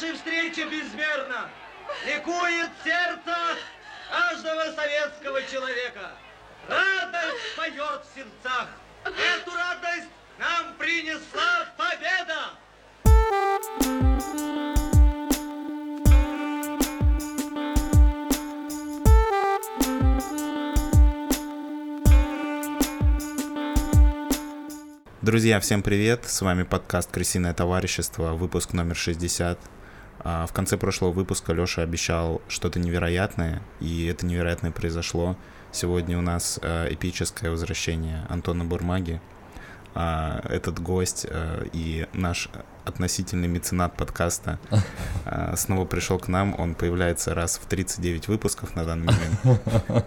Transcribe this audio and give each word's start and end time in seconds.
нашей 0.00 0.14
встрече 0.14 0.64
безмерно. 0.64 1.50
Ликует 2.06 2.70
сердце 2.84 3.36
каждого 4.10 4.72
советского 4.72 5.42
человека. 5.42 6.12
Радость 6.68 7.56
поет 7.56 8.02
в 8.04 8.14
сердцах. 8.14 8.68
Эту 9.04 9.50
радость 9.56 10.08
нам 10.38 10.74
принесла 10.74 11.66
победа! 11.76 12.50
Друзья, 25.22 25.58
всем 25.60 25.82
привет! 25.82 26.24
С 26.24 26.40
вами 26.40 26.62
подкаст 26.62 27.10
«Крысиное 27.10 27.52
товарищество», 27.52 28.34
выпуск 28.34 28.72
номер 28.72 28.94
60. 28.96 29.58
А, 30.20 30.46
В 30.46 30.52
конце 30.52 30.76
прошлого 30.76 31.12
выпуска 31.12 31.52
Лёша 31.52 31.82
обещал 31.82 32.42
что-то 32.48 32.78
невероятное, 32.78 33.62
и 33.80 34.06
это 34.06 34.26
невероятное 34.26 34.70
произошло. 34.70 35.36
Сегодня 35.70 36.18
у 36.18 36.22
нас 36.22 36.58
э, 36.62 36.92
эпическое 36.94 37.50
возвращение 37.50 38.24
Антона 38.28 38.64
Бурмаги. 38.64 39.20
А, 39.94 40.40
Этот 40.48 40.80
гость 40.80 41.26
э, 41.28 41.66
и 41.72 42.06
наш 42.12 42.48
относительный 42.84 43.48
меценат 43.48 43.94
подкаста 43.96 44.58
э, 45.26 45.54
снова 45.56 45.84
пришел 45.84 46.18
к 46.18 46.28
нам. 46.28 46.54
Он 46.58 46.74
появляется 46.74 47.34
раз 47.34 47.58
в 47.58 47.66
39 47.66 48.28
выпусков 48.28 48.74
на 48.76 48.84
данный 48.84 49.06
момент. 49.12 49.62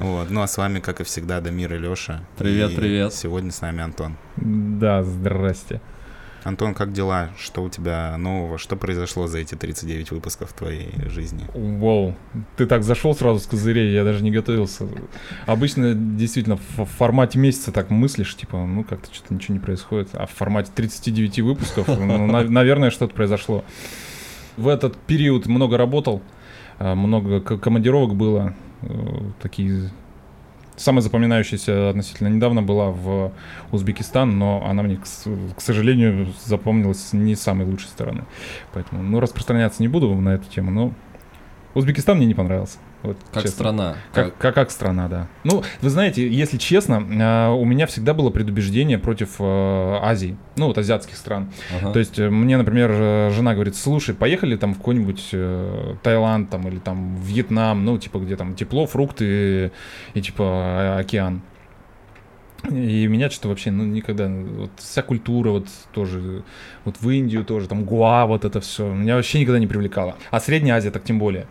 Вот. 0.00 0.30
Ну 0.30 0.42
а 0.42 0.48
с 0.48 0.56
вами, 0.58 0.80
как 0.80 1.00
и 1.00 1.04
всегда, 1.04 1.40
Дамир 1.40 1.72
и 1.74 1.78
Лёша. 1.78 2.24
Привет, 2.36 2.72
И 2.72 2.76
привет. 2.76 3.14
Сегодня 3.14 3.52
с 3.52 3.60
нами 3.60 3.82
Антон. 3.82 4.16
Да, 4.36 5.02
здрасте. 5.04 5.80
Антон, 6.44 6.74
как 6.74 6.92
дела? 6.92 7.30
Что 7.38 7.62
у 7.62 7.68
тебя 7.70 8.14
нового? 8.18 8.58
Что 8.58 8.76
произошло 8.76 9.26
за 9.26 9.38
эти 9.38 9.54
39 9.54 10.10
выпусков 10.10 10.52
твоей 10.52 10.90
жизни? 11.08 11.42
Вау, 11.54 12.14
ты 12.56 12.66
так 12.66 12.82
зашел 12.84 13.14
сразу 13.14 13.40
с 13.40 13.46
козырей, 13.46 13.92
я 13.92 14.04
даже 14.04 14.22
не 14.22 14.30
готовился. 14.30 14.86
Обычно 15.46 15.94
действительно 15.94 16.56
в 16.56 16.84
в 16.84 16.84
формате 16.84 17.38
месяца 17.38 17.72
так 17.72 17.90
мыслишь, 17.90 18.36
типа, 18.36 18.58
ну 18.58 18.84
как-то 18.84 19.12
что-то 19.12 19.32
ничего 19.34 19.54
не 19.54 19.60
происходит. 19.60 20.10
А 20.12 20.26
в 20.26 20.30
формате 20.30 20.70
39 20.74 21.40
выпусков, 21.40 21.88
ну, 21.88 22.26
на- 22.26 22.44
наверное, 22.44 22.90
что-то 22.90 23.14
произошло. 23.14 23.64
В 24.56 24.68
этот 24.68 24.96
период 24.96 25.46
много 25.46 25.76
работал, 25.78 26.22
а, 26.78 26.94
много 26.94 27.40
командировок 27.40 28.14
было. 28.14 28.54
э, 28.82 28.86
Такие 29.40 29.90
Самая 30.76 31.02
запоминающаяся 31.02 31.90
относительно 31.90 32.28
недавно 32.28 32.62
была 32.62 32.90
в 32.90 33.32
Узбекистан, 33.70 34.38
но 34.38 34.64
она 34.66 34.82
мне, 34.82 34.96
к, 34.96 35.60
сожалению, 35.60 36.32
запомнилась 36.44 37.12
не 37.12 37.36
самой 37.36 37.66
лучшей 37.66 37.86
стороны. 37.86 38.24
Поэтому, 38.72 39.02
ну, 39.02 39.20
распространяться 39.20 39.82
не 39.82 39.88
буду 39.88 40.12
на 40.14 40.34
эту 40.34 40.50
тему, 40.50 40.72
но 40.72 40.92
Узбекистан 41.74 42.16
мне 42.16 42.26
не 42.26 42.34
понравился. 42.34 42.78
Вот, 43.04 43.18
Как 43.32 43.42
честно. 43.42 43.56
страна. 43.56 43.96
Как, 44.14 44.36
как, 44.38 44.54
как 44.54 44.70
страна, 44.70 45.08
да. 45.08 45.28
Ну, 45.44 45.62
вы 45.82 45.90
знаете, 45.90 46.26
если 46.26 46.56
честно, 46.56 47.06
а, 47.20 47.52
у 47.52 47.66
меня 47.66 47.86
всегда 47.86 48.14
было 48.14 48.30
предубеждение 48.30 48.98
против 48.98 49.36
э, 49.38 49.44
Азии, 50.02 50.38
ну, 50.56 50.68
вот 50.68 50.78
азиатских 50.78 51.16
стран. 51.16 51.52
Ага. 51.78 51.92
То 51.92 51.98
есть 51.98 52.18
э, 52.18 52.30
мне, 52.30 52.56
например, 52.56 52.90
э, 52.92 53.30
жена 53.30 53.52
говорит, 53.52 53.76
слушай, 53.76 54.14
поехали 54.14 54.56
там 54.56 54.72
в 54.72 54.78
какой-нибудь 54.78 55.28
э, 55.32 55.96
Таиланд 56.02 56.48
там 56.48 56.66
или 56.66 56.78
там 56.78 57.16
Вьетнам, 57.16 57.84
ну, 57.84 57.98
типа, 57.98 58.18
где 58.20 58.36
там 58.36 58.54
тепло, 58.54 58.86
фрукты 58.86 59.70
и, 60.14 60.20
типа, 60.22 60.44
а- 60.46 60.98
океан. 61.00 61.42
И 62.70 63.06
меня 63.06 63.28
что-то 63.28 63.48
вообще, 63.48 63.70
ну, 63.70 63.84
никогда, 63.84 64.26
вот 64.28 64.70
вся 64.78 65.02
культура 65.02 65.50
вот 65.50 65.68
тоже, 65.92 66.42
вот 66.86 66.96
в 66.98 67.10
Индию 67.10 67.44
тоже, 67.44 67.68
там 67.68 67.84
Гуа, 67.84 68.24
вот 68.24 68.46
это 68.46 68.62
все, 68.62 68.90
меня 68.90 69.16
вообще 69.16 69.40
никогда 69.40 69.58
не 69.58 69.66
привлекало. 69.66 70.16
А 70.30 70.40
Средняя 70.40 70.76
Азия 70.76 70.90
так 70.90 71.04
тем 71.04 71.18
более. 71.18 71.46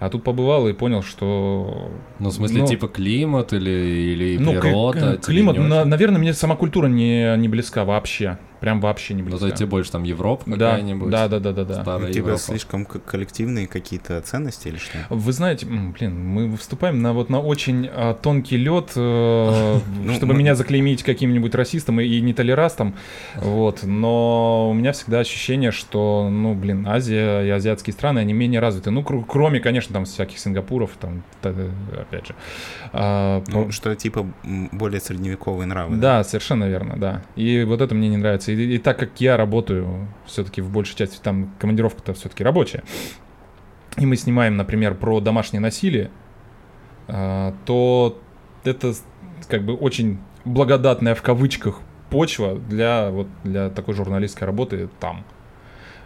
А 0.00 0.10
тут 0.10 0.22
побывал 0.22 0.68
и 0.68 0.72
понял, 0.72 1.02
что... 1.02 1.90
Ну, 2.20 2.28
в 2.28 2.32
смысле, 2.32 2.60
ну, 2.60 2.66
типа 2.66 2.86
климат 2.86 3.52
или, 3.52 3.70
или 3.70 4.38
ну, 4.38 4.52
природа? 4.52 5.16
к- 5.16 5.26
климат, 5.26 5.56
на- 5.58 5.84
наверное, 5.84 6.18
мне 6.20 6.32
сама 6.34 6.54
культура 6.54 6.86
не, 6.86 7.36
не 7.36 7.48
близка 7.48 7.84
вообще. 7.84 8.38
Прям 8.60 8.80
вообще 8.80 9.14
не 9.14 9.22
Ну, 9.22 9.28
близка. 9.30 9.48
то 9.50 9.56
тебе 9.56 9.66
больше 9.66 9.92
там 9.92 10.02
Европа 10.02 10.42
да, 10.46 10.70
какая-нибудь? 10.72 11.10
да, 11.10 11.28
да, 11.28 11.38
да, 11.38 11.52
да, 11.52 11.64
да. 11.64 11.82
Старая 11.82 12.08
У 12.08 12.12
тебя 12.12 12.22
Европа. 12.22 12.38
слишком 12.40 12.84
к- 12.84 12.98
коллективные 12.98 13.66
какие-то 13.66 14.20
ценности 14.20 14.68
или 14.68 14.76
что? 14.78 14.98
Вы 15.10 15.32
знаете, 15.32 15.66
блин, 15.66 16.24
мы 16.26 16.56
вступаем 16.56 17.00
на 17.00 17.12
вот 17.12 17.30
на 17.30 17.40
очень 17.40 17.88
а, 17.92 18.14
тонкий 18.14 18.56
лед, 18.56 18.92
э, 18.96 19.78
Ну, 20.02 20.12
чтобы 20.14 20.32
мы- 20.34 20.40
меня 20.40 20.54
заклеймить 20.54 21.02
каким-нибудь 21.02 21.54
расистом 21.54 22.00
и, 22.00 22.04
и 22.04 22.20
нетолерастом, 22.20 22.94
вот. 23.36 23.82
Но 23.84 24.70
у 24.70 24.74
меня 24.74 24.92
всегда 24.92 25.20
ощущение, 25.20 25.70
что, 25.70 26.28
ну, 26.30 26.54
блин, 26.54 26.86
Азия 26.86 27.42
и 27.44 27.50
азиатские 27.50 27.92
страны, 27.94 28.18
они 28.20 28.32
менее 28.32 28.60
развиты. 28.60 28.90
Ну, 28.90 29.02
кр- 29.02 29.24
кроме, 29.26 29.60
конечно, 29.60 29.92
там 29.92 30.04
всяких 30.04 30.38
Сингапуров, 30.38 30.90
там, 31.00 31.22
та- 31.42 31.54
опять 32.00 32.26
же. 32.28 32.34
А, 32.92 33.42
Ну, 33.48 33.66
по- 33.66 33.72
что 33.72 33.94
типа 33.94 34.26
более 34.72 35.00
средневековые 35.00 35.66
нравы. 35.66 35.96
Да, 35.96 36.24
совершенно 36.24 36.64
верно, 36.64 36.96
да. 36.96 37.22
И 37.36 37.62
вот 37.64 37.80
это 37.80 37.94
мне 37.94 38.08
не 38.08 38.16
нравится. 38.16 38.47
И, 38.48 38.74
и 38.74 38.78
так 38.78 38.98
как 38.98 39.20
я 39.20 39.36
работаю 39.36 40.08
все-таки 40.26 40.60
в 40.60 40.70
большей 40.70 40.96
части, 40.96 41.18
там 41.22 41.52
командировка-то 41.58 42.14
все-таки 42.14 42.44
рабочая, 42.44 42.82
и 43.96 44.06
мы 44.06 44.16
снимаем, 44.16 44.56
например, 44.56 44.94
про 44.94 45.20
домашнее 45.20 45.60
насилие, 45.60 46.10
а, 47.08 47.54
то 47.64 48.20
это 48.64 48.94
как 49.48 49.64
бы 49.64 49.74
очень 49.74 50.18
благодатная 50.44 51.14
в 51.14 51.22
кавычках 51.22 51.80
почва 52.10 52.58
для 52.58 53.10
вот 53.10 53.28
для 53.44 53.70
такой 53.70 53.94
журналистской 53.94 54.46
работы 54.46 54.88
там. 55.00 55.24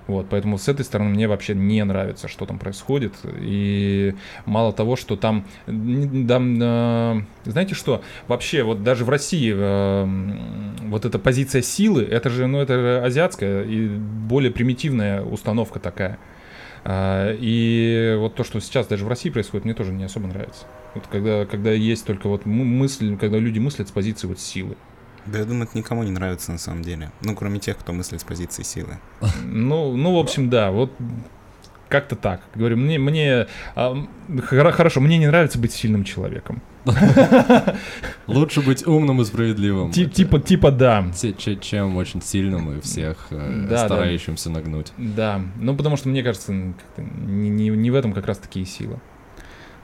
Вот, 0.09 0.27
поэтому 0.29 0.59
с 0.59 0.69
этой 0.69 0.85
стороны 0.85 1.11
мне 1.11 1.29
вообще 1.29 1.55
не 1.55 1.83
нравится, 1.85 2.27
что 2.27 2.45
там 2.45 2.59
происходит. 2.59 3.15
И 3.41 4.15
мало 4.47 4.73
того, 4.73 4.97
что 4.97 5.17
там, 5.17 5.45
там, 5.67 6.59
э, 6.61 7.23
знаете 7.45 7.75
что, 7.75 8.03
вообще 8.27 8.65
вот 8.65 8.83
даже 8.83 9.05
в 9.05 9.11
России 9.11 9.53
э, 9.55 10.07
вот 10.89 11.05
эта 11.05 11.19
позиция 11.19 11.63
силы, 11.63 12.03
это 12.03 12.31
же, 12.31 12.47
ну, 12.49 12.59
это 12.59 12.75
же 12.75 13.01
азиатская 13.05 13.63
и 13.65 13.89
более 13.89 14.51
примитивная 14.51 15.23
установка 15.23 15.79
такая. 15.79 16.19
А, 16.85 17.37
И 17.39 18.17
вот 18.19 18.35
то, 18.35 18.43
что 18.43 18.61
сейчас 18.61 18.89
даже 18.89 19.05
в 19.05 19.09
России 19.09 19.31
происходит, 19.31 19.65
мне 19.65 19.75
тоже 19.75 19.93
не 19.93 20.05
особо 20.05 20.27
нравится. 20.27 20.67
Вот 20.95 21.07
когда, 21.07 21.47
когда 21.47 21.71
есть 21.71 22.05
только 22.07 22.29
вот 22.29 22.45
мы- 22.45 22.65
мысль, 22.65 23.17
когда 23.17 23.39
люди 23.39 23.61
мыслят 23.61 23.89
с 23.89 23.93
позиции 23.93 24.27
вот 24.27 24.41
силы. 24.41 24.77
Да, 25.27 25.39
я 25.39 25.45
думаю, 25.45 25.65
это 25.69 25.79
никому 25.79 26.03
не 26.03 26.11
нравится 26.11 26.53
на 26.53 26.59
самом 26.59 26.83
деле. 26.83 27.11
Ну, 27.23 27.35
кроме 27.35 27.59
тех, 27.61 27.77
кто 27.79 27.93
мыслит 27.93 28.21
с 28.21 28.25
позиции 28.25 28.63
силы. 28.63 28.99
Ну, 29.45 29.97
ну, 29.97 30.15
в 30.15 30.19
общем, 30.19 30.51
да, 30.51 30.71
вот 30.71 30.93
как-то 31.89 32.17
так. 32.17 32.41
Говорю, 32.55 32.79
мне, 32.79 32.99
мне 32.99 33.47
а, 33.77 33.95
хоро- 34.29 34.73
хорошо, 34.73 35.01
мне 35.01 35.19
не 35.19 35.27
нравится 35.27 35.59
быть 35.59 35.73
сильным 35.73 36.05
человеком. 36.05 36.63
Лучше 38.27 38.61
быть 38.63 38.87
умным 38.87 39.21
и 39.21 39.25
справедливым. 39.25 39.91
Ти- 39.91 40.05
Это 40.05 40.15
типа, 40.15 40.41
типа, 40.41 40.71
да, 40.71 41.05
чем 41.61 41.97
очень 41.97 42.23
сильным 42.23 42.79
и 42.79 42.81
всех 42.81 43.27
э, 43.31 43.67
Да, 43.69 43.69
да. 43.69 43.87
старающимся 43.87 44.51
нагнуть. 44.51 44.93
да. 44.97 45.41
Ну, 45.57 45.77
потому 45.77 45.97
что 45.97 46.09
мне 46.09 46.23
кажется, 46.23 46.53
не, 46.53 47.49
не- 47.51 47.69
не 47.69 47.91
в 47.91 47.95
этом 47.95 48.13
как 48.13 48.27
раз 48.27 48.39
такие 48.39 48.65
силы. 48.67 48.99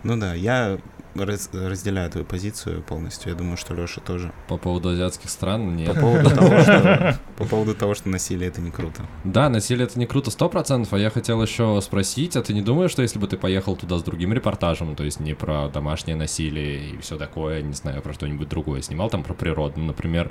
Ну 0.03 0.17
да, 0.17 0.33
я 0.35 0.79
раз- 1.15 1.51
разделяю 1.53 2.11
твою 2.11 2.27
позицию 2.27 2.83
полностью. 2.83 3.31
Я 3.33 3.39
думаю, 3.39 3.57
что 3.57 3.75
Леша 3.75 4.01
тоже. 4.01 4.33
По 4.49 4.57
поводу 4.57 4.91
азиатских 4.91 5.31
стран, 5.31 5.77
нет. 5.77 5.95
По 5.95 6.01
поводу 6.01 6.31
того, 6.31 6.61
что, 6.63 7.19
по 7.37 7.45
поводу 7.45 7.75
того, 7.75 7.95
что 7.95 8.09
насилие 8.09 8.49
это 8.49 8.61
не 8.61 8.71
круто. 8.71 9.03
Да, 9.25 9.49
насилие 9.49 9.87
это 9.87 9.99
не 9.99 10.07
круто 10.07 10.31
сто 10.31 10.49
процентов, 10.49 10.93
а 10.93 10.99
я 10.99 11.11
хотел 11.11 11.43
еще 11.43 11.81
спросить, 11.83 12.37
а 12.37 12.43
ты 12.43 12.55
не 12.55 12.63
думаешь, 12.63 12.91
что 12.91 13.03
если 13.03 13.19
бы 13.19 13.27
ты 13.27 13.37
поехал 13.37 13.77
туда 13.77 13.99
с 13.99 14.03
другим 14.03 14.33
репортажем, 14.33 14.95
то 14.97 15.05
есть 15.05 15.21
не 15.21 15.35
про 15.35 15.69
домашнее 15.69 16.17
насилие 16.17 16.91
и 16.91 16.99
все 16.99 17.17
такое, 17.17 17.63
не 17.63 17.75
знаю, 17.75 18.03
про 18.03 18.13
что-нибудь 18.13 18.49
другое, 18.49 18.83
снимал 18.83 19.11
там 19.11 19.23
про 19.23 19.35
природу, 19.35 19.81
например, 19.81 20.31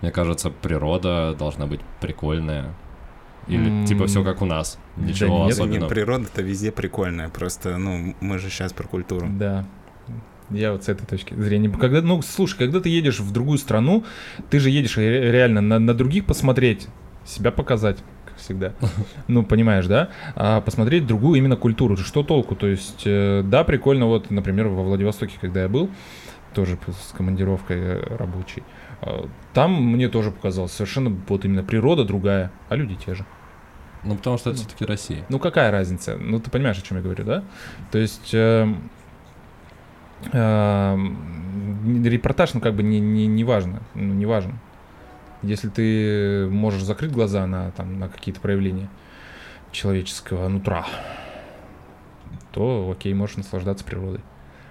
мне 0.00 0.10
кажется, 0.10 0.50
природа 0.50 1.34
должна 1.38 1.66
быть 1.66 1.80
прикольная. 2.00 2.74
Или 3.48 3.68
М, 3.80 3.84
типа 3.86 4.06
все 4.06 4.22
как 4.22 4.40
у 4.40 4.44
нас, 4.44 4.78
да 4.96 5.04
ничего 5.04 5.38
нет. 5.38 5.46
Не, 5.46 5.50
особенного. 5.52 5.88
природа-то 5.88 6.42
везде 6.42 6.70
прикольная. 6.70 7.28
Просто, 7.28 7.76
ну, 7.76 8.14
мы 8.20 8.38
же 8.38 8.50
сейчас 8.50 8.72
про 8.72 8.86
культуру. 8.86 9.26
Да. 9.30 9.64
Я 10.52 10.72
вот 10.72 10.84
с 10.84 10.88
этой 10.88 11.06
точки 11.06 11.34
зрения. 11.34 11.70
Когда, 11.70 12.02
ну, 12.02 12.20
слушай, 12.22 12.56
когда 12.58 12.80
ты 12.80 12.88
едешь 12.88 13.20
в 13.20 13.32
другую 13.32 13.58
страну, 13.58 14.04
ты 14.50 14.58
же 14.58 14.70
едешь 14.70 14.96
ре- 14.96 15.30
реально 15.30 15.60
на, 15.60 15.78
на 15.78 15.94
других 15.94 16.24
посмотреть, 16.26 16.88
себя 17.24 17.50
показать, 17.50 17.98
как 18.26 18.36
всегда. 18.38 18.72
Ну, 19.28 19.42
понимаешь, 19.44 19.86
да? 19.86 20.10
А 20.34 20.60
посмотреть 20.60 21.06
другую 21.06 21.38
именно 21.38 21.56
культуру. 21.56 21.96
Что 21.96 22.22
толку? 22.22 22.54
То 22.56 22.66
есть, 22.66 23.02
э, 23.04 23.42
да, 23.44 23.64
прикольно, 23.64 24.06
вот, 24.06 24.30
например, 24.30 24.68
во 24.68 24.82
Владивостоке, 24.82 25.36
когда 25.40 25.62
я 25.62 25.68
был, 25.68 25.90
тоже 26.54 26.78
с 26.86 27.12
командировкой 27.16 27.78
э, 27.78 28.16
рабочей, 28.16 28.62
э, 29.00 29.24
там 29.54 29.72
мне 29.82 30.08
тоже 30.08 30.30
показалось 30.30 30.72
совершенно 30.72 31.16
вот 31.28 31.44
именно 31.44 31.62
природа 31.62 32.04
другая, 32.04 32.50
а 32.68 32.76
люди 32.76 32.94
те 32.94 33.14
же. 33.14 33.24
Ну, 34.04 34.16
потому 34.16 34.36
что 34.36 34.50
это 34.50 34.58
все-таки 34.58 34.84
Россия. 34.84 35.24
Ну 35.28 35.38
какая 35.38 35.70
разница? 35.70 36.16
Ну 36.18 36.40
ты 36.40 36.50
понимаешь, 36.50 36.76
о 36.78 36.82
чем 36.82 36.96
я 36.96 37.02
говорю, 37.04 37.24
да? 37.24 37.44
То 37.92 37.98
есть 37.98 38.30
эм, 38.32 38.90
репортаж, 40.32 42.54
ну 42.54 42.60
как 42.60 42.74
бы 42.74 42.82
не, 42.82 43.00
не, 43.00 43.26
не 43.26 43.44
важно, 43.44 43.82
ну, 43.94 44.14
не 44.14 44.26
важен. 44.26 44.58
Если 45.42 45.68
ты 45.68 46.46
можешь 46.48 46.82
закрыть 46.82 47.12
глаза 47.12 47.46
на, 47.46 47.72
там, 47.72 47.98
на 47.98 48.08
какие-то 48.08 48.40
проявления, 48.40 48.88
человеческого 49.72 50.48
нутра, 50.48 50.86
то 52.52 52.94
окей, 52.96 53.12
можешь 53.14 53.36
наслаждаться 53.36 53.84
природой. 53.84 54.20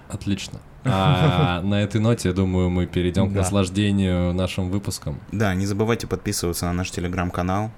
Отлично. 0.09 0.59
А 0.85 1.61
на 1.63 1.81
этой 1.81 1.99
ноте, 1.99 2.29
я 2.29 2.35
думаю, 2.35 2.69
мы 2.69 2.85
перейдем 2.85 3.29
к 3.29 3.33
Да. 3.33 3.39
наслаждению 3.39 4.33
нашим 4.33 4.69
выпуском. 4.69 5.19
Да, 5.31 5.53
не 5.55 5.65
забывайте 5.65 6.07
подписываться 6.07 6.65
на 6.65 6.73
наш 6.73 6.91
телеграм-канал, 6.91 7.71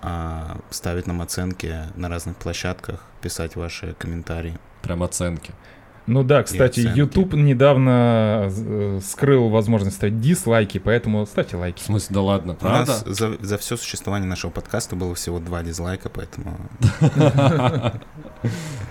а, 0.00 0.58
ставить 0.70 1.06
нам 1.06 1.20
оценки 1.20 1.74
на 1.96 2.08
разных 2.08 2.36
площадках, 2.36 3.04
писать 3.20 3.56
ваши 3.56 3.94
комментарии. 3.98 4.58
Прям 4.82 5.02
оценки. 5.02 5.52
Ну 6.06 6.24
да, 6.24 6.42
кстати. 6.42 6.80
YouTube 6.94 7.34
недавно 7.34 8.48
э, 8.50 9.00
скрыл 9.04 9.48
возможность 9.50 9.96
ставить 9.96 10.20
дизлайки, 10.20 10.78
поэтому 10.78 11.24
ставьте 11.26 11.56
В 11.56 11.60
лайки. 11.60 11.80
смысле, 11.82 12.14
да 12.14 12.20
ладно, 12.22 12.52
У 12.54 12.56
правда? 12.56 12.90
нас 12.92 13.04
за, 13.06 13.36
за 13.40 13.56
все 13.58 13.76
существование 13.76 14.28
нашего 14.28 14.50
подкаста 14.50 14.96
было 14.96 15.14
всего 15.14 15.38
два 15.38 15.62
дизлайка, 15.62 16.08
поэтому 16.08 16.58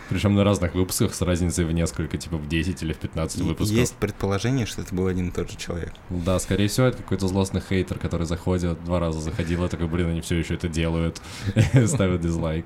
Причем 0.10 0.36
на 0.36 0.44
разных 0.44 0.74
выпусках 0.74 1.14
с 1.14 1.22
разницей 1.22 1.66
в 1.66 1.72
несколько, 1.72 2.18
типа 2.18 2.38
в 2.38 2.48
10 2.48 2.82
или 2.84 2.94
в 2.94 2.98
15 2.98 3.40
и- 3.40 3.44
выпусков. 3.44 3.78
есть 3.78 3.96
предположение, 3.96 4.66
что 4.66 4.82
это 4.82 4.94
был 4.96 5.08
один 5.08 5.30
и 5.30 5.32
тот 5.32 5.52
же 5.52 5.58
человек. 5.58 5.94
Да, 6.10 6.40
скорее 6.40 6.68
всего, 6.68 6.88
это 6.88 6.98
какой-то 6.98 7.28
злостный 7.28 7.62
хейтер, 7.62 7.98
который 7.98 8.26
заходит, 8.26 8.84
два 8.84 9.00
раза 9.00 9.20
заходил, 9.20 9.66
и 9.66 9.68
такой, 9.70 9.88
блин, 9.88 10.08
они 10.10 10.22
все 10.22 10.38
еще 10.38 10.56
это 10.56 10.68
делают, 10.70 11.22
ставят 11.88 12.22
дизлайк. 12.22 12.66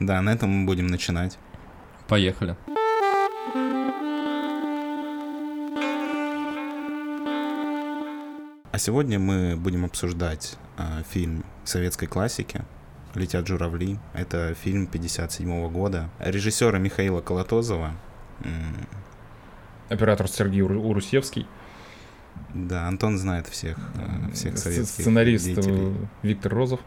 Да, 0.00 0.20
на 0.22 0.30
этом 0.32 0.50
мы 0.50 0.66
будем 0.66 0.86
начинать. 0.86 1.38
Поехали. 2.08 2.56
А 8.74 8.78
сегодня 8.78 9.20
мы 9.20 9.54
будем 9.56 9.84
обсуждать 9.84 10.56
а, 10.76 11.04
фильм 11.08 11.44
советской 11.62 12.06
классики 12.06 12.62
«Летят 13.14 13.46
журавли». 13.46 14.00
Это 14.14 14.52
фильм 14.54 14.88
57 14.88 15.68
года 15.70 16.10
режиссера 16.18 16.76
Михаила 16.80 17.20
Колотозова. 17.20 17.92
Оператор 19.88 20.26
Сергей 20.26 20.62
Уру- 20.62 20.80
Урусевский, 20.82 21.46
Да, 22.52 22.88
Антон 22.88 23.16
знает 23.16 23.46
всех, 23.46 23.78
а, 23.94 24.32
всех 24.32 24.58
советских 24.58 25.02
сценарист 25.02 25.44
деятелей. 25.44 25.92
э, 25.92 26.06
Виктор 26.26 26.52
Розов. 26.52 26.80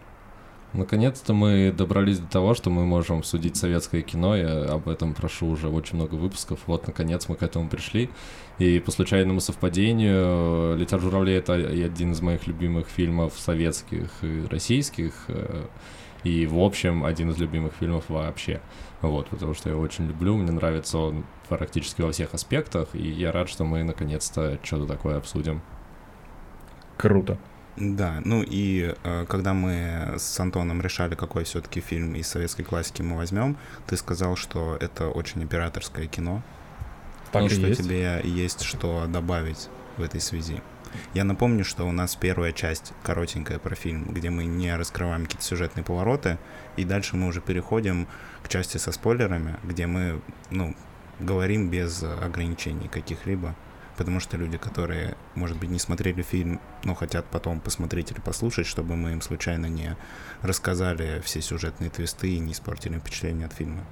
Наконец-то 0.77 1.33
мы 1.33 1.74
добрались 1.75 2.19
до 2.19 2.27
того, 2.27 2.53
что 2.53 2.69
мы 2.69 2.85
можем 2.85 3.24
судить 3.24 3.57
советское 3.57 4.01
кино. 4.03 4.35
Я 4.35 4.63
об 4.65 4.88
этом 4.88 5.15
прошу 5.15 5.47
уже 5.47 5.69
очень 5.69 5.95
много 5.95 6.15
выпусков. 6.15 6.59
Вот, 6.68 6.85
наконец, 6.88 7.27
мы 7.27 7.35
к 7.35 7.44
этому 7.44 7.68
пришли. 7.68 8.09
И 8.59 8.79
по 8.79 8.91
случайному 8.91 9.39
совпадению 9.39 10.77
«Летят 10.77 11.01
журавли»— 11.01 11.33
это 11.35 11.53
один 11.53 12.12
из 12.12 12.21
моих 12.21 12.47
любимых 12.47 12.88
фильмов 12.88 13.33
советских 13.38 14.09
и 14.21 14.45
российских. 14.50 15.13
э, 15.27 15.65
И, 16.24 16.45
в 16.45 16.59
общем, 16.59 17.03
один 17.03 17.29
из 17.31 17.38
любимых 17.38 17.74
фильмов 17.79 18.06
вообще. 18.09 18.59
Вот, 19.01 19.29
потому 19.29 19.53
что 19.53 19.69
я 19.69 19.77
очень 19.77 20.07
люблю, 20.07 20.35
мне 20.35 20.51
нравится 20.51 20.97
он 20.97 21.25
практически 21.47 22.01
во 22.01 22.12
всех 22.12 22.33
аспектах, 22.33 22.89
и 22.94 23.07
я 23.07 23.31
рад, 23.31 23.50
что 23.50 23.63
мы 23.63 23.83
наконец-то 23.83 24.59
что-то 24.63 24.85
такое 24.88 25.18
обсудим. 25.18 25.62
Круто. 26.97 27.38
Да, 27.77 28.21
ну 28.25 28.44
и 28.44 28.95
э, 29.03 29.25
когда 29.29 29.53
мы 29.53 30.15
с 30.18 30.39
Антоном 30.39 30.81
решали, 30.81 31.13
какой 31.13 31.44
все-таки 31.44 31.79
фильм 31.79 32.15
из 32.15 32.27
советской 32.27 32.63
классики 32.63 33.03
мы 33.03 33.15
возьмем, 33.15 33.56
ты 33.85 33.95
сказал, 33.97 34.35
что 34.35 34.77
это 34.79 35.09
очень 35.09 35.44
операторское 35.44 36.07
кино, 36.07 36.41
Так 37.31 37.44
и 37.44 37.45
и 37.45 37.50
что 37.50 37.68
есть. 37.68 37.83
тебе 37.83 38.19
есть 38.24 38.63
что 38.63 39.06
добавить 39.07 39.69
в 39.97 40.01
этой 40.01 40.19
связи. 40.19 40.62
Я 41.13 41.24
напомню, 41.24 41.63
что 41.63 41.85
у 41.85 41.91
нас 41.91 42.15
первая 42.15 42.51
часть 42.51 42.94
коротенькая 43.03 43.59
про 43.59 43.75
фильм, 43.75 44.06
где 44.06 44.31
мы 44.31 44.45
не 44.45 44.75
раскрываем 44.75 45.25
какие-то 45.25 45.45
сюжетные 45.45 45.83
повороты, 45.83 46.39
и 46.77 46.83
дальше 46.83 47.15
мы 47.15 47.27
уже 47.27 47.41
переходим 47.41 48.07
к 48.41 48.50
части 48.50 48.77
со 48.77 48.91
спойлерами, 48.91 49.57
где 49.63 49.85
мы, 49.85 50.21
ну, 50.50 50.75
говорим 51.19 51.69
без 51.69 52.01
ограничений 52.03 52.88
каких-либо. 52.88 53.56
Потому 53.97 54.19
что 54.19 54.38
люди, 54.38 54.57
которые, 54.57 55.15
может 55.33 55.57
быть, 55.57 55.69
не 55.69 55.79
смотрели 55.79 56.21
фильм, 56.21 56.59
но 56.83 56.94
хотят 56.94 57.25
потом 57.25 57.59
посмотреть 57.59 58.11
или 58.11 58.19
послушать, 58.19 58.67
чтобы 58.67 58.95
мы 58.95 59.11
им 59.13 59.21
случайно 59.21 59.65
не 59.65 59.97
рассказали 60.41 61.21
все 61.25 61.41
сюжетные 61.41 61.89
твисты 61.89 62.35
и 62.35 62.39
не 62.39 62.51
испортили 62.51 62.99
впечатление 62.99 63.47
от 63.47 63.53
фильма. 63.53 63.83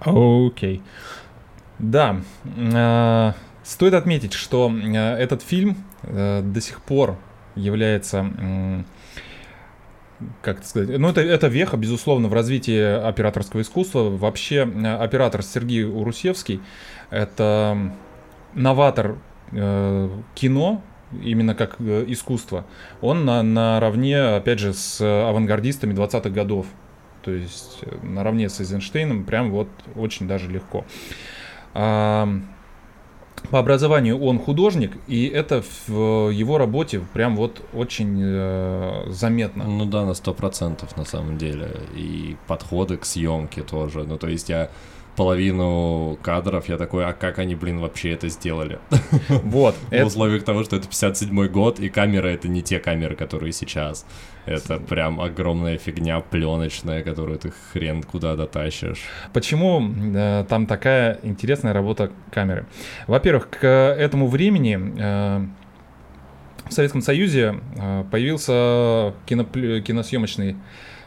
Окей. 0.00 0.82
Да. 1.78 2.20
э, 2.44 3.32
Стоит 3.62 3.94
отметить, 3.94 4.32
что 4.32 4.72
э, 4.72 4.96
этот 5.16 5.42
фильм 5.42 5.76
э, 6.02 6.42
до 6.42 6.60
сих 6.60 6.80
пор 6.80 7.16
является, 7.54 8.18
м, 8.18 8.86
как 10.40 10.58
это 10.58 10.66
сказать, 10.68 10.98
ну 10.98 11.08
это, 11.08 11.20
это 11.20 11.46
веха, 11.46 11.76
безусловно, 11.76 12.28
в 12.28 12.32
развитии 12.32 12.80
операторского 13.06 13.60
искусства. 13.60 14.10
Вообще 14.10 14.68
э, 14.68 14.96
оператор 14.96 15.42
Сергей 15.42 15.84
Урусевский— 15.84 16.60
это 17.10 17.92
новатор 18.54 19.16
э, 19.52 20.08
кино, 20.34 20.82
именно 21.22 21.54
как 21.54 21.76
э, 21.80 22.04
искусство. 22.08 22.64
Он 23.00 23.24
на, 23.24 23.42
наравне, 23.42 24.20
опять 24.36 24.58
же, 24.58 24.72
с 24.74 25.00
авангардистами 25.00 25.94
20-х 25.94 26.30
годов. 26.30 26.66
То 27.22 27.30
есть 27.30 27.78
э, 27.82 27.96
наравне 28.02 28.48
с 28.48 28.60
Эйзенштейном 28.60 29.24
прям 29.24 29.50
вот 29.50 29.68
очень 29.94 30.26
даже 30.26 30.50
легко. 30.50 30.84
А, 31.74 32.28
по 33.50 33.58
образованию 33.58 34.20
он 34.20 34.38
художник, 34.38 34.96
и 35.08 35.26
это 35.26 35.62
в 35.86 36.30
его 36.30 36.58
работе 36.58 37.00
прям 37.12 37.36
вот 37.36 37.62
очень 37.72 38.20
э, 38.22 39.04
заметно. 39.08 39.64
Ну 39.64 39.84
да, 39.84 40.04
на 40.04 40.14
сто 40.14 40.32
процентов 40.32 40.96
на 40.96 41.04
самом 41.04 41.38
деле. 41.38 41.70
И 41.94 42.36
подходы 42.46 42.96
к 42.96 43.04
съемке 43.04 43.62
тоже. 43.62 44.04
Ну 44.04 44.18
то 44.18 44.28
есть 44.28 44.48
я 44.48 44.70
половину 45.16 46.18
кадров, 46.22 46.68
я 46.68 46.78
такой, 46.78 47.04
а 47.04 47.12
как 47.12 47.38
они, 47.38 47.54
блин, 47.54 47.78
вообще 47.80 48.12
это 48.12 48.28
сделали? 48.28 48.78
Вот. 49.28 49.74
В 49.90 50.04
условиях 50.04 50.44
того, 50.44 50.64
что 50.64 50.76
это 50.76 50.88
57 50.88 51.46
год, 51.48 51.80
и 51.80 51.88
камера 51.88 52.28
это 52.28 52.48
не 52.48 52.62
те 52.62 52.78
камеры, 52.78 53.14
которые 53.16 53.52
сейчас. 53.52 54.06
Это 54.46 54.78
прям 54.78 55.20
огромная 55.20 55.78
фигня 55.78 56.20
пленочная, 56.20 57.02
которую 57.02 57.38
ты 57.38 57.52
хрен 57.72 58.02
куда 58.02 58.34
дотащишь. 58.34 59.02
Почему 59.32 59.82
э, 60.14 60.44
там 60.48 60.66
такая 60.66 61.18
интересная 61.22 61.72
работа 61.72 62.10
камеры? 62.30 62.66
Во-первых, 63.06 63.48
к 63.50 63.66
этому 63.66 64.26
времени 64.26 64.78
э, 64.98 65.46
в 66.68 66.72
Советском 66.72 67.02
Союзе 67.02 67.60
э, 67.76 68.04
появился 68.10 69.14
киноплю- 69.26 69.80
киносъемочный 69.80 70.52
а, 70.52 70.56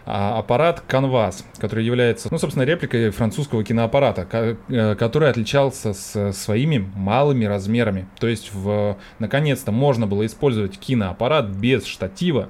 аппарат 0.05 0.83
Canvas, 0.87 1.43
который 1.57 1.83
является, 1.83 2.27
ну, 2.31 2.37
собственно, 2.37 2.63
репликой 2.63 3.09
французского 3.09 3.63
киноаппарата, 3.63 4.27
э, 4.69 4.95
который 4.95 5.29
отличался 5.29 5.93
с 5.93 6.31
своими 6.33 6.89
малыми 6.95 7.45
размерами. 7.45 8.07
То 8.19 8.27
есть, 8.27 8.53
в, 8.53 8.97
наконец-то, 9.19 9.71
можно 9.71 10.05
было 10.05 10.25
использовать 10.25 10.77
киноаппарат 10.77 11.47
без 11.47 11.85
штатива, 11.85 12.49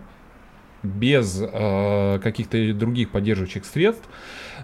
без 0.84 1.42
э, 1.42 2.20
каких-то 2.22 2.74
других 2.74 3.12
поддерживающих 3.12 3.66
средств, 3.66 4.08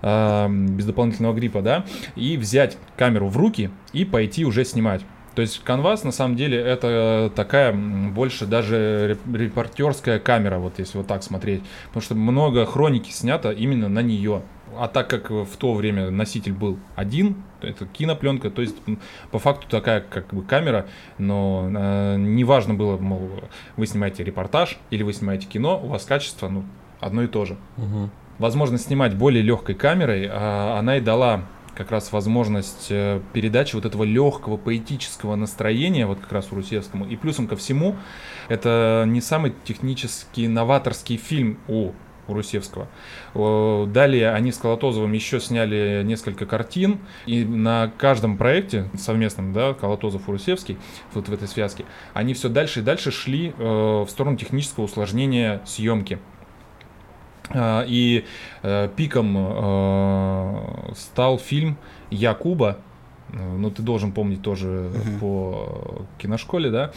э, 0.01 0.47
без 0.49 0.85
дополнительного 0.85 1.33
гриппа, 1.33 1.61
да, 1.61 1.85
и 2.15 2.35
взять 2.37 2.77
камеру 2.97 3.27
в 3.27 3.37
руки 3.37 3.71
и 3.93 4.03
пойти 4.05 4.45
уже 4.45 4.65
снимать. 4.65 5.01
То 5.35 5.41
есть 5.41 5.63
канвас 5.63 6.03
на 6.03 6.11
самом 6.11 6.35
деле 6.35 6.59
это 6.59 7.31
такая 7.35 7.73
больше 7.73 8.45
даже 8.45 9.11
реп- 9.11 9.37
репортерская 9.37 10.19
камера, 10.19 10.57
вот 10.57 10.77
если 10.79 10.97
вот 10.97 11.07
так 11.07 11.23
смотреть, 11.23 11.63
потому 11.87 12.01
что 12.01 12.15
много 12.15 12.65
хроники 12.65 13.11
снято 13.11 13.51
именно 13.51 13.87
на 13.87 14.01
нее. 14.01 14.41
А 14.77 14.87
так 14.87 15.09
как 15.09 15.29
в 15.29 15.57
то 15.57 15.73
время 15.73 16.11
носитель 16.11 16.53
был 16.53 16.79
один, 16.95 17.43
то 17.59 17.67
это 17.67 17.85
кинопленка, 17.85 18.49
то 18.49 18.61
есть 18.61 18.77
по 19.29 19.37
факту 19.37 19.67
такая 19.69 20.01
как 20.01 20.33
бы 20.33 20.43
камера, 20.43 20.85
но 21.17 21.69
э, 21.69 22.15
неважно 22.17 22.73
было, 22.73 22.97
мол, 22.97 23.29
вы 23.75 23.85
снимаете 23.85 24.23
репортаж 24.23 24.77
или 24.89 25.03
вы 25.03 25.11
снимаете 25.11 25.47
кино, 25.47 25.79
у 25.81 25.87
вас 25.87 26.05
качество 26.05 26.47
ну, 26.47 26.63
одно 27.01 27.23
и 27.23 27.27
то 27.27 27.45
же. 27.45 27.57
Возможность 28.37 28.85
снимать 28.85 29.15
более 29.15 29.43
легкой 29.43 29.75
камерой, 29.75 30.27
а, 30.31 30.79
она 30.79 30.97
и 30.97 31.01
дала 31.01 31.41
как 31.75 31.91
раз 31.91 32.11
возможность 32.11 32.87
э, 32.89 33.21
передачи 33.33 33.75
вот 33.75 33.85
этого 33.85 34.03
легкого 34.03 34.57
поэтического 34.57 35.35
настроения, 35.35 36.05
вот 36.05 36.19
как 36.19 36.31
раз 36.31 36.51
Урусевскому. 36.51 37.05
И 37.05 37.15
плюсом 37.15 37.47
ко 37.47 37.55
всему, 37.55 37.95
это 38.49 39.05
не 39.07 39.21
самый 39.21 39.53
технически 39.63 40.47
новаторский 40.47 41.17
фильм 41.17 41.57
у 41.67 41.91
Урусевского. 42.27 42.87
О, 43.33 43.85
Далее 43.87 44.31
они 44.31 44.51
с 44.51 44.57
Колотозовым 44.57 45.11
еще 45.13 45.39
сняли 45.39 46.01
несколько 46.03 46.45
картин, 46.45 46.99
и 47.25 47.43
на 47.43 47.91
каждом 47.97 48.37
проекте 48.37 48.89
совместном, 48.97 49.53
да, 49.53 49.71
Колотозов-Урусевский, 49.71 50.77
вот 51.13 51.29
в 51.29 51.33
этой 51.33 51.47
связке, 51.47 51.85
они 52.13 52.33
все 52.33 52.49
дальше 52.49 52.79
и 52.79 52.83
дальше 52.83 53.11
шли 53.11 53.53
э, 53.57 53.63
в 53.63 54.07
сторону 54.09 54.37
технического 54.37 54.85
усложнения 54.85 55.61
съемки. 55.65 56.19
А, 57.53 57.83
И 57.87 58.25
э, 58.63 58.89
пиком 58.95 59.35
э, 59.37 60.93
стал 60.95 61.37
фильм 61.39 61.77
Якуба. 62.09 62.77
Э, 63.33 63.55
Ну, 63.57 63.69
ты 63.71 63.81
должен 63.81 64.11
помнить 64.11 64.41
тоже 64.41 64.67
Мгм. 64.67 65.19
по 65.19 66.05
киношколе, 66.17 66.69
да? 66.71 66.91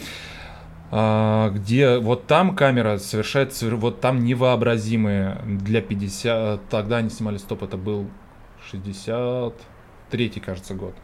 а, 0.97 1.51
где 1.51 1.99
вот 1.99 2.27
там 2.27 2.55
камера 2.55 2.99
совершает, 2.99 3.61
вот 3.63 4.01
там 4.01 4.23
невообразимые 4.25 5.39
для 5.45 5.81
50, 5.81 6.69
тогда 6.69 6.99
они 6.99 7.11
снимали 7.11 7.39
стоп, 7.39 7.65
это 7.65 7.77
был 7.77 8.07
63 8.71 10.29
кажется, 10.41 10.75
год. 10.75 10.95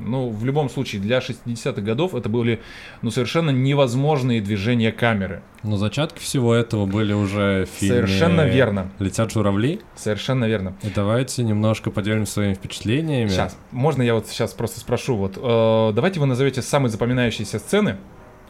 Ну, 0.00 0.30
в 0.30 0.44
любом 0.44 0.68
случае, 0.68 1.00
для 1.00 1.18
60-х 1.18 1.80
годов 1.80 2.14
это 2.14 2.28
были, 2.28 2.60
ну, 3.02 3.10
совершенно 3.10 3.50
невозможные 3.50 4.40
движения 4.40 4.92
камеры. 4.92 5.42
Но 5.62 5.76
зачатки 5.76 6.20
всего 6.20 6.54
этого 6.54 6.86
были 6.86 7.12
уже 7.12 7.66
в 7.66 7.78
фильме 7.80 8.06
Совершенно 8.06 8.42
верно. 8.42 8.90
«Летят 8.98 9.32
журавли». 9.32 9.80
Совершенно 9.96 10.44
верно. 10.44 10.76
И 10.82 10.88
давайте 10.94 11.42
немножко 11.42 11.90
поделимся 11.90 12.32
своими 12.32 12.54
впечатлениями. 12.54 13.28
Сейчас, 13.28 13.56
можно 13.72 14.02
я 14.02 14.14
вот 14.14 14.28
сейчас 14.28 14.52
просто 14.54 14.80
спрошу, 14.80 15.16
вот, 15.16 15.36
э, 15.36 15.92
давайте 15.94 16.20
вы 16.20 16.26
назовете 16.26 16.62
самые 16.62 16.90
запоминающиеся 16.90 17.58
сцены, 17.58 17.96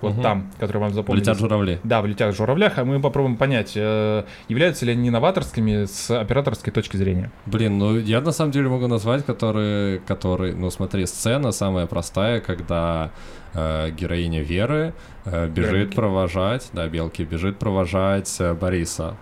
вот 0.01 0.15
Мгм. 0.15 0.23
там, 0.23 0.51
которые 0.59 0.83
вам 0.83 0.93
запомнились. 0.93 1.27
«Летят 1.27 1.39
журавли». 1.41 1.79
Да, 1.85 2.03
в 2.03 2.07
«Летях 2.07 2.35
журавлях», 2.35 2.79
а 2.79 2.85
мы 2.85 3.01
попробуем 3.01 3.37
понять, 3.37 3.73
э, 3.77 4.25
являются 4.49 4.85
ли 4.87 4.93
они 4.93 5.11
новаторскими 5.11 5.85
с 5.87 6.11
операторской 6.11 6.73
точки 6.73 6.97
зрения. 6.97 7.31
Блин, 7.47 7.79
ну 7.79 7.97
я 7.99 8.21
на 8.21 8.33
самом 8.33 8.51
деле 8.53 8.69
могу 8.69 8.87
назвать, 8.87 9.25
которые, 9.25 9.99
которые, 10.01 10.55
ну 10.55 10.71
смотри, 10.71 11.07
сцена 11.07 11.53
самая 11.53 11.87
простая, 11.87 12.41
когда 12.41 13.11
э, 13.55 13.91
героиня 13.91 14.43
Веры 14.43 14.93
э, 15.25 15.49
бежит 15.49 15.73
Белки. 15.89 15.97
провожать, 15.97 16.69
да, 16.73 16.87
Белки 16.89 17.23
бежит 17.25 17.59
провожать 17.59 18.37
э, 18.39 18.55
Бориса. 18.55 19.17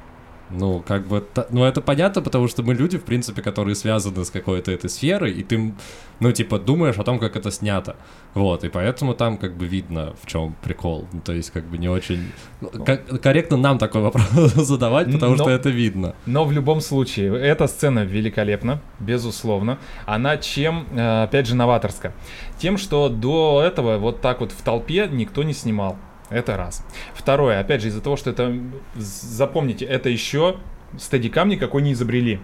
Ну, 0.57 0.83
как 0.87 1.07
бы, 1.07 1.25
ну 1.51 1.65
это 1.65 1.81
понятно, 1.81 2.23
потому 2.23 2.49
что 2.49 2.63
мы 2.63 2.75
люди, 2.75 2.99
в 2.99 3.05
принципе, 3.05 3.43
которые 3.43 3.75
связаны 3.75 4.25
с 4.25 4.31
какой-то 4.31 4.71
этой 4.71 4.89
сферой, 4.89 5.33
и 5.33 5.43
ты, 5.43 5.75
ну, 6.21 6.33
типа, 6.33 6.59
думаешь 6.59 6.99
о 6.99 7.03
том, 7.03 7.19
как 7.19 7.37
это 7.37 7.51
снято. 7.51 7.97
Вот, 8.35 8.65
и 8.65 8.69
поэтому 8.69 9.15
там, 9.15 9.37
как 9.37 9.57
бы, 9.57 9.67
видно, 9.67 10.15
в 10.23 10.27
чем 10.27 10.55
прикол. 10.63 11.07
Ну, 11.13 11.21
то 11.21 11.33
есть, 11.33 11.51
как 11.51 11.65
бы, 11.65 11.79
не 11.79 11.89
очень... 11.89 12.31
ну, 12.61 12.69
ко- 12.71 12.97
корректно 12.97 13.57
нам 13.57 13.79
такой 13.79 14.01
вопрос 14.03 14.29
задавать, 14.55 15.13
потому 15.13 15.37
что 15.37 15.47
Но- 15.47 15.51
это 15.51 15.71
видно. 15.71 16.15
Но 16.27 16.45
в 16.45 16.53
любом 16.53 16.81
случае, 16.81 17.37
эта 17.37 17.67
сцена 17.67 18.05
великолепна, 18.05 18.81
безусловно. 19.01 19.79
Она 20.07 20.37
чем, 20.37 20.87
э, 20.93 21.25
опять 21.25 21.47
же, 21.47 21.55
новаторска? 21.55 22.13
Тем, 22.59 22.79
что 22.79 23.09
до 23.09 23.63
этого 23.65 23.99
вот 23.99 24.21
так 24.21 24.41
вот 24.41 24.53
в 24.53 24.63
толпе 24.63 25.09
никто 25.11 25.43
не 25.43 25.53
снимал. 25.53 25.97
Это 26.35 26.57
раз. 26.57 26.85
Второе, 27.15 27.61
опять 27.61 27.81
же, 27.81 27.89
из-за 27.89 28.01
того, 28.01 28.17
что 28.17 28.31
это, 28.31 28.53
запомните, 28.97 29.85
это 29.85 30.09
еще 30.09 30.57
стадикам 30.99 31.49
никакой 31.49 31.83
не 31.83 31.93
изобрели. 31.93 32.41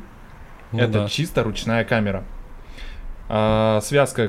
Ну 0.72 0.78
это 0.78 0.92
да. 0.92 1.08
чисто 1.08 1.42
ручная 1.42 1.84
камера. 1.84 2.24
А, 3.28 3.80
связка 3.82 4.28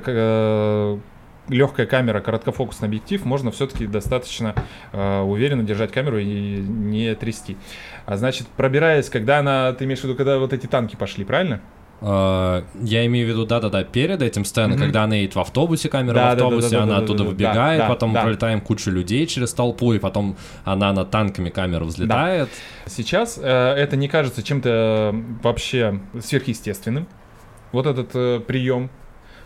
легкая 1.48 1.86
камера, 1.86 2.22
короткофокусный 2.22 2.88
объектив, 2.88 3.25
можно 3.25 3.51
все-таки 3.51 3.88
достаточно 3.88 4.56
э, 4.94 5.20
уверенно 5.22 5.63
держать 5.63 5.91
камеру 5.91 6.18
и 6.20 6.25
не 6.25 7.13
трясти. 7.15 7.58
А 8.06 8.15
значит, 8.18 8.48
пробираясь, 8.48 9.10
когда 9.10 9.39
она, 9.39 9.74
ты 9.74 9.86
имеешь 9.86 10.00
в 10.00 10.03
виду, 10.03 10.15
когда 10.15 10.38
вот 10.38 10.53
эти 10.53 10.68
танки 10.68 10.96
пошли, 10.96 11.25
правильно? 11.25 11.62
А, 12.03 12.63
Я 12.81 13.05
имею 13.05 13.27
в 13.27 13.29
виду, 13.29 13.46
да-да-да, 13.46 13.84
перед 13.84 14.22
этим 14.22 14.43
сценой, 14.43 14.75
Мгм. 14.75 14.86
когда 14.86 15.03
она 15.03 15.15
едет 15.15 15.36
в 15.36 15.39
автобусе, 15.39 15.88
камера 15.88 16.15
Да, 16.15 16.29
в 16.29 16.34
автобусе, 16.34 16.70
да, 16.72 16.77
да, 16.77 16.84
она 16.84 16.98
да, 16.98 17.03
оттуда 17.03 17.24
да, 17.24 17.29
выбегает, 17.29 17.88
потом 17.88 18.13
да. 18.13 18.24
пролетаем 18.24 18.60
кучу 18.62 18.89
людей 18.89 19.27
через 19.27 19.53
толпу, 19.53 19.93
и 19.93 20.00
потом 20.00 20.36
она 20.63 20.91
над 20.93 21.12
танками 21.12 21.50
камера 21.50 21.84
взлетает. 21.84 22.50
Сейчас 22.88 23.39
э, 23.41 23.48
это 23.48 23.96
не 23.98 24.08
кажется 24.08 24.41
чем-то 24.41 25.12
э, 25.13 25.22
вообще 25.43 26.00
сверхъестественным. 26.20 27.08
Вот 27.72 27.86
этот 27.86 28.10
э, 28.15 28.39
прием, 28.46 28.89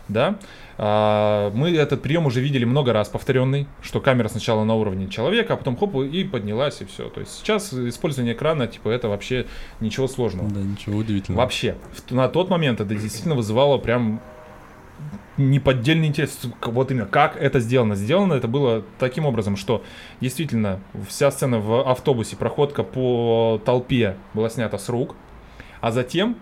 да. 0.08 0.38
А, 0.78 1.50
мы 1.54 1.74
этот 1.74 2.02
прием 2.02 2.26
уже 2.26 2.40
видели 2.40 2.64
много 2.64 2.92
раз 2.92 3.08
повторенный, 3.08 3.66
что 3.82 4.00
камера 4.00 4.28
сначала 4.28 4.64
на 4.64 4.74
уровне 4.74 5.08
человека, 5.08 5.54
а 5.54 5.56
потом 5.56 5.76
хоп 5.76 5.96
и 5.96 6.24
поднялась 6.24 6.80
и 6.80 6.84
все. 6.84 7.08
То 7.08 7.20
есть 7.20 7.32
сейчас 7.38 7.72
использование 7.72 8.34
экрана 8.34 8.66
типа 8.66 8.88
это 8.88 9.08
вообще 9.08 9.46
ничего 9.80 10.08
сложного. 10.08 10.48
Да, 10.50 10.60
ничего 10.60 10.98
удивительного. 10.98 11.42
Вообще, 11.42 11.76
на 12.10 12.28
тот 12.28 12.50
момент 12.50 12.80
это 12.80 12.94
действительно 12.94 13.34
вызывало 13.34 13.78
прям 13.78 14.20
неподдельный 15.36 16.08
интерес. 16.08 16.38
Вот 16.62 16.90
именно, 16.90 17.06
как 17.06 17.36
это 17.36 17.60
сделано. 17.60 17.94
Сделано 17.94 18.34
это 18.34 18.48
было 18.48 18.84
таким 18.98 19.26
образом, 19.26 19.56
что 19.56 19.82
действительно 20.20 20.80
вся 21.08 21.30
сцена 21.30 21.58
в 21.58 21.88
автобусе, 21.88 22.36
проходка 22.36 22.82
по 22.82 23.60
толпе 23.64 24.16
была 24.34 24.48
снята 24.48 24.78
с 24.78 24.88
рук, 24.88 25.14
а 25.80 25.90
затем 25.90 26.36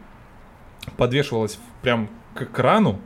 подвешивалась 0.97 1.59
прям 1.83 2.09
к 2.35 2.43
экрану. 2.43 3.01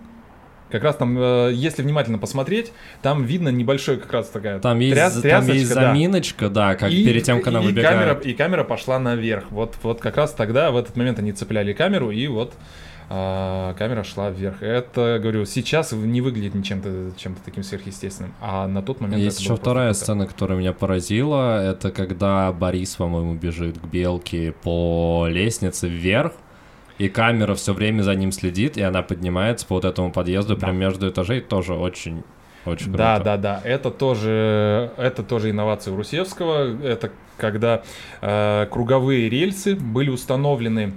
Как 0.71 0.83
раз 0.83 0.97
там, 0.97 1.17
э, 1.19 1.51
если 1.55 1.83
внимательно 1.83 2.19
посмотреть, 2.19 2.73
там 3.03 3.25
видно 3.25 3.49
небольшой 3.49 3.97
как 3.97 4.13
раз 4.13 4.29
такая 4.29 4.59
Там 4.61 4.79
есть, 4.81 4.97
тряс- 4.97 5.13
там 5.15 5.23
трясочка, 5.23 5.53
есть 5.55 5.75
да. 5.75 5.81
заминочка, 5.93 6.49
да, 6.51 6.75
как 6.75 6.91
И- 6.93 7.05
перед 7.05 7.23
тем, 7.25 7.39
как 7.39 7.49
она 7.49 7.61
и 7.63 7.67
выбегает. 7.67 7.97
Камера, 7.99 8.15
и 8.21 8.33
камера 8.35 8.65
пошла 8.65 8.99
наверх. 8.99 9.45
Вот, 9.51 9.77
вот 9.83 10.01
как 10.01 10.17
раз 10.17 10.33
тогда, 10.33 10.71
в 10.71 10.77
этот 10.77 10.97
момент 10.97 11.19
они 11.19 11.33
цепляли 11.33 11.73
камеру, 11.73 12.11
и 12.11 12.27
вот 12.27 12.55
а, 13.11 13.73
камера 13.79 14.05
шла 14.05 14.29
вверх. 14.29 14.63
Это, 14.63 15.19
говорю, 15.23 15.47
сейчас 15.47 15.93
не 15.93 16.21
выглядит 16.21 16.55
ничем-то 16.55 17.13
чем-то 17.17 17.41
таким 17.43 17.63
сверхъестественным. 17.63 18.35
А 18.43 18.67
на 18.69 18.83
тот 18.83 19.01
момент 19.01 19.23
Есть 19.23 19.41
еще 19.41 19.57
вторая 19.57 19.93
круто. 19.93 20.01
сцена, 20.05 20.27
которая 20.27 20.59
меня 20.59 20.75
поразила. 20.75 21.65
Это 21.65 21.91
когда 21.91 22.53
Борис, 22.53 22.97
по-моему, 22.97 23.33
бежит 23.35 23.79
к 23.79 23.85
белке 23.87 24.53
по 24.53 25.27
лестнице 25.31 25.89
вверх. 25.89 26.33
И 26.99 27.09
камера 27.09 27.55
все 27.55 27.73
время 27.73 28.03
за 28.03 28.15
ним 28.15 28.33
следит, 28.33 28.77
и 28.77 28.83
она 28.83 29.03
поднимается 29.03 29.67
по 29.67 29.77
вот 29.77 29.85
этому 29.85 30.13
подъезду 30.13 30.57
Да. 30.57 30.67
прям 30.67 30.77
между 30.77 31.09
этажей. 31.09 31.41
Тоже 31.41 31.75
очень, 31.75 32.25
очень 32.65 32.87
круто. 32.87 32.99
Да, 32.99 33.19
да, 33.21 33.37
да. 33.37 33.61
Это 33.65 33.91
тоже, 33.91 34.91
это 34.97 35.23
тоже 35.23 35.51
инновация 35.51 35.95
Русевского. 35.95 36.77
Это 36.83 37.11
когда 37.37 37.83
э, 38.21 38.67
круговые 38.71 39.29
рельсы 39.29 39.77
были 39.77 40.11
установлены 40.11 40.93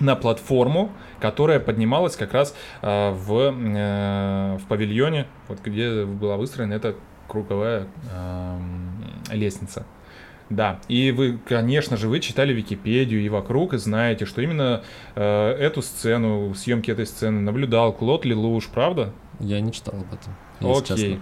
на 0.00 0.16
платформу, 0.16 0.90
которая 1.20 1.60
поднималась 1.60 2.16
как 2.16 2.32
раз 2.32 2.54
э, 2.82 3.10
в, 3.10 3.54
э, 3.54 4.56
в 4.56 4.66
павильоне, 4.68 5.26
вот 5.48 5.60
где 5.62 6.04
была 6.04 6.36
выстроена 6.36 6.72
эта 6.74 6.94
круговая 7.28 7.86
эм, 8.12 9.02
лестница. 9.30 9.84
Да, 10.50 10.78
и 10.88 11.10
вы, 11.10 11.38
конечно 11.38 11.96
же, 11.96 12.08
вы 12.08 12.20
читали 12.20 12.52
Википедию 12.52 13.22
и 13.22 13.28
вокруг, 13.28 13.74
и 13.74 13.78
знаете, 13.78 14.26
что 14.26 14.42
именно 14.42 14.82
э, 15.14 15.50
эту 15.52 15.80
сцену, 15.80 16.54
съемки 16.54 16.90
этой 16.90 17.06
сцены 17.06 17.40
наблюдал 17.40 17.92
Клод 17.92 18.24
Лелуш, 18.26 18.68
правда? 18.68 19.12
Я 19.40 19.60
не 19.60 19.72
читал 19.72 19.94
об 19.94 20.12
этом. 20.12 20.34
Окей. 20.60 21.18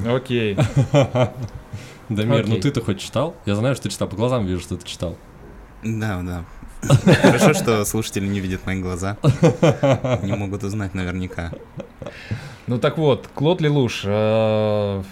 Окей. 0.06 0.56
Дамир, 2.08 2.48
ну 2.48 2.56
ты-то 2.56 2.80
хоть 2.82 2.98
читал? 3.00 3.36
Я 3.46 3.54
знаю, 3.54 3.76
что 3.76 3.84
ты 3.84 3.90
читал, 3.90 4.08
по 4.08 4.16
глазам 4.16 4.44
вижу, 4.46 4.60
что 4.60 4.76
ты 4.76 4.86
читал. 4.86 5.16
Да, 5.84 6.20
да. 6.22 6.44
Хорошо, 7.22 7.54
что 7.54 7.84
слушатели 7.84 8.26
не 8.26 8.40
видят 8.40 8.66
мои 8.66 8.80
глаза. 8.80 9.16
Не 10.22 10.34
могут 10.34 10.64
узнать 10.64 10.94
наверняка. 10.94 11.52
Ну 12.66 12.78
так 12.78 12.98
вот, 12.98 13.28
Клод 13.34 13.60
Лелуш, 13.60 14.02
э, 14.04 15.02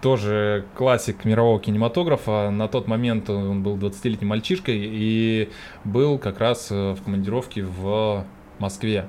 тоже 0.00 0.64
классик 0.74 1.24
мирового 1.24 1.60
кинематографа. 1.60 2.50
На 2.50 2.68
тот 2.68 2.86
момент 2.86 3.30
он 3.30 3.62
был 3.62 3.76
20-летним 3.76 4.28
мальчишкой 4.28 4.78
и 4.78 5.48
был 5.84 6.18
как 6.18 6.38
раз 6.40 6.68
э, 6.70 6.92
в 6.92 7.02
командировке 7.02 7.64
в 7.64 8.24
Москве. 8.58 9.08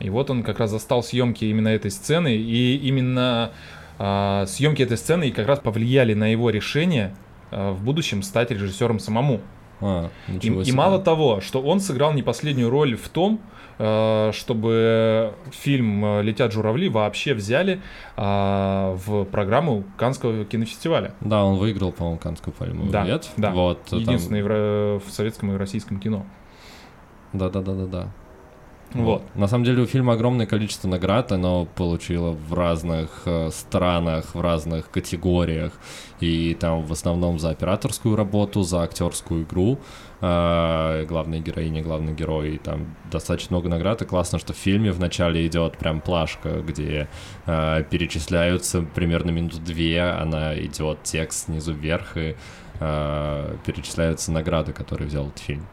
И 0.00 0.10
вот 0.10 0.30
он 0.30 0.42
как 0.42 0.60
раз 0.60 0.70
застал 0.70 1.02
съемки 1.02 1.44
именно 1.44 1.68
этой 1.68 1.90
сцены, 1.90 2.36
и 2.36 2.76
именно 2.76 3.52
а, 3.98 4.46
съемки 4.46 4.82
этой 4.82 4.96
сцены 4.96 5.28
и 5.28 5.32
как 5.32 5.48
раз 5.48 5.58
повлияли 5.58 6.14
на 6.14 6.30
его 6.30 6.50
решение 6.50 7.16
а, 7.50 7.72
в 7.72 7.82
будущем 7.82 8.22
стать 8.22 8.50
режиссером 8.50 9.00
самому. 9.00 9.40
А, 9.80 10.10
И, 10.40 10.48
и 10.48 10.72
мало 10.72 11.00
того, 11.00 11.40
что 11.40 11.60
он 11.60 11.80
сыграл 11.80 12.12
не 12.12 12.22
последнюю 12.22 12.70
роль 12.70 12.96
в 12.96 13.08
том, 13.08 13.40
э, 13.40 13.57
чтобы 13.78 15.34
фильм 15.52 16.04
э, 16.04 16.22
«Летят 16.22 16.52
журавли» 16.52 16.88
вообще 16.88 17.34
взяли 17.34 17.80
а, 18.16 18.96
в 19.06 19.24
программу 19.24 19.84
Каннского 19.96 20.44
кинофестиваля. 20.44 21.14
Да, 21.20 21.44
он 21.44 21.58
выиграл, 21.58 21.92
по-моему, 21.92 22.18
Канскую 22.18 22.52
пальму. 22.54 22.90
Да, 22.90 23.04
Нет? 23.04 23.28
да. 23.36 23.50
Вот, 23.52 23.82
там- 23.84 24.00
Единственный 24.00 24.42
в, 24.42 24.46
ро- 24.46 25.02
в 25.06 25.10
советском 25.10 25.52
и 25.52 25.56
российском 25.56 26.00
кино. 26.00 26.26
Да-да-да-да-да. 27.32 28.08
Вот. 28.94 29.22
На 29.34 29.48
самом 29.48 29.64
деле 29.64 29.82
у 29.82 29.86
фильма 29.86 30.14
огромное 30.14 30.46
количество 30.46 30.88
наград, 30.88 31.30
оно 31.30 31.66
получило 31.66 32.30
в 32.32 32.54
разных 32.54 33.22
э, 33.26 33.50
странах, 33.52 34.34
в 34.34 34.40
разных 34.40 34.90
категориях. 34.90 35.72
И 36.20 36.56
там 36.58 36.82
в 36.82 36.92
основном 36.92 37.38
за 37.38 37.50
операторскую 37.50 38.16
работу, 38.16 38.62
за 38.62 38.82
актерскую 38.82 39.44
игру. 39.44 39.78
Э, 40.20 41.04
главная 41.06 41.40
героиня, 41.40 41.82
главный 41.82 42.14
герой. 42.14 42.54
И 42.54 42.58
там 42.58 42.94
достаточно 43.10 43.56
много 43.56 43.68
наград. 43.68 44.02
И 44.02 44.04
классно, 44.04 44.38
что 44.38 44.52
в 44.52 44.56
фильме 44.56 44.92
вначале 44.92 45.46
идет 45.46 45.76
прям 45.78 46.00
плашка, 46.00 46.60
где 46.60 47.08
э, 47.46 47.84
перечисляются 47.90 48.82
примерно 48.82 49.30
минуту 49.30 49.58
две. 49.58 50.02
Она 50.02 50.58
идет 50.58 51.02
текст 51.02 51.46
снизу 51.46 51.72
вверх 51.72 52.16
и 52.16 52.36
э, 52.80 53.56
перечисляются 53.66 54.32
награды, 54.32 54.72
которые 54.72 55.08
взял 55.08 55.26
этот 55.26 55.38
фильм. 55.38 55.66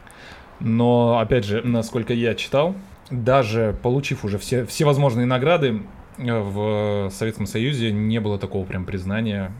Но, 0.60 1.18
опять 1.18 1.44
же, 1.44 1.62
насколько 1.62 2.14
я 2.14 2.34
читал, 2.34 2.74
даже 3.10 3.76
получив 3.82 4.24
уже 4.24 4.38
все, 4.38 4.64
все 4.66 4.84
возможные 4.84 5.26
награды, 5.26 5.82
э, 6.18 6.38
в 6.38 7.10
Советском 7.10 7.46
Союзе 7.46 7.92
не 7.92 8.20
было 8.20 8.38
такого 8.38 8.64
прям 8.64 8.84
признания 8.84 9.52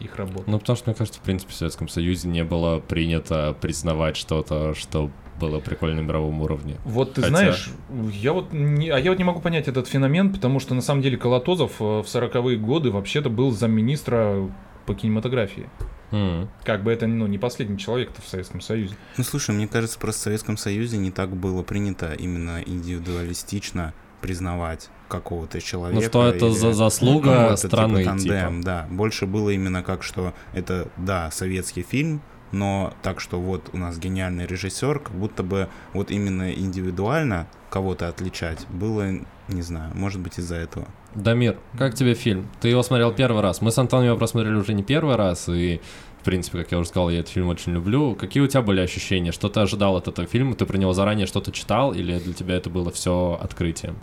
их 0.00 0.16
работу. 0.16 0.44
Ну, 0.46 0.58
потому 0.58 0.76
что, 0.76 0.90
мне 0.90 0.94
кажется, 0.96 1.20
в 1.20 1.22
принципе, 1.22 1.52
в 1.52 1.56
Советском 1.56 1.88
Союзе 1.88 2.28
не 2.28 2.44
было 2.44 2.80
принято 2.80 3.56
признавать 3.60 4.16
что-то, 4.16 4.74
что 4.74 5.10
было 5.40 5.58
прикольно 5.60 6.02
на 6.02 6.06
мировом 6.06 6.42
уровне. 6.42 6.76
Вот 6.84 7.14
ты 7.14 7.22
Хотя- 7.22 7.34
знаешь, 7.34 7.70
я 8.12 8.32
вот 8.32 8.52
не, 8.52 8.90
а 8.90 8.98
я 8.98 9.10
вот 9.10 9.18
не 9.18 9.24
могу 9.24 9.40
понять 9.40 9.68
этот 9.68 9.88
феномен, 9.88 10.32
потому 10.32 10.60
что 10.60 10.74
на 10.74 10.82
самом 10.82 11.02
деле 11.02 11.16
Колотозов 11.16 11.80
э, 11.80 11.84
в 11.84 12.04
40-е 12.06 12.58
годы 12.58 12.90
вообще-то 12.90 13.30
был 13.30 13.50
замминистра 13.50 14.50
по 14.86 14.94
кинематографии. 14.94 15.68
М. 16.10 16.50
Как 16.64 16.82
бы 16.82 16.92
это 16.92 17.06
ну, 17.06 17.26
не 17.26 17.38
последний 17.38 17.78
человек 17.78 18.10
в 18.22 18.28
Советском 18.28 18.60
Союзе. 18.60 18.96
Ну, 19.16 19.24
слушай, 19.24 19.54
мне 19.54 19.68
кажется, 19.68 19.98
просто 19.98 20.20
в 20.20 20.24
Советском 20.24 20.56
Союзе 20.56 20.98
не 20.98 21.10
так 21.10 21.34
было 21.34 21.62
принято 21.62 22.12
именно 22.12 22.60
индивидуалистично 22.66 23.94
признавать 24.20 24.90
какого-то 25.10 25.60
человека. 25.60 26.00
Ну, 26.00 26.08
что 26.08 26.26
это 26.26 26.46
или 26.46 26.54
за 26.54 26.72
заслуга 26.72 27.32
какого-то 27.32 27.56
страны, 27.56 27.98
типа 27.98 28.10
тандем, 28.10 28.60
типа. 28.60 28.64
да. 28.64 28.86
Больше 28.90 29.26
было 29.26 29.50
именно 29.50 29.82
как, 29.82 30.02
что 30.02 30.32
это, 30.54 30.88
да, 30.96 31.30
советский 31.30 31.82
фильм, 31.82 32.22
но 32.52 32.94
так, 33.02 33.20
что 33.20 33.40
вот 33.40 33.70
у 33.72 33.76
нас 33.76 33.98
гениальный 33.98 34.46
режиссер, 34.46 35.00
как 35.00 35.14
будто 35.14 35.42
бы 35.42 35.68
вот 35.92 36.10
именно 36.10 36.52
индивидуально 36.52 37.46
кого-то 37.70 38.08
отличать 38.08 38.66
было, 38.68 39.10
не 39.48 39.62
знаю, 39.62 39.92
может 39.94 40.20
быть 40.20 40.38
из-за 40.38 40.56
этого. 40.56 40.88
Дамир, 41.14 41.58
как 41.76 41.94
тебе 41.94 42.14
фильм? 42.14 42.48
Ты 42.60 42.68
его 42.68 42.82
смотрел 42.82 43.12
первый 43.12 43.42
раз. 43.42 43.60
Мы 43.60 43.70
с 43.70 43.78
Антоном 43.78 44.06
его 44.06 44.16
просмотрели 44.16 44.54
уже 44.54 44.74
не 44.74 44.82
первый 44.82 45.16
раз, 45.16 45.48
и, 45.48 45.80
в 46.20 46.24
принципе, 46.24 46.58
как 46.58 46.72
я 46.72 46.78
уже 46.78 46.88
сказал, 46.88 47.10
я 47.10 47.20
этот 47.20 47.32
фильм 47.32 47.48
очень 47.48 47.72
люблю. 47.72 48.14
Какие 48.14 48.42
у 48.42 48.46
тебя 48.46 48.62
были 48.62 48.80
ощущения? 48.80 49.32
Что 49.32 49.48
ты 49.48 49.60
ожидал 49.60 49.96
от 49.96 50.08
этого 50.08 50.26
фильма? 50.26 50.54
Ты 50.54 50.66
про 50.66 50.76
него 50.76 50.92
заранее 50.92 51.26
что-то 51.26 51.52
читал, 51.52 51.92
или 51.92 52.18
для 52.18 52.34
тебя 52.34 52.56
это 52.56 52.70
было 52.70 52.90
все 52.90 53.38
открытием? 53.40 53.96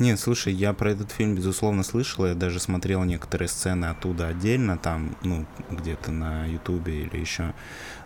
Нет, 0.00 0.18
слушай, 0.18 0.50
я 0.54 0.72
про 0.72 0.92
этот 0.92 1.12
фильм, 1.12 1.34
безусловно, 1.34 1.82
слышал, 1.82 2.24
я 2.24 2.34
даже 2.34 2.58
смотрел 2.58 3.04
некоторые 3.04 3.48
сцены 3.48 3.84
оттуда 3.84 4.28
отдельно, 4.28 4.78
там, 4.78 5.14
ну, 5.22 5.44
где-то 5.70 6.10
на 6.10 6.46
Ютубе 6.46 7.02
или 7.02 7.18
еще. 7.18 7.52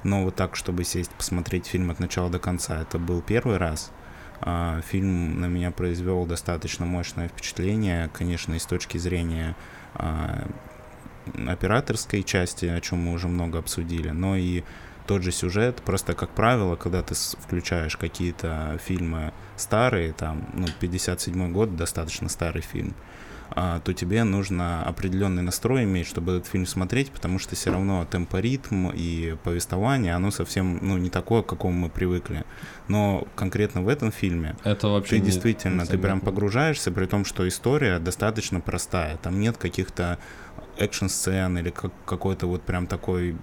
Но 0.02 0.24
вот 0.24 0.34
так, 0.34 0.56
чтобы 0.56 0.82
сесть, 0.82 1.12
посмотреть 1.12 1.66
фильм 1.66 1.92
от 1.92 2.00
начала 2.00 2.28
до 2.30 2.40
конца, 2.40 2.82
это 2.82 2.98
был 2.98 3.22
первый 3.22 3.58
раз. 3.58 3.92
А, 4.40 4.80
Фильм 4.80 5.40
на 5.40 5.46
меня 5.46 5.70
произвел 5.70 6.26
достаточно 6.26 6.84
мощное 6.84 7.28
впечатление, 7.28 8.10
конечно, 8.12 8.54
и 8.54 8.58
с 8.58 8.66
точки 8.66 8.98
зрения 8.98 9.54
а, 9.94 10.48
операторской 11.46 12.24
части, 12.24 12.66
о 12.66 12.80
чем 12.80 13.02
мы 13.02 13.12
уже 13.12 13.28
много 13.28 13.60
обсудили, 13.60 14.08
но 14.08 14.34
и 14.34 14.64
тот 15.06 15.23
же 15.23 15.32
сюжет. 15.32 15.82
Просто, 15.84 16.14
как 16.14 16.30
правило, 16.30 16.76
когда 16.76 17.02
ты 17.02 17.14
включаешь 17.14 17.96
какие-то 17.96 18.78
фильмы 18.84 19.32
старые, 19.56 20.12
там, 20.12 20.46
ну, 20.54 20.66
57 20.80 21.52
год, 21.52 21.76
достаточно 21.76 22.28
старый 22.28 22.62
фильм, 22.62 22.94
а, 23.50 23.78
то 23.80 23.92
тебе 23.92 24.25
нужно 24.25 24.82
определенный 24.84 25.42
настрой 25.42 25.84
иметь, 25.84 26.06
чтобы 26.08 26.32
этот 26.32 26.49
фильм 26.49 26.66
смотреть, 26.66 27.12
потому 27.12 27.38
что 27.38 27.54
все 27.54 27.70
равно 27.70 28.04
темпоритм 28.11 28.88
и 28.92 29.37
повествование, 29.44 30.14
оно 30.14 30.30
совсем, 30.30 30.78
ну, 30.82 30.96
не 30.99 31.11
такое, 31.11 31.42
к 31.42 31.46
какому 31.46 31.78
мы 31.78 31.88
привыкли. 31.90 32.44
Но 32.88 33.28
конкретно 33.37 33.82
в 33.82 33.88
этом 33.88 34.11
фильме 34.11 34.56
Это 34.64 34.88
вообще 34.88 35.11
ты 35.16 35.18
не- 35.20 35.26
действительно, 35.26 35.87
ты 35.87 35.99
прям 35.99 36.20
погружаешься, 36.20 36.90
при 36.90 37.06
том, 37.06 37.25
что 37.25 37.46
история 37.46 37.99
достаточно 37.99 38.61
простая. 38.61 39.18
Там 39.18 39.38
нет 39.38 39.56
каких-то 39.56 40.18
экшн-сцен 40.78 41.58
или 41.58 41.70
как, 41.70 41.92
какой-то 42.04 42.46
вот 42.46 42.62
прям 42.62 42.86
такой 42.86 43.36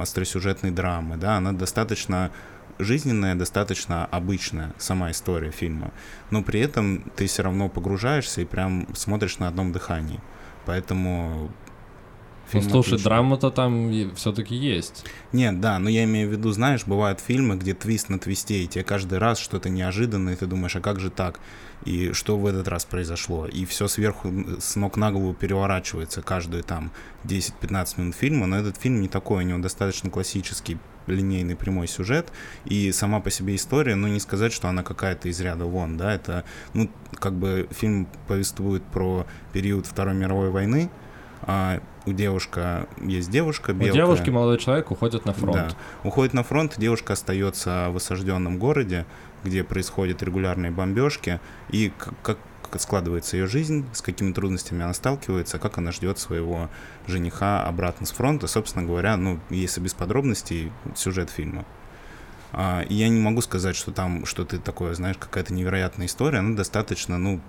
остросюжетной 0.00 0.70
драмы, 0.70 1.16
да, 1.16 1.36
она 1.36 1.52
достаточно 1.52 2.30
жизненная, 2.78 3.34
достаточно 3.34 4.06
обычная 4.06 4.72
сама 4.78 5.10
история 5.10 5.50
фильма, 5.50 5.92
но 6.30 6.42
при 6.42 6.60
этом 6.60 7.10
ты 7.16 7.26
все 7.26 7.42
равно 7.42 7.68
погружаешься 7.68 8.40
и 8.40 8.44
прям 8.44 8.86
смотришь 8.94 9.38
на 9.38 9.48
одном 9.48 9.72
дыхании. 9.72 10.20
Поэтому 10.66 11.50
Ну, 12.52 12.60
фильм 12.60 12.70
слушай, 12.70 12.88
отличный. 12.88 13.04
драма-то 13.04 13.50
там 13.50 14.14
все-таки 14.14 14.54
есть. 14.54 15.04
Нет, 15.32 15.60
да, 15.60 15.78
но 15.78 15.88
я 15.88 16.04
имею 16.04 16.28
в 16.28 16.32
виду, 16.32 16.50
знаешь, 16.52 16.84
бывают 16.86 17.20
фильмы, 17.20 17.56
где 17.56 17.74
твист 17.74 18.08
на 18.08 18.18
твисте, 18.18 18.62
и 18.62 18.66
тебе 18.66 18.84
каждый 18.84 19.18
раз 19.18 19.38
что-то 19.38 19.68
неожиданное, 19.68 20.34
и 20.34 20.36
ты 20.36 20.46
думаешь, 20.46 20.76
а 20.76 20.80
как 20.80 21.00
же 21.00 21.10
так? 21.10 21.40
И 21.84 22.12
что 22.12 22.36
в 22.36 22.46
этот 22.46 22.68
раз 22.68 22.84
произошло? 22.84 23.46
И 23.46 23.64
все 23.64 23.88
сверху 23.88 24.30
с 24.58 24.76
ног 24.76 24.96
на 24.96 25.10
голову 25.12 25.32
переворачивается 25.32 26.22
каждые 26.22 26.62
там 26.62 26.92
10-15 27.24 28.00
минут 28.00 28.14
фильма, 28.14 28.46
но 28.46 28.58
этот 28.58 28.76
фильм 28.76 29.00
не 29.00 29.08
такой, 29.08 29.44
у 29.44 29.46
него 29.46 29.58
достаточно 29.58 30.10
классический 30.10 30.78
линейный 31.06 31.56
прямой 31.56 31.88
сюжет, 31.88 32.30
и 32.64 32.92
сама 32.92 33.20
по 33.20 33.30
себе 33.30 33.56
история, 33.56 33.94
ну, 33.94 34.08
не 34.08 34.20
сказать, 34.20 34.52
что 34.52 34.68
она 34.68 34.82
какая-то 34.82 35.28
из 35.28 35.40
ряда 35.40 35.64
вон, 35.64 35.96
да, 35.96 36.14
это, 36.14 36.44
ну, 36.74 36.90
как 37.14 37.34
бы 37.34 37.68
фильм 37.70 38.06
повествует 38.28 38.82
про 38.82 39.26
период 39.52 39.86
Второй 39.86 40.14
мировой 40.14 40.50
войны, 40.50 40.90
а 41.42 41.80
у 42.06 42.12
девушка 42.12 42.86
есть 43.00 43.30
девушка 43.30 43.70
У 43.70 43.74
белая. 43.74 43.92
девушки 43.92 44.30
молодой 44.30 44.58
человек 44.58 44.90
уходит 44.90 45.24
на 45.24 45.32
фронт. 45.32 45.54
Да. 45.54 45.68
Уходит 46.04 46.34
на 46.34 46.42
фронт, 46.42 46.74
девушка 46.78 47.12
остается 47.12 47.88
в 47.90 47.96
осажденном 47.96 48.58
городе, 48.58 49.06
где 49.44 49.64
происходят 49.64 50.22
регулярные 50.22 50.70
бомбежки, 50.70 51.40
и 51.70 51.92
как, 52.22 52.38
складывается 52.78 53.36
ее 53.36 53.46
жизнь, 53.46 53.84
с 53.92 54.00
какими 54.00 54.32
трудностями 54.32 54.82
она 54.84 54.94
сталкивается, 54.94 55.58
как 55.58 55.78
она 55.78 55.90
ждет 55.92 56.18
своего 56.18 56.70
жениха 57.06 57.64
обратно 57.64 58.06
с 58.06 58.12
фронта. 58.12 58.46
Собственно 58.46 58.86
говоря, 58.86 59.16
ну, 59.16 59.40
если 59.50 59.80
без 59.80 59.92
подробностей, 59.92 60.70
сюжет 60.94 61.30
фильма. 61.30 61.64
А, 62.52 62.84
я 62.88 63.08
не 63.08 63.20
могу 63.20 63.40
сказать, 63.42 63.76
что 63.76 63.92
там 63.92 64.24
что-то 64.26 64.58
такое, 64.58 64.94
знаешь, 64.94 65.16
какая-то 65.18 65.52
невероятная 65.52 66.06
история, 66.06 66.38
она 66.38 66.56
достаточно, 66.56 67.18
ну, 67.18 67.40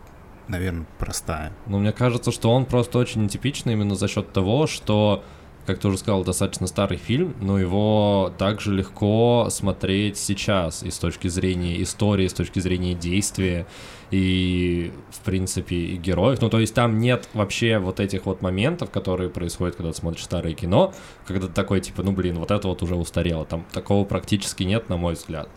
наверное, 0.52 0.86
простая. 1.00 1.54
Но 1.66 1.80
мне 1.80 1.92
кажется, 1.92 2.32
что 2.32 2.52
он 2.52 2.66
просто 2.66 3.00
очень 3.00 3.24
нетипичный 3.24 3.74
именно 3.74 3.96
за 3.96 4.08
счет 4.08 4.32
того, 4.34 4.68
что, 4.68 5.24
как 5.66 5.80
ты 5.80 5.88
уже 5.88 5.98
сказал, 5.98 6.24
достаточно 6.24 6.68
старый 6.68 6.98
фильм, 6.98 7.34
но 7.42 7.58
его 7.58 8.32
также 8.38 8.74
легко 8.74 9.48
смотреть 9.50 10.18
сейчас 10.18 10.84
и 10.84 10.92
с 10.92 11.00
точки 11.00 11.30
зрения 11.30 11.82
истории, 11.82 12.28
с 12.28 12.34
точки 12.34 12.60
зрения 12.60 12.94
действия 12.94 13.66
и, 14.12 14.92
в 15.10 15.22
принципе, 15.22 15.76
и 15.76 15.98
героев. 15.98 16.42
Ну, 16.42 16.50
то 16.50 16.60
есть 16.60 16.76
там 16.76 17.00
нет 17.00 17.30
вообще 17.34 17.80
вот 17.80 18.00
этих 18.00 18.26
вот 18.26 18.42
моментов, 18.42 18.92
которые 18.92 19.30
происходят, 19.30 19.78
когда 19.78 19.94
ты 19.94 19.98
смотришь 19.98 20.24
старое 20.24 20.54
кино, 20.54 20.94
когда 21.26 21.48
ты 21.48 21.54
такой, 21.54 21.80
типа, 21.80 22.04
ну, 22.04 22.12
блин, 22.12 22.38
вот 22.38 22.52
это 22.52 22.68
вот 22.68 22.84
уже 22.84 22.96
устарело. 22.96 23.46
Там 23.46 23.66
такого 23.72 24.04
практически 24.04 24.64
нет, 24.64 24.90
на 24.90 24.98
мой 24.98 25.14
взгляд. 25.14 25.48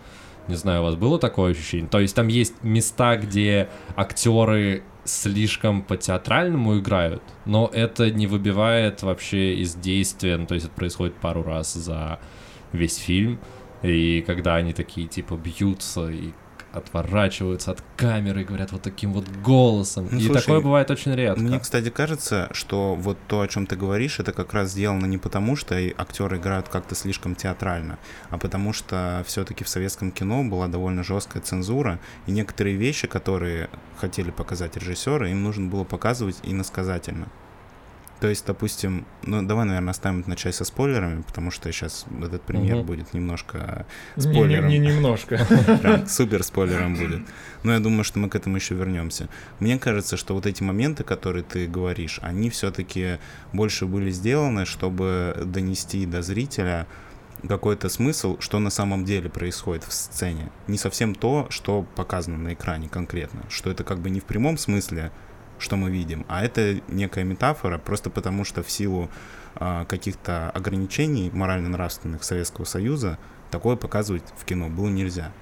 Не 0.48 0.56
знаю, 0.56 0.82
у 0.82 0.84
вас 0.84 0.94
было 0.94 1.18
такое 1.18 1.52
ощущение? 1.52 1.88
То 1.88 2.00
есть 2.00 2.14
там 2.14 2.28
есть 2.28 2.62
места, 2.62 3.16
где 3.16 3.68
актеры 3.96 4.82
слишком 5.04 5.82
по-театральному 5.82 6.78
играют, 6.78 7.22
но 7.44 7.70
это 7.72 8.10
не 8.10 8.26
выбивает 8.26 9.02
вообще 9.02 9.54
из 9.54 9.74
действия, 9.74 10.36
ну, 10.36 10.46
то 10.46 10.54
есть 10.54 10.66
это 10.66 10.74
происходит 10.74 11.14
пару 11.16 11.42
раз 11.42 11.74
за 11.74 12.18
весь 12.72 12.96
фильм, 12.96 13.38
и 13.82 14.22
когда 14.26 14.54
они 14.54 14.72
такие, 14.72 15.06
типа, 15.06 15.34
бьются 15.34 16.08
и 16.08 16.32
отворачиваются 16.74 17.70
от 17.70 17.82
камеры 17.96 18.42
и 18.42 18.44
говорят 18.44 18.72
вот 18.72 18.82
таким 18.82 19.12
вот 19.12 19.28
голосом. 19.42 20.08
Ну, 20.10 20.18
и 20.18 20.22
слушай, 20.22 20.40
такое 20.40 20.60
бывает 20.60 20.90
очень 20.90 21.14
редко. 21.14 21.40
Мне, 21.40 21.60
кстати, 21.60 21.90
кажется, 21.90 22.48
что 22.52 22.94
вот 22.94 23.18
то, 23.28 23.40
о 23.40 23.48
чем 23.48 23.66
ты 23.66 23.76
говоришь, 23.76 24.18
это 24.20 24.32
как 24.32 24.52
раз 24.52 24.70
сделано 24.70 25.06
не 25.06 25.18
потому, 25.18 25.56
что 25.56 25.74
актеры 25.96 26.38
играют 26.38 26.68
как-то 26.68 26.94
слишком 26.94 27.34
театрально, 27.34 27.98
а 28.30 28.38
потому 28.38 28.72
что 28.72 29.22
все-таки 29.26 29.64
в 29.64 29.68
советском 29.68 30.10
кино 30.10 30.44
была 30.44 30.68
довольно 30.68 31.02
жесткая 31.02 31.42
цензура, 31.42 32.00
и 32.26 32.32
некоторые 32.32 32.76
вещи, 32.76 33.06
которые 33.06 33.70
хотели 33.96 34.30
показать 34.30 34.76
режиссеры, 34.76 35.30
им 35.30 35.42
нужно 35.42 35.68
было 35.68 35.84
показывать 35.84 36.38
иносказательно. 36.42 37.28
То 38.24 38.30
есть, 38.30 38.46
допустим, 38.46 39.04
ну 39.22 39.42
давай, 39.42 39.66
наверное, 39.66 39.90
оставим 39.90 40.20
это 40.20 40.30
начать 40.30 40.54
со 40.54 40.64
спойлерами, 40.64 41.20
потому 41.20 41.50
что 41.50 41.70
сейчас 41.70 42.06
этот 42.22 42.40
пример 42.40 42.76
Мгм. 42.76 42.86
будет 42.86 43.12
немножко 43.12 43.84
Не, 44.16 44.24
не- 44.26 44.32
спойлером. 44.32 44.68
не 44.70 44.78
немножко. 44.78 45.36
Прям 45.82 46.06
супер 46.06 46.42
спойлером 46.42 46.94
будет. 46.94 47.20
Но 47.64 47.74
я 47.74 47.80
думаю, 47.80 48.02
что 48.02 48.18
мы 48.18 48.30
к 48.30 48.34
этому 48.34 48.56
еще 48.56 48.74
вернемся. 48.76 49.28
Мне 49.60 49.78
кажется, 49.78 50.16
что 50.16 50.32
вот 50.34 50.46
эти 50.46 50.62
моменты, 50.62 51.04
которые 51.04 51.42
ты 51.42 51.66
говоришь, 51.66 52.18
они 52.22 52.48
все-таки 52.48 53.18
больше 53.52 53.84
были 53.84 54.08
сделаны, 54.10 54.64
чтобы 54.64 55.42
донести 55.44 56.06
до 56.06 56.22
зрителя 56.22 56.86
какой-то 57.46 57.90
смысл, 57.90 58.38
что 58.40 58.58
на 58.58 58.70
самом 58.70 59.04
деле 59.04 59.28
происходит 59.28 59.84
в 59.84 59.92
сцене. 59.92 60.50
Не 60.66 60.78
совсем 60.78 61.14
то, 61.14 61.46
что 61.50 61.82
показано 61.94 62.38
на 62.38 62.54
экране 62.54 62.88
конкретно. 62.88 63.42
Что 63.50 63.70
это 63.70 63.84
как 63.84 63.98
бы 63.98 64.08
не 64.08 64.20
в 64.20 64.24
прямом 64.24 64.56
смысле, 64.56 65.12
что 65.64 65.76
мы 65.76 65.90
видим, 65.90 66.24
а 66.28 66.44
это 66.44 66.80
некая 66.88 67.24
метафора, 67.24 67.78
просто 67.78 68.10
потому 68.10 68.44
что 68.44 68.62
в 68.62 68.70
силу 68.70 69.08
а, 69.56 69.84
каких-то 69.86 70.50
ограничений 70.50 71.30
морально-нравственных 71.32 72.22
Советского 72.22 72.66
Союза 72.66 73.18
такое 73.50 73.76
показывать 73.76 74.24
в 74.36 74.44
кино 74.44 74.68
было 74.68 74.88
нельзя. 74.88 75.32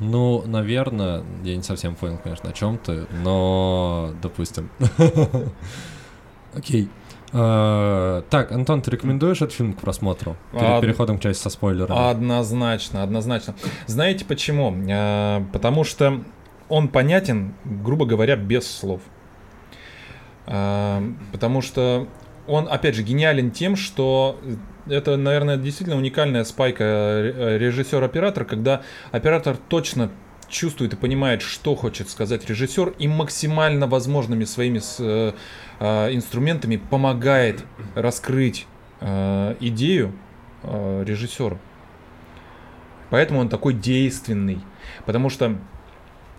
Ну, 0.00 0.42
наверное, 0.46 1.24
я 1.42 1.56
не 1.56 1.62
совсем 1.62 1.94
понял, 1.94 2.18
конечно, 2.22 2.50
о 2.50 2.52
чем 2.52 2.78
ты, 2.78 3.06
но, 3.22 4.12
допустим. 4.20 4.68
Окей. 6.54 6.88
А, 7.32 8.22
Так, 8.30 8.52
Антон, 8.52 8.82
ты 8.82 8.90
рекомендуешь 8.90 9.40
этот 9.42 9.54
фильм 9.54 9.72
к 9.72 9.80
просмотру? 9.80 10.36
Перед 10.52 10.80
переходом 10.82 11.18
к 11.18 11.22
части 11.22 11.42
со 11.42 11.50
спойлерами. 11.50 12.10
Однозначно, 12.10 13.02
однозначно. 13.02 13.54
Знаете 13.86 14.24
почему? 14.24 14.74
А, 14.90 15.44
Потому 15.52 15.84
что 15.84 16.22
он 16.68 16.88
понятен, 16.88 17.54
грубо 17.64 18.06
говоря, 18.06 18.36
без 18.36 18.66
слов. 18.66 19.00
А, 20.46 21.02
Потому 21.32 21.62
что 21.62 22.08
он, 22.46 22.68
опять 22.68 22.94
же, 22.94 23.02
гениален 23.02 23.50
тем, 23.50 23.76
что 23.76 24.38
это, 24.86 25.16
наверное, 25.16 25.56
действительно 25.56 25.96
уникальная 25.96 26.44
спайка 26.44 27.32
режиссер-оператор, 27.58 28.44
когда 28.44 28.82
оператор 29.12 29.56
точно 29.56 30.10
чувствует 30.48 30.92
и 30.92 30.96
понимает, 30.96 31.42
что 31.42 31.74
хочет 31.74 32.08
сказать 32.08 32.48
режиссер, 32.48 32.94
и 32.98 33.08
максимально 33.08 33.86
возможными 33.86 34.44
своими 34.44 34.80
э, 34.98 35.32
э, 35.80 36.14
инструментами 36.14 36.76
помогает 36.76 37.64
раскрыть 37.94 38.66
э, 39.00 39.56
идею 39.60 40.12
э, 40.62 41.04
режиссеру. 41.06 41.58
Поэтому 43.10 43.40
он 43.40 43.48
такой 43.48 43.74
действенный. 43.74 44.60
Потому 45.06 45.30
что, 45.30 45.56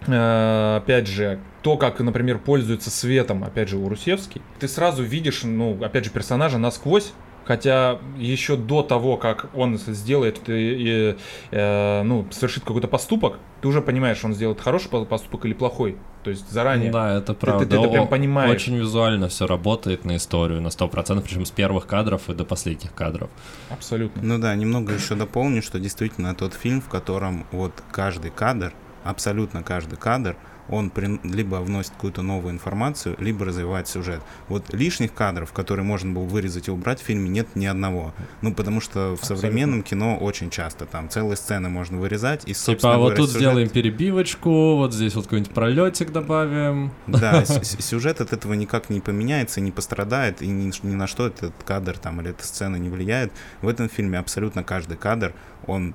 опять 0.08 1.08
же, 1.08 1.39
то, 1.62 1.78
как, 1.78 2.00
например, 2.00 2.39
пользуется 2.39 2.89
светом, 2.89 3.44
опять 3.44 3.70
же, 3.70 3.78
у 3.78 3.89
Русевский, 3.89 4.41
ты 4.60 4.68
сразу 4.68 5.04
видишь, 5.04 5.44
ну, 5.44 5.84
опять 5.84 6.06
же, 6.06 6.12
персонажа 6.12 6.58
насквозь, 6.58 7.13
Хотя 7.46 8.00
еще 8.18 8.58
до 8.58 8.82
того, 8.82 9.18
как 9.18 9.50
он 9.54 9.78
сделает, 9.78 10.41
и, 10.48 11.15
э, 11.52 12.02
ну, 12.02 12.26
совершит 12.32 12.63
какой-то 12.63 12.88
поступок, 12.88 13.38
ты 13.62 13.68
уже 13.68 13.82
понимаешь, 13.82 14.26
он 14.26 14.34
сделает 14.34 14.60
хороший 14.60 14.89
поступок 15.06 15.46
или 15.46 15.54
плохой. 15.54 15.98
То 16.24 16.32
есть 16.32 16.50
заранее. 16.50 16.91
Да, 16.91 17.18
это 17.18 17.36
правда. 17.36 17.65
Ты, 17.65 17.70
ты, 17.70 17.78
ты 17.78 17.84
это 17.84 17.91
прям 17.91 18.08
понимаешь. 18.08 18.52
Очень 18.52 18.78
визуально 18.78 19.30
все 19.30 19.46
работает 19.46 20.06
на 20.06 20.15
историю 20.15 20.60
на 20.60 20.70
100%, 20.70 21.22
причем 21.22 21.46
с 21.46 21.52
первых 21.52 21.86
кадров 21.86 22.32
и 22.32 22.34
до 22.34 22.46
последних 22.46 22.96
кадров. 22.96 23.30
Абсолютно. 23.70 24.24
Ну 24.24 24.39
да, 24.39 24.56
немного 24.56 24.94
еще 24.94 25.13
дополню, 25.13 25.62
что 25.62 25.80
действительно 25.80 26.34
тот 26.34 26.56
фильм, 26.56 26.82
в 26.82 26.89
котором 26.89 27.46
вот 27.52 27.74
каждый 27.91 28.32
кадр, 28.32 28.74
абсолютно 29.06 29.63
каждый 29.63 29.98
кадр, 29.98 30.36
он 30.68 30.89
при, 30.89 31.20
либо 31.24 31.58
вносит 31.58 31.91
какую-то 31.91 32.22
новую 32.22 32.54
информацию, 32.54 33.15
либо 33.20 33.46
развивает 33.46 33.88
сюжет. 33.88 34.22
Вот 34.48 34.74
лишних 34.74 35.13
кадров, 35.13 35.54
которые 35.54 35.86
можно 35.86 36.12
было 36.12 36.24
вырезать 36.24 36.68
и 36.68 36.72
убрать 36.72 37.00
в 37.00 37.04
фильме, 37.04 37.30
нет 37.30 37.56
ни 37.56 37.65
одного. 37.65 38.13
Ну, 38.41 38.54
потому 38.54 38.82
что 38.82 39.12
в 39.12 39.20
Абсолютно. 39.20 39.36
современном 39.36 39.84
кино 39.84 40.18
очень 40.18 40.50
часто 40.50 40.86
там 40.86 41.10
целые 41.10 41.38
сцены 41.38 41.70
можно 41.70 42.00
вырезать. 42.00 42.44
И, 42.48 42.54
типа, 42.54 42.96
а 42.96 42.98
вот 42.98 43.15
тут 43.15 43.28
сюжет... 43.28 43.41
сделаем 43.41 43.70
перебивочку, 43.70 44.78
вот 44.78 44.94
здесь 44.94 45.13
вот 45.15 45.26
какой-нибудь 45.26 45.54
пролетик 45.54 46.12
добавим. 46.12 46.91
Да, 47.06 47.46
сюжет 47.46 48.22
от 48.22 48.34
этого 48.34 48.54
никак 48.54 48.89
не 48.89 49.02
поменяется, 49.02 49.62
не 49.62 49.72
пострадает, 49.72 50.41
и 50.41 50.48
ни, 50.48 50.72
ни 50.86 50.96
на 50.96 51.06
что 51.08 51.28
этот 51.28 51.54
кадр 51.63 51.98
там 51.98 52.22
или 52.22 52.32
эта 52.32 52.46
сцена 52.46 52.78
не 52.78 52.89
влияет. 52.89 53.32
В 53.62 53.68
этом 53.68 53.88
фильме 53.88 54.18
абсолютно 54.18 54.63
каждый 54.63 54.98
кадр, 54.98 55.34
он 55.68 55.94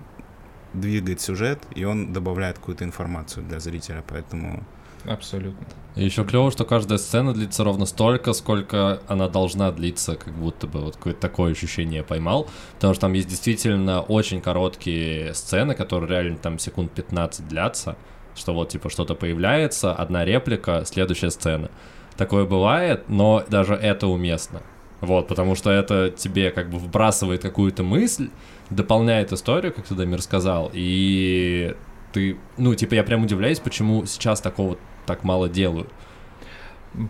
двигает 0.72 1.20
сюжет, 1.20 1.60
и 1.74 1.84
он 1.84 2.12
добавляет 2.12 2.58
какую-то 2.58 2.84
информацию 2.84 3.44
для 3.46 3.60
зрителя, 3.60 4.04
поэтому... 4.06 4.64
Абсолютно. 5.04 5.66
И 5.96 6.04
еще 6.04 6.24
клево, 6.24 6.50
что 6.50 6.64
каждая 6.64 6.98
сцена 6.98 7.32
длится 7.32 7.64
ровно 7.64 7.86
столько, 7.86 8.32
сколько 8.32 9.00
она 9.08 9.28
должна 9.28 9.72
длиться, 9.72 10.16
как 10.16 10.34
будто 10.34 10.66
бы 10.66 10.80
вот 10.80 10.96
какое-то 10.96 11.20
такое 11.20 11.52
ощущение 11.52 12.02
поймал. 12.02 12.48
Потому 12.74 12.94
что 12.94 13.02
там 13.02 13.14
есть 13.14 13.28
действительно 13.28 14.02
очень 14.02 14.40
короткие 14.40 15.34
сцены, 15.34 15.74
которые 15.74 16.10
реально 16.10 16.38
там 16.38 16.58
секунд 16.58 16.92
15 16.92 17.48
длятся, 17.48 17.96
что 18.36 18.52
вот 18.52 18.68
типа 18.68 18.90
что-то 18.90 19.14
появляется, 19.14 19.92
одна 19.92 20.24
реплика, 20.24 20.84
следующая 20.84 21.30
сцена. 21.30 21.70
Такое 22.16 22.44
бывает, 22.44 23.08
но 23.08 23.42
даже 23.48 23.74
это 23.74 24.06
уместно. 24.06 24.60
Вот, 25.00 25.28
потому 25.28 25.54
что 25.54 25.70
это 25.70 26.10
тебе 26.10 26.50
как 26.50 26.68
бы 26.70 26.78
вбрасывает 26.78 27.40
какую-то 27.40 27.82
мысль, 27.82 28.28
дополняет 28.70 29.32
историю, 29.32 29.72
как 29.72 29.86
ты, 29.86 29.94
Дамир, 29.94 30.22
сказал, 30.22 30.70
и 30.72 31.76
ты, 32.12 32.36
ну, 32.56 32.74
типа, 32.74 32.94
я 32.94 33.02
прям 33.02 33.24
удивляюсь, 33.24 33.58
почему 33.58 34.06
сейчас 34.06 34.40
такого 34.40 34.78
так 35.06 35.24
мало 35.24 35.48
делают. 35.48 35.88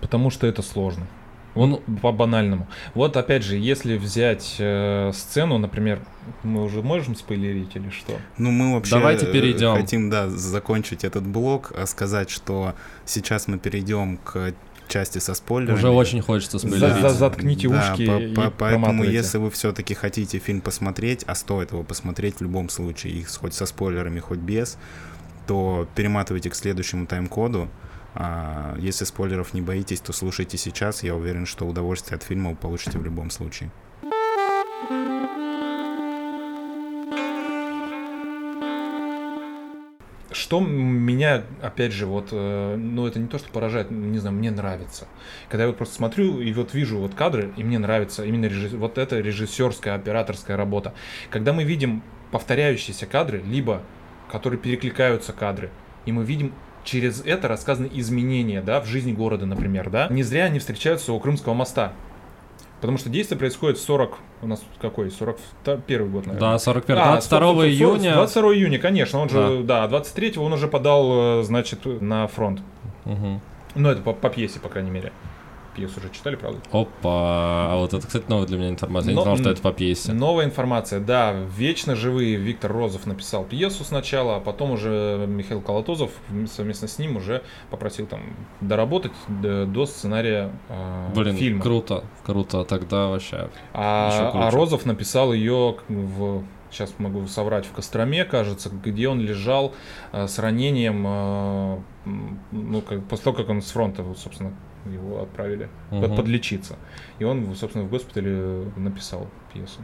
Потому 0.01 0.31
что 0.31 0.47
это 0.47 0.63
сложно. 0.63 1.07
Он 1.55 1.81
по 2.01 2.13
банальному. 2.13 2.69
Вот 2.95 3.17
опять 3.17 3.43
же, 3.43 3.57
если 3.57 3.97
взять 3.97 4.55
э, 4.59 5.11
сцену, 5.13 5.59
например, 5.59 6.01
мы 6.45 6.63
уже 6.63 6.81
можем 6.81 7.17
спойлерить 7.17 7.75
или 7.75 7.91
что? 7.91 8.19
Ну, 8.39 8.53
мы 8.53 8.75
вообще 8.75 8.93
Давайте 8.93 9.27
перейдем. 9.27 9.75
хотим, 9.75 10.11
да, 10.11 10.29
закончить 10.29 11.03
этот 11.03 11.27
блок, 11.27 11.73
а 11.77 11.87
сказать, 11.87 12.31
что 12.31 12.75
сейчас 13.05 13.49
мы 13.49 13.59
перейдем 13.59 14.19
к 14.19 14.55
части 14.91 15.19
со 15.19 15.35
спойлерами. 15.35 15.79
Уже 15.79 15.89
очень 15.89 16.21
хочется 16.21 16.59
спойлерить. 16.59 17.01
За 17.01 17.11
Заткните 17.11 17.69
да, 17.69 17.93
ушки 17.93 18.07
по 18.35 18.41
-по 18.41 18.53
Поэтому, 18.59 19.05
если 19.05 19.39
вы 19.39 19.51
все-таки 19.51 19.95
хотите 19.95 20.39
фильм 20.39 20.61
посмотреть, 20.61 21.25
а 21.27 21.35
стоит 21.35 21.73
его 21.73 21.83
посмотреть 21.83 22.37
в 22.37 22.43
любом 22.43 22.69
случае, 22.69 23.15
их 23.15 23.29
хоть 23.29 23.55
со 23.55 23.67
спойлерами, 23.67 24.21
хоть 24.21 24.39
без, 24.39 24.77
то 25.47 25.89
перематывайте 25.95 26.51
к 26.51 26.55
следующему 26.55 27.07
тайм-коду. 27.07 27.69
А, 28.15 28.77
если 28.79 29.05
спойлеров 29.05 29.55
не 29.55 29.63
боитесь, 29.63 30.01
то 30.01 30.13
слушайте 30.13 30.59
сейчас. 30.59 31.03
Я 31.03 31.15
уверен, 31.15 31.47
что 31.47 31.67
удовольствие 31.67 32.17
от 32.17 32.23
фильма 32.23 32.51
вы 32.51 32.57
получите 32.57 32.99
в 32.99 33.05
любом 33.05 33.31
случае. 33.31 33.71
Что 40.51 40.59
меня, 40.59 41.45
опять 41.63 41.93
же, 41.93 42.07
вот, 42.07 42.31
э, 42.33 42.75
ну 42.75 43.07
это 43.07 43.21
не 43.21 43.29
то, 43.29 43.39
что 43.39 43.49
поражает, 43.51 43.93
не 43.93 44.19
знаю, 44.19 44.35
мне 44.35 44.51
нравится. 44.51 45.07
Когда 45.49 45.63
я 45.63 45.69
вот 45.69 45.77
просто 45.77 45.95
смотрю 45.95 46.41
и 46.41 46.53
вот 46.53 46.75
вижу 46.75 46.99
вот 46.99 47.15
кадры, 47.15 47.53
и 47.57 47.63
мне 47.63 47.79
нравится 47.79 48.25
именно 48.25 48.47
режисс... 48.47 48.73
вот 48.73 48.99
это 48.99 49.21
режиссерская, 49.21 49.95
операторская 49.95 50.57
работа. 50.57 50.93
Когда 51.31 51.53
мы 51.53 51.63
видим 51.63 52.03
повторяющиеся 52.33 53.07
кадры, 53.07 53.41
либо 53.47 53.83
которые 54.29 54.59
перекликаются 54.59 55.33
кадры, 55.33 55.71
и 56.05 56.11
мы 56.11 56.25
видим 56.25 56.53
через 56.83 57.23
это 57.25 57.47
рассказаны 57.47 57.89
изменения, 57.93 58.61
да, 58.61 58.81
в 58.81 58.87
жизни 58.87 59.13
города, 59.13 59.47
например, 59.47 59.89
да. 59.89 60.09
Не 60.09 60.25
зря 60.25 60.47
они 60.47 60.59
встречаются 60.59 61.13
у 61.13 61.21
Крымского 61.21 61.55
моста. 61.55 61.93
Потому 62.81 62.99
что 62.99 63.11
действие 63.11 63.39
происходит 63.39 63.79
в 63.79 63.83
40... 63.83 64.19
У 64.43 64.47
нас 64.47 64.63
какой? 64.81 65.11
41 65.11 66.11
год, 66.11 66.27
наверное. 66.27 66.53
Да, 66.53 66.59
41 66.59 66.99
а, 66.99 67.05
22 67.13 67.39
40, 67.39 67.57
40, 67.57 67.67
июня. 67.67 68.15
22 68.15 68.55
июня, 68.55 68.79
конечно. 68.79 69.19
Он 69.21 69.29
же, 69.29 69.63
да, 69.65 69.87
23 69.87 70.39
он 70.39 70.53
уже 70.53 70.67
подал, 70.67 71.41
э, 71.41 71.43
значит, 71.43 71.81
на 71.85 72.27
фронт. 72.27 72.61
Угу. 73.05 73.41
Ну, 73.75 73.89
это 73.89 74.01
по, 74.03 74.13
по 74.13 74.31
пьесе, 74.31 74.61
по 74.61 74.69
крайней 74.69 74.91
мере 74.91 75.13
пьесу 75.75 76.01
уже 76.01 76.11
читали, 76.11 76.37
правда? 76.37 76.61
Опа, 76.73 77.73
а 77.73 77.77
вот 77.79 77.95
это, 77.95 78.07
кстати, 78.07 78.25
новая 78.29 78.47
для 78.47 78.59
меня 78.59 78.71
информация. 78.71 79.11
Я 79.11 79.15
Но, 79.17 79.21
не 79.21 79.25
знал, 79.25 79.37
что 79.37 79.51
это 79.51 79.63
по 79.63 79.73
пьесе. 79.73 80.13
Новая 80.13 80.45
информация, 80.45 81.01
да. 81.01 81.33
Вечно 81.33 81.95
живые 81.97 82.37
Виктор 82.37 82.73
Розов 82.73 83.07
написал 83.07 83.45
пьесу 83.45 83.85
сначала, 83.85 84.37
а 84.37 84.41
потом 84.41 84.73
уже 84.73 85.27
Михаил 85.29 85.61
Колотозов 85.61 86.11
совместно 86.51 86.89
с 86.89 86.99
ним 86.99 87.17
уже 87.17 87.43
попросил 87.71 88.07
там 88.07 88.21
доработать 88.61 89.13
до 89.29 89.87
сценария 89.87 90.53
э, 90.69 91.13
Блин, 91.15 91.37
фильма. 91.37 91.63
круто, 91.63 92.05
круто, 92.25 92.65
тогда 92.65 93.09
вообще. 93.09 93.49
А, 93.73 94.31
а 94.35 94.51
Розов 94.51 94.87
написал 94.87 95.33
ее 95.33 95.77
в 95.89 96.45
сейчас 96.71 96.95
могу 96.99 97.27
соврать, 97.27 97.67
в 97.67 97.73
Костроме, 97.73 98.25
кажется, 98.25 98.71
где 98.71 99.09
он 99.09 99.21
лежал 99.21 99.75
э, 100.13 100.27
с 100.27 100.39
ранением, 100.39 101.05
э, 101.07 101.79
ну, 102.53 102.81
как, 102.83 103.05
после 103.05 103.25
того, 103.25 103.37
как 103.37 103.49
он 103.49 103.63
с 103.63 103.71
фронта, 103.71 104.03
вот, 104.03 104.19
собственно, 104.19 104.53
его 104.87 105.23
отправили 105.23 105.69
угу. 105.91 106.15
подлечиться. 106.15 106.77
И 107.19 107.25
он, 107.25 107.55
собственно, 107.55 107.85
в 107.85 107.91
госпитале 107.91 108.65
написал 108.77 109.29
пьесу. 109.53 109.81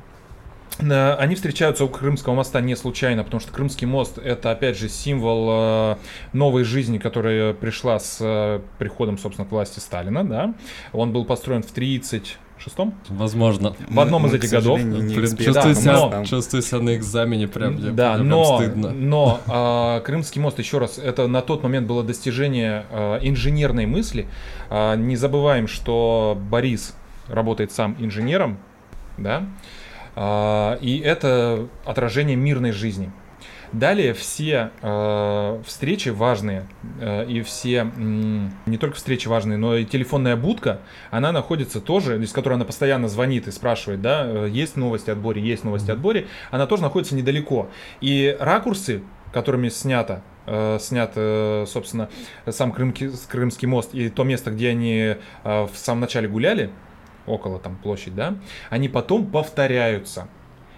Они 0.78 1.35
встречаются 1.35 1.85
у 1.85 1.88
Крымского 1.88 2.35
моста 2.35 2.61
не 2.61 2.76
случайно, 2.76 3.24
потому 3.24 3.40
что 3.40 3.50
Крымский 3.50 3.87
мост 3.87 4.18
это 4.18 4.50
опять 4.50 4.76
же 4.76 4.90
символ 4.90 5.48
э, 5.50 5.96
новой 6.35 6.64
жизни, 6.64 6.98
которая 6.98 7.54
пришла 7.54 7.98
с 7.98 8.18
э, 8.20 8.61
приходом, 8.78 9.16
собственно, 9.16 9.48
к 9.48 9.52
власти 9.52 9.78
Сталина, 9.78 10.22
да. 10.22 10.54
Он 10.92 11.12
был 11.12 11.24
построен 11.24 11.62
в 11.62 11.70
30 11.70 12.37
шестом? 12.66 12.94
Возможно. 13.09 13.76
В 13.88 14.00
одном 14.00 14.22
мы, 14.22 14.29
из 14.29 14.35
этих 14.35 14.50
годов. 14.50 14.81
Блин, 14.81 15.09
чувствую, 15.09 15.74
себя, 15.74 16.09
но, 16.11 16.24
чувствую 16.24 16.62
себя 16.62 16.81
на 16.81 16.96
экзамене 16.96 17.46
прям. 17.46 17.94
Да, 17.94 18.18
но, 18.18 18.59
стыдно. 18.59 18.90
но 18.90 19.40
э, 19.46 20.00
Крымский 20.05 20.40
мост, 20.40 20.59
еще 20.59 20.79
раз, 20.79 20.98
это 20.98 21.29
на 21.29 21.42
тот 21.42 21.62
момент 21.62 21.87
было 21.87 22.02
достижение 22.02 22.85
э, 22.90 23.18
инженерной 23.22 23.87
мысли. 23.87 24.26
Э, 24.68 24.96
не 24.96 25.16
забываем, 25.16 25.68
что 25.68 26.37
Борис 26.50 26.94
работает 27.29 27.70
сам 27.70 27.96
инженером, 28.00 28.59
да, 29.16 29.44
э, 30.16 30.79
и 30.81 30.98
это 30.98 31.68
отражение 31.85 32.37
мирной 32.37 32.72
жизни. 32.72 33.12
Далее 33.72 34.14
все 34.14 34.70
э, 34.81 35.62
встречи 35.66 36.11
важные 36.11 36.66
э, 37.00 37.26
и 37.26 37.42
все 37.42 37.79
м, 37.79 38.52
не 38.66 38.79
только 38.79 38.96
встречи 38.96 39.29
важные, 39.29 39.59
но 39.59 39.76
и 39.76 39.85
телефонная 39.85 40.37
будка, 40.37 40.81
она 41.11 41.33
находится 41.33 41.81
тоже, 41.81 42.22
из 42.22 42.33
которой 42.33 42.55
она 42.55 42.64
постоянно 42.64 43.09
звонит 43.09 43.48
и 43.48 43.50
спрашивает, 43.50 44.00
да, 44.00 44.24
э, 44.26 44.48
есть 44.50 44.76
новости 44.76 45.11
от 45.11 45.18
Бори, 45.18 45.40
есть 45.40 45.64
новости 45.64 45.90
от 45.90 45.98
Бори, 45.98 46.26
она 46.50 46.66
тоже 46.66 46.83
находится 46.83 47.14
недалеко. 47.14 47.68
И 48.00 48.37
ракурсы, 48.38 49.02
которыми 49.33 49.68
снято, 49.68 50.22
э, 50.46 50.79
снят, 50.81 51.12
э, 51.16 51.64
собственно, 51.66 52.09
сам 52.48 52.72
Крымки, 52.72 53.11
Крымский 53.29 53.68
мост 53.68 53.94
и 53.94 54.09
то 54.09 54.24
место, 54.24 54.50
где 54.50 54.70
они 54.70 55.16
э, 55.44 55.62
в 55.64 55.72
самом 55.74 56.00
начале 56.00 56.29
гуляли, 56.29 56.70
около 57.26 57.59
там 57.59 57.76
площадь, 57.76 58.14
да, 58.14 58.37
они 58.70 58.88
потом 58.88 59.26
повторяются. 59.26 60.29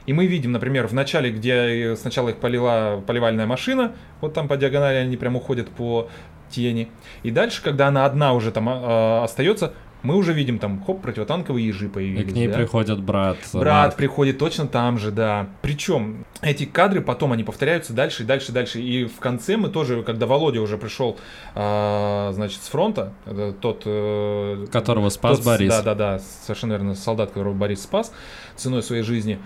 И 0.09 0.13
мы 0.15 0.25
видим, 0.27 0.53
например, 0.53 0.87
в 0.89 0.95
начале, 0.95 1.31
где 1.31 1.95
сначала 1.95 2.31
их 2.31 2.37
полила 2.39 3.03
поливальная 3.07 3.47
машина, 3.47 3.93
вот 4.23 4.33
там 4.33 4.49
по 4.49 4.57
диагонали 4.57 4.97
они 4.97 5.19
прям 5.19 5.37
уходят 5.37 5.69
по 5.69 6.09
тени. 6.49 6.89
И 7.23 7.31
дальше, 7.31 7.63
когда 7.63 7.89
она 7.89 8.07
одна 8.07 8.33
уже 8.33 8.51
там 8.51 8.71
э, 8.71 9.23
остается, 9.23 9.75
Мы 10.03 10.15
уже 10.15 10.33
видим 10.33 10.59
там, 10.61 10.81
хоп, 10.85 11.03
противотанковые 11.03 11.67
ежи 11.67 11.87
И 11.87 11.89
появились. 11.89 12.33
к 12.33 12.35
ней 12.35 12.47
да. 12.47 12.55
приходит 12.55 13.01
брат. 13.01 13.37
Брат 13.53 13.87
Марк. 13.87 13.97
приходит 13.97 14.39
точно 14.39 14.69
там 14.69 14.97
же, 14.97 15.11
да. 15.11 15.49
Причем 15.61 16.25
эти 16.41 16.65
кадры 16.67 17.01
потом 17.01 17.33
они 17.33 17.43
повторяются 17.43 17.93
дальше 17.93 18.23
и 18.23 18.27
дальше 18.27 18.53
и 18.53 18.55
дальше. 18.55 18.81
И 18.81 19.07
в 19.07 19.19
конце 19.19 19.57
мы 19.57 19.69
тоже, 19.71 20.03
когда 20.05 20.27
Володя 20.27 20.61
уже 20.61 20.79
пришел, 20.79 21.19
а, 21.55 22.31
значит, 22.33 22.63
с 22.63 22.69
фронта, 22.69 23.13
это 23.27 23.53
тот... 23.53 23.83
э, 23.87 24.67
Которого 24.71 25.09
спас 25.09 25.39
тот 25.39 25.47
Борис. 25.47 25.69
Да, 25.69 25.83
да, 25.83 25.95
да, 25.95 26.19
совершенно 26.47 26.73
верно, 26.73 26.95
солдат, 26.95 27.31
которого 27.31 27.55
Борис 27.55 27.83
спас 27.83 28.13
ценой 28.59 28.83
своей 28.83 29.03
жизни. 29.03 29.39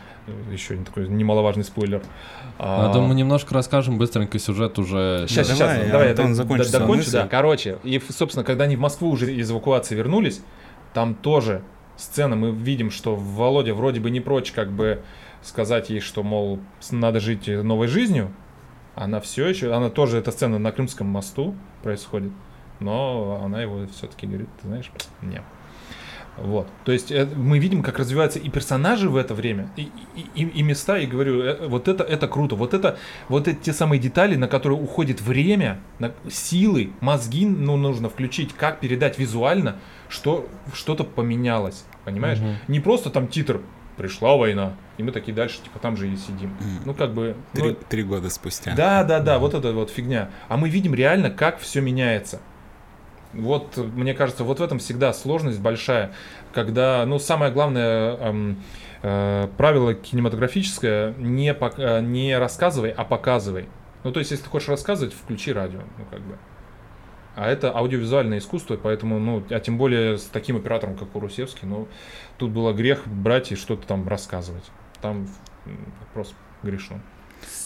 Еще 0.50 0.74
один 0.74 0.84
такой 0.84 1.08
немаловажный 1.08 1.64
спойлер. 1.64 2.02
Я 2.58 2.64
А, 2.88 2.92
думаю, 2.92 3.08
мы 3.10 3.14
немножко 3.14 3.54
расскажем 3.54 3.98
быстренько 3.98 4.38
сюжет 4.38 4.78
уже. 4.78 5.26
Сейчас, 5.28 5.48
Давай, 5.56 5.76
сейчас, 5.78 5.90
давай, 5.90 6.10
Антон, 6.10 6.26
я 6.26 6.44
д- 6.44 6.64
свою 6.64 6.70
докончу, 6.72 6.96
мысль. 6.98 7.12
да. 7.12 7.28
Короче, 7.28 7.78
и, 7.82 8.00
собственно, 8.08 8.44
когда 8.44 8.64
они 8.64 8.76
в 8.76 8.80
Москву 8.80 9.10
уже 9.10 9.32
из 9.34 9.50
эвакуации 9.50 9.94
вернулись, 9.94 10.40
там 10.94 11.14
тоже 11.14 11.62
сцена, 11.96 12.36
мы 12.36 12.50
видим, 12.50 12.90
что 12.90 13.14
Володя 13.16 13.74
вроде 13.74 14.00
бы 14.00 14.10
не 14.10 14.20
прочь 14.20 14.52
как 14.52 14.70
бы 14.72 15.02
сказать 15.42 15.90
ей, 15.90 16.00
что, 16.00 16.22
мол, 16.22 16.60
надо 16.90 17.20
жить 17.20 17.48
новой 17.48 17.88
жизнью. 17.88 18.30
Она 18.94 19.20
все 19.20 19.46
еще, 19.46 19.72
она 19.74 19.88
тоже, 19.90 20.18
эта 20.18 20.30
сцена 20.32 20.58
на 20.58 20.70
Крымском 20.70 21.06
мосту 21.06 21.54
происходит, 21.82 22.30
но 22.78 23.40
она 23.44 23.62
его 23.62 23.86
все-таки 23.96 24.26
говорит, 24.26 24.48
ты 24.60 24.68
знаешь, 24.68 24.90
не. 25.22 25.40
Вот. 26.38 26.66
То 26.84 26.92
есть 26.92 27.12
э, 27.12 27.26
мы 27.36 27.58
видим, 27.58 27.82
как 27.82 27.98
развиваются 27.98 28.38
и 28.38 28.48
персонажи 28.48 29.08
в 29.10 29.16
это 29.16 29.34
время, 29.34 29.68
и, 29.76 29.90
и, 30.34 30.42
и- 30.44 30.62
места, 30.62 30.96
и 30.98 31.06
говорю, 31.06 31.42
э, 31.42 31.66
вот 31.68 31.88
это, 31.88 32.02
это 32.04 32.26
круто. 32.26 32.56
Вот 32.56 32.72
это, 32.72 32.98
вот 33.28 33.48
эти 33.48 33.58
те 33.58 33.72
самые 33.72 34.00
детали, 34.00 34.36
на 34.36 34.48
которые 34.48 34.78
уходит 34.80 35.20
время, 35.20 35.80
на 35.98 36.12
силы, 36.30 36.92
мозги, 37.00 37.46
ну, 37.46 37.76
нужно 37.76 38.08
включить, 38.08 38.54
как 38.54 38.80
передать 38.80 39.18
визуально, 39.18 39.76
что 40.08 40.48
что-то 40.74 41.04
поменялось, 41.04 41.84
понимаешь? 42.04 42.38
Мгм. 42.38 42.56
Не 42.68 42.80
просто 42.80 43.10
там 43.10 43.28
титр 43.28 43.60
«Пришла 43.98 44.36
война», 44.36 44.72
и 44.96 45.02
мы 45.02 45.12
такие 45.12 45.34
дальше, 45.34 45.58
типа, 45.62 45.78
там 45.78 45.98
же 45.98 46.08
и 46.10 46.16
сидим. 46.16 46.56
Ну, 46.86 46.94
как 46.94 47.12
бы... 47.12 47.36
ну, 47.52 47.60
Три, 47.60 47.76
три 47.90 48.02
года 48.04 48.30
спустя. 48.30 48.74
да, 48.74 49.04
да, 49.04 49.20
да, 49.20 49.38
вот 49.38 49.52
это 49.52 49.72
вот 49.72 49.90
фигня. 49.90 50.30
А 50.48 50.56
мы 50.56 50.70
видим 50.70 50.94
реально, 50.94 51.30
как 51.30 51.60
все 51.60 51.82
меняется. 51.82 52.40
Вот, 53.32 53.76
мне 53.76 54.14
кажется, 54.14 54.44
вот 54.44 54.60
в 54.60 54.62
этом 54.62 54.78
всегда 54.78 55.12
сложность 55.12 55.60
большая, 55.60 56.12
когда, 56.52 57.04
ну, 57.06 57.18
самое 57.18 57.50
главное 57.50 58.16
эм, 58.16 58.62
э, 59.02 59.48
правило 59.56 59.94
кинематографическое 59.94 61.14
не, 61.16 61.52
пок- 61.54 61.78
э, 61.78 62.00
не 62.02 62.38
рассказывай, 62.38 62.90
а 62.90 63.04
показывай. 63.04 63.68
Ну, 64.04 64.12
то 64.12 64.18
есть, 64.18 64.30
если 64.32 64.44
ты 64.44 64.50
хочешь 64.50 64.68
рассказывать, 64.68 65.14
включи 65.14 65.52
радио, 65.52 65.80
ну, 65.98 66.04
как 66.10 66.20
бы. 66.20 66.36
А 67.34 67.48
это 67.48 67.74
аудиовизуальное 67.74 68.38
искусство, 68.38 68.76
поэтому, 68.76 69.18
ну, 69.18 69.42
а 69.48 69.60
тем 69.60 69.78
более 69.78 70.18
с 70.18 70.24
таким 70.24 70.56
оператором, 70.56 70.96
как 70.96 71.16
Урусевский, 71.16 71.66
ну, 71.66 71.88
тут 72.36 72.50
было 72.50 72.72
грех 72.74 73.06
брать 73.06 73.52
и 73.52 73.56
что-то 73.56 73.86
там 73.86 74.06
рассказывать. 74.06 74.64
Там 75.00 75.26
просто 76.12 76.34
грешно. 76.62 77.00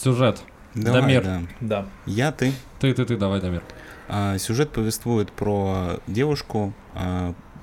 Сюжет. 0.01 0.41
Давай, 0.73 1.01
Дамир. 1.01 1.23
да. 1.23 1.41
Да. 1.59 1.85
Я, 2.05 2.31
ты. 2.31 2.53
Ты, 2.79 2.93
ты, 2.93 3.03
ты, 3.03 3.17
давай, 3.17 3.41
Дамир. 3.41 3.63
А, 4.07 4.37
сюжет 4.37 4.71
повествует 4.71 5.31
про 5.31 5.99
девушку. 6.07 6.73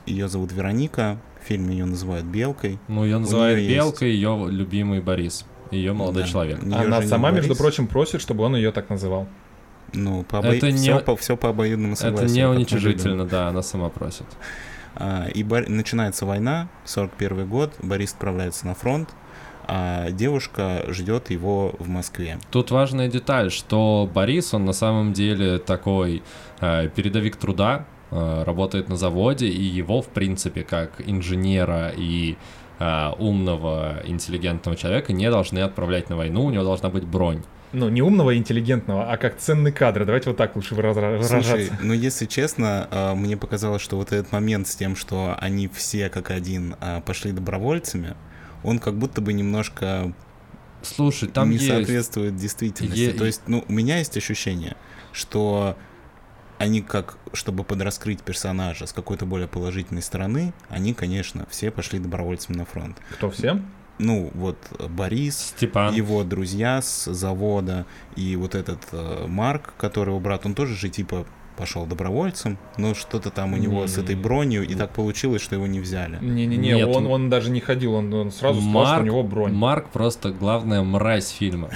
ее 0.07 0.29
зовут 0.29 0.53
Вероника. 0.53 1.19
В 1.43 1.47
фильме 1.47 1.77
ее 1.77 1.85
называют 1.87 2.25
Белкой. 2.27 2.79
Ну, 2.89 3.05
ее 3.05 3.19
называют 3.19 3.59
неё 3.59 3.65
есть. 3.69 3.77
Белкой, 3.77 4.11
ее 4.13 4.47
любимый 4.51 5.01
Борис. 5.01 5.45
Ее 5.71 5.93
молодой 5.93 6.23
Да. 6.25 6.29
человек. 6.29 6.63
Её 6.63 6.79
Она 6.79 7.03
сама, 7.03 7.31
между 7.31 7.49
Борис. 7.51 7.59
прочим, 7.59 7.87
просит, 7.87 8.21
чтобы 8.21 8.45
он 8.45 8.55
ее 8.57 8.71
так 8.73 8.89
называл. 8.91 9.27
Ну, 9.93 10.23
по 10.25 10.39
обо- 10.39 10.49
Это 10.55 10.71
не- 10.71 10.79
все, 10.79 11.01
по, 11.01 11.17
все 11.17 11.37
по 11.37 11.51
обоюдному 11.51 11.97
согласию. 11.97 12.27
Это 12.27 12.35
не 12.35 12.49
уничижительно, 12.49 13.25
да, 13.27 13.49
она 13.49 13.63
сама 13.63 13.89
просит. 13.89 14.27
А, 14.97 15.27
И 15.35 15.43
Бор- 15.43 15.69
начинается 15.69 16.25
война, 16.27 16.69
41 16.85 17.47
год, 17.47 17.73
Борис 17.83 18.13
отправляется 18.13 18.67
на 18.67 18.75
фронт, 18.75 19.09
а 19.67 20.11
девушка 20.11 20.85
ждет 20.89 21.31
его 21.31 21.75
в 21.79 21.89
Москве. 21.89 22.39
Тут 22.51 22.71
важная 22.71 23.09
деталь, 23.09 23.51
что 23.51 24.09
Борис, 24.13 24.55
он 24.55 24.65
на 24.65 24.73
самом 24.73 25.13
деле 25.13 25.59
такой 25.59 26.23
э, 26.61 26.89
передовик 26.95 27.37
труда, 27.37 27.87
э, 28.11 28.43
работает 28.45 28.89
на 28.89 28.97
заводе, 28.97 29.47
и 29.47 29.63
его, 29.63 30.03
в 30.03 30.09
принципе, 30.09 30.63
как 30.63 31.01
инженера 31.07 31.93
и 31.97 32.37
э, 32.79 33.11
умного, 33.19 34.03
интеллигентного 34.05 34.77
человека 34.77 35.13
не 35.13 35.31
должны 35.31 35.61
отправлять 35.61 36.11
на 36.11 36.17
войну, 36.17 36.45
у 36.45 36.51
него 36.51 36.65
должна 36.65 36.91
быть 36.91 37.05
бронь. 37.05 37.43
Ну, 37.73 37.89
не 37.89 38.03
умного 38.03 38.31
и 38.31 38.37
интеллигентного, 38.37 39.11
а 39.11 39.17
как 39.17 39.37
ценный 39.37 39.73
кадр. 39.73 40.05
Давайте 40.05 40.31
вот 40.31 40.37
так 40.37 40.55
лучше 40.55 40.77
выразра- 40.77 41.21
Слушай, 41.25 41.43
выражаться. 41.43 41.79
ну 41.83 41.93
если 41.93 42.27
честно, 42.27 42.87
а, 42.93 43.15
мне 43.17 43.37
показалось, 43.37 43.83
что 43.83 43.97
вот 43.97 44.13
этот 44.13 44.31
момент 44.31 44.69
с 44.69 44.77
тем, 44.77 44.95
что 44.95 45.37
они 45.41 45.67
все 45.67 46.09
как 46.09 46.31
один 46.31 46.77
а, 46.81 47.01
пошли 47.01 47.33
добровольцами, 47.33 48.15
он 48.65 48.79
как 48.79 48.95
будто 48.95 49.21
бы 49.21 49.33
немножко 49.33 50.13
Слушай, 50.83 51.29
там 51.29 51.51
не 51.51 51.57
есть... 51.57 51.69
соответствует 51.69 52.37
действительности. 52.37 52.99
Е- 52.99 53.13
То 53.13 53.25
есть, 53.25 53.43
ну, 53.47 53.65
у 53.69 53.73
меня 53.73 53.99
есть 53.99 54.17
ощущение, 54.17 54.77
что 55.13 55.77
они 56.59 56.81
как, 56.83 57.19
чтобы 57.33 57.65
подраскрыть 57.65 58.23
персонажа 58.23 58.87
с 58.87 58.93
какой-то 58.93 59.27
более 59.27 59.49
положительной 59.49 60.03
стороны, 60.03 60.53
они, 60.69 60.95
конечно, 60.95 61.47
все 61.51 61.71
пошли 61.71 61.99
добровольцами 61.99 62.57
на 62.57 62.65
фронт. 62.65 62.97
Кто 63.11 63.31
все? 63.31 63.61
Ну, 63.99 64.31
вот 64.35 64.59
э, 64.79 64.89
Борис, 64.89 65.53
Степан. 65.57 65.95
его 65.95 66.25
друзья 66.25 66.83
с 66.83 67.13
завода, 67.13 67.87
и 68.17 68.35
вот 68.35 68.55
этот 68.55 68.81
э, 68.93 69.27
Марк, 69.29 69.75
который 69.79 70.11
его 70.11 70.21
брат, 70.21 70.47
он 70.47 70.55
тоже 70.55 70.75
же 70.75 70.89
типа 70.89 71.27
пошел 71.57 71.87
добровольцем, 71.87 72.59
но 72.77 72.95
что-то 72.95 73.31
там 73.31 73.53
у 73.53 73.57
него 73.57 73.87
с 73.87 73.97
этой 73.99 74.15
Не. 74.17 74.21
бронью, 74.23 74.67
и 74.67 74.75
так 74.75 74.91
получилось, 74.91 75.43
что 75.43 75.55
его 75.55 75.67
не 75.67 75.81
взяли. 75.81 76.19
Не-не-не, 76.21 76.87
он, 76.87 77.07
он- 77.07 77.13
он 77.13 77.31
даже 77.31 77.51
не 77.51 77.61
ходил, 77.61 77.95
он, 77.95 78.13
он 78.13 78.31
сразу 78.33 78.61
сказал, 78.61 78.87
что 78.87 79.01
у 79.01 79.05
него 79.05 79.23
бронь. 79.23 79.53
Марк 79.53 79.91
просто 79.91 80.31
главная 80.31 80.83
мразь 80.83 81.31
фильма. 81.31 81.71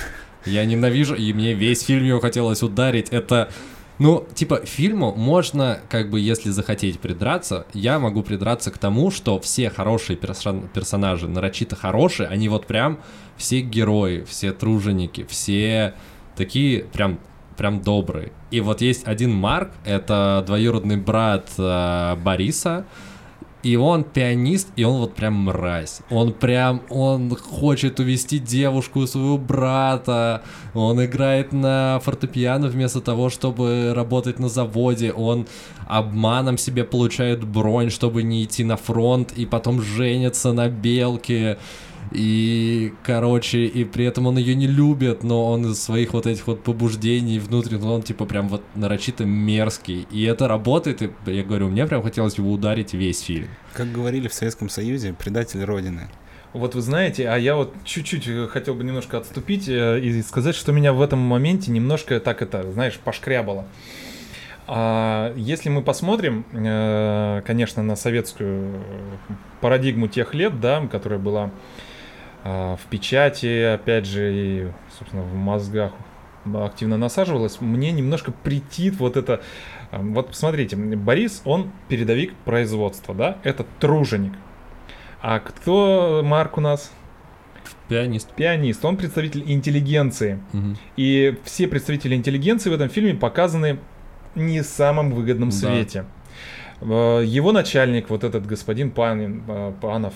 Я 0.46 0.64
ненавижу, 0.64 1.14
и 1.14 1.32
мне 1.32 1.54
весь 1.54 1.82
фильм 1.82 2.04
его 2.04 2.20
хотелось 2.20 2.62
ударить. 2.62 3.08
Это, 3.10 3.50
ну, 3.98 4.26
типа, 4.34 4.62
фильму 4.64 5.14
можно, 5.14 5.80
как 5.88 6.10
бы, 6.10 6.20
если 6.20 6.50
захотеть 6.50 7.00
придраться, 7.00 7.66
я 7.74 7.98
могу 7.98 8.22
придраться 8.22 8.70
к 8.70 8.78
тому, 8.78 9.10
что 9.10 9.38
все 9.40 9.68
хорошие 9.68 10.16
персон- 10.16 10.68
персонажи, 10.72 11.28
нарочито 11.28 11.76
хорошие, 11.76 12.28
они 12.28 12.48
вот 12.48 12.66
прям 12.66 12.98
все 13.36 13.60
герои, 13.60 14.24
все 14.28 14.52
труженики, 14.52 15.24
все 15.28 15.94
такие 16.36 16.84
прям 16.84 17.18
прям 17.58 17.82
добрые. 17.82 18.32
И 18.50 18.60
вот 18.60 18.80
есть 18.80 19.06
один 19.06 19.34
Марк, 19.34 19.70
это 19.84 20.42
двоюродный 20.46 20.96
брат 20.96 21.50
э, 21.58 22.16
Бориса, 22.16 22.86
и 23.64 23.74
он 23.76 24.04
пианист, 24.04 24.68
и 24.76 24.84
он 24.84 25.00
вот 25.00 25.14
прям 25.14 25.34
мразь. 25.34 26.00
Он 26.10 26.32
прям, 26.32 26.82
он 26.88 27.34
хочет 27.34 27.98
увести 27.98 28.38
девушку 28.38 29.04
своего 29.06 29.36
брата. 29.36 30.42
Он 30.74 31.04
играет 31.04 31.52
на 31.52 32.00
фортепиано 32.04 32.68
вместо 32.68 33.00
того, 33.00 33.30
чтобы 33.30 33.92
работать 33.94 34.38
на 34.38 34.48
заводе. 34.48 35.12
Он 35.12 35.48
обманом 35.88 36.56
себе 36.56 36.84
получает 36.84 37.44
бронь, 37.44 37.90
чтобы 37.90 38.22
не 38.22 38.44
идти 38.44 38.62
на 38.62 38.76
фронт, 38.76 39.32
и 39.32 39.44
потом 39.44 39.82
женится 39.82 40.52
на 40.52 40.68
белке. 40.68 41.58
И, 42.12 42.92
короче, 43.02 43.64
и 43.64 43.84
при 43.84 44.04
этом 44.04 44.26
он 44.26 44.38
ее 44.38 44.54
не 44.54 44.66
любит, 44.66 45.22
но 45.22 45.50
он 45.50 45.70
из 45.70 45.82
своих 45.82 46.12
вот 46.12 46.26
этих 46.26 46.46
вот 46.46 46.62
побуждений 46.62 47.38
внутренних, 47.38 47.84
он 47.84 48.02
типа 48.02 48.24
прям 48.24 48.48
вот 48.48 48.62
нарочито 48.74 49.24
мерзкий. 49.24 50.06
И 50.10 50.24
это 50.24 50.48
работает, 50.48 51.02
и 51.02 51.10
я 51.26 51.42
говорю, 51.42 51.68
мне 51.68 51.86
прям 51.86 52.02
хотелось 52.02 52.38
его 52.38 52.50
ударить 52.50 52.94
весь 52.94 53.20
фильм. 53.20 53.48
Как 53.74 53.92
говорили 53.92 54.28
в 54.28 54.34
Советском 54.34 54.68
Союзе, 54.68 55.12
предатель 55.12 55.62
Родины. 55.64 56.08
Вот 56.54 56.74
вы 56.74 56.80
знаете, 56.80 57.28
а 57.28 57.36
я 57.36 57.56
вот 57.56 57.74
чуть-чуть 57.84 58.26
э, 58.26 58.48
хотел 58.48 58.74
бы 58.74 58.82
немножко 58.82 59.18
отступить 59.18 59.68
э, 59.68 60.00
и 60.00 60.22
сказать, 60.22 60.54
что 60.54 60.72
меня 60.72 60.94
в 60.94 61.02
этом 61.02 61.18
моменте 61.18 61.70
немножко 61.70 62.18
так 62.20 62.40
это, 62.40 62.72
знаешь, 62.72 62.98
пошкрябало. 62.98 63.66
А, 64.66 65.34
если 65.36 65.68
мы 65.68 65.82
посмотрим, 65.82 66.46
э, 66.52 67.42
конечно, 67.46 67.82
на 67.82 67.96
советскую 67.96 68.82
парадигму 69.60 70.08
тех 70.08 70.34
лет, 70.34 70.58
да, 70.58 70.86
которая 70.86 71.18
была 71.18 71.50
в 72.44 72.80
печати, 72.90 73.62
опять 73.74 74.06
же, 74.06 74.32
и, 74.34 74.68
собственно, 74.98 75.22
в 75.22 75.34
мозгах 75.34 75.92
активно 76.54 76.96
насаживалась, 76.96 77.60
мне 77.60 77.92
немножко 77.92 78.32
претит 78.32 78.98
вот 78.98 79.16
это... 79.16 79.42
а, 79.90 79.98
Вот 80.00 80.28
посмотрите, 80.28 80.76
Борис, 80.76 81.42
он 81.44 81.70
передовик 81.88 82.34
производства, 82.44 83.14
да, 83.14 83.38
это 83.42 83.66
труженик. 83.80 84.32
А 85.20 85.40
кто 85.40 86.22
Марк 86.24 86.56
у 86.58 86.60
нас? 86.60 86.92
Пианист. 87.88 88.30
Пианист, 88.34 88.84
он 88.84 88.96
представитель 88.96 89.42
интеллигенции. 89.50 90.38
Мгм. 90.52 90.76
И 90.96 91.36
все 91.44 91.66
представители 91.66 92.14
интеллигенции 92.14 92.70
в 92.70 92.72
этом 92.74 92.88
фильме 92.88 93.14
показаны 93.14 93.78
не 94.34 94.60
в 94.62 94.66
самом 94.66 95.10
выгодном 95.10 95.48
Да. 95.50 95.56
свете. 95.56 96.04
Э, 96.80 97.22
Его 97.26 97.50
начальник, 97.52 98.08
вот 98.10 98.24
этот 98.24 98.46
господин 98.46 98.90
Панин, 98.90 99.42
э, 99.48 99.72
Панов, 99.80 100.14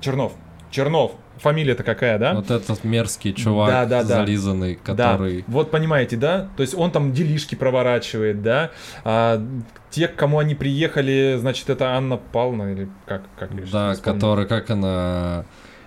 Чернов, 0.00 0.32
Чернов. 0.70 1.12
Фамилия-то 1.38 1.82
какая, 1.82 2.18
да? 2.18 2.34
Вот 2.34 2.50
этот 2.50 2.84
мерзкий 2.84 3.32
чувак, 3.32 3.70
Да, 3.70 3.84
да, 3.84 4.02
да. 4.02 4.16
зализанный, 4.18 4.76
который... 4.76 5.38
Да, 5.38 5.44
вот 5.48 5.70
понимаете, 5.70 6.16
да? 6.16 6.48
То 6.56 6.62
есть 6.62 6.74
он 6.74 6.90
там 6.90 7.12
делишки 7.12 7.54
проворачивает, 7.54 8.42
да? 8.42 8.70
А 9.04 9.42
те, 9.90 10.08
к 10.08 10.16
кому 10.16 10.38
они 10.38 10.54
приехали, 10.54 11.36
значит, 11.38 11.70
это 11.70 11.90
Анна 11.94 12.16
Павловна 12.16 12.72
или 12.72 12.88
как? 13.06 13.22
как 13.38 13.70
Да, 13.70 13.94
который, 13.96 14.46
как 14.46 14.70
она... 14.70 15.44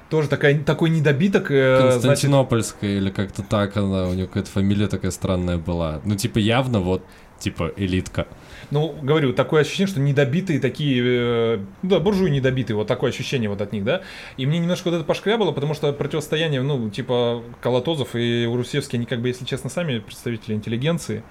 Тоже 0.09 0.27
такая, 0.27 0.57
такой 0.63 0.89
недобиток, 0.89 1.51
э, 1.51 1.77
значит, 1.77 2.01
Константинопольская 2.01 2.97
или 2.97 3.11
как-то 3.11 3.43
так 3.43 3.77
она, 3.77 4.07
у 4.07 4.13
нее 4.13 4.25
какая-то 4.25 4.49
фамилия 4.49 4.87
такая 4.87 5.11
странная 5.11 5.57
была. 5.57 6.01
Ну, 6.03 6.15
типа, 6.15 6.39
явно 6.39 6.79
вот, 6.79 7.03
типа, 7.39 7.71
элитка. 7.75 8.27
Ну, 8.71 8.95
говорю, 9.01 9.33
такое 9.33 9.61
ощущение, 9.61 9.87
что 9.87 9.99
недобитые 9.99 10.59
такие, 10.59 11.03
э, 11.03 11.59
ну 11.81 11.89
да, 11.89 11.99
буржуи 11.99 12.29
недобитые, 12.29 12.75
вот 12.77 12.87
такое 12.87 13.09
ощущение 13.09 13.49
вот 13.49 13.61
от 13.61 13.71
них, 13.71 13.83
да. 13.83 14.01
И 14.37 14.45
мне 14.45 14.59
немножко 14.59 14.89
вот 14.89 14.95
это 14.95 15.03
пошкрябало, 15.03 15.51
потому 15.51 15.73
что 15.73 15.91
противостояние, 15.93 16.61
ну, 16.61 16.89
типа, 16.89 17.43
Колотозов 17.61 18.15
и 18.15 18.45
Урусевский, 18.45 18.97
они 18.97 19.05
как 19.05 19.21
бы, 19.21 19.29
если 19.29 19.45
честно, 19.45 19.69
сами 19.69 19.99
представители 19.99 20.53
интеллигенции. 20.53 21.23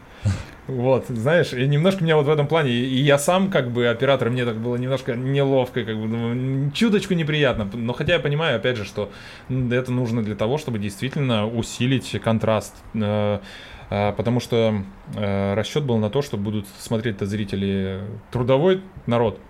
Вот, 0.66 1.06
знаешь, 1.08 1.54
и 1.54 1.66
немножко 1.66 2.04
меня 2.04 2.16
вот 2.16 2.26
в 2.26 2.30
этом 2.30 2.46
плане, 2.46 2.72
и 2.72 3.00
я 3.00 3.18
сам 3.18 3.50
как 3.50 3.70
бы 3.70 3.88
оператор, 3.88 4.28
мне 4.28 4.44
так 4.44 4.56
было 4.58 4.76
немножко 4.76 5.14
неловко, 5.14 5.82
как 5.82 5.96
бы, 5.96 6.04
м, 6.04 6.72
чуточку 6.72 7.14
неприятно, 7.14 7.70
но 7.72 7.94
хотя 7.94 8.14
я 8.14 8.18
понимаю, 8.18 8.56
опять 8.56 8.76
же, 8.76 8.84
что 8.84 9.10
это 9.48 9.90
нужно 9.92 10.22
для 10.22 10.34
того, 10.34 10.58
чтобы 10.58 10.78
действительно 10.78 11.46
усилить 11.48 12.20
контраст, 12.22 12.74
э, 12.94 13.38
потому 13.88 14.40
что 14.40 14.82
э, 15.14 15.54
расчет 15.54 15.84
был 15.84 15.96
на 15.98 16.10
то, 16.10 16.22
что 16.22 16.36
будут 16.36 16.66
смотреть-то 16.78 17.26
зрители 17.26 18.02
трудовой 18.30 18.82
народ, 19.06 19.40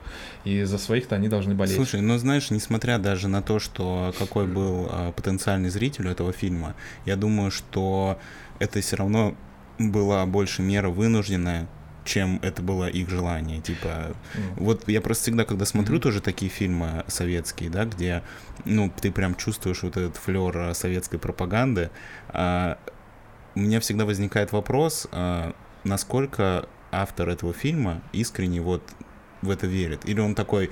и 0.45 0.63
за 0.63 0.79
своих-то 0.79 1.17
они 1.17 1.29
должны 1.29 1.55
болеть. 1.55 1.75
Слушай, 1.77 2.01
ну 2.01 2.17
знаешь, 2.19 2.51
несмотря 2.51 2.99
даже 2.99 3.29
на 3.29 3.43
то, 3.43 3.59
что 3.59 4.15
какой 4.19 4.47
был 4.47 4.89
а, 4.91 5.13
потенциальный 5.13 5.71
зритель 5.71 6.07
у 6.07 6.11
этого 6.11 6.33
фильма, 6.33 6.75
я 7.05 7.17
думаю, 7.17 7.51
что 7.51 8.19
это 8.59 8.81
все 8.81 8.97
равно 8.97 9.35
была 9.79 10.25
больше 10.27 10.63
мера 10.63 10.89
вынужденная, 10.89 11.69
чем 12.05 12.39
это 12.43 12.63
было 12.63 12.89
их 12.89 13.11
желание. 13.11 13.61
Типа, 13.61 14.17
М. 14.35 14.55
вот 14.57 14.89
я 14.89 15.01
просто 15.01 15.25
всегда, 15.25 15.45
когда 15.45 15.65
смотрю 15.67 15.95
Мгм. 15.97 16.03
тоже 16.03 16.21
такие 16.21 16.51
фильмы 16.51 17.05
советские, 17.07 17.71
да, 17.71 17.85
где, 17.85 18.23
ну, 18.65 18.91
ты 19.01 19.13
прям 19.13 19.35
чувствуешь 19.35 19.83
вот 19.83 19.97
этот 19.97 20.17
флер 20.17 20.75
советской 20.75 21.19
пропаганды, 21.19 21.91
а, 22.29 22.79
у 23.59 23.61
меня 23.61 23.81
всегда 23.81 24.05
возникает 24.05 24.53
вопрос, 24.53 25.09
а, 25.11 25.53
насколько 25.83 26.69
автор 26.93 27.29
этого 27.29 27.53
фильма 27.53 28.01
искренне 28.13 28.61
вот 28.61 28.83
в 29.43 29.51
это 29.51 29.67
верит. 29.67 30.09
Или 30.09 30.21
он 30.21 30.37
такой, 30.37 30.71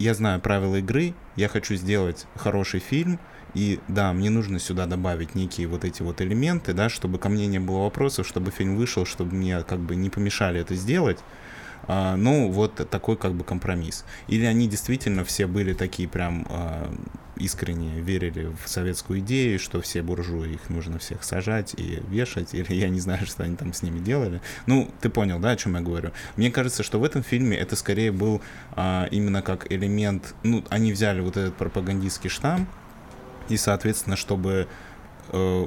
я 0.00 0.12
знаю 0.14 0.40
правила 0.40 0.76
игры, 0.76 1.14
я 1.36 1.48
хочу 1.48 1.76
сделать 1.76 2.26
хороший 2.34 2.80
фильм, 2.80 3.20
и 3.54 3.78
да, 3.86 4.12
мне 4.12 4.28
нужно 4.28 4.58
сюда 4.58 4.86
добавить 4.86 5.36
некие 5.36 5.68
вот 5.68 5.84
эти 5.84 6.02
вот 6.02 6.20
элементы, 6.20 6.72
да, 6.72 6.88
чтобы 6.88 7.18
ко 7.18 7.28
мне 7.28 7.46
не 7.46 7.60
было 7.60 7.84
вопросов, 7.84 8.26
чтобы 8.26 8.50
фильм 8.50 8.76
вышел, 8.76 9.06
чтобы 9.06 9.36
мне 9.36 9.62
как 9.62 9.78
бы 9.78 9.94
не 9.94 10.10
помешали 10.10 10.60
это 10.60 10.74
сделать. 10.74 11.20
А, 11.92 12.14
ну, 12.14 12.48
вот 12.52 12.88
такой 12.88 13.16
как 13.16 13.34
бы 13.34 13.42
компромисс. 13.42 14.04
Или 14.28 14.44
они 14.44 14.68
действительно 14.68 15.24
все 15.24 15.48
были 15.48 15.72
такие 15.72 16.08
прям 16.08 16.46
а, 16.48 16.88
искренне 17.34 18.00
верили 18.00 18.54
в 18.64 18.68
советскую 18.68 19.18
идею, 19.18 19.58
что 19.58 19.80
все 19.80 20.00
буржуи, 20.00 20.52
их 20.52 20.70
нужно 20.70 21.00
всех 21.00 21.24
сажать 21.24 21.74
и 21.76 22.00
вешать, 22.08 22.54
или 22.54 22.74
я 22.74 22.88
не 22.90 23.00
знаю, 23.00 23.26
что 23.26 23.42
они 23.42 23.56
там 23.56 23.72
с 23.72 23.82
ними 23.82 23.98
делали. 23.98 24.40
Ну, 24.66 24.88
ты 25.00 25.08
понял, 25.10 25.40
да, 25.40 25.50
о 25.50 25.56
чем 25.56 25.74
я 25.74 25.80
говорю? 25.80 26.12
Мне 26.36 26.52
кажется, 26.52 26.84
что 26.84 27.00
в 27.00 27.02
этом 27.02 27.24
фильме 27.24 27.56
это 27.56 27.74
скорее 27.74 28.12
был 28.12 28.40
а, 28.76 29.08
именно 29.10 29.42
как 29.42 29.72
элемент, 29.72 30.36
ну, 30.44 30.64
они 30.68 30.92
взяли 30.92 31.20
вот 31.20 31.36
этот 31.36 31.56
пропагандистский 31.56 32.30
штамм, 32.30 32.68
и, 33.48 33.56
соответственно, 33.56 34.14
чтобы 34.14 34.68
э, 35.32 35.66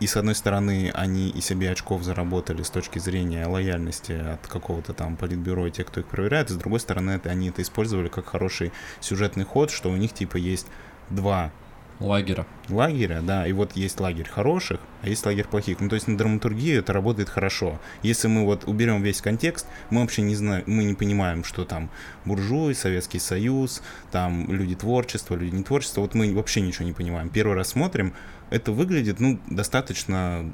и 0.00 0.06
с 0.06 0.16
одной 0.16 0.34
стороны 0.34 0.90
они 0.94 1.28
и 1.30 1.40
себе 1.40 1.70
очков 1.70 2.02
заработали 2.02 2.62
с 2.62 2.70
точки 2.70 2.98
зрения 2.98 3.46
лояльности 3.46 4.12
от 4.12 4.46
какого-то 4.46 4.92
там 4.92 5.16
политбюро 5.16 5.66
и 5.66 5.70
тех, 5.70 5.86
кто 5.86 6.00
их 6.00 6.06
проверяет, 6.06 6.50
с 6.50 6.54
другой 6.54 6.80
стороны 6.80 7.12
это, 7.12 7.30
они 7.30 7.48
это 7.48 7.62
использовали 7.62 8.08
как 8.08 8.26
хороший 8.26 8.72
сюжетный 9.00 9.44
ход, 9.44 9.70
что 9.70 9.90
у 9.90 9.96
них 9.96 10.12
типа 10.12 10.36
есть 10.36 10.66
два 11.10 11.52
Лагеря. 12.00 12.44
лагеря, 12.68 13.20
да, 13.22 13.46
и 13.46 13.52
вот 13.52 13.76
есть 13.76 14.00
лагерь 14.00 14.28
хороших, 14.28 14.80
а 15.02 15.08
есть 15.08 15.24
лагерь 15.24 15.46
плохих. 15.46 15.80
Ну, 15.80 15.88
то 15.88 15.94
есть 15.94 16.08
на 16.08 16.18
драматургию 16.18 16.80
это 16.80 16.92
работает 16.92 17.28
хорошо. 17.28 17.80
Если 18.02 18.26
мы 18.26 18.44
вот 18.44 18.64
уберем 18.64 19.02
весь 19.02 19.20
контекст, 19.20 19.66
мы 19.90 20.00
вообще 20.00 20.22
не 20.22 20.34
знаем, 20.34 20.64
мы 20.66 20.84
не 20.84 20.94
понимаем, 20.94 21.44
что 21.44 21.64
там 21.64 21.90
буржуи, 22.24 22.72
Советский 22.72 23.20
Союз, 23.20 23.82
там 24.10 24.50
люди 24.52 24.74
творчества, 24.74 25.36
люди 25.36 25.54
не 25.54 25.62
творчества, 25.62 26.00
вот 26.00 26.14
мы 26.14 26.34
вообще 26.34 26.60
ничего 26.60 26.84
не 26.84 26.92
понимаем. 26.92 27.28
Первый 27.28 27.54
раз 27.54 27.68
смотрим, 27.68 28.12
это 28.50 28.72
выглядит, 28.72 29.20
ну, 29.20 29.38
достаточно 29.48 30.50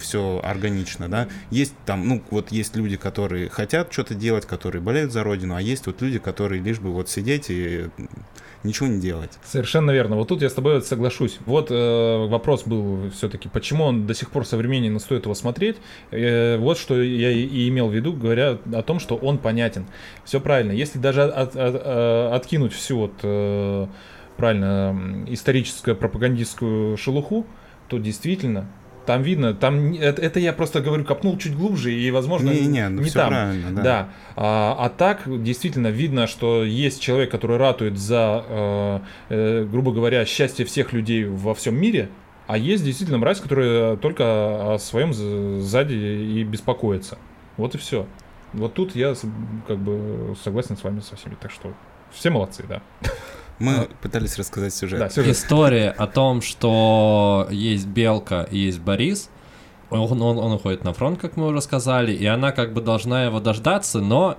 все 0.00 0.40
органично, 0.44 1.08
да. 1.08 1.28
Есть 1.50 1.74
там, 1.86 2.06
ну, 2.06 2.22
вот 2.30 2.52
есть 2.52 2.76
люди, 2.76 2.96
которые 2.96 3.48
хотят 3.48 3.92
что-то 3.92 4.14
делать, 4.14 4.46
которые 4.46 4.82
болеют 4.82 5.12
за 5.12 5.22
родину, 5.22 5.54
а 5.54 5.62
есть 5.62 5.86
вот 5.86 6.02
люди, 6.02 6.18
которые 6.18 6.62
лишь 6.62 6.78
бы 6.78 6.92
вот 6.92 7.08
сидеть 7.08 7.46
и 7.50 7.88
ничего 8.62 8.88
не 8.88 9.00
делать. 9.00 9.30
Совершенно 9.44 9.90
верно. 9.90 10.16
Вот 10.16 10.28
тут 10.28 10.42
я 10.42 10.48
с 10.50 10.52
тобой 10.54 10.82
соглашусь. 10.82 11.38
Вот 11.46 11.70
э, 11.70 12.26
вопрос 12.26 12.64
был 12.64 13.10
все-таки, 13.10 13.48
почему 13.48 13.84
он 13.84 14.06
до 14.06 14.14
сих 14.14 14.30
пор 14.30 14.44
современен 14.46 14.96
и 14.96 15.00
стоит 15.00 15.24
его 15.24 15.34
смотреть. 15.34 15.76
Э, 16.10 16.56
вот 16.58 16.78
что 16.78 17.00
я 17.00 17.30
и- 17.30 17.68
имел 17.68 17.88
в 17.88 17.94
виду, 17.94 18.12
говоря 18.12 18.58
о 18.72 18.82
том, 18.82 19.00
что 19.00 19.16
он 19.16 19.38
понятен. 19.38 19.86
Все 20.24 20.40
правильно. 20.40 20.72
Если 20.72 20.98
даже 20.98 21.22
от- 21.22 21.56
от- 21.56 21.82
э, 21.84 22.30
откинуть 22.34 22.72
всю 22.72 22.98
вот 22.98 23.12
э, 23.22 23.86
правильно 24.36 25.24
историческую 25.28 25.96
пропагандистскую 25.96 26.96
шелуху, 26.96 27.46
то 27.88 27.98
действительно 27.98 28.70
там 29.10 29.22
видно, 29.22 29.54
там 29.54 29.90
не- 29.90 29.98
это, 29.98 30.22
это 30.22 30.38
я 30.38 30.52
просто 30.52 30.80
говорю, 30.80 31.04
копнул 31.04 31.36
чуть 31.36 31.56
глубже 31.56 31.92
и, 31.92 32.08
возможно, 32.12 32.50
Не-не, 32.50 32.88
ну 32.88 33.00
не 33.02 33.08
все 33.08 33.18
там. 33.18 33.28
правильно, 33.30 33.70
да. 33.72 33.82
Да. 33.82 34.08
А, 34.36 34.76
а 34.78 34.88
так 34.88 35.22
действительно 35.42 35.88
видно, 35.88 36.28
что 36.28 36.62
есть 36.62 37.00
человек, 37.00 37.28
который 37.28 37.56
ратует 37.56 37.98
за, 37.98 38.44
э, 38.48 39.00
э, 39.30 39.64
грубо 39.64 39.90
говоря, 39.90 40.24
счастье 40.24 40.64
всех 40.64 40.92
людей 40.92 41.24
во 41.24 41.54
всем 41.54 41.76
мире, 41.76 42.08
а 42.46 42.56
есть 42.56 42.84
действительно 42.84 43.18
мразь, 43.18 43.40
которая 43.40 43.96
только 43.96 44.74
о 44.74 44.78
своем 44.78 45.12
сзади 45.12 45.94
и 45.94 46.44
беспокоится. 46.44 47.18
Вот 47.56 47.74
и 47.74 47.78
все. 47.78 48.06
Вот 48.52 48.74
тут 48.74 48.94
я 48.94 49.14
как 49.66 49.78
бы 49.78 50.36
согласен 50.40 50.76
с 50.76 50.84
вами 50.84 51.00
со 51.00 51.16
всеми. 51.16 51.34
Так 51.40 51.50
что 51.50 51.72
все 52.12 52.30
молодцы, 52.30 52.64
да. 52.68 52.80
Мы 53.60 53.88
пытались 54.00 54.36
рассказать 54.38 54.74
сюжет. 54.74 54.98
Да, 54.98 55.10
сюжет. 55.10 55.36
История 55.36 55.90
о 55.90 56.06
том, 56.06 56.42
что 56.42 57.46
есть 57.50 57.86
Белка 57.86 58.48
и 58.50 58.58
есть 58.58 58.80
Борис. 58.80 59.30
Он, 59.90 60.22
он, 60.22 60.38
он 60.38 60.52
уходит 60.52 60.84
на 60.84 60.92
фронт, 60.92 61.20
как 61.20 61.36
мы 61.36 61.46
уже 61.46 61.60
сказали, 61.60 62.12
и 62.12 62.24
она 62.24 62.52
как 62.52 62.72
бы 62.72 62.80
должна 62.80 63.24
его 63.24 63.40
дождаться, 63.40 64.00
но 64.00 64.38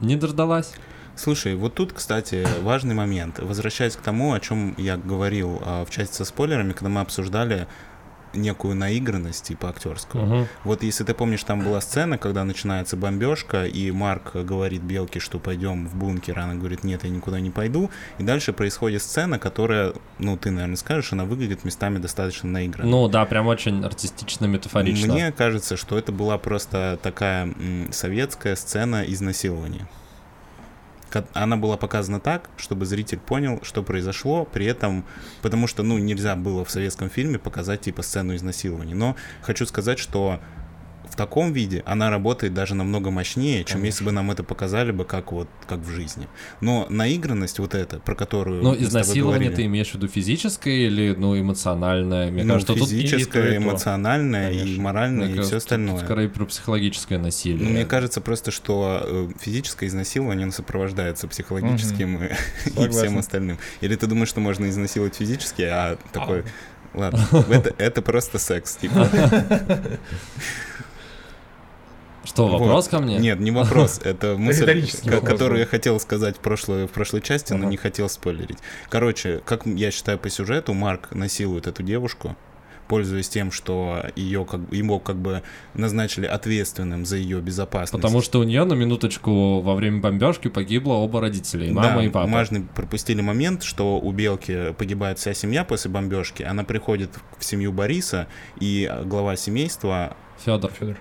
не 0.00 0.16
дождалась. 0.16 0.72
Слушай, 1.16 1.56
вот 1.56 1.74
тут, 1.74 1.92
кстати, 1.92 2.46
важный 2.62 2.94
момент. 2.94 3.40
Возвращаясь 3.40 3.96
к 3.96 4.00
тому, 4.00 4.34
о 4.34 4.40
чем 4.40 4.74
я 4.78 4.96
говорил 4.96 5.60
а, 5.64 5.84
в 5.84 5.90
части 5.90 6.14
со 6.14 6.24
спойлерами, 6.24 6.72
когда 6.72 6.88
мы 6.88 7.00
обсуждали 7.00 7.66
некую 8.34 8.74
наигранность 8.74 9.44
типа 9.44 9.70
актерскую. 9.70 10.24
Мгм. 10.24 10.48
Вот 10.64 10.82
если 10.82 11.04
ты 11.04 11.14
помнишь, 11.14 11.42
там 11.44 11.64
была 11.64 11.80
сцена, 11.80 12.18
когда 12.18 12.44
начинается 12.44 12.96
бомбежка, 12.96 13.64
и 13.64 13.90
Марк 13.90 14.34
говорит 14.34 14.82
Белке, 14.82 15.20
что 15.20 15.38
пойдем 15.38 15.88
в 15.88 15.94
бункер, 15.94 16.38
она 16.38 16.54
говорит, 16.54 16.84
нет, 16.84 17.04
я 17.04 17.10
никуда 17.10 17.40
не 17.40 17.50
пойду, 17.50 17.90
и 18.18 18.22
дальше 18.22 18.52
происходит 18.52 19.02
сцена, 19.02 19.38
которая, 19.38 19.92
ну, 20.18 20.36
ты, 20.36 20.50
наверное, 20.50 20.76
скажешь, 20.76 21.12
она 21.12 21.24
выглядит 21.24 21.64
местами 21.64 21.98
достаточно 21.98 22.48
наигранно. 22.48 22.90
Ну 22.90 23.08
да, 23.08 23.24
прям 23.24 23.46
очень 23.46 23.84
артистично, 23.84 24.46
метафорично. 24.46 25.12
Мне 25.12 25.32
кажется, 25.32 25.76
что 25.76 25.98
это 25.98 26.12
была 26.12 26.38
просто 26.38 26.98
такая 27.02 27.44
м, 27.46 27.88
советская 27.92 28.56
сцена 28.56 29.04
изнасилования. 29.06 29.86
Она 31.32 31.56
была 31.56 31.76
показана 31.76 32.20
так, 32.20 32.50
чтобы 32.56 32.86
зритель 32.86 33.18
понял, 33.18 33.60
что 33.62 33.82
произошло, 33.82 34.44
при 34.44 34.66
этом, 34.66 35.04
потому 35.42 35.66
что, 35.66 35.82
ну, 35.82 35.98
нельзя 35.98 36.36
было 36.36 36.64
в 36.64 36.70
советском 36.70 37.10
фильме 37.10 37.38
показать, 37.38 37.82
типа, 37.82 38.02
сцену 38.02 38.34
изнасилования. 38.34 38.94
Но 38.94 39.16
хочу 39.42 39.66
сказать, 39.66 39.98
что 39.98 40.40
в 41.10 41.16
таком 41.16 41.52
виде 41.52 41.82
она 41.86 42.10
работает 42.10 42.54
даже 42.54 42.74
намного 42.74 43.10
мощнее, 43.10 43.64
чем 43.64 43.82
если 43.82 44.04
бы 44.04 44.12
нам 44.12 44.30
это 44.30 44.42
показали 44.44 44.92
бы 44.92 45.04
как 45.04 45.32
вот, 45.32 45.48
как 45.66 45.80
в 45.80 45.90
жизни. 45.90 46.26
Но 46.60 46.86
наигранность 46.88 47.58
вот 47.58 47.74
эта, 47.74 47.98
про 47.98 48.14
которую 48.14 48.62
Ну, 48.62 48.72
тобой 48.72 48.86
изнасилование 48.86 49.50
ты 49.50 49.64
имеешь 49.64 49.90
в 49.90 49.94
виду 49.94 50.08
физическое 50.08 50.86
или, 50.86 51.14
ну, 51.16 51.38
эмоциональное? 51.38 52.30
Мне 52.30 52.44
ну, 52.44 52.54
кажется, 52.54 52.74
тут 52.74 52.90
и- 52.90 52.96
и 52.98 53.02
физическое, 53.02 53.54
и 53.54 53.56
эмоциональное 53.56 54.50
и 54.52 54.58
Конечно. 54.58 54.82
моральное, 54.82 55.24
Мне 55.26 55.34
и 55.34 55.36
кажется, 55.36 55.48
все 55.48 55.54
тут 55.56 55.64
остальное. 55.64 56.04
скорее 56.04 56.28
про 56.28 56.44
психологическое 56.46 57.18
насилие. 57.18 57.68
Мне 57.68 57.84
кажется 57.84 58.20
просто, 58.20 58.50
что 58.50 59.00
э, 59.02 59.28
физическое 59.40 59.86
изнасилование 59.86 60.50
сопровождается 60.52 61.28
психологическим 61.28 62.22
и, 62.24 62.26
и 62.26 62.68
Согласен. 62.70 62.92
всем 62.92 63.18
остальным. 63.18 63.58
Или 63.80 63.96
ты 63.96 64.06
думаешь, 64.06 64.28
что 64.28 64.40
можно 64.40 64.68
изнасиловать 64.68 65.14
физически, 65.16 65.62
а 65.62 65.96
такой... 66.12 66.44
Ладно, 66.94 67.20
это, 67.50 67.74
это 67.76 68.00
просто 68.02 68.38
секс, 68.38 68.76
типа. 68.76 69.08
Что 72.38 72.46
Что, 72.46 72.52
Вот. 72.52 72.60
вопрос 72.60 72.86
ко 72.86 73.00
мне? 73.00 73.18
Нет, 73.18 73.40
не 73.40 73.50
вопрос. 73.50 74.00
Это 74.04 74.36
мысль, 74.36 74.64
вопрос 75.04 75.28
которую 75.28 75.58
я 75.58 75.66
хотел 75.66 75.98
сказать 75.98 76.36
в 76.36 76.38
прошлой, 76.38 76.86
в 76.86 76.90
прошлой 76.92 77.20
части, 77.20 77.52
но 77.52 77.68
не 77.68 77.76
хотел 77.76 78.08
спойлерить. 78.08 78.58
Короче, 78.88 79.40
как 79.44 79.66
я 79.66 79.90
считаю 79.90 80.18
по 80.18 80.30
сюжету, 80.30 80.72
Марк 80.72 81.08
насилует 81.10 81.66
эту 81.66 81.82
девушку, 81.82 82.36
пользуясь 82.86 83.28
тем, 83.28 83.50
что 83.50 84.04
ее 84.14 84.44
как, 84.44 84.60
бы- 84.60 84.76
его 84.76 85.00
как 85.00 85.16
бы 85.16 85.42
назначили 85.74 86.26
ответственным 86.26 87.04
за 87.04 87.16
ее 87.16 87.40
безопасность. 87.40 87.92
Потому 87.92 88.22
что 88.22 88.38
у 88.38 88.44
нее 88.44 88.62
на 88.62 88.74
минуточку 88.74 89.60
во 89.60 89.74
время 89.74 90.00
бомбежки 90.00 90.46
погибло 90.46 90.94
оба 90.94 91.20
родителя, 91.20 91.66
и 91.66 91.72
мама, 91.72 91.96
да, 91.96 92.04
и 92.04 92.08
папа. 92.08 92.30
важно 92.30 92.62
пропустили 92.72 93.20
момент, 93.20 93.64
что 93.64 93.98
у 93.98 94.12
Белки 94.12 94.72
погибает 94.78 95.18
вся 95.18 95.34
семья 95.34 95.64
после 95.64 95.90
бомбежки. 95.90 96.44
Она 96.44 96.62
приходит 96.62 97.10
в 97.36 97.44
семью 97.44 97.72
Бориса, 97.72 98.28
и 98.60 98.88
глава 99.04 99.34
семейства 99.34 100.16
Федор. 100.44 100.70
Федор. 100.70 100.96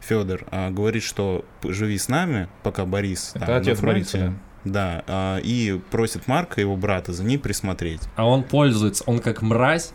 Федор 0.00 0.44
говорит, 0.70 1.02
что 1.02 1.44
живи 1.64 1.98
с 1.98 2.08
нами, 2.08 2.48
пока 2.62 2.84
Борис 2.84 3.32
Это 3.34 3.46
там, 3.46 3.54
на 3.54 3.60
отец 3.60 3.78
фронте». 3.78 4.18
Бориса, 4.18 4.34
Да, 4.64 5.04
а, 5.06 5.38
и 5.38 5.80
просит 5.90 6.26
Марка, 6.26 6.60
его 6.60 6.76
брата, 6.76 7.12
за 7.12 7.24
ней 7.24 7.38
присмотреть. 7.38 8.02
А 8.16 8.26
он 8.26 8.42
пользуется, 8.42 9.04
он 9.06 9.20
как 9.20 9.42
мразь, 9.42 9.92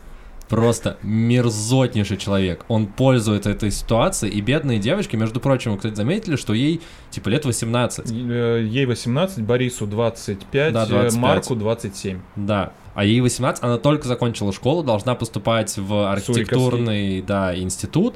просто 0.48 0.98
мерзотнейший 1.02 2.18
человек. 2.18 2.66
Он 2.68 2.88
пользуется 2.88 3.50
этой 3.50 3.72
ситуацией, 3.72 4.32
и 4.34 4.42
бедные 4.42 4.80
девочки, 4.80 5.16
между 5.16 5.40
прочим, 5.40 5.72
вы, 5.72 5.78
кстати, 5.78 5.96
заметили, 5.96 6.36
что 6.36 6.54
ей, 6.54 6.82
типа, 7.10 7.30
лет 7.30 7.46
18. 7.46 8.12
Э, 8.12 8.66
Ей 8.66 8.86
18, 8.86 9.44
Борису 9.44 9.88
25, 9.88 10.74
Да, 10.74 10.84
э, 10.84 10.88
25. 10.88 11.22
Марку 11.22 11.56
27. 11.56 12.20
Да. 12.36 12.72
А 12.94 13.04
ей 13.04 13.20
18, 13.22 13.64
она 13.64 13.78
только 13.78 14.08
закончила 14.08 14.54
школу, 14.54 14.84
должна 14.84 15.16
поступать 15.16 15.76
в 15.78 16.12
архитектурный, 16.12 17.22
да, 17.22 17.58
институт. 17.58 18.16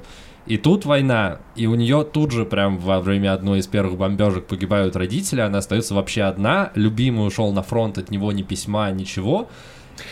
И 0.49 0.57
тут 0.57 0.83
война, 0.85 1.37
и 1.55 1.67
у 1.67 1.75
нее 1.75 2.03
тут 2.03 2.31
же 2.31 2.43
прям 2.43 2.79
во 2.79 2.99
время 3.01 3.33
одной 3.33 3.59
из 3.59 3.67
первых 3.67 3.99
бомбежек 3.99 4.45
погибают 4.47 4.95
родители, 4.95 5.41
она 5.41 5.59
остается 5.59 5.93
вообще 5.93 6.23
одна, 6.23 6.71
любимый 6.73 7.27
ушел 7.27 7.53
на 7.53 7.61
фронт, 7.61 7.99
от 7.99 8.09
него 8.09 8.31
ни 8.31 8.41
письма, 8.41 8.89
ничего. 8.89 9.47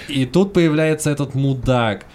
И 0.08 0.28
тут 0.28 0.54
появляется 0.54 1.10
этот 1.10 1.34
мудак, 1.34 2.06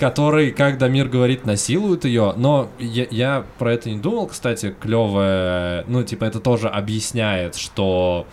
который, 0.00 0.50
как 0.50 0.78
Дамир 0.78 1.08
говорит, 1.08 1.46
насилует 1.46 2.04
ее, 2.04 2.34
но 2.36 2.68
я, 2.80 3.06
я 3.10 3.46
про 3.58 3.74
это 3.74 3.90
не 3.90 3.98
думал, 4.00 4.26
кстати, 4.26 4.74
клевое, 4.80 5.84
ну, 5.86 6.02
типа, 6.02 6.24
это 6.24 6.40
тоже 6.40 6.68
объясняет, 6.68 7.54
что 7.54 8.26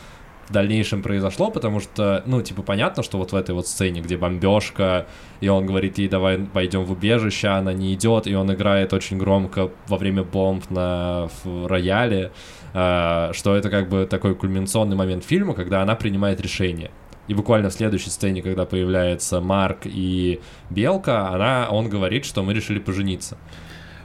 в 0.47 0.51
дальнейшем 0.51 1.01
произошло, 1.01 1.49
потому 1.49 1.79
что, 1.79 2.23
ну, 2.25 2.41
типа, 2.41 2.61
понятно, 2.61 3.03
что 3.03 3.17
вот 3.17 3.31
в 3.31 3.35
этой 3.35 3.55
вот 3.55 3.67
сцене, 3.67 4.01
где 4.01 4.17
бомбежка, 4.17 5.07
и 5.41 5.47
он 5.47 5.65
говорит 5.65 5.97
ей, 5.97 6.07
давай 6.07 6.37
пойдем 6.37 6.83
в 6.83 6.91
убежище, 6.91 7.47
а 7.47 7.57
она 7.57 7.73
не 7.73 7.93
идет, 7.93 8.27
и 8.27 8.35
он 8.35 8.53
играет 8.53 8.93
очень 8.93 9.17
громко 9.17 9.71
во 9.87 9.97
время 9.97 10.23
бомб 10.23 10.69
на 10.69 11.29
рояле, 11.43 12.31
э, 12.73 13.31
что 13.33 13.55
это 13.55 13.69
как 13.69 13.89
бы 13.89 14.05
такой 14.05 14.35
кульминационный 14.35 14.95
момент 14.95 15.23
фильма, 15.23 15.53
когда 15.53 15.81
она 15.81 15.95
принимает 15.95 16.39
решение. 16.41 16.91
И 17.27 17.33
буквально 17.33 17.69
в 17.69 17.73
следующей 17.73 18.11
сцене, 18.11 18.43
когда 18.43 18.65
появляется 18.65 19.41
Марк 19.41 19.79
и 19.85 20.41
Белка, 20.69 21.29
она, 21.29 21.67
он 21.71 21.89
говорит, 21.89 22.23
что 22.23 22.43
мы 22.43 22.53
решили 22.53 22.77
пожениться. 22.77 23.37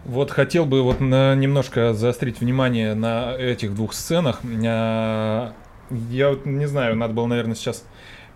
Вот 0.06 0.30
хотел 0.30 0.64
бы 0.64 0.82
вот 0.82 1.00
на- 1.00 1.34
немножко 1.34 1.92
заострить 1.92 2.40
внимание 2.40 2.94
на 2.94 3.34
этих 3.34 3.74
двух 3.74 3.92
сценах. 3.92 4.40
Я 5.90 6.30
вот 6.30 6.46
не 6.46 6.66
знаю, 6.66 6.96
надо 6.96 7.14
было, 7.14 7.26
наверное, 7.26 7.54
сейчас 7.54 7.84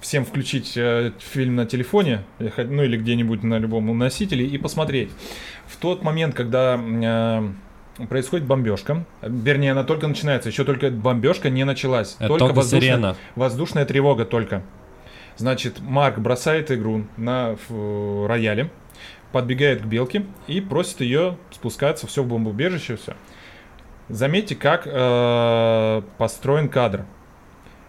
всем 0.01 0.25
включить 0.25 0.77
э, 0.77 1.13
фильм 1.19 1.57
на 1.57 1.67
телефоне, 1.67 2.25
хоть- 2.57 2.69
ну 2.69 2.83
или 2.83 2.97
где-нибудь 2.97 3.43
на 3.43 3.59
любом 3.59 3.97
носителе 3.97 4.47
и 4.47 4.59
посмотреть. 4.59 5.11
В 5.67 5.77
тот 5.77 6.03
момент, 6.03 6.35
когда 6.35 6.79
э, 6.79 8.07
происходит 8.09 8.47
бомбежка, 8.47 9.05
вернее, 9.23 9.73
она 9.73 9.85
только 9.85 10.07
начинается, 10.09 10.49
еще 10.51 10.65
только 10.65 10.91
бомбежка 10.91 11.49
не 11.49 11.65
началась. 11.65 12.17
Это 12.19 12.29
только 12.39 12.55
воздушная- 12.55 12.81
сирена. 12.81 13.17
Воздушная 13.37 13.85
тревога 13.87 14.25
только. 14.25 14.63
Значит, 15.37 15.81
Марк 15.81 16.19
бросает 16.19 16.71
игру 16.71 17.07
на 17.17 17.53
ф- 17.53 18.29
рояле, 18.29 18.71
подбегает 19.33 19.83
к 19.83 19.85
белке 19.87 20.27
и 20.47 20.61
просит 20.61 21.01
ее 21.01 21.39
спускаться 21.51 22.07
все 22.07 22.23
в 22.23 22.27
бомбоубежище, 22.29 22.97
все. 22.97 23.15
Заметьте, 24.09 24.55
как 24.55 24.83
э, 24.87 26.03
построен 26.19 26.69
кадр. 26.69 27.05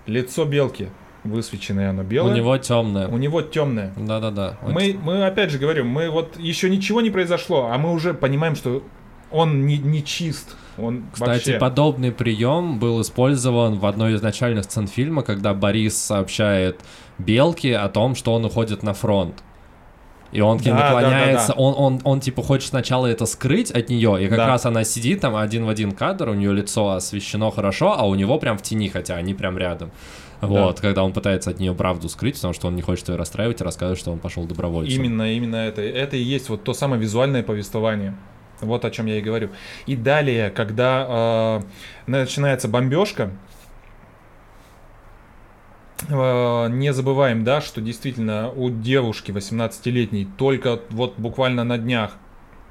Лицо 0.06 0.46
белки 0.46 0.90
высвеченное, 1.26 1.90
оно 1.90 2.04
белое. 2.04 2.34
У 2.34 2.36
него 2.36 2.58
темная. 2.58 3.08
У 3.08 3.18
него 3.18 3.42
темное. 3.42 3.94
Да-да-да. 3.96 4.58
Мы, 4.62 4.98
мы 5.02 5.26
опять 5.26 5.50
же 5.50 5.58
говорим, 5.58 5.88
мы 5.88 6.10
вот 6.10 6.38
еще 6.38 6.70
ничего 6.70 7.02
не 7.02 7.10
произошло, 7.10 7.70
а 7.72 7.78
мы 7.78 7.92
уже 7.92 8.14
понимаем, 8.14 8.56
что 8.56 8.84
он 9.32 9.66
не, 9.66 9.78
не 9.78 10.04
чист. 10.04 10.56
Он 10.78 11.06
Кстати, 11.12 11.30
вообще... 11.30 11.58
подобный 11.58 12.12
прием 12.12 12.80
был 12.80 13.02
использован 13.02 13.80
в 13.80 13.86
одной 13.86 14.14
из 14.14 14.22
начальных 14.22 14.66
сцен 14.66 14.88
фильма, 14.88 15.24
когда 15.24 15.54
Борис 15.54 15.98
сообщает 15.98 16.82
Белке 17.18 17.78
о 17.78 17.90
том, 17.90 18.16
что 18.16 18.34
он 18.34 18.46
уходит 18.46 18.84
на 18.84 18.94
фронт. 18.94 19.42
И 20.32 20.42
он 20.42 20.60
к 20.60 20.66
ней 20.66 20.72
Да, 20.72 20.78
да, 20.78 20.84
наклоняется, 20.86 21.48
да, 21.50 21.54
да. 21.54 21.60
Он, 21.62 21.74
он, 21.78 22.02
он 22.04 22.20
типа 22.20 22.44
хочет 22.44 22.70
сначала 22.70 23.08
это 23.08 23.26
скрыть 23.26 23.72
от 23.72 23.90
нее, 23.90 24.24
и 24.24 24.28
как 24.28 24.38
Да. 24.38 24.48
раз 24.48 24.66
она 24.66 24.84
сидит 24.84 25.22
там 25.22 25.36
один 25.36 25.66
в 25.66 25.70
один 25.70 25.92
кадр, 25.92 26.30
у 26.30 26.34
нее 26.34 26.54
лицо 26.54 26.92
освещено 26.92 27.52
хорошо, 27.52 27.96
а 27.98 28.06
у 28.06 28.16
него 28.16 28.38
прям 28.38 28.58
в 28.58 28.62
тени, 28.62 28.90
хотя 28.90 29.16
они 29.16 29.34
прям 29.34 29.58
рядом. 29.58 29.92
Вот, 30.42 30.80
когда 30.80 31.04
он 31.04 31.14
пытается 31.14 31.50
от 31.52 31.60
нее 31.60 31.74
правду 31.74 32.10
скрыть, 32.10 32.36
потому 32.36 32.54
что 32.54 32.68
он 32.68 32.76
не 32.76 32.82
хочет 32.82 33.08
ее 33.10 33.16
расстраивать 33.16 33.62
и 33.62 33.64
рассказывать, 33.64 34.00
что 34.00 34.12
он 34.12 34.20
пошел 34.20 34.44
добровольцем. 34.44 35.02
Именно, 35.04 35.34
именно 35.34 35.56
это. 35.56 35.82
Это 35.82 36.18
и 36.18 36.22
есть 36.22 36.50
вот 36.50 36.64
то 36.64 36.74
самое 36.74 37.02
визуальное 37.02 37.42
повествование. 37.42 38.16
Вот 38.62 38.86
о 38.86 38.92
чем 38.92 39.06
я 39.08 39.18
и 39.18 39.22
говорю. 39.22 39.50
И 39.86 39.96
далее, 39.96 40.50
когда 40.50 41.62
э, 42.08 42.12
начинается 42.12 42.68
бомбежка, 42.68 43.32
не 46.10 46.94
забываем, 46.94 47.44
да, 47.44 47.62
что 47.62 47.82
действительно 47.82 48.52
у 48.52 48.70
девушки 48.70 49.32
18-летней 49.32 50.28
только 50.38 50.80
вот 50.90 51.16
буквально 51.18 51.64
на 51.64 51.78
днях 51.78 52.12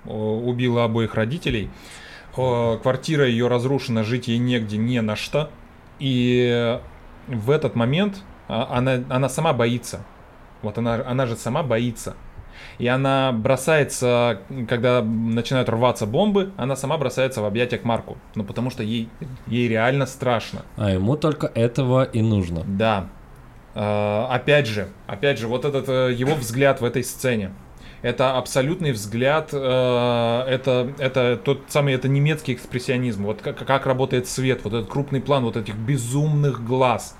э, 0.04 0.10
убила 0.10 0.84
обоих 0.84 1.14
родителей. 1.14 1.70
Э, 2.36 2.78
квартира 2.82 3.26
ее 3.26 3.48
разрушена, 3.48 4.04
жить 4.04 4.28
ей 4.28 4.38
негде, 4.38 4.76
не 4.76 5.00
на 5.00 5.16
что. 5.16 5.50
И 5.98 6.78
в 7.26 7.50
этот 7.50 7.74
момент 7.74 8.22
а, 8.48 8.68
она, 8.76 9.02
она 9.08 9.28
сама 9.28 9.52
боится. 9.52 10.04
Вот 10.62 10.78
она, 10.78 11.02
она 11.06 11.26
же 11.26 11.36
сама 11.36 11.62
боится. 11.62 12.14
И 12.78 12.86
она 12.86 13.32
бросается, 13.32 14.40
когда 14.68 15.02
начинают 15.02 15.68
рваться 15.68 16.06
бомбы, 16.06 16.52
она 16.56 16.76
сама 16.76 16.98
бросается 16.98 17.40
в 17.40 17.44
объятия 17.44 17.78
к 17.78 17.84
Марку. 17.84 18.16
Ну, 18.34 18.44
потому 18.44 18.70
что 18.70 18.82
ей, 18.82 19.08
ей 19.46 19.68
реально 19.68 20.06
страшно. 20.06 20.62
А 20.76 20.90
ему 20.90 21.16
только 21.16 21.50
этого 21.54 22.04
и 22.04 22.22
нужно. 22.22 22.64
Да. 22.66 23.08
Э, 23.74 24.26
опять 24.30 24.66
же, 24.66 24.88
опять 25.06 25.38
же, 25.38 25.48
вот 25.48 25.64
этот 25.64 25.88
э, 25.88 26.12
его 26.12 26.34
взгляд 26.34 26.80
в 26.80 26.84
этой 26.84 27.04
сцене. 27.04 27.52
Это 28.02 28.36
абсолютный 28.36 28.92
взгляд, 28.92 29.50
э, 29.52 29.56
это, 29.56 30.92
это 30.98 31.40
тот 31.42 31.62
самый, 31.68 31.94
это 31.94 32.06
немецкий 32.06 32.52
экспрессионизм. 32.52 33.24
Вот 33.24 33.40
как, 33.40 33.64
как 33.66 33.86
работает 33.86 34.28
свет, 34.28 34.60
вот 34.64 34.74
этот 34.74 34.90
крупный 34.90 35.20
план, 35.20 35.44
вот 35.44 35.56
этих 35.56 35.74
безумных 35.74 36.64
глаз. 36.64 37.16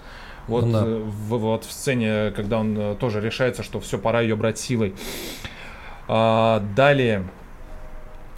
Вот, 0.46 0.70
да. 0.70 0.82
э, 0.84 1.02
в, 1.04 1.36
вот 1.38 1.64
в 1.64 1.72
сцене, 1.72 2.32
когда 2.36 2.58
он 2.58 2.76
э, 2.78 2.96
тоже 3.00 3.20
решается, 3.20 3.62
что 3.62 3.80
все, 3.80 3.98
пора 3.98 4.20
ее 4.20 4.36
брать 4.36 4.58
силой. 4.58 4.94
А, 6.06 6.62
далее. 6.76 7.24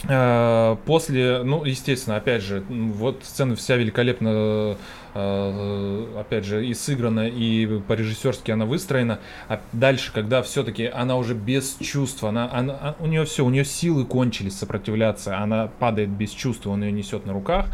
Э, 0.07 0.77
После, 0.85 1.41
ну, 1.43 1.63
естественно, 1.65 2.15
опять 2.17 2.43
же, 2.43 2.63
вот 2.69 3.23
сцена 3.23 3.55
вся 3.55 3.75
великолепно, 3.75 4.77
опять 5.13 6.45
же, 6.45 6.63
и 6.67 6.73
сыграна, 6.75 7.27
и 7.27 7.79
по-режиссерски 7.87 8.51
она 8.51 8.65
выстроена. 8.65 9.19
А 9.49 9.59
дальше, 9.73 10.13
когда 10.13 10.43
все-таки 10.43 10.85
она 10.85 11.15
уже 11.17 11.33
без 11.33 11.75
чувств, 11.81 12.23
она, 12.23 12.47
она- 12.53 12.77
а- 12.79 12.95
у 12.99 13.07
нее 13.07 13.25
все, 13.25 13.43
у 13.43 13.49
нее 13.49 13.65
силы 13.65 14.05
кончились 14.05 14.55
сопротивляться, 14.59 15.39
она 15.39 15.69
падает 15.79 16.09
без 16.09 16.29
чувств, 16.29 16.67
он 16.67 16.83
ее 16.83 16.91
несет 16.91 17.25
на 17.25 17.33
руках. 17.33 17.65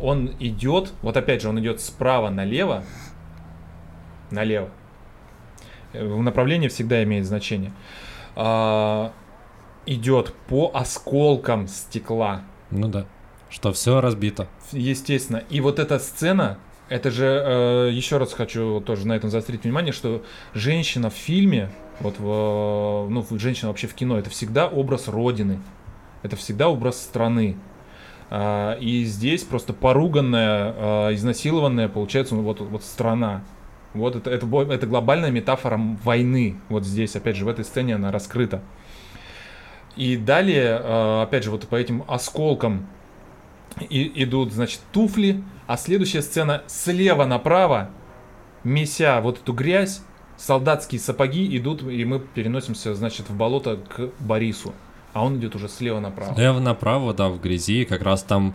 Он 0.00 0.30
идет, 0.40 0.92
вот 1.00 1.16
опять 1.16 1.40
же, 1.40 1.48
он 1.48 1.58
идет 1.60 1.80
справа 1.80 2.28
налево, 2.28 2.84
налево. 4.34 4.68
Э, 5.92 6.04
В 6.06 6.22
направлении 6.22 6.68
всегда 6.68 7.02
имеет 7.02 7.24
значение. 7.24 7.72
А, 8.36 9.12
идет 9.86 10.34
по 10.48 10.70
осколкам 10.74 11.68
стекла. 11.68 12.42
Ну 12.70 12.88
да. 12.88 13.06
Что 13.48 13.72
все 13.72 14.00
разбито. 14.00 14.48
Естественно. 14.72 15.42
И 15.48 15.60
вот 15.60 15.78
эта 15.78 15.98
сцена, 15.98 16.58
это 16.88 17.10
же, 17.10 17.26
э, 17.26 17.90
еще 17.92 18.18
раз 18.18 18.32
хочу 18.32 18.80
тоже 18.80 19.06
на 19.06 19.12
этом 19.14 19.30
заострить 19.30 19.62
внимание, 19.64 19.92
что 19.92 20.24
женщина 20.54 21.10
в 21.10 21.14
фильме, 21.14 21.70
вот 22.00 22.18
в, 22.18 23.08
ну, 23.08 23.24
женщина 23.38 23.68
вообще 23.68 23.86
в 23.86 23.94
кино, 23.94 24.18
это 24.18 24.30
всегда 24.30 24.66
образ 24.66 25.08
родины. 25.08 25.60
Это 26.22 26.36
всегда 26.36 26.68
образ 26.68 27.00
страны. 27.00 27.56
А, 28.30 28.76
и 28.80 29.04
здесь 29.04 29.44
просто 29.44 29.72
поруганная, 29.72 30.74
а, 30.76 31.14
изнасилованная, 31.14 31.88
получается, 31.88 32.34
вот, 32.34 32.60
вот 32.60 32.82
страна. 32.82 33.44
Вот 33.94 34.16
это, 34.16 34.30
это, 34.30 34.46
это 34.70 34.86
глобальная 34.86 35.30
метафора 35.30 35.80
войны. 36.02 36.56
Вот 36.68 36.84
здесь, 36.84 37.16
опять 37.16 37.36
же, 37.36 37.44
в 37.44 37.48
этой 37.48 37.64
сцене 37.64 37.94
она 37.94 38.10
раскрыта. 38.10 38.60
И 39.96 40.16
далее, 40.16 40.80
э, 40.82 41.22
опять 41.22 41.44
же, 41.44 41.50
вот 41.50 41.68
по 41.68 41.76
этим 41.76 42.04
осколкам 42.08 42.86
и, 43.88 44.22
идут, 44.24 44.52
значит, 44.52 44.80
туфли, 44.92 45.42
а 45.66 45.76
следующая 45.76 46.22
сцена 46.22 46.62
слева 46.66 47.24
направо, 47.24 47.90
меся 48.64 49.20
вот 49.20 49.38
эту 49.38 49.52
грязь, 49.52 50.02
солдатские 50.36 51.00
сапоги 51.00 51.56
идут, 51.56 51.82
и 51.82 52.04
мы 52.04 52.18
переносимся, 52.18 52.94
значит, 52.94 53.28
в 53.28 53.36
болото 53.36 53.76
к 53.76 54.10
Борису. 54.18 54.74
А 55.12 55.24
он 55.24 55.38
идет 55.38 55.54
уже 55.54 55.68
слева 55.68 56.00
направо. 56.00 56.34
Слева 56.34 56.58
направо, 56.58 57.14
да, 57.14 57.28
в 57.28 57.40
грязи, 57.40 57.84
как 57.84 58.02
раз 58.02 58.24
там... 58.24 58.54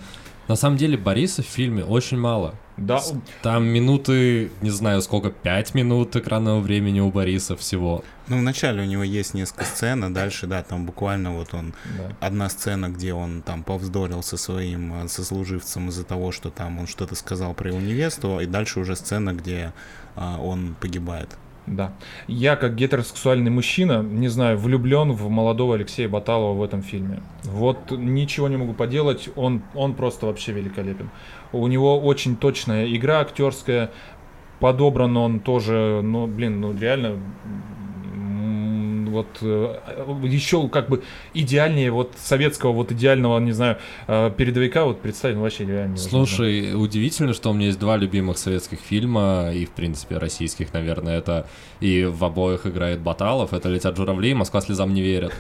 На 0.50 0.56
самом 0.56 0.78
деле 0.78 0.98
Бориса 0.98 1.44
в 1.44 1.46
фильме 1.46 1.86
очень 1.86 2.18
мало. 2.18 2.56
Да, 2.76 3.00
Там 3.44 3.66
минуты, 3.66 4.52
не 4.62 4.72
знаю 4.72 5.04
сколько, 5.04 5.30
пять 5.30 5.76
минут 5.76 6.16
экранного 6.16 6.60
времени 6.60 7.00
у 7.00 7.12
Бориса 7.12 7.56
всего. 7.56 8.04
Ну, 8.28 8.40
вначале 8.40 8.82
у 8.82 8.86
него 8.86 9.04
есть 9.04 9.36
несколько 9.36 9.66
сцен, 9.66 10.04
а 10.04 10.10
дальше, 10.10 10.48
да, 10.48 10.64
там 10.64 10.88
буквально 10.88 11.34
вот 11.34 11.54
он... 11.54 11.76
да. 11.96 12.16
Одна 12.20 12.50
сцена, 12.50 12.90
где 12.90 13.14
он 13.14 13.44
там 13.44 13.64
повздорил 13.64 14.24
со 14.24 14.38
своим 14.38 15.04
э, 15.04 15.08
сослуживцем 15.08 15.90
из-за 15.90 16.04
того, 16.04 16.32
что 16.32 16.50
там 16.50 16.80
он 16.80 16.88
что-то 16.88 17.14
сказал 17.14 17.54
про 17.54 17.70
его 17.70 17.80
невесту, 17.80 18.40
и 18.40 18.48
дальше 18.48 18.80
уже 18.80 18.96
сцена, 18.96 19.34
где 19.34 19.72
а, 20.16 20.40
он 20.40 20.76
погибает. 20.82 21.30
Да. 21.70 21.94
Я, 22.28 22.56
как 22.56 22.76
гетеросексуальный 22.76 23.52
мужчина, 23.52 24.02
не 24.02 24.28
знаю, 24.28 24.58
влюблен 24.58 25.12
в 25.12 25.30
молодого 25.30 25.76
Алексея 25.76 26.10
Баталова 26.10 26.54
в 26.54 26.64
этом 26.64 26.82
фильме. 26.82 27.22
Вот 27.44 27.92
ничего 27.92 28.48
не 28.48 28.58
могу 28.58 28.74
поделать, 28.74 29.30
он, 29.36 29.62
он 29.76 29.94
просто 29.94 30.26
вообще 30.26 30.52
великолепен. 30.52 31.12
У 31.52 31.68
него 31.68 32.00
очень 32.00 32.36
точная 32.36 32.92
игра 32.92 33.20
актерская, 33.20 33.92
подобран 34.60 35.16
он 35.16 35.40
тоже, 35.40 36.02
ну, 36.04 36.26
блин, 36.26 36.60
ну 36.60 36.78
реально 36.78 37.20
вот 39.10 39.28
еще 39.42 40.68
как 40.70 40.90
бы 40.90 41.04
идеальнее 41.34 41.92
вот 41.92 42.14
советского 42.18 42.72
вот 42.72 42.92
идеального 42.92 43.40
не 43.40 43.52
знаю 43.52 43.78
э, 44.08 44.32
передовика 44.36 44.86
вот 44.86 45.02
представить 45.02 45.36
ну, 45.36 45.44
вообще 45.44 45.66
реально. 45.66 45.98
Слушай, 45.98 46.74
удивительно, 46.76 47.34
что 47.34 47.52
у 47.52 47.54
меня 47.54 47.68
есть 47.68 47.80
два 47.80 47.98
любимых 47.98 48.38
советских 48.38 48.80
фильма, 48.80 49.52
и, 49.54 49.66
в 49.66 49.72
принципе, 49.72 50.18
российских, 50.18 50.74
наверное, 50.74 51.18
это 51.18 51.48
и 51.80 52.06
в 52.06 52.24
обоих 52.24 52.66
играет 52.66 53.00
Баталов, 53.00 53.54
это 53.54 53.70
«Летят 53.70 53.96
журавли» 53.96 54.32
и 54.32 54.34
«Москва 54.34 54.62
слезам 54.62 54.94
не 54.94 55.02
верит». 55.02 55.34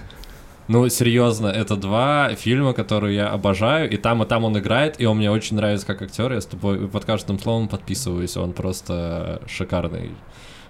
Ну, 0.70 0.88
серьезно, 0.88 1.48
это 1.48 1.76
два 1.76 2.30
фильма, 2.36 2.74
которые 2.74 3.16
я 3.16 3.30
обожаю, 3.30 3.90
и 3.90 3.98
там, 3.98 4.22
и 4.22 4.28
там 4.28 4.44
он 4.44 4.58
играет, 4.60 5.02
и 5.02 5.06
он 5.06 5.18
мне 5.18 5.32
очень 5.32 5.56
нравится 5.56 5.88
как 5.88 6.04
актер, 6.04 6.32
я 6.32 6.40
с 6.40 6.46
тобой 6.46 6.88
под 6.88 7.06
каждым 7.06 7.40
словом 7.40 7.68
подписываюсь, 7.68 8.38
он 8.38 8.54
просто 8.54 9.42
шикарный, 9.48 10.12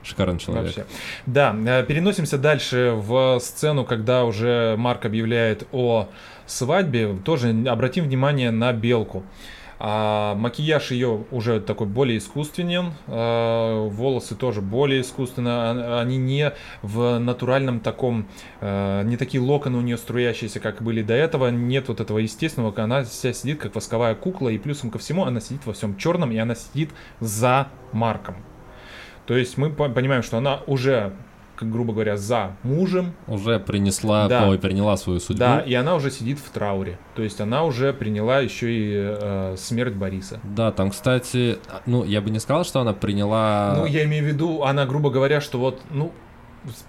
шикарный 0.03 0.39
человек. 0.39 0.65
Вообще. 0.65 0.85
Да, 1.25 1.55
э, 1.65 1.83
переносимся 1.83 2.37
дальше 2.37 2.93
в 2.95 3.39
сцену, 3.39 3.85
когда 3.85 4.25
уже 4.25 4.75
Марк 4.77 5.05
объявляет 5.05 5.67
о 5.71 6.07
свадьбе. 6.45 7.15
Тоже 7.23 7.49
обратим 7.67 8.05
внимание 8.05 8.51
на 8.51 8.73
белку. 8.73 9.23
А, 9.81 10.35
макияж 10.35 10.91
ее 10.91 11.23
уже 11.31 11.61
такой 11.61 11.87
более 11.87 12.17
искусственен, 12.17 12.91
а, 13.07 13.87
волосы 13.87 14.35
тоже 14.35 14.59
более 14.59 14.99
искусственно, 15.01 15.71
а- 15.71 16.01
они 16.01 16.17
не 16.17 16.51
в 16.81 17.17
натуральном 17.17 17.79
таком, 17.79 18.27
а, 18.59 19.03
не 19.03 19.15
такие 19.15 19.41
локоны 19.41 19.77
у 19.77 19.81
нее 19.81 19.97
струящиеся, 19.97 20.59
как 20.59 20.81
были 20.81 21.01
до 21.01 21.13
этого, 21.13 21.47
нет 21.47 21.87
вот 21.87 22.01
этого 22.01 22.17
естественного, 22.17 22.73
она 22.83 23.05
вся 23.05 23.31
сидит 23.31 23.61
как 23.61 23.73
восковая 23.73 24.15
кукла, 24.15 24.49
и 24.49 24.57
плюсом 24.57 24.91
ко 24.91 24.99
всему 24.99 25.23
она 25.23 25.39
сидит 25.39 25.65
во 25.65 25.71
всем 25.71 25.95
черном, 25.95 26.33
и 26.33 26.37
она 26.37 26.55
сидит 26.55 26.89
за 27.21 27.69
Марком. 27.93 28.35
То 29.30 29.38
есть 29.38 29.59
мы 29.59 29.69
по- 29.69 29.89
понимаем, 29.89 30.23
что 30.23 30.38
она 30.39 30.61
уже, 30.65 31.13
как 31.55 31.71
грубо 31.71 31.93
говоря, 31.93 32.17
за 32.17 32.53
мужем, 32.63 33.13
Уже 33.27 33.59
принесла, 33.59 34.27
Да. 34.27 34.49
ой, 34.49 34.57
приняла 34.57 34.97
свою 34.97 35.19
судьбу. 35.19 35.38
да, 35.39 35.59
и 35.59 35.71
она 35.75 35.93
уже 35.93 36.09
сидит 36.09 36.39
в 36.39 36.49
трауре. 36.49 36.97
То 37.13 37.21
есть 37.21 37.39
она 37.39 37.63
уже 37.63 37.93
приняла 37.93 38.39
еще 38.39 38.71
и 38.73 38.91
э, 38.95 39.55
смерть 39.55 39.93
Бориса. 39.93 40.39
Да, 40.43 40.71
там, 40.71 40.89
кстати, 40.89 41.59
ну, 41.86 42.03
я 42.03 42.21
бы 42.21 42.32
не 42.32 42.39
сказал, 42.39 42.63
что 42.65 42.80
она 42.80 42.93
приняла... 42.93 43.75
Ну, 43.77 43.86
я 43.86 44.03
имею 44.05 44.23
в 44.23 44.27
виду, 44.27 44.63
она, 44.63 44.88
грубо 44.88 45.11
говоря, 45.11 45.41
что 45.41 45.59
вот, 45.59 45.80
ну, 45.91 46.11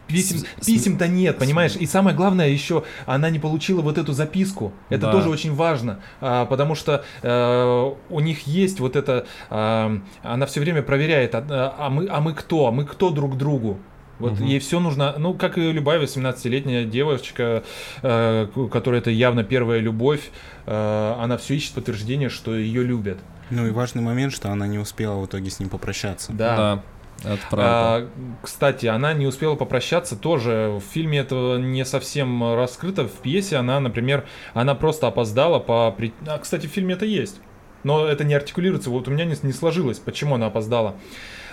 писем, 0.06 0.42
писем-то 0.64 1.08
нет, 1.08 1.38
понимаешь? 1.38 1.76
И 1.76 1.86
самое 1.86 2.16
главное 2.16 2.48
еще, 2.48 2.84
она 3.06 3.30
не 3.30 3.38
получила 3.38 3.82
вот 3.82 3.98
эту 3.98 4.12
записку. 4.12 4.72
Это 4.88 5.06
Да. 5.06 5.12
тоже 5.12 5.28
очень 5.28 5.54
важно, 5.54 6.00
а, 6.20 6.46
потому 6.46 6.74
что 6.74 7.04
э, 7.22 7.92
у 8.10 8.20
них 8.20 8.46
есть 8.46 8.80
вот 8.80 8.96
это, 8.96 9.26
а, 9.48 9.98
она 10.22 10.46
все 10.46 10.60
время 10.60 10.82
проверяет, 10.82 11.34
а, 11.34 11.74
а 11.78 11.90
мы, 11.90 12.06
а 12.10 12.20
мы 12.20 12.34
кто, 12.34 12.66
а 12.66 12.70
мы 12.70 12.84
кто 12.84 13.10
друг 13.10 13.36
другу. 13.36 13.78
Вот 14.18 14.32
Мгм. 14.32 14.44
ей 14.44 14.58
все 14.58 14.80
нужно, 14.80 15.14
ну, 15.16 15.32
как 15.32 15.56
и 15.56 15.72
любая 15.72 15.98
18-летняя 15.98 16.84
девочка, 16.84 17.62
э, 18.02 18.48
которая 18.70 19.00
это 19.00 19.10
явно 19.10 19.44
первая 19.44 19.78
любовь, 19.80 20.30
э, 20.66 21.14
она 21.18 21.38
все 21.38 21.54
ищет 21.54 21.72
подтверждение, 21.72 22.28
что 22.28 22.54
ее 22.54 22.82
любят. 22.82 23.18
Ну 23.48 23.66
и 23.66 23.70
важный 23.70 24.02
момент, 24.02 24.32
что 24.34 24.50
она 24.52 24.66
не 24.66 24.78
успела 24.78 25.18
в 25.18 25.26
итоге 25.26 25.50
с 25.50 25.58
ним 25.58 25.70
попрощаться. 25.70 26.32
Да, 26.32 26.82
это 27.24 27.40
правда. 27.50 27.66
А, 27.66 28.08
кстати, 28.42 28.86
она 28.86 29.12
не 29.12 29.26
успела 29.26 29.54
попрощаться 29.54 30.16
тоже. 30.16 30.78
В 30.78 30.92
фильме 30.92 31.18
это 31.18 31.58
не 31.58 31.84
совсем 31.84 32.54
раскрыто. 32.54 33.06
В 33.06 33.12
пьесе 33.12 33.56
она, 33.56 33.80
например, 33.80 34.26
она 34.54 34.74
просто 34.74 35.06
опоздала 35.06 35.58
по... 35.58 35.94
А, 36.26 36.38
кстати, 36.38 36.66
в 36.66 36.70
фильме 36.70 36.94
это 36.94 37.04
есть. 37.04 37.40
Но 37.82 38.06
это 38.06 38.24
не 38.24 38.34
артикулируется. 38.34 38.90
Вот 38.90 39.08
у 39.08 39.10
меня 39.10 39.24
не, 39.24 39.34
не 39.42 39.52
сложилось, 39.52 39.98
почему 39.98 40.34
она 40.34 40.46
опоздала. 40.46 40.96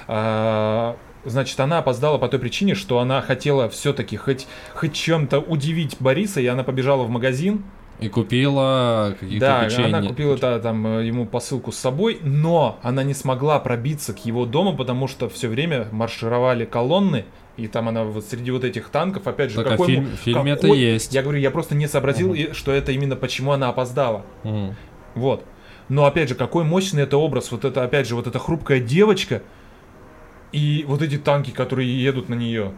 А, 0.07 0.97
значит, 1.25 1.59
она 1.59 1.79
опоздала 1.79 2.17
по 2.17 2.27
той 2.27 2.39
причине, 2.39 2.75
что 2.75 2.99
она 2.99 3.21
хотела 3.21 3.69
все-таки 3.69 4.17
хоть, 4.17 4.47
хоть 4.73 4.93
чем-то 4.93 5.39
удивить 5.39 5.97
Бориса, 5.99 6.41
и 6.41 6.47
она 6.47 6.63
побежала 6.63 7.03
в 7.03 7.09
магазин, 7.09 7.63
И 7.99 8.09
купила 8.09 9.15
каких-то 9.19 9.39
да, 9.45 9.65
печенье. 9.65 9.85
она 9.95 10.07
купила 10.07 10.37
да, 10.37 10.59
там 10.59 10.85
э, 10.85 11.05
ему 11.07 11.25
посылку 11.25 11.71
с 11.71 11.77
собой, 11.77 12.19
но 12.21 12.77
она 12.83 13.01
не 13.01 13.15
смогла 13.15 13.59
пробиться 13.59 14.13
к 14.13 14.23
его 14.23 14.45
дому, 14.45 14.75
потому 14.77 15.07
что 15.07 15.27
все 15.29 15.47
время 15.47 15.87
маршировали 15.91 16.65
колонны, 16.65 17.25
и 17.57 17.67
там 17.67 17.89
она 17.89 18.03
вот 18.03 18.23
среди 18.23 18.51
вот 18.51 18.63
этих 18.63 18.89
танков, 18.89 19.25
опять 19.25 19.49
же, 19.49 19.57
Так, 19.57 19.65
а 19.65 19.69
какой... 19.71 19.87
фильм- 19.87 20.03
му- 20.03 20.09
в 20.15 20.19
фильме 20.19 20.51
это 20.51 20.61
какой- 20.61 20.77
есть. 20.79 21.11
Я 21.13 21.23
говорю, 21.23 21.39
я 21.39 21.49
просто 21.49 21.73
не 21.73 21.87
сообразил, 21.87 22.35
и- 22.35 22.53
что 22.53 22.71
это 22.71 22.91
именно 22.91 23.15
почему 23.15 23.51
она 23.51 23.69
опоздала. 23.69 24.23
Мгм. 24.43 24.75
Вот. 25.15 25.43
Но 25.89 26.05
опять 26.05 26.29
же, 26.29 26.35
какой 26.35 26.65
мощный 26.65 27.01
это 27.03 27.17
образ, 27.17 27.51
вот 27.51 27.65
это, 27.65 27.83
опять 27.83 28.07
же, 28.07 28.13
вот 28.15 28.27
эта 28.27 28.37
хрупкая 28.37 28.79
девочка, 28.79 29.41
и 30.51 30.85
вот 30.87 31.01
эти 31.01 31.17
танки, 31.17 31.49
которые 31.51 32.01
едут 32.03 32.29
на 32.29 32.35
нее. 32.35 32.73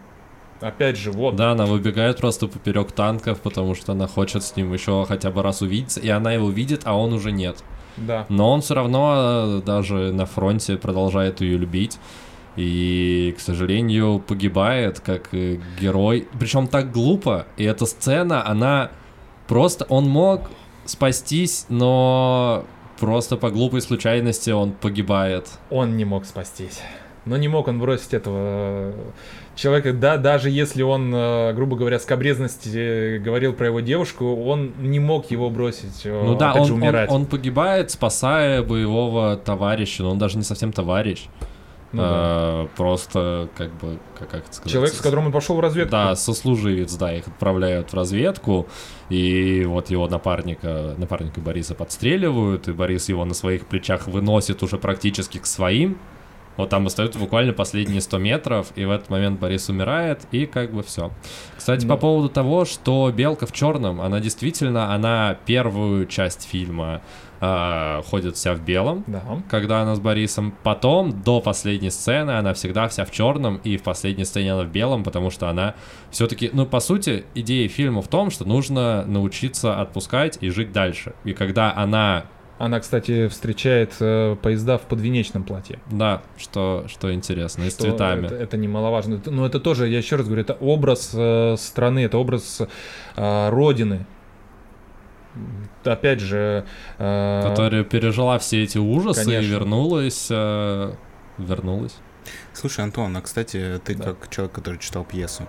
Опять 0.62 0.98
же, 0.98 1.12
вот. 1.12 1.36
Да, 1.36 1.52
она 1.52 1.66
выбегает 1.66 2.18
просто 2.18 2.48
поперек 2.48 2.92
танков, 2.92 3.40
потому 3.42 3.76
что 3.76 3.94
она 3.94 4.08
хочет 4.08 4.44
с 4.44 4.56
ним 4.56 4.74
еще 4.74 5.06
хотя 5.08 5.32
бы 5.32 5.42
раз 5.42 5.62
увидеться, 5.62 6.00
и 6.00 6.10
она 6.10 6.34
его 6.34 6.50
видит, 6.50 6.82
а 6.84 6.98
он 6.98 7.14
уже 7.14 7.32
нет. 7.32 7.64
Да. 7.98 8.26
Но 8.30 8.52
он 8.52 8.62
все 8.62 8.76
равно 8.76 9.14
э, 9.16 9.62
даже 9.66 10.12
на 10.12 10.26
фронте 10.26 10.78
продолжает 10.78 11.42
ее 11.42 11.58
любить. 11.58 11.98
И, 12.56 13.34
к 13.38 13.42
сожалению, 13.42 14.20
погибает 14.20 15.00
как 15.00 15.34
э, 15.34 15.60
герой. 15.80 16.28
Причем 16.40 16.68
так 16.68 16.92
глупо. 16.92 17.46
И 17.58 17.64
эта 17.64 17.86
сцена, 17.86 18.46
она 18.46 18.92
просто... 19.48 19.86
Он 19.86 20.10
мог 20.10 20.50
спастись, 20.86 21.66
но 21.70 22.66
просто 23.00 23.38
по 23.38 23.50
глупой 23.50 23.82
случайности 23.82 24.50
он 24.50 24.72
погибает. 24.74 25.48
Он 25.70 25.96
не 25.96 26.06
мог 26.06 26.26
спастись. 26.26 26.82
Но 27.26 27.38
не 27.38 27.48
мог 27.48 27.68
он 27.68 27.80
бросить 27.80 28.14
этого 28.14 28.38
э, 28.38 28.94
человека. 29.60 29.94
Да, 29.94 30.18
даже 30.18 30.50
если 30.50 30.82
он, 30.82 31.14
э, 31.14 31.54
грубо 31.54 31.76
говоря, 31.76 32.00
скобрезности 32.00 32.70
э, 32.74 33.20
говорил 33.20 33.54
про 33.54 33.68
его 33.68 33.80
девушку, 33.80 34.36
он 34.44 34.74
не 34.80 35.00
мог 35.00 35.30
его 35.32 35.50
бросить. 35.50 36.02
э, 36.06 36.24
Ну 36.24 36.36
да, 36.36 36.54
он, 36.54 36.66
же, 36.66 36.74
он, 36.74 36.82
умирать. 36.82 37.10
он 37.12 37.26
погибает, 37.26 37.92
спасая 37.92 38.64
боевого 38.64 39.36
товарища, 39.38 40.04
но 40.04 40.12
он 40.12 40.18
даже 40.18 40.38
не 40.38 40.44
совсем 40.44 40.72
товарищ. 40.72 41.28
Ну 41.92 42.02
да. 42.04 42.08
А, 42.08 42.68
Просто, 42.78 43.50
как 43.58 43.74
бы, 43.80 43.98
как, 44.18 44.30
как 44.30 44.44
это 44.46 44.54
сказать? 44.54 44.72
Человек, 44.72 44.94
с 44.94 45.02
которым 45.02 45.26
он 45.28 45.32
пошел 45.32 45.56
в 45.56 45.60
разведку. 45.60 45.92
Да, 45.92 46.16
сослуживец, 46.16 46.94
да, 46.96 47.12
их 47.14 47.28
отправляют 47.28 47.92
в 47.92 47.96
разведку, 47.96 48.68
и 49.10 49.66
вот 49.66 49.90
его 49.90 50.08
напарника, 50.08 50.94
напарника 50.98 51.40
Бориса 51.42 51.74
подстреливают, 51.74 52.68
и 52.68 52.74
Борис 52.74 53.10
его 53.10 53.26
на 53.26 53.34
своих 53.34 53.66
плечах 53.66 54.08
выносит 54.08 54.62
уже 54.62 54.78
практически 54.78 55.40
к 55.40 55.48
своим. 55.48 55.98
Вот 56.60 56.70
там 56.70 56.86
остаются 56.88 57.18
буквально 57.18 57.54
последние 57.54 58.02
100 58.02 58.18
метров, 58.18 58.68
и 58.76 58.84
в 58.84 58.92
этот 58.92 59.10
момент 59.10 59.40
Борис 59.40 59.70
умирает, 59.70 60.24
и 60.32 60.46
как 60.46 60.74
бы 60.74 60.84
все. 60.84 61.10
Кстати, 61.58 61.86
Ну. 61.86 61.90
по 61.94 61.98
поводу 61.98 62.28
того, 62.28 62.66
что 62.66 63.10
Белка 63.16 63.46
в 63.48 63.54
черном, 63.54 64.02
она 64.02 64.20
действительно, 64.20 64.94
она 64.94 65.38
первую 65.46 66.06
часть 66.06 66.46
фильма 66.48 67.02
а, 67.42 68.02
ходит 68.02 68.36
вся 68.36 68.54
в 68.54 68.60
белом, 68.60 69.06
Да. 69.08 69.22
когда 69.50 69.82
она 69.82 69.96
с 69.96 70.02
Борисом. 70.02 70.54
Потом, 70.64 71.22
до 71.24 71.40
последней 71.40 71.90
сцены, 71.90 72.32
она 72.32 72.54
всегда 72.54 72.90
вся 72.90 73.06
в 73.06 73.12
черном, 73.12 73.62
и 73.64 73.78
в 73.78 73.84
последней 73.84 74.26
сцене 74.26 74.52
она 74.52 74.64
в 74.64 74.68
белом, 74.68 75.06
потому 75.06 75.30
что 75.30 75.48
она 75.48 75.76
все-таки, 76.12 76.50
ну, 76.52 76.66
по 76.66 76.82
сути, 76.82 77.24
идея 77.36 77.70
фильма 77.70 78.02
в 78.02 78.10
том, 78.10 78.30
что 78.30 78.44
нужно 78.44 79.06
научиться 79.06 79.80
отпускать 79.80 80.38
и 80.42 80.50
жить 80.50 80.74
дальше. 80.74 81.14
И 81.24 81.32
когда 81.32 81.74
она, 81.74 82.26
Она, 82.60 82.80
кстати, 82.82 83.28
встречает 83.30 83.94
э, 84.02 84.36
поезда 84.42 84.78
в 84.78 84.82
подвенечном 84.82 85.44
платье. 85.44 85.80
да, 85.90 86.22
что, 86.38 86.84
что 86.88 87.12
интересно, 87.14 87.64
и 87.64 87.70
с 87.70 87.76
цветами. 87.76 88.26
Это, 88.28 88.36
это 88.36 88.58
немаловажно. 88.58 89.22
Но 89.26 89.46
это 89.46 89.60
тоже, 89.62 89.88
я 89.88 89.98
еще 90.00 90.18
раз 90.18 90.26
говорю, 90.26 90.42
это 90.42 90.54
образ 90.54 91.12
э, 91.14 91.56
страны, 91.58 92.00
это 92.04 92.18
образ 92.18 92.62
э, 93.16 93.50
родины. 93.50 94.06
опять 95.86 96.20
же... 96.20 96.66
э, 96.98 97.42
Которая 97.48 97.84
пережила 97.84 98.38
все 98.40 98.64
эти 98.64 98.78
ужасы 98.78 99.22
и 99.22 99.26
Конечно. 99.26 99.52
вернулась. 99.52 100.28
э, 100.30 100.94
Вернулась. 101.38 101.96
Слушай, 102.54 102.84
Антон, 102.84 103.16
а 103.16 103.22
кстати, 103.22 103.80
ты 103.86 103.96
Да. 103.96 104.04
как 104.14 104.30
человек, 104.30 104.54
который 104.54 104.78
читал 104.80 105.06
пьесу. 105.06 105.48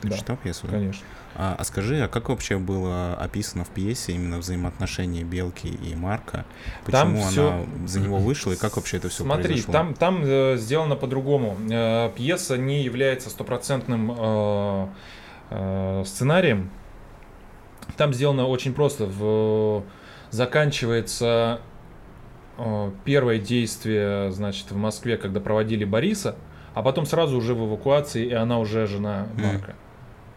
Ты 0.00 0.08
Да. 0.08 0.16
читал 0.16 0.36
пьесу? 0.36 0.66
да? 0.66 0.74
Конечно. 0.74 1.04
А, 1.34 1.56
а 1.58 1.64
скажи, 1.64 2.00
а 2.02 2.08
как 2.08 2.28
вообще 2.28 2.58
было 2.58 3.14
описано 3.14 3.64
в 3.64 3.68
пьесе 3.68 4.12
именно 4.12 4.38
взаимоотношения 4.38 5.24
Белки 5.24 5.68
и 5.68 5.94
Марка? 5.96 6.44
Там 6.86 7.14
Почему 7.14 7.28
всё- 7.28 7.48
она 7.52 7.86
за 7.88 8.00
него 8.00 8.18
вышла 8.18 8.52
и 8.52 8.56
как 8.56 8.76
вообще 8.76 8.96
это 8.98 9.08
все 9.08 9.22
Смотри, 9.24 9.44
произошло? 9.48 9.72
там, 9.72 9.94
там 9.94 10.20
э, 10.24 10.56
сделано 10.56 10.94
по-другому. 10.96 11.56
Э, 11.70 12.10
пьеса 12.16 12.56
не 12.56 12.82
является 12.82 13.28
стопроцентным 13.30 14.12
э, 14.16 14.86
э, 15.50 16.02
сценарием. 16.06 16.70
Там 17.96 18.12
сделано 18.14 18.46
очень 18.46 18.72
просто. 18.74 19.06
В, 19.06 19.82
заканчивается 20.30 21.60
э, 22.58 22.90
первое 23.04 23.38
действие, 23.38 24.30
значит, 24.32 24.70
в 24.70 24.76
Москве, 24.76 25.16
когда 25.16 25.40
проводили 25.40 25.84
Бориса, 25.84 26.36
а 26.74 26.82
потом 26.82 27.06
сразу 27.06 27.36
уже 27.38 27.54
в 27.54 27.66
эвакуации, 27.68 28.26
и 28.26 28.32
она 28.32 28.58
уже 28.58 28.86
жена. 28.86 29.26
Марка. 29.36 29.74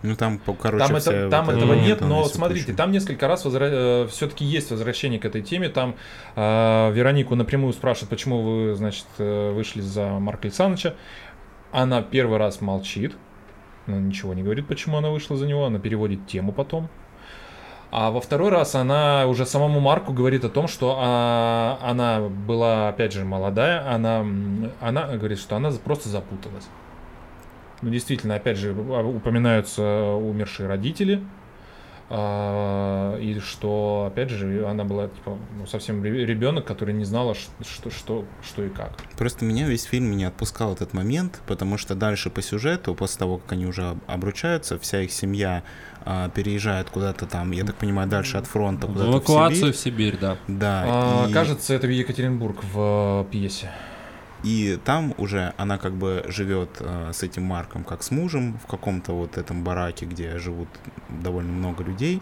Ну 0.04 0.16
там, 0.16 0.40
короче, 0.40 0.86
Там, 0.86 0.96
это, 0.96 1.12
вот 1.12 1.30
там 1.30 1.50
эта 1.50 1.58
этого 1.60 1.74
нет, 1.76 2.02
но 2.02 2.26
смотрите, 2.26 2.66
прочее. 2.66 2.78
там 2.78 2.92
несколько 2.92 3.28
раз 3.28 3.42
все-таки 3.42 4.44
есть 4.44 4.72
возвращение 4.72 5.20
к 5.20 5.26
этой 5.26 5.42
теме. 5.42 5.70
Там 5.70 5.96
э, 6.36 6.92
Веронику 6.92 7.36
напрямую 7.36 7.74
спрашивают, 7.74 8.10
почему 8.10 8.42
вы, 8.42 8.76
значит, 8.76 9.06
э, 9.20 9.52
вышли 9.52 9.82
за 9.82 10.08
Марка 10.20 10.48
Александровича. 10.48 10.96
Она 11.72 12.02
первый 12.02 12.40
раз 12.40 12.62
молчит, 12.62 13.16
она 13.86 14.00
ничего 14.00 14.34
не 14.34 14.42
говорит, 14.42 14.68
почему 14.68 14.98
она 14.98 15.10
вышла 15.10 15.38
за 15.38 15.46
него, 15.46 15.66
она 15.66 15.78
переводит 15.78 16.26
тему 16.28 16.52
потом. 16.52 16.90
А 17.92 18.10
во 18.10 18.22
второй 18.22 18.50
раз 18.50 18.74
она 18.74 19.28
уже 19.28 19.46
самому 19.46 19.82
Марку 19.82 20.14
говорит 20.14 20.46
о 20.46 20.50
том, 20.50 20.70
что 20.70 20.98
а, 20.98 21.78
она 21.82 22.22
была, 22.22 22.88
опять 22.88 23.12
же, 23.12 23.26
молодая, 23.26 23.86
она, 23.94 24.26
она 24.80 25.18
говорит, 25.18 25.40
что 25.40 25.58
она 25.58 25.72
просто 25.72 26.08
запуталась. 26.08 26.68
Ну, 27.82 27.90
действительно, 27.90 28.36
опять 28.36 28.58
же, 28.58 28.76
а, 28.78 29.04
упоминаются 29.04 29.82
умершие 30.14 30.68
родители, 30.68 31.24
а, 32.14 33.18
и 33.20 33.40
что, 33.40 34.06
опять 34.12 34.30
же, 34.30 34.68
она 34.68 34.84
была 34.84 35.08
типа, 35.08 35.38
ну, 35.58 35.66
совсем 35.66 36.04
ребенок, 36.04 36.66
который 36.66 36.94
не 36.94 37.06
знала, 37.06 37.36
что, 37.36 37.90
что, 37.90 38.26
что 38.44 38.64
и 38.66 38.70
как. 38.70 38.98
Просто 39.18 39.46
меня 39.46 39.66
весь 39.66 39.84
фильм 39.84 40.12
не 40.18 40.26
отпускал 40.26 40.74
этот 40.74 40.94
момент, 40.94 41.42
потому 41.48 41.78
что 41.78 41.96
дальше 41.96 42.30
по 42.30 42.42
сюжету, 42.42 42.96
после 42.96 43.20
того, 43.20 43.38
как 43.38 43.54
они 43.54 43.66
уже 43.66 43.92
об- 43.92 44.00
обручаются, 44.08 44.78
вся 44.78 45.02
их 45.02 45.12
семья 45.12 45.64
а, 46.04 46.30
переезжает 46.30 46.90
куда-то 46.90 47.26
там, 47.28 47.52
я 47.52 47.64
так 47.64 47.76
понимаю, 47.78 48.10
дальше 48.10 48.38
от 48.38 48.46
фронта, 48.46 48.88
В 48.88 49.02
эвакуацию 49.10 49.72
в 49.72 49.76
в 49.76 49.80
Сибирь, 49.80 50.18
да. 50.20 50.38
Да, 50.48 50.84
А, 50.86 51.28
и, 51.30 51.34
Кажется, 51.34 51.74
это 51.74 51.88
Екатеринбург 51.88 52.58
в 52.74 53.26
пьесе. 53.32 53.72
И 54.44 54.80
там 54.84 55.14
уже 55.18 55.54
она 55.58 55.78
как 55.78 55.94
бы 55.94 56.26
живет 56.28 56.70
а, 56.80 57.12
с 57.14 57.24
этим 57.24 57.44
Марком 57.44 57.84
как 57.84 58.04
с 58.04 58.12
мужем 58.12 58.58
в 58.64 58.68
каком-то 58.68 59.14
вот 59.14 59.38
этом 59.38 59.64
бараке, 59.64 60.06
где 60.06 60.38
живут 60.40 60.68
довольно 61.10 61.52
много 61.52 61.84
людей. 61.84 62.22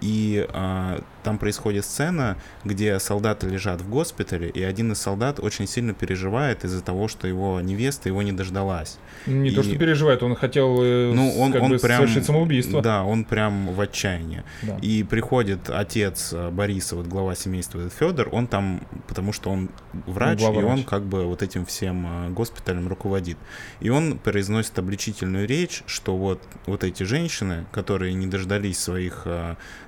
И 0.00 0.46
а, 0.52 1.00
там 1.22 1.38
происходит 1.38 1.84
сцена, 1.84 2.36
где 2.64 2.98
солдаты 2.98 3.48
лежат 3.48 3.82
в 3.82 3.88
госпитале, 3.90 4.48
и 4.48 4.62
один 4.62 4.92
из 4.92 4.98
солдат 4.98 5.40
очень 5.40 5.66
сильно 5.66 5.92
переживает 5.92 6.64
из-за 6.64 6.82
того, 6.82 7.08
что 7.08 7.26
его 7.26 7.60
невеста 7.60 8.08
его 8.08 8.22
не 8.22 8.32
дождалась. 8.32 8.98
Не 9.26 9.50
И- 9.50 9.54
то, 9.54 9.62
что 9.62 9.76
переживает, 9.76 10.22
он 10.22 10.34
хотел 10.36 10.82
э, 10.82 11.12
Ну, 11.12 11.38
он, 11.38 11.52
как 11.52 11.62
он 11.62 11.70
бы 11.72 11.78
прям... 11.78 11.98
совершить 11.98 12.24
самоубийство. 12.24 12.80
Да, 12.80 13.02
он 13.02 13.24
прям 13.24 13.74
в 13.74 13.80
отчаянии. 13.80 14.42
Да. 14.62 14.78
И 14.80 15.02
приходит 15.02 15.68
отец 15.68 16.32
э, 16.32 16.50
Бориса, 16.50 16.96
вот 16.96 17.06
глава 17.06 17.34
семейства 17.34 17.88
Федор, 17.90 18.28
он 18.32 18.46
там, 18.46 18.80
потому 19.06 19.32
что 19.32 19.50
он 19.50 19.70
врач, 20.06 20.38
глава 20.38 20.60
и 20.60 20.64
он 20.64 20.84
как 20.84 21.04
бы 21.04 21.26
вот 21.26 21.42
этим 21.42 21.66
всем 21.66 22.06
э, 22.06 22.30
госпиталем 22.30 22.88
руководит. 22.88 23.36
И 23.80 23.90
он 23.90 24.18
произносит 24.18 24.78
обличительную 24.78 25.46
речь, 25.46 25.82
что 25.86 26.16
вот, 26.16 26.40
вот 26.66 26.84
эти 26.84 27.02
женщины, 27.02 27.66
которые 27.72 28.14
не 28.14 28.26
дождались 28.26 28.78
своих 28.78 29.26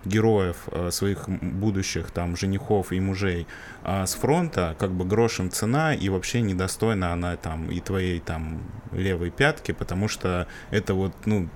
героев, 0.05 0.57
э, 0.67 0.91
своих 0.91 1.29
будущих 1.29 2.11
там 2.11 2.37
женихов 2.37 2.93
и 2.93 3.01
мужей 3.01 3.47
а 3.83 4.07
с 4.07 4.15
фронта, 4.15 4.77
как 4.79 4.93
бы 4.93 5.05
грошем 5.05 5.51
цена, 5.51 5.95
и 5.95 6.09
вообще 6.09 6.41
недостойна 6.41 7.13
она 7.13 7.37
там 7.37 7.71
и 7.71 7.81
твоей 7.81 8.21
там 8.21 8.63
левой 8.93 9.31
пятки, 9.31 9.73
потому 9.73 10.09
что 10.09 10.47
это 10.71 10.95
вот, 10.95 11.13
ну, 11.27 11.49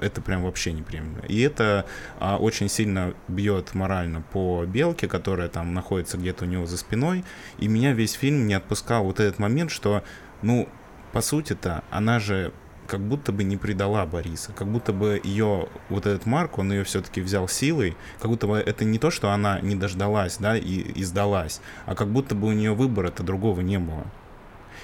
это 0.00 0.20
прям 0.20 0.42
вообще 0.42 0.72
неприемлемо. 0.72 1.26
И 1.26 1.40
это 1.40 1.86
а, 2.18 2.38
очень 2.38 2.68
сильно 2.68 3.14
бьет 3.28 3.74
морально 3.74 4.22
по 4.22 4.64
белке, 4.64 5.08
которая 5.08 5.48
там 5.48 5.74
находится 5.74 6.16
где-то 6.16 6.44
у 6.44 6.48
него 6.48 6.66
за 6.66 6.78
спиной. 6.78 7.24
И 7.58 7.68
меня 7.68 7.92
весь 7.92 8.12
фильм 8.12 8.46
не 8.46 8.54
отпускал 8.54 9.04
вот 9.04 9.20
этот 9.20 9.38
момент, 9.38 9.70
что, 9.70 10.02
ну, 10.42 10.68
по 11.12 11.20
сути-то, 11.20 11.84
она 11.90 12.18
же 12.18 12.52
как 12.90 13.00
будто 13.00 13.30
бы 13.30 13.44
не 13.44 13.56
предала 13.56 14.04
Бориса, 14.04 14.52
как 14.52 14.66
будто 14.66 14.92
бы 14.92 15.20
ее, 15.22 15.68
вот 15.88 16.06
этот 16.06 16.26
Марк, 16.26 16.58
он 16.58 16.72
ее 16.72 16.82
все-таки 16.82 17.20
взял 17.20 17.46
силой, 17.46 17.96
как 18.18 18.32
будто 18.32 18.48
бы 18.48 18.56
это 18.56 18.84
не 18.84 18.98
то, 18.98 19.12
что 19.12 19.30
она 19.30 19.60
не 19.60 19.76
дождалась, 19.76 20.38
да, 20.38 20.56
и, 20.56 20.80
и 20.98 21.04
сдалась, 21.04 21.60
а 21.86 21.94
как 21.94 22.08
будто 22.08 22.34
бы 22.34 22.48
у 22.48 22.52
нее 22.52 22.74
выбора-то 22.74 23.22
другого 23.22 23.60
не 23.60 23.78
было. 23.78 24.04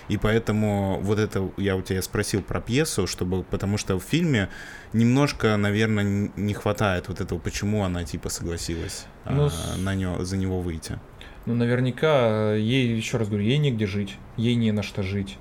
И 0.07 0.19
поэтому 0.19 1.01
вот 1.03 1.19
это 1.19 1.51
я 1.57 1.75
у 1.75 1.83
тебя 1.83 2.01
спросил 2.01 2.43
про 2.43 2.61
пьесу, 2.61 3.09
чтобы, 3.09 3.43
потому 3.43 3.77
что 3.77 3.99
в 3.99 4.05
фильме 4.05 4.51
немножко, 4.93 5.57
наверное, 5.57 6.31
не 6.37 6.55
хватает 6.55 7.09
вот 7.09 7.21
этого, 7.21 7.41
почему 7.41 7.83
она 7.83 8.05
типа 8.05 8.29
согласилась 8.29 9.07
Ну, 9.25 9.49
а, 9.49 9.77
на 9.79 9.97
него, 9.97 10.25
за 10.25 10.37
него 10.37 10.61
выйти. 10.61 11.01
Ну, 11.45 11.55
наверняка, 11.55 12.55
э, 12.55 12.61
ей, 12.61 12.97
еще 12.97 13.17
раз 13.17 13.27
говорю, 13.27 13.45
ей 13.45 13.59
негде 13.59 13.87
жить, 13.87 14.17
ей 14.37 14.55
не 14.55 14.71
на 14.71 14.85
что 14.85 15.03
жить. 15.03 15.39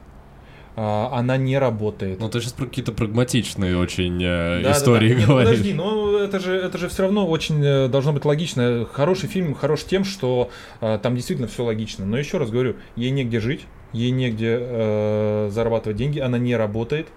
А, 0.78 1.10
она 1.14 1.38
не 1.38 1.58
работает. 1.58 2.20
Ну, 2.20 2.30
ты 2.30 2.42
сейчас 2.42 2.52
про 2.52 2.66
какие-то 2.66 2.92
прагматичные 2.92 3.78
очень 3.78 4.22
э, 4.22 4.62
Да, 4.62 4.70
да, 4.70 4.78
истории 4.78 5.14
да. 5.14 5.16
Нет, 5.16 5.28
говоришь. 5.28 5.50
подожди, 5.50 5.74
но 5.74 6.18
это 6.20 6.40
же, 6.40 6.56
это 6.56 6.78
же 6.78 6.90
все 6.90 7.04
равно 7.04 7.28
очень 7.28 7.64
э, 7.64 7.88
должно 7.88 8.12
быть 8.12 8.26
логично. 8.26 8.86
Хороший 8.92 9.30
фильм 9.30 9.54
хорош 9.54 9.84
тем, 9.84 10.04
что 10.04 10.50
э, 10.82 11.00
там 11.02 11.16
действительно 11.16 11.48
все 11.48 11.64
логично. 11.64 12.06
Но 12.06 12.18
еще 12.18 12.38
раз 12.40 12.50
говорю, 12.50 12.76
ей 12.98 13.12
негде 13.12 13.40
жить, 13.40 13.62
ей 13.94 14.12
негде 14.12 14.58
э, 14.60 15.50
зарабатывать 15.52 15.98
деньги, 15.98 16.20
она 16.20 16.38
не 16.38 16.56
работает 16.58 17.08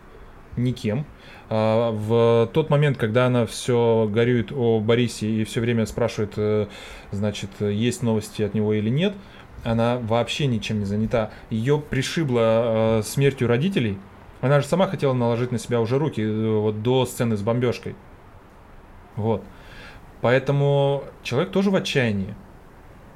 никем. 0.57 1.05
А, 1.51 1.91
в 1.91 2.51
тот 2.53 2.71
момент, 2.71 2.99
когда 2.99 3.27
она 3.27 3.47
все 3.47 4.09
горюет 4.13 4.53
о 4.53 4.81
Борисе 4.81 5.29
и 5.29 5.45
все 5.45 5.61
время 5.61 5.87
спрашивает, 5.87 6.35
э, 6.37 6.67
значит, 7.11 7.51
есть 7.61 8.03
новости 8.03 8.43
от 8.43 8.55
него 8.55 8.75
или 8.75 8.91
нет, 8.91 9.15
она 9.65 9.99
вообще 9.99 10.47
ничем 10.47 10.81
не 10.81 10.85
занята. 10.85 11.31
Ее 11.51 11.79
пришибло 11.79 12.99
э, 12.99 13.03
смертью 13.05 13.49
родителей. 13.49 13.99
Она 14.41 14.61
же 14.61 14.67
сама 14.67 14.87
хотела 14.87 15.13
наложить 15.13 15.53
на 15.53 15.59
себя 15.59 15.81
уже 15.81 15.99
руки 15.99 16.23
э, 16.23 16.59
вот 16.59 16.83
до 16.83 17.07
сцены 17.07 17.37
с 17.37 17.43
бомбежкой. 17.43 17.97
Вот. 19.17 19.43
Поэтому 20.21 21.05
человек 21.23 21.51
тоже 21.51 21.71
в 21.71 21.77
отчаянии. 21.77 22.35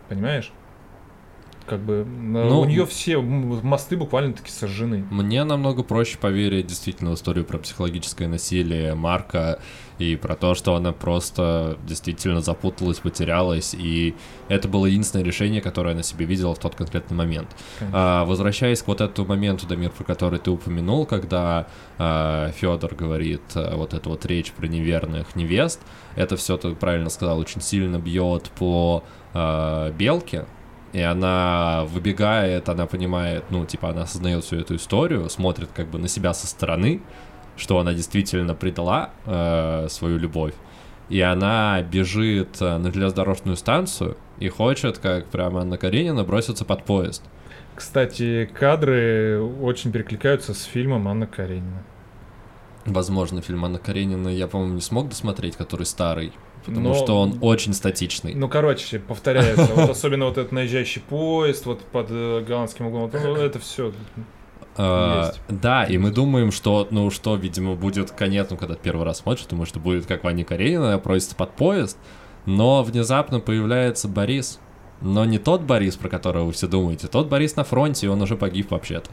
Понимаешь? 0.08 0.52
Как 1.66 1.80
бы 1.80 1.94
э, 1.94 2.04
Ну, 2.04 2.60
у 2.60 2.64
нее 2.64 2.86
все 2.86 3.20
мосты 3.20 3.96
буквально-таки 3.96 4.50
сожжены. 4.50 5.04
Мне 5.10 5.44
намного 5.44 5.82
проще 5.82 6.18
поверить 6.18 6.66
действительно 6.66 7.12
в 7.12 7.14
историю 7.14 7.44
про 7.44 7.58
психологическое 7.58 8.26
насилие 8.26 8.94
Марка 8.94 9.60
и 10.02 10.16
про 10.16 10.34
то, 10.34 10.54
что 10.54 10.74
она 10.74 10.92
просто 10.92 11.78
действительно 11.86 12.40
запуталась, 12.40 12.98
потерялась, 12.98 13.74
и 13.74 14.14
это 14.48 14.68
было 14.68 14.86
единственное 14.86 15.24
решение, 15.24 15.60
которое 15.60 15.92
она 15.92 16.02
себе 16.02 16.26
видела 16.26 16.54
в 16.54 16.58
тот 16.58 16.74
конкретный 16.74 17.16
момент. 17.16 17.48
Конечно. 17.78 17.98
А, 17.98 18.24
возвращаясь 18.24 18.82
к 18.82 18.88
вот 18.88 19.00
этому 19.00 19.28
моменту, 19.28 19.66
Дамир, 19.66 19.90
про 19.90 20.04
который 20.04 20.38
ты 20.38 20.50
упомянул, 20.50 21.06
когда 21.06 21.66
Федор 21.98 22.94
говорит 22.94 23.42
а, 23.54 23.76
вот 23.76 23.94
эту 23.94 24.10
вот 24.10 24.26
речь 24.26 24.52
про 24.52 24.66
неверных 24.66 25.36
невест, 25.36 25.80
это 26.16 26.36
все, 26.36 26.56
ты 26.56 26.74
правильно 26.74 27.10
сказал, 27.10 27.38
очень 27.38 27.60
сильно 27.60 27.98
бьет 27.98 28.50
по 28.58 29.04
а, 29.34 29.90
белке, 29.92 30.46
и 30.92 31.00
она 31.00 31.84
выбегает, 31.86 32.68
она 32.68 32.86
понимает, 32.86 33.44
ну, 33.50 33.64
типа, 33.64 33.90
она 33.90 34.02
осознает 34.02 34.44
всю 34.44 34.56
эту 34.56 34.76
историю, 34.76 35.28
смотрит 35.30 35.70
как 35.74 35.88
бы 35.88 35.98
на 35.98 36.08
себя 36.08 36.34
со 36.34 36.46
стороны, 36.46 37.00
что 37.56 37.78
она 37.78 37.92
действительно 37.94 38.54
предала 38.54 39.10
э, 39.26 39.86
свою 39.88 40.18
любовь, 40.18 40.54
и 41.08 41.20
она 41.20 41.82
бежит 41.82 42.60
э, 42.60 42.78
на 42.78 42.92
железнодорожную 42.92 43.56
станцию 43.56 44.16
и 44.38 44.48
хочет, 44.48 44.98
как 44.98 45.26
прямо 45.26 45.60
Анна 45.60 45.76
Каренина, 45.78 46.24
броситься 46.24 46.64
под 46.64 46.84
поезд. 46.84 47.22
Кстати, 47.74 48.50
кадры 48.58 49.40
очень 49.40 49.92
перекликаются 49.92 50.54
с 50.54 50.64
фильмом 50.64 51.08
Анна 51.08 51.26
Каренина. 51.26 51.82
Возможно, 52.84 53.40
фильм 53.42 53.64
Анна 53.64 53.78
Каренина 53.78 54.28
я, 54.28 54.46
по-моему, 54.48 54.74
не 54.74 54.80
смог 54.80 55.08
досмотреть, 55.08 55.56
который 55.56 55.86
старый, 55.86 56.32
потому 56.66 56.88
Но- 56.88 56.94
что 56.94 57.20
он 57.20 57.38
очень 57.40 57.74
статичный. 57.74 58.34
Ну, 58.34 58.48
короче, 58.48 58.98
повторяется. 58.98 59.70
Вот 59.74 59.90
особенно 59.90 60.24
вот 60.26 60.36
этот 60.38 60.52
наезжающий 60.52 61.00
поезд, 61.00 61.66
вот 61.66 61.80
под 61.80 62.08
э, 62.10 62.44
голландским 62.46 62.86
углом. 62.86 63.10
Это 63.12 63.58
все. 63.58 63.92
А, 64.76 65.26
есть. 65.26 65.40
да, 65.48 65.84
и 65.84 65.98
мы 65.98 66.10
думаем, 66.10 66.50
что, 66.50 66.88
ну, 66.90 67.10
что, 67.10 67.36
видимо, 67.36 67.74
будет 67.74 68.10
конец, 68.10 68.48
ну, 68.50 68.56
когда 68.56 68.74
первый 68.74 69.04
раз 69.04 69.18
смотришь, 69.18 69.46
думаешь, 69.46 69.68
что 69.68 69.80
будет 69.80 70.06
как 70.06 70.24
в 70.24 70.26
Анне 70.26 70.44
Каренина, 70.44 70.98
просится 70.98 71.36
под 71.36 71.52
поезд, 71.54 71.98
Но 72.46 72.82
внезапно 72.82 73.38
появляется 73.38 74.08
Борис, 74.08 74.58
но 75.00 75.24
не 75.24 75.38
тот 75.38 75.62
Борис, 75.62 75.96
про 75.96 76.08
которого 76.08 76.46
вы 76.46 76.52
все 76.52 76.66
думаете, 76.66 77.08
тот 77.08 77.28
Борис 77.28 77.56
на 77.56 77.64
фронте, 77.64 78.06
и 78.06 78.08
он 78.08 78.22
уже 78.22 78.36
погиб 78.36 78.70
вообще-то. 78.70 79.10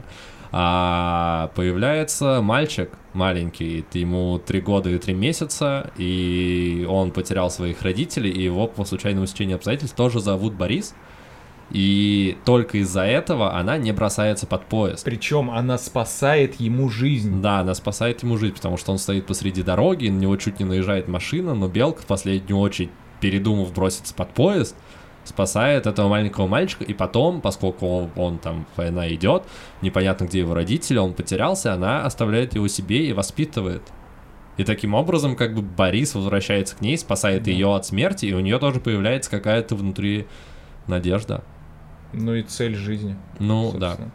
А 0.52 1.50
появляется 1.54 2.40
мальчик 2.42 2.90
маленький, 3.12 3.84
ему 3.92 4.40
три 4.44 4.60
года 4.60 4.90
и 4.90 4.98
три 4.98 5.14
месяца, 5.14 5.90
и 5.96 6.86
он 6.88 7.12
потерял 7.12 7.50
своих 7.50 7.82
родителей, 7.82 8.30
и 8.30 8.42
его 8.42 8.66
по 8.66 8.84
случайному 8.84 9.26
стечению 9.26 9.56
обстоятельств 9.56 9.96
тоже 9.96 10.20
зовут 10.20 10.54
Борис. 10.54 10.94
И 11.70 12.36
только 12.44 12.78
из-за 12.78 13.02
этого 13.02 13.56
она 13.56 13.78
не 13.78 13.92
бросается 13.92 14.46
под 14.46 14.66
поезд. 14.66 15.04
Причем 15.04 15.50
она 15.50 15.78
спасает 15.78 16.60
ему 16.60 16.88
жизнь. 16.88 17.40
Да, 17.40 17.60
она 17.60 17.74
спасает 17.74 18.22
ему 18.22 18.36
жизнь, 18.36 18.54
потому 18.54 18.76
что 18.76 18.90
он 18.92 18.98
стоит 18.98 19.26
посреди 19.26 19.62
дороги, 19.62 20.08
на 20.08 20.18
него 20.18 20.36
чуть 20.36 20.58
не 20.58 20.64
наезжает 20.64 21.06
машина, 21.06 21.54
но 21.54 21.68
Белка 21.68 22.02
в 22.02 22.06
последнюю 22.06 22.58
очередь, 22.58 22.90
передумав 23.20 23.72
броситься 23.72 24.14
под 24.14 24.34
поезд, 24.34 24.74
спасает 25.22 25.86
этого 25.86 26.08
маленького 26.08 26.48
мальчика, 26.48 26.82
и 26.82 26.92
потом, 26.92 27.40
поскольку 27.40 27.86
он, 27.86 28.10
он 28.16 28.38
там, 28.38 28.66
война 28.76 29.08
идет, 29.14 29.44
непонятно 29.80 30.24
где 30.24 30.40
его 30.40 30.54
родители, 30.54 30.98
он 30.98 31.12
потерялся, 31.12 31.72
она 31.72 32.04
оставляет 32.04 32.54
его 32.54 32.66
себе 32.66 33.06
и 33.06 33.12
воспитывает. 33.12 33.82
И 34.56 34.64
таким 34.64 34.94
образом, 34.94 35.36
как 35.36 35.54
бы 35.54 35.62
Борис 35.62 36.14
возвращается 36.14 36.76
к 36.76 36.80
ней, 36.80 36.98
спасает 36.98 37.44
Да. 37.44 37.50
ее 37.50 37.74
от 37.74 37.86
смерти, 37.86 38.26
и 38.26 38.32
у 38.32 38.40
нее 38.40 38.58
тоже 38.58 38.80
появляется 38.80 39.30
какая-то 39.30 39.76
внутри 39.76 40.26
надежда. 40.88 41.44
Ну 42.12 42.34
и 42.34 42.42
цель 42.42 42.74
жизни. 42.74 43.16
Ну, 43.38 43.72
да. 43.72 43.88
собственно. 43.90 44.10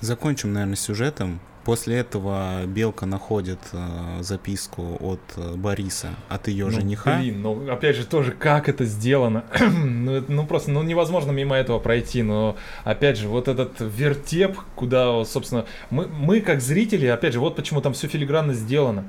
Закончим, 0.00 0.52
наверное, 0.52 0.76
сюжетом. 0.76 1.40
После 1.64 1.96
этого 1.96 2.66
Белка 2.66 3.06
находит 3.06 3.58
э, 3.72 4.18
записку 4.20 4.98
от 5.00 5.20
э, 5.36 5.54
Бориса, 5.56 6.10
от 6.28 6.46
ее 6.46 6.66
Ну, 6.66 6.70
жениха. 6.72 7.16
Блин, 7.16 7.40
ну 7.40 7.72
опять 7.72 7.96
же 7.96 8.04
тоже, 8.04 8.32
как 8.32 8.68
это 8.68 8.84
сделано. 8.84 9.44
ну, 9.72 10.12
это- 10.12 10.30
ну 10.30 10.46
просто, 10.46 10.70
ну 10.70 10.82
невозможно 10.82 11.30
мимо 11.30 11.56
этого 11.56 11.78
пройти, 11.78 12.22
но 12.22 12.56
опять 12.84 13.16
же, 13.16 13.28
вот 13.28 13.48
этот 13.48 13.76
вертеп, 13.80 14.58
куда, 14.74 15.24
собственно, 15.24 15.64
мы, 15.88 16.06
мы 16.06 16.42
как 16.42 16.60
зрители, 16.60 17.06
опять 17.06 17.32
же, 17.32 17.40
вот 17.40 17.56
почему 17.56 17.80
там 17.80 17.94
все 17.94 18.08
филигранно 18.08 18.52
сделано. 18.52 19.04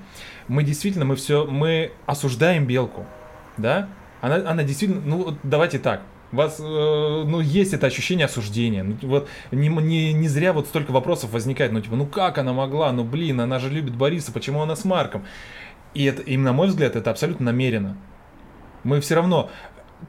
Мы 0.48 0.64
действительно, 0.64 1.04
мы 1.04 1.18
все, 1.18 1.46
мы 1.46 1.92
осуждаем 2.06 2.66
белку, 2.66 3.06
да? 3.58 3.90
Она, 4.22 4.36
она 4.50 4.64
действительно, 4.64 5.02
ну 5.04 5.38
давайте 5.44 5.78
так, 5.78 6.04
вас, 6.36 6.58
э, 6.60 6.64
ну, 6.64 7.40
есть 7.40 7.74
это 7.74 7.88
ощущение 7.88 8.26
осуждения. 8.26 8.84
Ну, 8.84 8.98
вот 9.02 9.30
не, 9.52 9.70
не, 9.70 10.14
не 10.14 10.28
зря 10.28 10.54
вот 10.54 10.68
столько 10.68 10.92
вопросов 10.92 11.32
возникает. 11.32 11.72
Ну, 11.72 11.82
типа, 11.82 11.96
ну 11.96 12.06
как 12.06 12.38
она 12.38 12.54
могла? 12.54 12.92
Ну, 12.92 13.04
блин, 13.04 13.42
она 13.42 13.60
же 13.60 13.70
любит 13.70 13.96
Бориса, 13.96 14.32
почему 14.32 14.62
она 14.62 14.76
с 14.76 14.86
Марком? 14.86 15.26
И 15.94 16.04
это, 16.04 16.22
и 16.22 16.38
на 16.38 16.54
мой 16.54 16.68
взгляд, 16.68 16.96
это 16.96 17.10
абсолютно 17.10 17.48
намеренно. 17.48 17.98
Мы 18.84 19.00
все 19.02 19.16
равно... 19.16 19.50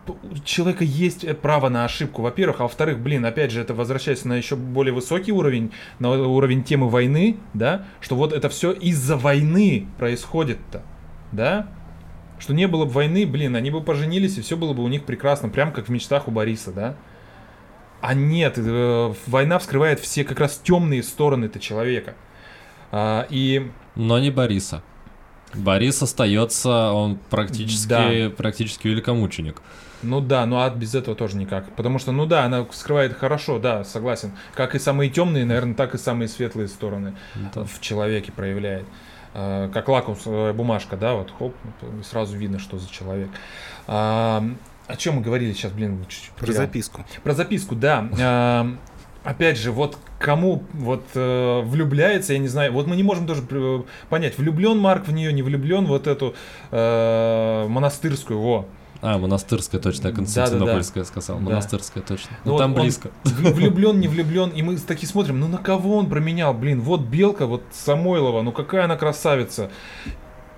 У 0.09 0.37
человека 0.45 0.85
есть 0.85 1.24
право 1.39 1.68
на 1.68 1.85
ошибку, 1.85 2.20
во-первых, 2.20 2.61
а 2.61 2.64
во-вторых, 2.64 2.99
блин, 2.99 3.24
опять 3.24 3.53
же, 3.53 3.61
это 3.61 3.72
возвращаясь 3.72 4.24
на 4.24 4.35
еще 4.35 4.57
более 4.57 4.93
высокий 4.93 5.33
уровень, 5.33 5.72
на 6.01 6.11
уровень 6.11 6.64
темы 6.64 6.89
войны, 6.89 7.39
да, 7.55 7.87
что 8.01 8.16
вот 8.16 8.33
это 8.33 8.49
все 8.49 8.72
из-за 8.72 9.16
войны 9.16 9.87
происходит-то, 9.97 10.83
да, 11.31 11.68
что 12.39 12.55
не 12.55 12.66
было 12.68 12.84
бы 12.84 12.91
войны, 12.91 13.26
блин, 13.26 13.57
они 13.57 13.70
бы 13.70 13.82
поженились, 13.82 14.39
и 14.39 14.41
все 14.43 14.57
было 14.57 14.72
бы 14.72 14.82
у 14.82 14.89
них 14.89 15.05
прекрасно, 15.05 15.49
прям 15.49 15.72
как 15.72 15.87
в 15.87 15.91
мечтах 15.91 16.28
у 16.28 16.30
Бориса, 16.30 16.72
да. 16.72 16.97
А 18.01 18.14
нет, 18.14 18.55
э, 18.59 19.14
война 19.26 19.59
вскрывает 19.59 20.01
все 20.01 20.22
как 20.24 20.39
раз 20.39 20.61
темные 20.62 21.03
стороны-то 21.03 21.59
человека. 21.59 22.14
А, 22.93 23.26
и 23.30 23.70
Но 23.95 24.18
не 24.18 24.30
Бориса. 24.30 24.82
Борис 25.55 26.03
остается, 26.03 26.93
он 26.93 27.18
практически, 27.30 27.89
Да. 27.89 28.30
практически 28.37 28.89
великомученик. 28.89 29.62
Ну 30.03 30.20
да, 30.20 30.45
ну 30.45 30.61
а 30.61 30.68
без 30.68 30.95
этого 30.95 31.16
тоже 31.16 31.37
никак. 31.37 31.74
Потому 31.74 31.99
что, 31.99 32.12
ну 32.12 32.26
да, 32.26 32.45
она 32.45 32.66
скрывает 32.70 33.16
хорошо, 33.16 33.59
да, 33.59 33.82
согласен. 33.82 34.32
Как 34.55 34.74
и 34.74 34.78
самые 34.78 35.09
темные, 35.09 35.45
наверное, 35.47 35.74
так 35.74 35.95
и 35.95 35.99
самые 35.99 36.28
светлые 36.28 36.68
стороны 36.68 37.14
Да. 37.55 37.64
в 37.64 37.80
человеке 37.80 38.30
проявляет. 38.30 38.84
А, 39.39 39.68
Как 39.68 39.89
лакмусовая 39.89 40.55
бумажка, 40.55 40.97
да, 40.97 41.14
вот 41.14 41.30
хоп, 41.39 41.55
сразу 42.03 42.37
видно, 42.39 42.59
что 42.59 42.78
за 42.78 42.91
человек. 42.91 43.28
А, 43.87 44.43
о 44.87 44.97
чем 44.97 45.16
мы 45.16 45.20
говорили 45.20 45.53
сейчас, 45.53 45.72
блин, 45.72 46.07
чуть-чуть 46.09 46.30
Про 46.30 46.47
потерял. 46.47 46.62
записку. 46.62 47.05
Про 47.22 47.34
записку, 47.34 47.74
да. 47.74 48.09
А, 48.18 48.76
Опять 49.24 49.59
же, 49.59 49.72
вот 49.72 49.99
кому 50.20 50.62
вот 50.72 51.03
э, 51.14 51.61
влюбляется, 51.64 52.32
я 52.32 52.39
не 52.39 52.47
знаю, 52.47 52.72
вот 52.72 52.87
мы 52.87 52.95
не 52.95 53.03
можем 53.03 53.26
даже 53.26 53.43
э, 53.51 53.82
понять, 54.09 54.39
влюблен 54.39 54.78
Марк 54.78 55.09
в 55.09 55.12
нее, 55.12 55.32
не 55.32 55.43
влюблен 55.43 55.84
вот 55.87 56.07
эту 56.07 56.37
э, 56.70 57.66
монастырскую, 57.68 58.41
во. 58.41 58.66
А, 59.07 59.18
монастырская 59.18 59.80
точно, 59.80 60.09
я. 60.09 60.14
Константинопольская 60.14 61.04
сказал. 61.04 61.38
Да. 61.38 61.44
Монастырская 61.44 62.02
точно. 62.02 62.30
Ну 62.44 62.50
Ну, 62.50 62.52
вот 62.52 62.59
там 62.59 62.74
близко. 62.74 63.11
Влюблен, 63.22 64.00
не 64.00 64.09
влюблен, 64.09 64.50
и 64.50 64.62
мы 64.62 64.76
такие 64.78 65.07
смотрим, 65.07 65.38
ну 65.38 65.46
на 65.46 65.59
кого 65.59 65.96
он 65.96 66.09
променял, 66.09 66.52
блин, 66.52 66.80
вот 66.80 67.02
Белка, 67.02 67.46
вот 67.46 67.62
Самойлова, 67.70 68.42
ну 68.42 68.50
какая 68.50 68.86
она 68.86 68.96
красавица. 68.96 69.70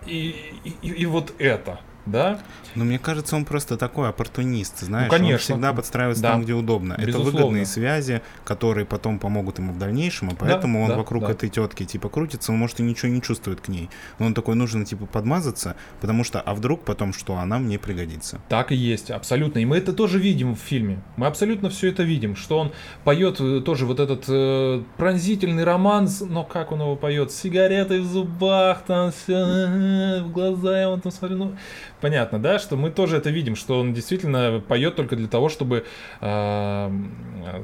И, 0.07 0.35
и, 0.81 0.89
и 0.89 1.05
вот 1.05 1.35
это, 1.39 1.81
да? 2.11 2.41
Но 2.75 2.85
мне 2.85 2.99
кажется, 2.99 3.37
он 3.37 3.45
просто 3.45 3.77
такой 3.77 4.09
оппортунист, 4.09 4.81
знаешь. 4.81 5.11
конечно. 5.11 5.55
Он 5.55 5.61
всегда 5.61 5.73
подстраивается 5.73 6.23
Да. 6.23 6.33
там, 6.33 6.43
где 6.43 6.53
удобно. 6.55 6.95
Это 6.95 7.07
Безусловно. 7.07 7.33
выгодные 7.33 7.67
связи, 7.67 8.23
которые 8.45 8.87
потом 8.87 9.19
помогут 9.19 9.59
ему 9.59 9.73
в 9.73 9.79
дальнейшем, 9.79 10.29
и 10.31 10.35
поэтому 10.35 10.83
он 10.83 10.91
да, 10.91 10.97
вокруг 10.97 11.25
да. 11.25 11.33
этой 11.33 11.49
тетки 11.49 11.85
типа 11.85 12.09
крутится, 12.09 12.53
он 12.53 12.59
может 12.59 12.81
и 12.81 12.83
ничего 12.83 13.11
не 13.11 13.23
чувствует 13.23 13.61
к 13.61 13.69
ней. 13.69 13.91
Но 14.19 14.27
он 14.27 14.35
такой, 14.35 14.55
нужно 14.55 14.85
типа 14.85 15.07
подмазаться, 15.07 15.77
потому 16.01 16.25
что, 16.25 16.41
а 16.41 16.55
вдруг 16.55 16.85
потом 16.85 17.13
что, 17.13 17.37
она 17.37 17.59
мне 17.59 17.79
пригодится. 17.79 18.41
Так 18.49 18.73
и 18.73 18.77
есть, 18.77 19.11
абсолютно. 19.11 19.59
И 19.59 19.65
мы 19.65 19.77
это 19.77 19.93
тоже 19.93 20.19
видим 20.19 20.55
в 20.55 20.59
фильме. 20.59 21.03
Мы 21.17 21.27
абсолютно 21.27 21.71
все 21.71 21.89
это 21.89 22.03
видим, 22.03 22.37
что 22.37 22.59
он 22.59 22.73
поет 23.05 23.41
э, 23.41 23.61
тоже 23.61 23.87
вот 23.87 24.01
этот 24.01 24.25
э, 24.29 24.83
пронзительный 24.97 25.65
романс, 25.65 26.21
но 26.21 26.45
как 26.45 26.73
он 26.73 26.81
его 26.81 26.97
поет? 26.97 27.33
С 27.33 27.37
сигаретой 27.41 28.01
в 28.01 28.07
зубах, 28.07 28.83
там 28.87 29.11
все, 29.11 30.23
в 30.23 30.33
глаза 30.33 30.81
я 30.81 30.89
вот 30.91 31.03
там 31.03 31.13
смотрю. 31.13 31.37
Ну, 31.37 31.57
понятно, 32.01 32.39
да, 32.39 32.59
что 32.59 32.77
мы 32.77 32.91
тоже 32.91 33.17
это 33.17 33.31
видим, 33.31 33.57
что 33.57 33.81
он 33.81 33.93
действительно 33.93 34.63
поет 34.67 34.97
только 34.97 35.17
для 35.17 35.29
того, 35.29 35.49
чтобы, 35.49 35.85
э, 36.21 36.91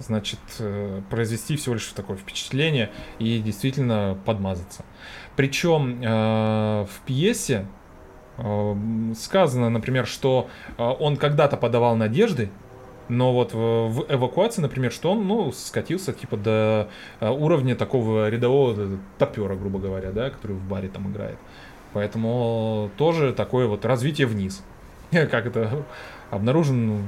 значит, 0.00 0.40
э, 0.58 1.02
произвести 1.10 1.56
всего 1.56 1.74
лишь 1.74 1.86
такое 1.88 2.16
впечатление 2.16 2.90
и 3.18 3.38
действительно 3.38 4.18
подмазаться. 4.24 4.84
Причем 5.36 6.00
э, 6.02 6.86
в 6.86 7.06
пьесе 7.06 7.66
э, 8.38 8.74
сказано, 9.16 9.70
например, 9.70 10.06
что 10.06 10.48
э, 10.76 10.82
он 10.82 11.16
когда-то 11.16 11.56
подавал 11.56 11.96
надежды, 11.96 12.50
но 13.08 13.32
вот 13.32 13.52
в, 13.52 13.88
в 13.88 14.06
эвакуации, 14.08 14.62
например, 14.62 14.90
что 14.90 15.12
он, 15.12 15.26
ну, 15.26 15.52
скатился 15.52 16.12
типа 16.12 16.36
до 16.36 16.88
э, 17.20 17.28
уровня 17.28 17.76
такого 17.76 18.28
рядового 18.28 18.98
топера, 19.18 19.56
грубо 19.56 19.78
говоря, 19.78 20.10
да, 20.10 20.30
который 20.30 20.56
в 20.56 20.66
баре 20.66 20.88
там 20.88 21.10
играет. 21.10 21.38
Поэтому 21.94 22.90
тоже 22.98 23.32
такое 23.32 23.66
вот 23.66 23.84
развитие 23.84 24.26
вниз. 24.26 24.62
Как 25.10 25.46
это 25.46 25.84
обнаружен 26.30 26.86
ну, 26.86 26.98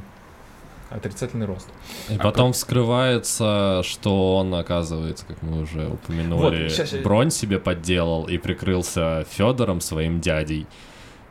отрицательный 0.91 1.47
рост. 1.47 1.69
И 2.09 2.17
потом 2.17 2.53
вскрывается, 2.53 3.83
что 3.85 4.37
он, 4.37 4.55
оказывается, 4.55 5.27
как 5.27 5.43
мы 5.43 5.63
уже 5.63 5.89
упомянули, 5.89 6.69
Вот, 6.69 6.93
я- 6.93 7.03
бронь 7.03 7.31
себе 7.31 7.59
подделал 7.59 8.29
и 8.29 8.39
прикрылся 8.39 9.27
Федором, 9.29 9.81
своим 9.81 10.21
дядей. 10.21 10.67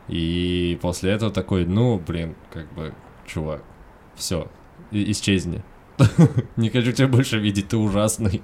И 0.08 0.78
после 0.82 1.12
этого 1.12 1.32
такой, 1.32 1.64
ну, 1.64 1.98
блин, 1.98 2.36
как 2.52 2.72
бы, 2.74 2.92
чувак, 3.26 3.62
все, 4.14 4.48
исчезни. 4.92 5.62
Не 6.56 6.68
хочу 6.68 6.92
тебя 6.92 7.08
больше 7.08 7.38
видеть, 7.38 7.68
ты 7.68 7.76
ужасный. 7.78 8.42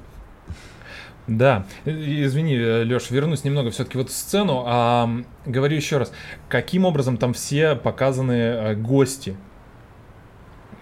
Да, 1.27 1.66
И- 1.85 2.25
извини, 2.25 2.59
Леш, 2.59 3.11
вернусь 3.11 3.45
немного 3.45 3.70
все-таки 3.70 3.97
вот 3.97 4.11
в 4.11 4.12
сцену. 4.12 4.64
А, 4.66 5.09
говорю 5.47 5.77
еще 5.77 5.99
раз, 5.99 6.12
каким 6.49 6.85
образом 6.85 7.16
там 7.16 7.33
все 7.33 7.77
показаны 7.77 8.33
э, 8.33 8.75
гости? 8.75 9.37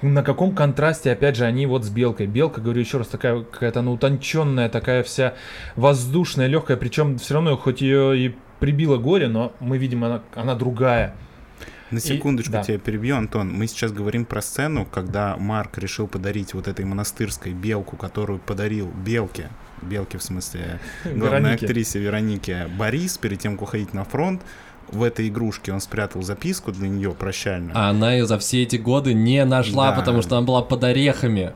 На 0.03 0.23
каком 0.23 0.55
контрасте, 0.55 1.13
опять 1.13 1.37
же, 1.37 1.45
они 1.45 1.67
вот 1.67 1.85
с 1.85 1.91
белкой. 1.91 2.27
Белка, 2.27 2.63
говорю 2.63 2.81
еще 2.81 2.99
раз, 2.99 3.09
такая 3.09 3.43
какая-то 3.43 3.81
она 3.81 3.91
утонченная, 3.91 4.71
такая 4.71 5.03
вся 5.03 5.35
воздушная, 5.77 6.47
легкая, 6.47 6.79
причем 6.79 7.19
все 7.19 7.35
равно, 7.35 7.59
хоть 7.59 7.83
ее 7.83 8.19
и 8.19 8.35
прибило 8.61 8.97
горе, 8.97 9.29
но 9.29 9.53
мы 9.61 9.77
видим, 9.77 10.05
она, 10.05 10.23
она 10.35 10.55
другая. 10.55 11.15
На 11.91 12.01
секундочку 12.01 12.53
да. 12.53 12.63
тебя 12.63 12.79
перебью, 12.79 13.17
Антон. 13.17 13.53
Мы 13.53 13.67
сейчас 13.67 13.93
говорим 13.93 14.25
про 14.25 14.41
сцену, 14.41 14.87
когда 14.87 15.37
Марк 15.37 15.77
решил 15.77 16.07
подарить 16.07 16.55
вот 16.55 16.69
этой 16.69 16.85
монастырской 16.85 17.53
белку, 17.53 17.97
которую 17.97 18.39
подарил 18.39 18.89
Белке, 19.05 19.49
Белке 19.83 20.19
в 20.19 20.23
смысле 20.23 20.81
главной 21.05 21.55
актрисе 21.55 21.99
Веронике 21.99 22.67
Борис, 22.79 23.19
перед 23.19 23.39
тем, 23.41 23.53
как 23.55 23.63
уходить 23.63 23.95
на 23.95 24.05
фронт. 24.05 24.43
В 24.89 25.05
этой 25.05 25.29
игрушке 25.29 25.73
он 25.73 25.81
спрятал 25.81 26.23
записку 26.23 26.73
для 26.73 26.89
нее 26.89 27.13
прощальную. 27.13 27.73
А 27.77 27.91
она 27.91 28.13
ее 28.13 28.27
за 28.27 28.39
все 28.41 28.63
эти 28.65 28.75
годы 28.77 29.15
не 29.15 29.45
нашла, 29.45 29.91
Да. 29.93 29.97
потому 30.01 30.21
что 30.23 30.37
она 30.37 30.45
была 30.45 30.63
под 30.63 30.83
орехами. 30.83 31.53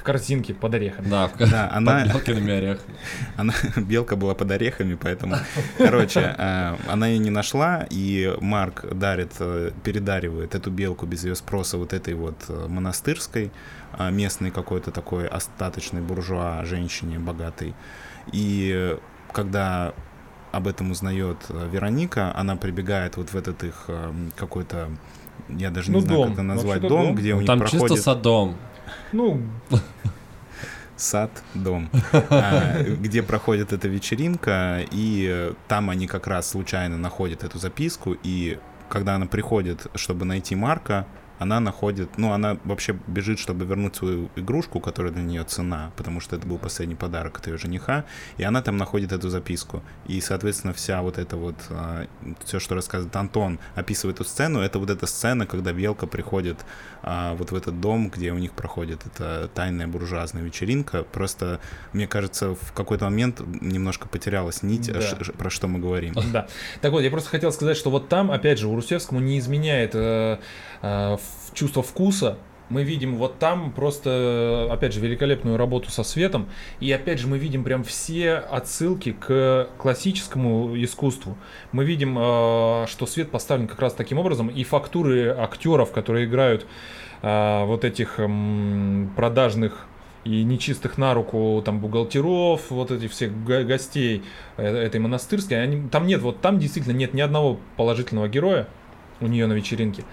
В 0.00 0.02
корзинке 0.02 0.52
под 0.52 0.74
орехами. 0.74 1.08
Да, 1.08 1.28
в- 1.28 1.38
Да, 1.38 1.70
она- 1.72 2.00
под 2.02 2.12
Белкиными 2.12 2.52
орехами. 2.52 2.94
Она, 3.36 3.54
белка 3.76 4.16
была 4.16 4.34
под 4.34 4.50
орехами, 4.50 4.98
поэтому, 5.00 5.36
короче, 5.78 6.34
э, 6.36 6.76
она 6.88 7.06
ее 7.06 7.18
не 7.18 7.30
нашла, 7.30 7.86
и 7.88 8.34
Марк 8.40 8.84
дарит, 8.92 9.32
э, 9.38 9.70
передаривает 9.84 10.54
эту 10.56 10.70
белку 10.72 11.06
без 11.06 11.24
ее 11.24 11.36
спроса 11.36 11.78
вот 11.78 11.92
этой 11.92 12.14
вот 12.14 12.34
э, 12.48 12.66
монастырской, 12.68 13.52
местной 13.98 14.50
какой-то 14.50 14.90
такой 14.90 15.26
остаточной 15.26 16.00
буржуа, 16.00 16.64
женщине 16.64 17.18
богатой. 17.18 17.74
И 18.32 18.96
когда 19.32 19.92
об 20.52 20.66
этом 20.66 20.90
узнает 20.90 21.36
э, 21.48 21.68
Вероника, 21.70 22.36
она 22.36 22.56
прибегает 22.56 23.16
вот 23.16 23.30
в 23.30 23.36
этот 23.36 23.62
их 23.62 23.84
э, 23.88 24.12
какой-то, 24.36 24.88
я 25.48 25.70
даже 25.70 25.90
не 25.90 25.96
Ну, 25.96 26.00
знаю, 26.00 26.16
дом. 26.18 26.24
как 26.26 26.32
это 26.34 26.42
назвать, 26.42 26.80
дом, 26.80 26.88
дом. 26.88 27.14
где 27.14 27.34
у 27.34 27.38
них 27.38 27.46
Там 27.46 27.60
проходит... 27.60 27.88
чисто 27.88 28.02
садом. 28.02 28.56
Ну, 29.12 29.40
сад, 30.96 31.30
дом, 31.54 31.88
а, 32.12 32.82
где 32.82 33.22
проходит 33.22 33.72
эта 33.72 33.88
вечеринка, 33.88 34.80
и 34.90 35.52
там 35.68 35.88
они 35.88 36.06
как 36.06 36.26
раз 36.26 36.50
случайно 36.50 36.98
находят 36.98 37.44
эту 37.44 37.58
записку, 37.58 38.16
и 38.22 38.58
когда 38.88 39.14
она 39.14 39.26
приходит, 39.26 39.86
чтобы 39.94 40.24
найти 40.24 40.56
Марка, 40.56 41.06
она 41.40 41.58
находит, 41.58 42.18
ну, 42.18 42.32
она 42.32 42.58
вообще 42.64 42.96
бежит, 43.06 43.38
чтобы 43.38 43.64
вернуть 43.64 43.96
свою 43.96 44.30
игрушку, 44.36 44.78
которая 44.78 45.12
для 45.12 45.22
нее 45.22 45.42
цена, 45.44 45.90
потому 45.96 46.20
что 46.20 46.36
это 46.36 46.46
был 46.46 46.58
последний 46.58 46.94
подарок 46.94 47.38
от 47.38 47.46
ее 47.48 47.56
жениха, 47.58 48.04
и 48.36 48.44
она 48.44 48.62
там 48.62 48.76
находит 48.76 49.10
эту 49.12 49.30
записку. 49.30 49.82
И, 50.06 50.20
соответственно, 50.20 50.72
вся 50.74 51.00
вот 51.02 51.18
эта 51.18 51.36
вот, 51.36 51.56
все, 52.44 52.60
что 52.60 52.74
рассказывает 52.74 53.16
Антон, 53.16 53.58
описывает 53.74 54.16
эту 54.20 54.28
сцену, 54.28 54.60
это 54.60 54.78
вот 54.78 54.90
эта 54.90 55.06
сцена, 55.06 55.46
когда 55.46 55.72
Белка 55.72 56.06
приходит 56.06 56.64
а, 57.02 57.34
вот 57.34 57.50
в 57.50 57.54
этот 57.54 57.80
дом, 57.80 58.10
где 58.10 58.32
у 58.32 58.38
них 58.38 58.52
проходит 58.52 59.06
эта 59.06 59.48
тайная 59.54 59.86
буржуазная 59.86 60.42
вечеринка. 60.42 61.04
Просто, 61.04 61.60
мне 61.94 62.06
кажется, 62.06 62.54
в 62.54 62.72
какой-то 62.74 63.06
момент 63.06 63.40
немножко 63.60 64.08
потерялась 64.08 64.62
нить, 64.62 64.92
Да. 64.92 65.00
про 65.38 65.48
что 65.50 65.68
мы 65.68 65.78
говорим. 65.78 66.14
Да. 66.32 66.46
Так 66.82 66.92
вот, 66.92 67.00
я 67.00 67.10
просто 67.10 67.30
хотел 67.30 67.50
сказать, 67.52 67.76
что 67.76 67.90
вот 67.90 68.08
там, 68.08 68.30
опять 68.30 68.58
же, 68.58 68.68
у 68.68 68.74
Русевскому 68.76 69.20
не 69.20 69.38
изменяет 69.38 69.94
э, 69.94 70.38
э, 70.82 71.16
чувство 71.54 71.82
вкуса. 71.82 72.38
Мы 72.68 72.84
видим 72.84 73.16
вот 73.16 73.40
там 73.40 73.72
просто, 73.72 74.68
опять 74.70 74.94
же, 74.94 75.00
великолепную 75.00 75.56
работу 75.56 75.90
со 75.90 76.04
светом. 76.04 76.48
И 76.78 76.90
опять 76.92 77.18
же, 77.18 77.26
мы 77.26 77.36
видим 77.36 77.64
прям 77.64 77.82
все 77.82 78.34
отсылки 78.34 79.10
к 79.10 79.68
классическому 79.76 80.80
искусству. 80.80 81.36
Мы 81.72 81.84
видим, 81.84 82.16
э, 82.16 82.86
что 82.86 83.06
свет 83.06 83.32
поставлен 83.32 83.66
как 83.66 83.80
раз 83.80 83.94
таким 83.94 84.18
образом. 84.18 84.48
И 84.48 84.62
фактуры 84.62 85.30
актеров, 85.36 85.90
которые 85.90 86.26
играют 86.26 86.64
э, 87.22 87.64
вот 87.64 87.84
этих 87.84 88.20
м, 88.20 89.12
продажных 89.16 89.86
и 90.24 90.44
нечистых 90.44 90.96
на 90.98 91.12
руку 91.14 91.62
там 91.64 91.80
бухгалтеров, 91.80 92.70
вот 92.70 92.90
этих 92.90 93.10
всех 93.10 93.32
го- 93.44 93.64
гостей 93.64 94.22
э, 94.58 94.64
этой 94.64 95.00
монастырской, 95.00 95.60
они, 95.60 95.88
там 95.88 96.06
нет, 96.06 96.20
вот 96.20 96.40
там 96.40 96.58
действительно 96.58 96.92
нет 96.92 97.14
ни 97.14 97.20
одного 97.20 97.58
положительного 97.76 98.28
героя 98.28 98.68
у 99.20 99.26
нее 99.26 99.46
на 99.46 99.54
вечеринке. 99.54 100.04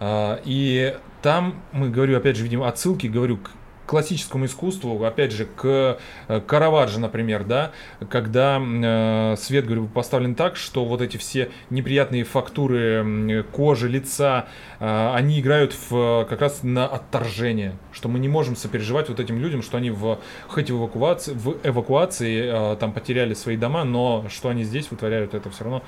А, 0.00 0.40
И 0.44 0.96
там 1.22 1.62
мы, 1.72 1.90
говорю, 1.90 2.16
опять 2.16 2.36
же, 2.36 2.42
видим 2.42 2.62
отсылки, 2.62 3.06
говорю, 3.06 3.36
к 3.36 3.50
классическому 3.90 4.44
искусству, 4.46 5.04
опять 5.04 5.32
же, 5.32 5.46
к 5.46 5.98
э, 6.28 6.40
Караваджо, 6.46 7.00
например, 7.00 7.42
да, 7.42 7.72
когда 8.08 8.62
э, 8.62 9.34
свет, 9.36 9.66
говорю, 9.66 9.88
поставлен 9.88 10.36
так, 10.36 10.54
что 10.54 10.84
вот 10.84 11.00
эти 11.00 11.16
все 11.16 11.50
неприятные 11.70 12.22
фактуры 12.22 13.44
кожи, 13.50 13.88
лица, 13.88 14.46
э, 14.78 15.12
они 15.14 15.40
играют 15.40 15.74
в, 15.90 16.24
как 16.30 16.40
раз 16.40 16.62
на 16.62 16.86
отторжение, 16.86 17.76
что 17.90 18.08
мы 18.08 18.20
не 18.20 18.28
можем 18.28 18.54
сопереживать 18.54 19.08
вот 19.08 19.18
этим 19.18 19.40
людям, 19.40 19.60
что 19.60 19.76
они 19.76 19.90
в, 19.90 20.20
хоть 20.46 20.70
в 20.70 20.78
эвакуации, 20.78 21.32
в 21.32 21.56
эвакуации 21.64 22.74
э, 22.74 22.76
там 22.76 22.92
потеряли 22.92 23.34
свои 23.34 23.56
дома, 23.56 23.82
но 23.82 24.24
что 24.28 24.50
они 24.50 24.62
здесь 24.62 24.88
вытворяют, 24.92 25.34
это 25.34 25.50
все 25.50 25.64
равно 25.64 25.82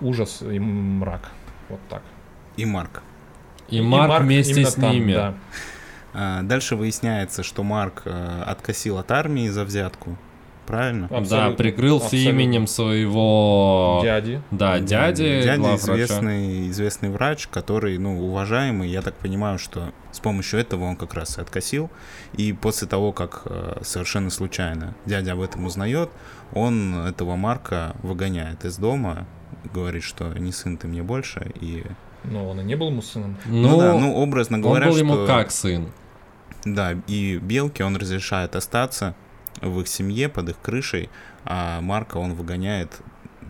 ужас 0.00 0.42
и 0.42 0.58
мрак. 0.58 1.30
Вот 1.68 1.80
так. 1.88 2.02
И 2.56 2.64
Марк. 2.64 3.00
И 3.68 3.80
Марк 3.80 4.22
вместе 4.22 4.64
с 4.64 4.74
там, 4.74 4.92
ними. 4.92 5.12
да. 5.14 5.34
А, 6.12 6.42
Дальше 6.42 6.76
выясняется, 6.76 7.42
что 7.42 7.62
Марк 7.62 8.02
э, 8.04 8.42
откосил 8.46 8.98
от 8.98 9.10
армии 9.10 9.48
за 9.48 9.64
взятку. 9.64 10.16
Правильно? 10.66 11.08
Да, 11.10 11.18
Абсолютно. 11.18 11.56
прикрылся 11.56 12.06
Абсолютно. 12.06 12.28
именем 12.30 12.66
своего... 12.66 14.00
Дяди. 14.02 14.40
Да, 14.50 14.78
дяди, 14.78 15.42
Дядя 15.42 15.58
главврача. 15.60 15.92
известный, 16.04 16.70
известный 16.70 17.10
врач, 17.10 17.48
который, 17.48 17.98
ну, 17.98 18.26
уважаемый. 18.28 18.88
Я 18.88 19.02
так 19.02 19.14
понимаю, 19.14 19.58
что 19.58 19.92
с 20.12 20.20
помощью 20.20 20.60
этого 20.60 20.84
он 20.84 20.96
как 20.96 21.12
раз 21.12 21.36
и 21.36 21.40
откосил. 21.42 21.90
И 22.32 22.54
после 22.54 22.88
того, 22.88 23.12
как 23.12 23.42
э, 23.44 23.80
совершенно 23.82 24.30
случайно 24.30 24.94
дядя 25.04 25.32
об 25.32 25.42
этом 25.42 25.66
узнает, 25.66 26.08
он 26.54 26.94
этого 27.06 27.36
Марка 27.36 27.94
выгоняет 28.02 28.64
из 28.64 28.78
дома, 28.78 29.26
говорит, 29.74 30.02
что 30.02 30.32
не 30.38 30.52
сын 30.52 30.78
ты 30.78 30.86
мне 30.86 31.02
больше. 31.02 31.52
И, 31.60 31.84
Но 32.24 32.48
он 32.50 32.60
и 32.60 32.64
не 32.64 32.74
был 32.74 32.88
ему 32.90 33.02
сыном. 33.02 33.36
ну, 33.46 33.68
Ну, 33.70 33.78
да, 33.78 33.92
ну, 33.98 34.14
образно 34.14 34.56
он 34.56 34.62
говоря, 34.62 34.86
был 34.88 34.96
ему 34.96 35.14
что- 35.14 35.26
как 35.26 35.50
сын. 35.50 35.88
Да, 36.64 36.96
и 37.06 37.36
Белке 37.36 37.84
он 37.84 37.96
разрешает 37.96 38.56
остаться 38.56 39.14
в 39.60 39.80
их 39.80 39.88
семье, 39.88 40.28
под 40.28 40.48
их 40.48 40.56
крышей, 40.60 41.10
а 41.44 41.80
Марка 41.82 42.16
он 42.16 42.34
выгоняет 42.34 42.90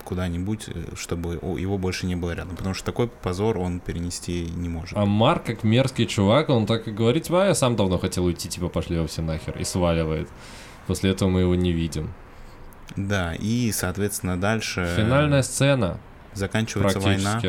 куда-нибудь, 0.05 0.68
э, 0.68 0.97
чтобы 0.97 1.35
его 1.59 1.79
больше 1.79 2.07
не 2.07 2.16
было 2.16 2.33
рядом, 2.33 2.57
потому 2.57 2.75
что 2.75 2.85
такой 2.85 3.09
позор 3.09 3.59
он 3.59 3.81
перенести 3.81 4.51
не 4.55 4.68
может. 4.68 4.99
А 4.99 5.07
Марк, 5.07 5.45
как 5.45 5.64
мерзкий 5.64 6.07
чувак, 6.07 6.51
он 6.51 6.66
так 6.66 6.89
и 6.89 6.91
говорит, 6.91 7.22
типа, 7.25 7.45
«А, 7.45 7.47
я 7.47 7.55
сам 7.55 7.77
давно 7.77 7.99
хотел 7.99 8.25
уйти, 8.25 8.49
типа, 8.49 8.68
пошли 8.68 8.97
его 8.97 9.07
все 9.07 9.22
нахер, 9.22 9.57
и 9.59 9.64
сваливает. 9.64 10.29
После 10.87 11.11
этого 11.11 11.31
мы 11.31 11.41
его 11.41 11.55
не 11.55 11.72
видим. 11.72 12.12
Да, 12.97 13.35
и, 13.35 13.72
соответственно, 13.72 14.39
дальше 14.39 14.93
Финальная 14.97 15.43
сцена, 15.43 15.99
заканчивается 16.35 17.01
война. 17.01 17.41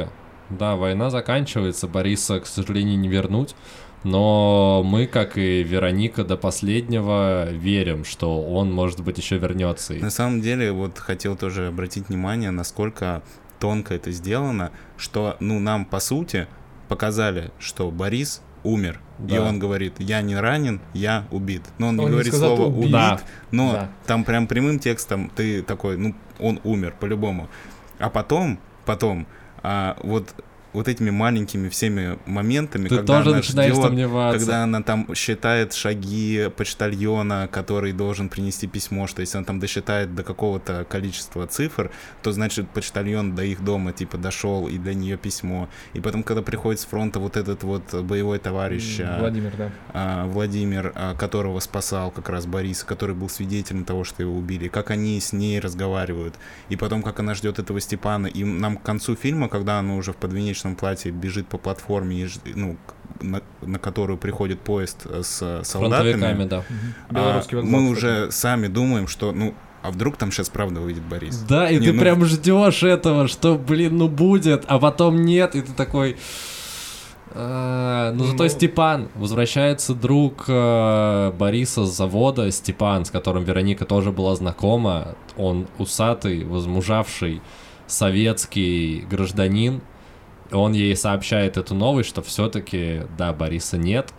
Да, 0.49 0.75
война 0.75 1.09
заканчивается, 1.09 1.87
Бориса, 1.87 2.39
к 2.39 2.45
сожалению, 2.47 2.99
не 2.99 3.07
вернуть. 3.07 3.55
Но 4.03 4.83
мы, 4.85 5.07
как 5.07 5.35
и 5.37 5.63
Вероника 5.63 6.23
до 6.23 6.37
последнего, 6.37 7.49
верим, 7.49 8.05
что 8.05 8.39
он, 8.43 8.71
может 8.71 9.01
быть, 9.01 9.17
еще 9.17 9.37
вернется. 9.39 9.95
И 9.95 9.99
На 9.99 10.11
самом 10.11 10.41
деле, 10.41 10.71
вот 10.71 10.99
хотел 10.99 11.35
тоже 11.35 11.67
обратить 11.67 12.09
внимание, 12.09 12.51
насколько 12.51 13.23
тонко 13.59 13.95
это 13.95 14.11
сделано, 14.11 14.69
что, 14.97 15.37
ну, 15.39 15.59
нам, 15.59 15.85
по 15.85 15.99
сути, 15.99 16.47
показали, 16.87 17.51
что 17.57 17.89
Борис 17.89 18.43
умер. 18.63 18.99
И 19.27 19.31
Да. 19.31 19.41
он 19.43 19.57
говорит, 19.57 19.93
я 19.97 20.21
не 20.21 20.35
ранен, 20.35 20.81
я 20.93 21.25
убит. 21.31 21.63
Но 21.79 21.87
он, 21.87 21.95
Он 21.99 22.05
не 22.05 22.05
не 22.05 22.11
говорит 22.11 22.31
сказал 22.33 22.57
слово 22.57 22.69
«убит». 22.69 22.79
убит, 22.81 22.91
Да. 22.91 23.19
но 23.51 23.71
Да. 23.71 23.89
там 24.05 24.23
прям 24.23 24.45
прямым 24.45 24.77
текстом 24.77 25.31
ты 25.35 25.63
такой, 25.63 25.97
ну, 25.97 26.13
он 26.39 26.59
умер 26.63 26.93
по-любому. 26.99 27.47
А 27.97 28.09
потом, 28.11 28.59
потом, 28.85 29.25
а, 29.65 29.97
вот 30.03 30.33
вот 30.75 30.87
этими 30.87 31.09
маленькими 31.09 31.69
всеми 31.69 32.19
моментами, 32.25 32.87
Ты 32.87 32.97
когда 32.97 33.17
тоже 33.17 33.31
она 33.31 33.41
ждет, 33.41 33.75
сомневаться. 33.75 34.39
когда 34.39 34.63
она 34.63 34.81
там 34.83 35.15
считает 35.15 35.73
шаги 35.73 36.49
почтальона, 36.55 37.49
который 37.51 37.93
должен 37.93 38.29
принести 38.29 38.67
письмо, 38.67 39.07
что 39.07 39.21
если 39.21 39.37
он 39.37 39.45
там 39.45 39.59
досчитает 39.59 40.13
до 40.13 40.23
какого-то 40.23 40.85
количества 40.87 41.47
цифр, 41.47 41.91
то 42.21 42.31
значит 42.31 42.69
почтальон 42.69 43.35
до 43.35 43.43
их 43.43 43.63
дома 43.63 43.93
типа 43.93 44.17
дошел 44.17 44.67
и 44.67 44.77
для 44.77 44.93
нее 44.93 45.17
письмо. 45.17 45.69
И 45.93 45.99
потом, 45.99 46.23
когда 46.23 46.41
приходит 46.41 46.81
с 46.81 46.85
фронта 46.85 47.19
вот 47.19 47.37
этот 47.37 47.63
вот 47.63 47.93
боевой 48.03 48.39
товарищ 48.39 48.99
а, 48.99 49.19
Владимир, 49.19 49.53
да. 49.57 49.71
а, 49.93 50.25
Владимир, 50.27 50.91
а, 50.95 51.15
которого 51.15 51.59
спасал 51.59 52.11
как 52.11 52.29
раз 52.29 52.45
Борис, 52.45 52.83
который 52.83 53.15
был 53.15 53.29
свидетелем 53.29 53.85
того, 53.85 54.03
что 54.03 54.21
его 54.21 54.35
убили, 54.35 54.67
как 54.67 54.91
они 54.91 55.19
с 55.19 55.31
ней 55.33 55.59
разговаривают, 55.59 56.35
и 56.69 56.75
потом, 56.75 57.01
как 57.01 57.19
она 57.19 57.35
ждет 57.35 57.59
этого 57.59 57.79
Степана, 57.79 58.27
и 58.27 58.43
нам 58.43 58.77
к 58.77 58.83
концу 58.83 59.15
фильма, 59.15 59.47
когда 59.49 59.79
она 59.79 59.95
уже 59.95 60.11
в 60.11 60.17
подвенечном 60.17 60.64
платье 60.73 61.11
бежит 61.11 61.47
по 61.47 61.59
платформе, 61.59 62.27
ну, 62.55 62.77
на, 63.21 63.41
на 63.61 63.77
которую 63.77 64.17
приходит 64.17 64.61
поезд 64.61 65.05
э, 65.05 65.21
с 65.21 65.61
солдатами, 65.63 66.13
фронтовиками, 66.13 66.47
да. 66.47 66.63
а, 67.09 67.37
вокзал, 67.37 67.61
мы 67.61 67.91
кстати. 67.91 67.91
уже 67.91 68.31
сами 68.31 68.67
думаем, 68.67 69.07
что, 69.07 69.31
ну, 69.31 69.53
а 69.83 69.91
вдруг 69.91 70.17
там 70.17 70.31
сейчас 70.31 70.49
правда 70.49 70.81
выйдет 70.81 71.03
Борис? 71.03 71.37
Да, 71.47 71.69
и 71.69 71.77
Не, 71.77 71.87
ты 71.87 71.93
ну- 71.93 71.99
прям 71.99 72.25
ждешь 72.25 72.81
этого, 72.81 73.27
что, 73.27 73.55
блин, 73.55 73.97
ну 73.97 74.07
будет, 74.07 74.63
а 74.67 74.79
потом 74.79 75.23
нет, 75.23 75.55
и 75.55 75.61
ты 75.61 75.73
такой... 75.73 76.17
«А, 77.37 78.13
Ну, 78.13 78.23
зато 78.23 78.43
Ну. 78.43 78.49
Степан, 78.49 79.09
возвращается 79.13 79.93
друг 79.93 80.45
э, 80.47 81.33
Бориса 81.37 81.85
с 81.85 81.95
завода, 81.95 82.49
Степан, 82.49 83.03
с 83.03 83.11
которым 83.11 83.43
Вероника 83.43 83.83
тоже 83.83 84.11
была 84.13 84.35
знакома. 84.35 85.15
Он 85.35 85.67
усатый, 85.77 86.45
возмужавший 86.45 87.41
советский 87.87 89.05
гражданин. 89.09 89.81
Он 90.51 90.73
ей 90.73 90.95
сообщает 90.95 91.57
эту 91.57 91.73
новость, 91.75 92.09
что 92.09 92.21
все-таки, 92.21 93.01
да, 93.17 93.33
Бориса 93.33 93.77
нет. 93.77 94.13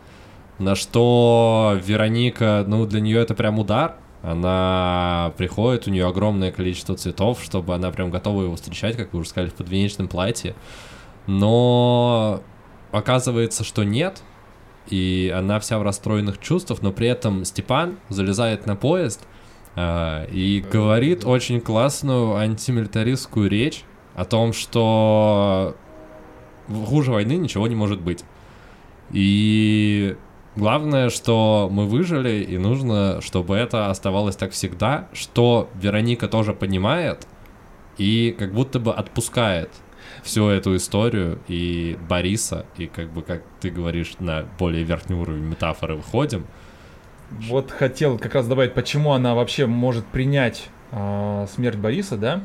На 0.58 0.74
что 0.74 1.78
Вероника, 1.84 2.64
ну, 2.66 2.86
для 2.86 3.00
нее 3.00 3.20
это 3.20 3.34
прям 3.34 3.58
удар. 3.58 3.96
Она 4.22 5.32
приходит, 5.36 5.86
у 5.86 5.90
нее 5.90 6.06
огромное 6.06 6.50
количество 6.50 6.96
цветов, 6.96 7.42
чтобы 7.44 7.74
она 7.74 7.90
прям 7.92 8.10
готова 8.10 8.42
его 8.42 8.56
встречать, 8.56 8.96
как 8.96 9.12
вы 9.12 9.20
уже 9.20 9.28
сказали, 9.28 9.50
в 9.50 9.54
подвенечном 9.54 10.08
платье. 10.08 10.54
Но 11.26 12.42
оказывается, 12.90 13.62
что 13.62 13.84
нет. 13.84 14.22
и 14.88 15.32
она 15.36 15.58
вся 15.60 15.78
в 15.78 15.82
расстроенных 15.82 16.38
чувствах, 16.38 16.82
но 16.82 16.92
при 16.92 17.08
этом 17.08 17.44
Степан 17.44 17.98
залезает 18.08 18.66
на 18.66 18.76
поезд 18.76 19.26
э, 19.74 20.26
и 20.30 20.60
говорит 20.60 21.24
очень 21.24 21.60
классную 21.60 22.36
антимилитаристскую 22.36 23.48
речь 23.50 23.84
о 24.14 24.24
том, 24.24 24.52
что 24.52 25.76
хуже 26.68 27.12
войны 27.12 27.36
ничего 27.36 27.66
не 27.66 27.74
может 27.74 28.00
быть. 28.00 28.24
И 29.10 30.16
главное, 30.56 31.10
что 31.10 31.68
мы 31.70 31.86
выжили, 31.86 32.42
и 32.42 32.58
нужно, 32.58 33.20
чтобы 33.20 33.56
это 33.56 33.90
оставалось 33.90 34.36
так 34.36 34.52
всегда, 34.52 35.08
что 35.12 35.68
Вероника 35.74 36.28
тоже 36.28 36.52
понимает 36.52 37.26
и 37.98 38.34
как 38.38 38.52
будто 38.52 38.78
бы 38.78 38.92
отпускает 38.92 39.70
всю 40.22 40.48
эту 40.48 40.76
историю 40.76 41.38
и 41.48 41.96
Бориса, 42.08 42.66
и 42.76 42.86
как 42.86 43.12
бы, 43.12 43.22
как 43.22 43.42
ты 43.60 43.70
говоришь, 43.70 44.14
на 44.18 44.44
более 44.58 44.82
верхний 44.82 45.16
уровень 45.16 45.44
метафоры 45.44 45.94
выходим. 45.94 46.46
Вот 47.30 47.70
хотел 47.70 48.18
как 48.18 48.34
раз 48.34 48.46
добавить, 48.46 48.74
почему 48.74 49.12
она 49.12 49.34
вообще 49.34 49.66
может 49.66 50.06
принять 50.06 50.68
смерть 50.90 51.76
Бориса, 51.76 52.16
да, 52.16 52.42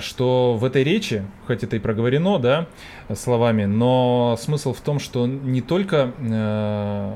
что 0.00 0.56
в 0.56 0.64
этой 0.64 0.84
речи, 0.84 1.24
хоть 1.46 1.62
это 1.62 1.76
и 1.76 1.78
проговорено, 1.78 2.38
да, 2.38 2.66
словами, 3.14 3.66
но 3.66 4.36
смысл 4.40 4.72
в 4.72 4.80
том, 4.80 4.98
что 4.98 5.26
не 5.26 5.60
только 5.60 6.12
э, 6.18 7.12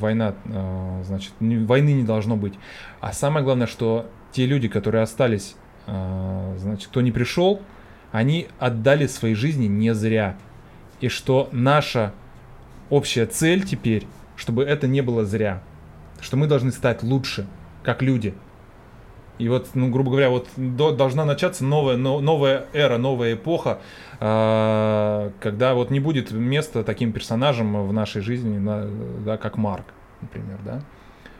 война, 0.00 0.34
э, 0.46 1.02
значит, 1.04 1.32
войны 1.40 1.90
не 1.92 2.04
должно 2.04 2.36
быть, 2.36 2.54
а 3.00 3.12
самое 3.12 3.44
главное, 3.44 3.66
что 3.66 4.06
те 4.32 4.46
люди, 4.46 4.68
которые 4.68 5.02
остались, 5.02 5.56
э, 5.86 6.54
значит, 6.58 6.88
кто 6.88 7.00
не 7.00 7.12
пришел, 7.12 7.60
они 8.12 8.48
отдали 8.58 9.06
свои 9.06 9.34
жизни 9.34 9.66
не 9.66 9.94
зря. 9.94 10.36
И 11.00 11.08
что 11.08 11.48
наша 11.52 12.12
общая 12.90 13.26
цель 13.26 13.64
теперь, 13.64 14.06
чтобы 14.36 14.64
это 14.64 14.86
не 14.86 15.02
было 15.02 15.24
зря. 15.24 15.62
Что 16.20 16.36
мы 16.36 16.46
должны 16.46 16.72
стать 16.72 17.02
лучше, 17.02 17.46
как 17.82 18.02
люди. 18.02 18.34
И 19.38 19.48
вот, 19.48 19.68
ну, 19.74 19.88
грубо 19.90 20.10
говоря, 20.10 20.30
вот 20.30 20.48
до, 20.56 20.92
должна 20.92 21.24
начаться 21.24 21.64
новая, 21.64 21.96
но, 21.96 22.20
новая 22.20 22.66
эра, 22.72 22.98
новая 22.98 23.34
эпоха, 23.34 23.78
э, 24.20 25.30
когда 25.40 25.74
вот 25.74 25.90
не 25.90 26.00
будет 26.00 26.32
места 26.32 26.82
таким 26.82 27.12
персонажам 27.12 27.86
в 27.86 27.92
нашей 27.92 28.20
жизни, 28.20 28.58
на, 28.58 28.88
да, 29.24 29.36
как 29.36 29.56
Марк, 29.56 29.86
например, 30.20 30.58
да. 30.64 30.82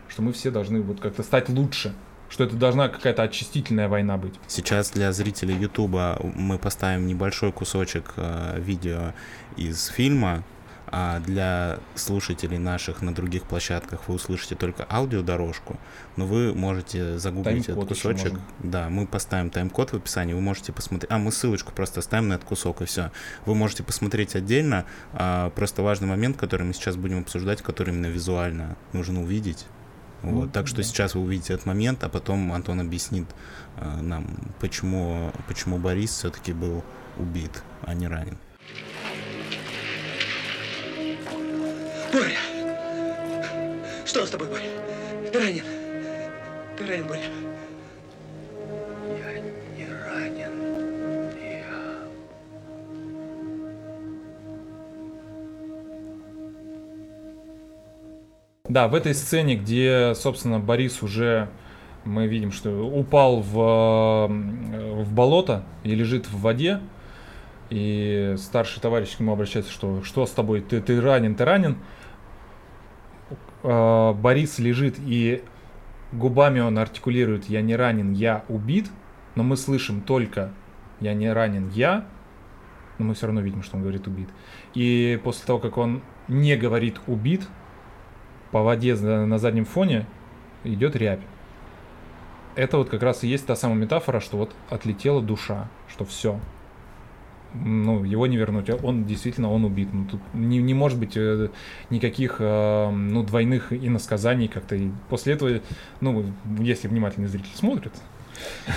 Что 0.08 0.22
мы 0.22 0.32
все 0.32 0.50
должны 0.50 0.80
вот 0.80 1.00
как-то 1.00 1.22
стать 1.22 1.48
лучше 1.48 1.94
что 2.30 2.44
это 2.44 2.56
должна 2.56 2.88
какая-то 2.88 3.22
очистительная 3.22 3.88
война 3.88 4.18
быть. 4.18 4.34
Сейчас 4.46 4.90
для 4.90 5.12
зрителей 5.12 5.54
Ютуба 5.54 6.18
мы 6.34 6.58
поставим 6.58 7.06
небольшой 7.06 7.52
кусочек 7.52 8.12
э, 8.16 8.60
видео 8.60 9.14
из 9.56 9.86
фильма, 9.86 10.44
а 10.90 11.20
для 11.20 11.78
слушателей 11.94 12.58
наших 12.58 13.02
на 13.02 13.14
других 13.14 13.44
площадках 13.44 14.08
вы 14.08 14.14
услышите 14.14 14.54
только 14.54 14.86
аудиодорожку, 14.88 15.78
но 16.16 16.26
вы 16.26 16.54
можете 16.54 17.18
загуглить 17.18 17.68
этот 17.68 17.88
кусочек. 17.88 18.38
Да, 18.60 18.88
мы 18.88 19.06
поставим 19.06 19.50
тайм-код 19.50 19.92
в 19.92 19.96
описании, 19.96 20.34
вы 20.34 20.40
можете 20.40 20.72
посмотреть. 20.72 21.10
А, 21.10 21.18
мы 21.18 21.32
ссылочку 21.32 21.72
просто 21.72 22.00
оставим 22.00 22.28
на 22.28 22.34
этот 22.34 22.46
кусок, 22.46 22.82
и 22.82 22.84
все. 22.84 23.10
Вы 23.46 23.54
можете 23.54 23.82
посмотреть 23.82 24.34
отдельно. 24.34 24.84
А, 25.12 25.50
просто 25.50 25.82
важный 25.82 26.08
момент, 26.08 26.36
который 26.36 26.64
мы 26.64 26.72
сейчас 26.72 26.96
будем 26.96 27.20
обсуждать, 27.20 27.62
который 27.62 27.94
именно 27.94 28.06
визуально 28.06 28.76
нужно 28.92 29.22
увидеть. 29.22 29.66
Вот, 30.22 30.32
ну, 30.32 30.48
так 30.48 30.66
что 30.66 30.78
да. 30.78 30.82
сейчас 30.82 31.14
вы 31.14 31.22
увидите 31.22 31.54
этот 31.54 31.66
момент, 31.66 32.02
а 32.02 32.08
потом 32.08 32.52
Антон 32.52 32.80
объяснит 32.80 33.26
э, 33.76 34.00
нам, 34.00 34.26
почему, 34.58 35.32
почему 35.46 35.78
Борис 35.78 36.10
все-таки 36.10 36.52
был 36.52 36.82
убит, 37.18 37.62
а 37.82 37.94
не 37.94 38.08
ранен. 38.08 38.36
Боря! 42.12 42.38
Что 44.04 44.24
с 44.24 44.30
тобой, 44.30 44.48
Боря? 44.48 45.30
Ты 45.30 45.38
ранен? 45.38 45.64
Ты 46.76 46.86
ранен, 46.86 47.06
Боря? 47.06 47.20
Да, 58.68 58.86
в 58.86 58.94
этой 58.94 59.14
сцене, 59.14 59.56
где, 59.56 60.12
собственно, 60.14 60.60
Борис 60.60 61.02
уже, 61.02 61.48
мы 62.04 62.26
видим, 62.26 62.52
что 62.52 62.70
упал 62.86 63.40
в, 63.40 64.28
в 64.28 65.12
болото 65.12 65.64
и 65.84 65.94
лежит 65.94 66.28
в 66.28 66.38
воде, 66.40 66.80
и 67.70 68.34
старший 68.36 68.82
товарищ 68.82 69.16
к 69.16 69.20
нему 69.20 69.32
обращается, 69.32 69.72
что 69.72 70.02
что 70.04 70.26
с 70.26 70.30
тобой, 70.30 70.60
ты, 70.60 70.80
ты 70.82 71.00
ранен, 71.00 71.34
ты 71.34 71.44
ранен. 71.44 71.78
А, 73.62 74.12
Борис 74.12 74.58
лежит 74.58 74.96
и 74.98 75.42
губами 76.12 76.60
он 76.60 76.78
артикулирует 76.78 77.46
«я 77.46 77.60
не 77.60 77.76
ранен, 77.76 78.12
я 78.12 78.44
убит», 78.48 78.90
но 79.34 79.42
мы 79.42 79.56
слышим 79.56 80.00
только 80.00 80.50
«я 81.00 81.14
не 81.14 81.32
ранен, 81.32 81.68
я», 81.70 82.06
но 82.98 83.06
мы 83.06 83.14
все 83.14 83.26
равно 83.26 83.40
видим, 83.40 83.62
что 83.62 83.76
он 83.76 83.82
говорит 83.82 84.06
«убит». 84.06 84.28
И 84.74 85.20
после 85.22 85.46
того, 85.46 85.58
как 85.58 85.76
он 85.76 86.02
не 86.28 86.56
говорит 86.56 87.00
«убит», 87.06 87.46
по 88.50 88.62
воде 88.62 88.94
на 88.94 89.38
заднем 89.38 89.66
фоне 89.66 90.06
идет 90.64 90.96
рябь. 90.96 91.20
Это 92.54 92.78
вот 92.78 92.88
как 92.88 93.02
раз 93.02 93.22
и 93.22 93.28
есть 93.28 93.46
та 93.46 93.54
самая 93.54 93.76
метафора, 93.76 94.20
что 94.20 94.38
вот 94.38 94.54
отлетела 94.70 95.20
душа, 95.20 95.68
что 95.86 96.04
все. 96.04 96.40
Ну, 97.54 98.04
его 98.04 98.26
не 98.26 98.36
вернуть. 98.36 98.68
Он 98.82 99.04
действительно, 99.04 99.50
он 99.50 99.64
убит. 99.64 99.88
Ну, 99.92 100.06
тут 100.06 100.20
не, 100.34 100.58
не 100.58 100.74
может 100.74 100.98
быть 100.98 101.16
э, 101.16 101.48
никаких, 101.90 102.36
э, 102.40 102.90
ну, 102.90 103.22
двойных 103.22 103.72
иносказаний 103.72 104.48
как-то. 104.48 104.76
И 104.76 104.90
после 105.08 105.34
этого, 105.34 105.60
ну, 106.00 106.24
если 106.58 106.88
внимательный 106.88 107.28
зритель 107.28 107.54
смотрит, 107.54 107.92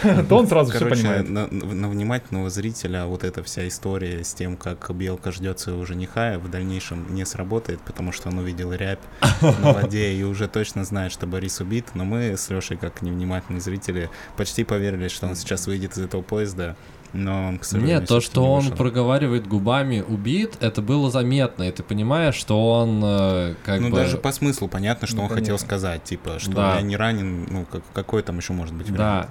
то 0.29 0.37
он 0.37 0.47
сразу 0.47 0.71
все 0.71 0.87
понимает. 0.87 1.29
На, 1.29 1.47
на 1.47 1.89
внимательного 1.89 2.49
зрителя 2.49 3.05
вот 3.05 3.23
эта 3.23 3.43
вся 3.43 3.67
история 3.67 4.23
с 4.23 4.33
тем, 4.33 4.57
как 4.57 4.89
Белка 4.95 5.31
ждет 5.31 5.59
своего 5.59 5.85
жениха, 5.85 6.39
в 6.39 6.49
дальнейшем 6.49 7.13
не 7.13 7.25
сработает, 7.25 7.81
потому 7.81 8.11
что 8.11 8.29
он 8.29 8.39
увидел 8.39 8.73
рябь 8.73 8.99
на 9.41 9.73
воде 9.73 10.13
и 10.13 10.23
уже 10.23 10.47
точно 10.47 10.83
знает, 10.83 11.11
что 11.11 11.27
Борис 11.27 11.59
убит. 11.59 11.87
Но 11.93 12.05
мы 12.05 12.37
с 12.37 12.49
Лешей, 12.49 12.77
как 12.77 13.01
невнимательные 13.01 13.61
зрители, 13.61 14.09
почти 14.37 14.63
поверили, 14.63 15.07
что 15.07 15.27
он 15.27 15.35
сейчас 15.35 15.67
выйдет 15.67 15.93
из 15.93 15.99
этого 15.99 16.21
поезда. 16.21 16.75
Но, 17.13 17.57
к 17.59 17.65
сожалению, 17.65 17.99
Нет, 17.99 18.07
то, 18.07 18.21
что 18.21 18.41
не 18.41 18.47
он 18.47 18.71
проговаривает 18.71 19.47
губами 19.47 20.03
убит, 20.07 20.57
это 20.61 20.81
было 20.81 21.11
заметно, 21.11 21.63
и 21.63 21.71
ты 21.71 21.83
понимаешь, 21.83 22.35
что 22.35 22.71
он 22.71 23.01
э, 23.03 23.55
как 23.65 23.81
ну, 23.81 23.89
бы... 23.89 23.91
Ну, 23.91 23.95
даже 23.97 24.17
по 24.17 24.31
смыслу 24.31 24.67
понятно, 24.69 25.07
что 25.07 25.17
ну, 25.17 25.23
он 25.23 25.29
конечно. 25.29 25.45
хотел 25.45 25.59
сказать, 25.59 26.03
типа, 26.03 26.39
что 26.39 26.51
да. 26.51 26.75
я 26.75 26.81
не 26.81 26.95
ранен, 26.95 27.47
ну, 27.49 27.65
как, 27.69 27.83
какой 27.93 28.23
там 28.23 28.37
еще 28.37 28.53
может 28.53 28.73
быть 28.73 28.89
вариант. 28.89 29.27
Да, 29.27 29.29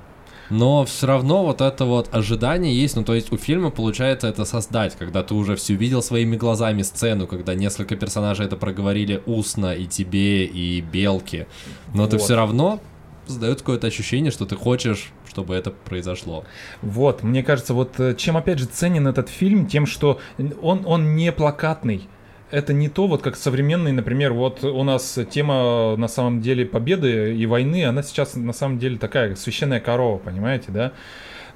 но 0.51 0.85
все 0.85 1.07
равно 1.07 1.45
вот 1.45 1.61
это 1.61 1.85
вот 1.85 2.13
ожидание 2.13 2.75
есть, 2.75 2.97
ну 2.97 3.05
то 3.05 3.15
есть 3.15 3.33
у 3.33 3.39
фильма 3.39 3.71
получается 3.71 4.27
это 4.27 4.45
создать, 4.45 4.97
когда 4.97 5.23
ты 5.23 5.33
уже 5.35 5.55
все 5.55 5.75
видел 5.75 6.03
своими 6.03 6.37
глазами 6.37 6.83
сцену, 6.83 7.29
когда 7.29 7.55
несколько 7.55 7.97
персонажей 7.97 8.47
это 8.47 8.57
проговорили 8.57 9.23
устно 9.27 9.73
и 9.75 9.87
тебе, 9.87 10.45
и 10.45 10.81
Белке, 10.81 11.47
но 11.95 12.03
вот. 12.03 12.11
ты 12.11 12.19
все 12.19 12.35
равно 12.35 12.81
создает 13.27 13.61
какое-то 13.61 13.87
ощущение, 13.87 14.31
что 14.31 14.47
ты 14.47 14.57
хочешь, 14.57 15.13
чтобы 15.29 15.55
это 15.55 15.71
произошло. 15.71 16.45
Вот, 16.83 17.23
мне 17.23 17.43
кажется, 17.43 17.75
вот 17.75 17.99
э, 18.01 18.15
чем 18.15 18.37
опять 18.37 18.59
же 18.59 18.67
ценен 18.67 19.07
этот 19.07 19.29
фильм, 19.29 19.67
тем, 19.67 19.87
что 19.87 20.21
он, 20.61 20.83
он 20.85 21.15
не 21.15 21.33
плакатный 21.33 22.09
это 22.51 22.73
не 22.73 22.89
то, 22.89 23.07
вот 23.07 23.23
как 23.23 23.37
современный, 23.37 23.93
например, 23.93 24.33
вот 24.33 24.65
у 24.65 24.83
нас 24.83 25.19
тема 25.31 25.97
на 25.97 26.09
самом 26.09 26.41
деле 26.41 26.67
победы 26.67 27.35
и 27.37 27.47
войны, 27.47 27.85
она 27.85 28.03
сейчас 28.03 28.35
на 28.35 28.53
самом 28.53 28.79
деле 28.79 28.99
такая 28.99 29.35
священная 29.37 29.81
корова, 29.81 30.19
понимаете, 30.19 30.73
да? 30.73 30.93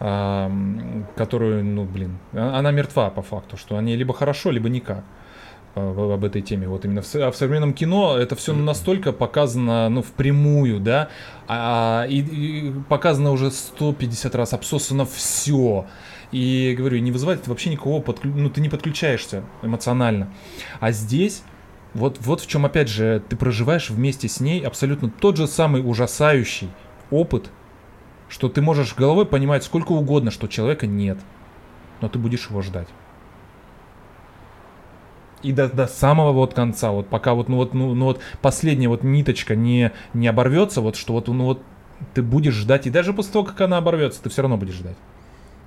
А, 0.00 0.50
которую, 1.16 1.64
ну, 1.64 1.84
блин, 1.84 2.18
а, 2.32 2.58
она 2.58 2.70
мертва 2.72 3.10
по 3.10 3.22
факту, 3.22 3.56
что 3.56 3.76
они 3.76 3.96
либо 3.96 4.12
хорошо, 4.12 4.50
либо 4.50 4.68
никак 4.68 5.04
об 5.74 6.24
этой 6.24 6.42
теме. 6.42 6.68
Вот 6.68 6.84
именно 6.84 7.02
в, 7.02 7.14
а 7.16 7.32
современном 7.32 7.72
кино 7.72 8.16
это 8.16 8.36
все 8.36 8.52
настолько 8.52 9.12
показано, 9.12 9.88
ну, 9.88 10.02
впрямую, 10.02 10.80
да, 10.80 11.08
а, 11.48 12.06
и 12.08 12.72
показано 12.88 13.32
уже 13.32 13.50
150 13.50 14.34
раз, 14.34 14.52
обсосано 14.52 15.04
все. 15.04 15.86
И 16.32 16.74
говорю, 16.76 16.98
не 16.98 17.12
вызывает 17.12 17.40
это 17.40 17.50
вообще 17.50 17.70
никого, 17.70 18.00
подклю... 18.00 18.32
ну 18.34 18.50
ты 18.50 18.60
не 18.60 18.68
подключаешься 18.68 19.44
эмоционально. 19.62 20.32
А 20.80 20.90
здесь 20.90 21.42
вот, 21.94 22.18
вот 22.20 22.40
в 22.40 22.46
чем, 22.48 22.66
опять 22.66 22.88
же, 22.88 23.22
ты 23.28 23.36
проживаешь 23.36 23.90
вместе 23.90 24.28
с 24.28 24.40
ней 24.40 24.60
абсолютно 24.60 25.10
тот 25.10 25.36
же 25.36 25.46
самый 25.46 25.80
ужасающий 25.88 26.68
опыт, 27.10 27.50
что 28.28 28.48
ты 28.48 28.60
можешь 28.62 28.96
головой 28.96 29.26
понимать 29.26 29.62
сколько 29.62 29.92
угодно, 29.92 30.32
что 30.32 30.48
человека 30.48 30.88
нет, 30.88 31.18
но 32.00 32.08
ты 32.08 32.18
будешь 32.18 32.48
его 32.50 32.62
ждать. 32.62 32.88
И 35.44 35.52
до, 35.52 35.68
до 35.68 35.86
самого 35.86 36.32
вот 36.32 36.54
конца, 36.54 36.90
вот 36.90 37.08
пока 37.08 37.34
вот, 37.34 37.48
ну 37.48 37.56
вот, 37.56 37.74
ну, 37.74 37.94
ну 37.94 38.06
вот 38.06 38.20
последняя 38.42 38.88
вот 38.88 39.04
ниточка 39.04 39.54
не, 39.54 39.92
не 40.14 40.26
оборвется, 40.26 40.80
вот 40.80 40.96
что 40.96 41.12
вот, 41.12 41.28
ну 41.28 41.44
вот 41.44 41.62
ты 42.14 42.22
будешь 42.22 42.54
ждать, 42.54 42.86
и 42.86 42.90
даже 42.90 43.12
после 43.12 43.32
того, 43.34 43.44
как 43.44 43.60
она 43.60 43.76
оборвется, 43.78 44.22
ты 44.22 44.30
все 44.30 44.42
равно 44.42 44.56
будешь 44.56 44.74
ждать. 44.74 44.96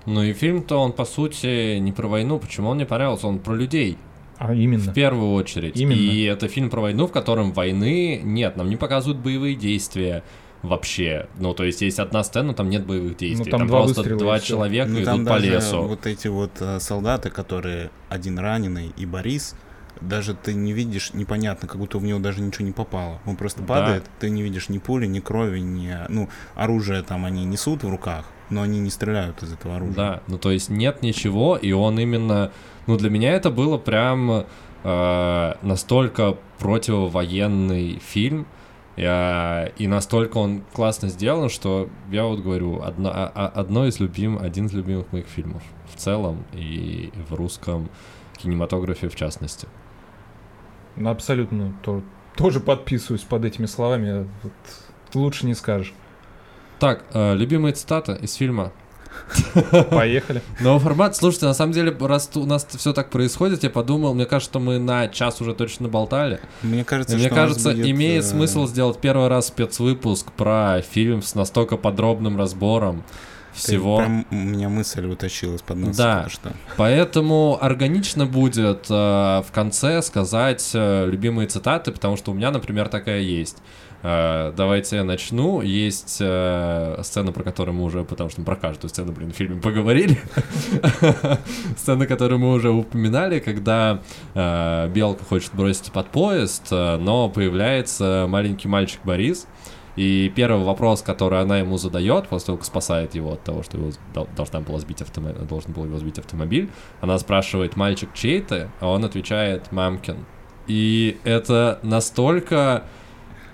Ну 0.05 0.23
и 0.23 0.33
фильм-то 0.33 0.77
он, 0.77 0.93
по 0.93 1.05
сути, 1.05 1.77
не 1.79 1.91
про 1.91 2.07
войну. 2.07 2.39
Почему 2.39 2.69
он 2.69 2.77
мне 2.77 2.85
понравился? 2.85 3.27
Он 3.27 3.39
про 3.39 3.53
людей. 3.53 3.97
А 4.37 4.53
именно. 4.53 4.91
В 4.91 4.93
первую 4.93 5.33
очередь. 5.33 5.75
Именно. 5.75 5.99
И 5.99 6.23
это 6.23 6.47
фильм 6.47 6.69
про 6.69 6.81
войну, 6.81 7.07
в 7.07 7.11
котором 7.11 7.51
войны 7.51 8.21
нет, 8.23 8.55
нам 8.55 8.69
не 8.69 8.77
показывают 8.77 9.19
боевые 9.21 9.55
действия 9.55 10.23
вообще. 10.63 11.27
Ну, 11.39 11.53
то 11.53 11.63
есть 11.63 11.81
есть 11.81 11.99
одна 11.99 12.23
сцена, 12.23 12.53
там 12.53 12.69
нет 12.69 12.85
боевых 12.85 13.17
действий. 13.17 13.45
Ну, 13.45 13.57
там 13.57 13.67
два 13.67 13.83
просто 13.83 14.15
два 14.15 14.39
человека 14.39 14.89
Ну, 14.89 14.97
идут 14.97 15.05
там 15.05 15.25
по 15.25 15.37
лесу. 15.37 15.81
вот 15.81 16.05
эти 16.05 16.27
вот 16.27 16.51
э, 16.59 16.79
солдаты, 16.79 17.29
которые 17.29 17.89
один 18.09 18.39
раненый 18.39 18.91
и 18.95 19.05
Борис, 19.05 19.55
даже 20.01 20.33
ты 20.33 20.53
не 20.53 20.73
видишь, 20.73 21.13
непонятно, 21.13 21.67
как 21.67 21.77
будто 21.79 21.97
в 21.97 22.03
него 22.03 22.19
даже 22.19 22.41
ничего 22.41 22.65
не 22.65 22.73
попало. 22.73 23.19
Он 23.25 23.35
просто 23.35 23.61
Да. 23.61 23.67
падает, 23.67 24.03
ты 24.19 24.29
не 24.29 24.41
видишь 24.43 24.69
ни 24.69 24.77
пули, 24.77 25.05
ни 25.07 25.19
крови, 25.19 25.59
ни... 25.59 25.93
Ну, 26.09 26.29
оружие 26.55 27.01
там 27.03 27.25
они 27.25 27.45
несут 27.45 27.83
в 27.83 27.89
руках, 27.89 28.25
но 28.49 28.61
они 28.61 28.79
не 28.79 28.89
стреляют 28.89 29.43
из 29.43 29.53
этого 29.53 29.75
оружия. 29.77 29.95
Да, 29.95 30.21
ну 30.27 30.37
то 30.37 30.51
есть 30.51 30.69
нет 30.69 31.01
ничего, 31.01 31.57
и 31.57 31.71
он 31.71 31.99
именно... 31.99 32.51
Ну 32.87 32.97
для 32.97 33.09
меня 33.09 33.33
это 33.33 33.49
было 33.51 33.77
прям 33.77 34.45
э, 34.83 35.53
настолько 35.61 36.37
противовоенный 36.59 37.99
фильм, 37.99 38.47
э, 38.95 39.69
и 39.77 39.87
настолько 39.87 40.37
он 40.37 40.63
классно 40.73 41.09
сделан, 41.09 41.49
что 41.49 41.89
я 42.11 42.23
вот 42.25 42.39
говорю, 42.39 42.81
одно, 42.81 43.09
а- 43.13 43.31
а- 43.33 43.47
одно 43.47 43.85
из 43.87 43.99
любим, 43.99 44.37
один 44.41 44.67
из 44.67 44.73
любимых 44.73 45.11
моих 45.11 45.27
фильмов 45.27 45.61
в 45.93 45.97
целом 45.97 46.45
и 46.53 47.11
в 47.29 47.33
русском 47.35 47.89
кинематографе 48.37 49.09
в 49.09 49.15
частности. 49.15 49.67
Ну, 50.97 51.09
Абсолютно 51.09 51.73
то- 51.83 52.03
тоже 52.35 52.59
подписываюсь 52.59 53.23
под 53.23 53.45
этими 53.45 53.65
словами. 53.65 54.27
Вот 54.43 54.53
лучше 55.13 55.45
не 55.45 55.53
скажешь. 55.53 55.93
Так, 56.79 57.03
э, 57.13 57.35
любимые 57.35 57.73
цитаты 57.73 58.17
из 58.21 58.33
фильма. 58.35 58.71
Поехали. 59.89 60.41
Новый 60.59 60.79
формат. 60.79 61.15
Слушайте, 61.15 61.47
на 61.47 61.53
самом 61.53 61.73
деле, 61.73 61.95
раз 61.99 62.29
у 62.35 62.45
нас 62.45 62.67
все 62.69 62.93
так 62.93 63.09
происходит, 63.09 63.63
я 63.63 63.69
подумал, 63.69 64.13
мне 64.13 64.25
кажется, 64.25 64.51
что 64.51 64.59
мы 64.59 64.79
на 64.79 65.07
час 65.07 65.41
уже 65.41 65.53
точно 65.53 65.87
болтали. 65.87 66.39
Мне 66.61 66.83
кажется, 66.83 67.15
И 67.15 67.19
мне 67.19 67.29
кажется, 67.29 67.71
будет, 67.71 67.87
имеет 67.87 68.23
э, 68.23 68.27
смысл 68.27 68.67
сделать 68.67 68.99
первый 68.99 69.27
раз 69.27 69.47
спецвыпуск 69.47 70.31
про 70.33 70.81
фильм 70.81 71.21
с 71.21 71.35
настолько 71.35 71.77
подробным 71.77 72.37
разбором 72.37 73.03
ты 73.57 73.67
всего. 73.67 73.97
прям 73.97 74.25
у 74.31 74.35
меня 74.35 74.69
мысль 74.69 75.05
утащила 75.05 75.55
из-под 75.55 75.77
носа. 75.77 75.97
Да. 75.97 76.29
что. 76.29 76.53
Поэтому 76.77 77.57
органично 77.61 78.25
будет 78.25 78.85
э, 78.89 78.93
в 78.93 79.47
конце 79.51 80.01
сказать 80.01 80.71
э, 80.73 81.05
любимые 81.09 81.47
цитаты, 81.47 81.91
потому 81.91 82.17
что 82.17 82.31
у 82.31 82.33
меня, 82.33 82.51
например, 82.51 82.87
такая 82.87 83.21
есть. 83.21 83.57
Э, 84.03 84.53
давайте 84.55 84.97
я 84.97 85.03
начну. 85.03 85.61
Есть 85.61 86.17
э, 86.19 86.99
сцена, 87.03 87.31
про 87.31 87.43
которую 87.43 87.75
мы 87.75 87.83
уже, 87.83 88.03
потому 88.03 88.29
что 88.29 88.41
мы 88.41 88.45
про 88.45 88.55
каждую 88.55 88.89
сцену, 88.89 89.11
блин, 89.11 89.31
в 89.31 89.35
фильме 89.35 89.59
поговорили. 89.59 90.17
Сцена, 91.77 92.05
которую 92.05 92.39
мы 92.39 92.51
уже 92.53 92.69
упоминали, 92.69 93.39
когда 93.39 94.01
э, 94.33 94.89
Белка 94.93 95.25
хочет 95.25 95.53
броситься 95.53 95.91
под 95.91 96.07
поезд, 96.09 96.67
э, 96.71 96.97
но 96.97 97.29
появляется 97.29 98.25
маленький 98.29 98.67
мальчик 98.67 98.99
Борис. 99.03 99.47
И 99.97 100.31
первый 100.35 100.63
вопрос, 100.63 101.01
который 101.01 101.41
она 101.41 101.57
ему 101.57 101.77
задает, 101.77 102.27
после 102.27 102.45
того, 102.45 102.57
как 102.59 102.65
спасает 102.65 103.15
его 103.15 103.33
от 103.33 103.43
того, 103.43 103.63
что 103.63 103.77
его 103.77 103.89
дол- 104.13 104.29
должна 104.35 104.61
была 104.61 104.77
сбить 104.79 105.01
автомобиль, 105.01 105.41
должен 105.45 105.73
был 105.73 105.85
его 105.85 105.97
сбить 105.97 106.19
автомобиль, 106.19 106.69
она 107.01 107.17
спрашивает, 107.17 107.75
мальчик 107.75 108.09
чей 108.13 108.41
ты? 108.41 108.69
А 108.79 108.89
он 108.89 109.03
отвечает, 109.03 109.71
мамкин. 109.71 110.25
И 110.67 111.17
это 111.23 111.79
настолько... 111.81 112.83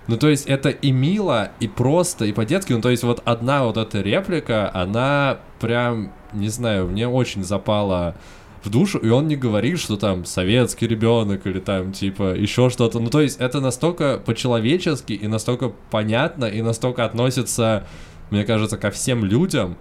Ну, 0.08 0.18
то 0.18 0.28
есть 0.28 0.48
это 0.48 0.68
и 0.70 0.91
мило, 0.91 1.52
и 1.62 1.70
просто, 1.70 2.26
и 2.26 2.34
по-детски. 2.34 2.74
Ну, 2.74 2.82
то 2.82 2.89
есть 2.89 3.04
вот 3.04 3.22
одна 3.24 3.64
вот 3.64 3.78
эта 3.78 4.02
реплика, 4.02 4.70
она 4.74 5.39
прям, 5.62 6.12
не 6.34 6.50
знаю, 6.50 6.88
мне 6.88 7.08
очень 7.08 7.46
запала 7.46 8.16
в 8.64 8.70
душу, 8.70 8.97
и 8.99 9.09
он 9.09 9.28
не 9.28 9.36
говорит, 9.36 9.80
что 9.80 9.97
там 9.97 10.26
советский 10.26 10.88
ребенок 10.88 11.45
или 11.45 11.59
там 11.59 11.91
типа 11.91 12.36
еще 12.36 12.70
что-то. 12.70 12.99
Ну, 12.99 13.09
то 13.09 13.22
есть 13.22 13.39
это 13.39 13.59
настолько 13.59 14.22
по-человечески 14.26 15.14
и 15.14 15.28
настолько 15.28 15.74
понятно, 15.91 16.45
и 16.45 16.61
настолько 16.61 17.05
относится, 17.05 17.86
мне 18.30 18.45
кажется, 18.45 18.78
ко 18.78 18.91
всем 18.91 19.26
людям. 19.26 19.78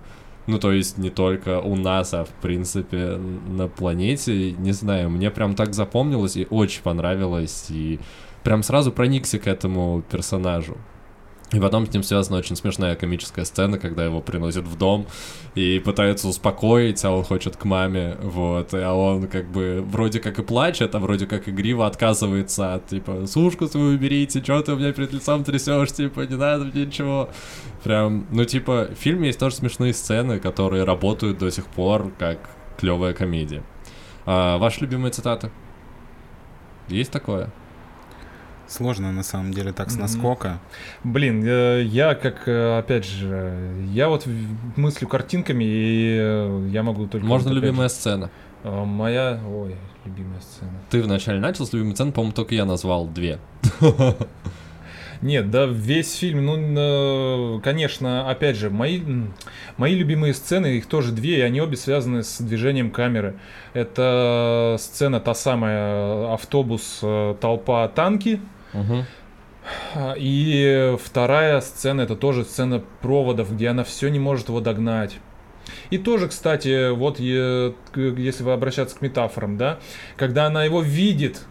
Ну, 0.46 0.58
то 0.58 0.72
есть 0.72 0.98
не 0.98 1.10
только 1.10 1.60
у 1.60 1.76
нас, 1.76 2.12
а 2.14 2.24
в 2.24 2.30
принципе 2.40 3.16
на 3.16 3.68
планете. 3.68 4.52
Не 4.52 4.72
знаю, 4.72 5.10
мне 5.10 5.30
прям 5.30 5.54
так 5.54 5.72
запомнилось 5.74 6.36
и 6.36 6.46
очень 6.50 6.82
понравилось. 6.82 7.66
И 7.70 8.00
прям 8.42 8.64
сразу 8.64 8.90
проникся 8.90 9.38
к 9.38 9.46
этому 9.46 10.02
персонажу. 10.10 10.76
И 11.53 11.61
потом 11.61 11.86
с 11.86 11.92
ним 11.92 12.03
связана 12.03 12.38
очень 12.38 12.57
смешная 12.57 12.96
комическая 12.96 13.44
сцена, 13.44 13.78
когда 13.78 14.05
его 14.05 14.22
приносят 14.22 14.64
в 14.64 14.78
дом 14.78 15.07
и 15.55 15.80
пытаются 15.84 16.28
успокоить, 16.28 17.05
а 17.05 17.11
он 17.11 17.24
хочет 17.24 17.57
к 17.57 17.64
маме, 17.66 18.16
вот, 18.22 18.72
а 18.72 18.94
он 18.94 19.28
как 19.28 19.50
бы 19.50 19.84
вроде 19.86 20.18
как 20.18 20.38
и 20.38 20.42
плачет, 20.42 20.94
а 20.94 20.98
вроде 20.98 21.26
как 21.26 21.48
игриво 21.48 21.86
отказывается 21.86 22.74
от, 22.74 22.86
типа, 22.86 23.26
сушку 23.26 23.66
свою 23.66 23.94
уберите, 23.94 24.42
что 24.42 24.62
ты 24.62 24.72
у 24.72 24.76
меня 24.76 24.92
перед 24.92 25.12
лицом 25.12 25.44
трясешь, 25.44 25.92
типа, 25.92 26.20
не 26.20 26.36
надо 26.36 26.64
мне 26.64 26.86
ничего. 26.86 27.28
Прям, 27.84 28.26
ну, 28.30 28.46
типа, 28.46 28.88
в 28.90 28.98
фильме 28.98 29.26
есть 29.26 29.38
тоже 29.38 29.57
смешные 29.57 29.92
сцены, 29.92 30.40
которые 30.40 30.84
работают 30.84 31.36
до 31.36 31.50
сих 31.50 31.66
пор 31.66 32.11
как 32.18 32.38
клевая 32.78 33.12
комедия. 33.12 33.62
А, 34.24 34.57
ваши 34.57 34.80
любимые 34.80 35.12
цитаты? 35.12 35.50
Есть 36.88 37.11
такое? 37.11 37.50
Сложно 38.68 39.12
на 39.12 39.22
самом 39.22 39.52
деле 39.52 39.72
так 39.72 39.90
с 39.90 39.96
наскока. 39.96 40.58
Блин, 41.04 41.42
э, 41.44 41.82
я 41.84 42.14
как, 42.14 42.48
э, 42.48 42.78
опять 42.78 43.04
же, 43.04 43.74
я 43.92 44.08
вот 44.08 44.26
мыслю 44.76 45.08
картинками, 45.08 45.64
и 45.64 46.16
э, 46.20 46.68
я 46.70 46.82
могу 46.82 47.06
только... 47.06 47.26
Можно 47.26 47.50
вот 47.50 47.56
любимая 47.56 47.88
же, 47.88 47.94
сцена? 47.94 48.30
Моя... 48.64 49.40
Ой, 49.46 49.76
любимая 50.04 50.40
сцена. 50.40 50.70
Ты 50.90 51.02
вначале 51.02 51.40
начал 51.40 51.66
с 51.66 51.72
любимой 51.72 51.94
сцены, 51.94 52.12
по-моему, 52.12 52.32
только 52.32 52.54
я 52.54 52.64
назвал 52.64 53.06
две. 53.06 53.38
Нет, 55.22 55.50
да, 55.52 55.66
весь 55.66 56.16
фильм, 56.16 56.44
ну, 56.44 57.60
конечно, 57.62 58.28
опять 58.28 58.56
же, 58.56 58.70
мои, 58.70 59.00
мои 59.76 59.94
любимые 59.94 60.34
сцены, 60.34 60.78
их 60.78 60.86
тоже 60.86 61.12
две, 61.12 61.38
и 61.38 61.40
они 61.42 61.60
обе 61.60 61.76
связаны 61.76 62.24
с 62.24 62.40
движением 62.40 62.90
камеры. 62.90 63.36
Это 63.72 64.76
сцена 64.80 65.20
та 65.20 65.34
самая, 65.34 66.34
автобус, 66.34 66.98
э, 67.02 67.36
толпа, 67.40 67.86
танки. 67.88 68.40
А, 69.94 70.14
И 70.18 70.96
вторая 71.02 71.60
сцена, 71.60 72.00
это 72.00 72.16
тоже 72.16 72.44
сцена 72.44 72.82
проводов, 73.00 73.54
где 73.54 73.68
она 73.68 73.84
все 73.84 74.08
не 74.08 74.18
может 74.18 74.48
его 74.48 74.60
догнать. 74.60 75.18
И 75.90 75.98
тоже, 75.98 76.28
кстати, 76.28 76.90
вот 76.90 77.20
если 77.20 78.42
вы 78.42 78.52
обращаться 78.52 78.96
к 78.98 79.02
метафорам, 79.02 79.56
да, 79.56 79.78
когда 80.16 80.46
она 80.46 80.64
его 80.64 80.82
видит, 80.82 81.42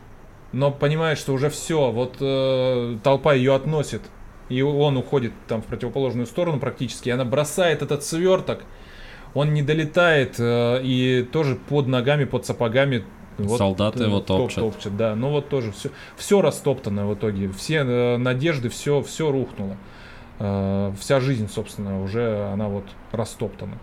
но 0.54 0.72
понимает, 0.72 1.18
что 1.18 1.34
уже 1.34 1.50
все, 1.50 1.92
вот 1.92 2.18
э, 2.20 2.98
толпа 3.04 3.34
ее 3.34 3.56
относит, 3.56 4.02
и 4.50 4.62
он 4.62 4.98
уходит 4.98 5.34
там 5.48 5.62
в 5.62 5.66
противоположную 5.66 6.28
сторону 6.28 6.60
практически, 6.60 7.10
и 7.10 7.12
она 7.12 7.26
бросает 7.26 7.82
этот 7.82 8.04
сверток, 8.04 8.64
он 9.34 9.54
не 9.54 9.62
долетает, 9.62 10.36
э, 10.40 10.82
и 10.84 11.28
тоже 11.32 11.56
под 11.56 11.88
ногами, 11.88 12.26
под 12.26 12.46
сапогами 12.46 13.06
Солдаты 13.58 14.04
э, 14.04 14.08
его 14.08 14.20
топ- 14.20 14.54
топчат. 14.54 14.96
да. 14.98 15.16
Ну 15.16 15.30
вот 15.30 15.50
тоже 15.50 15.72
все, 15.72 15.90
все 16.18 16.42
растоптано 16.42 17.08
в 17.08 17.14
итоге. 17.16 17.50
Все 17.50 17.78
э, 17.78 18.18
надежды, 18.18 18.70
все, 18.70 19.02
все 19.02 19.32
рухнуло. 19.32 19.78
Э, 20.40 20.94
вся 21.00 21.20
жизнь, 21.20 21.50
собственно, 21.50 22.04
уже 22.04 22.50
она 22.52 22.68
вот 22.68 22.86
растоптана. 23.12 23.78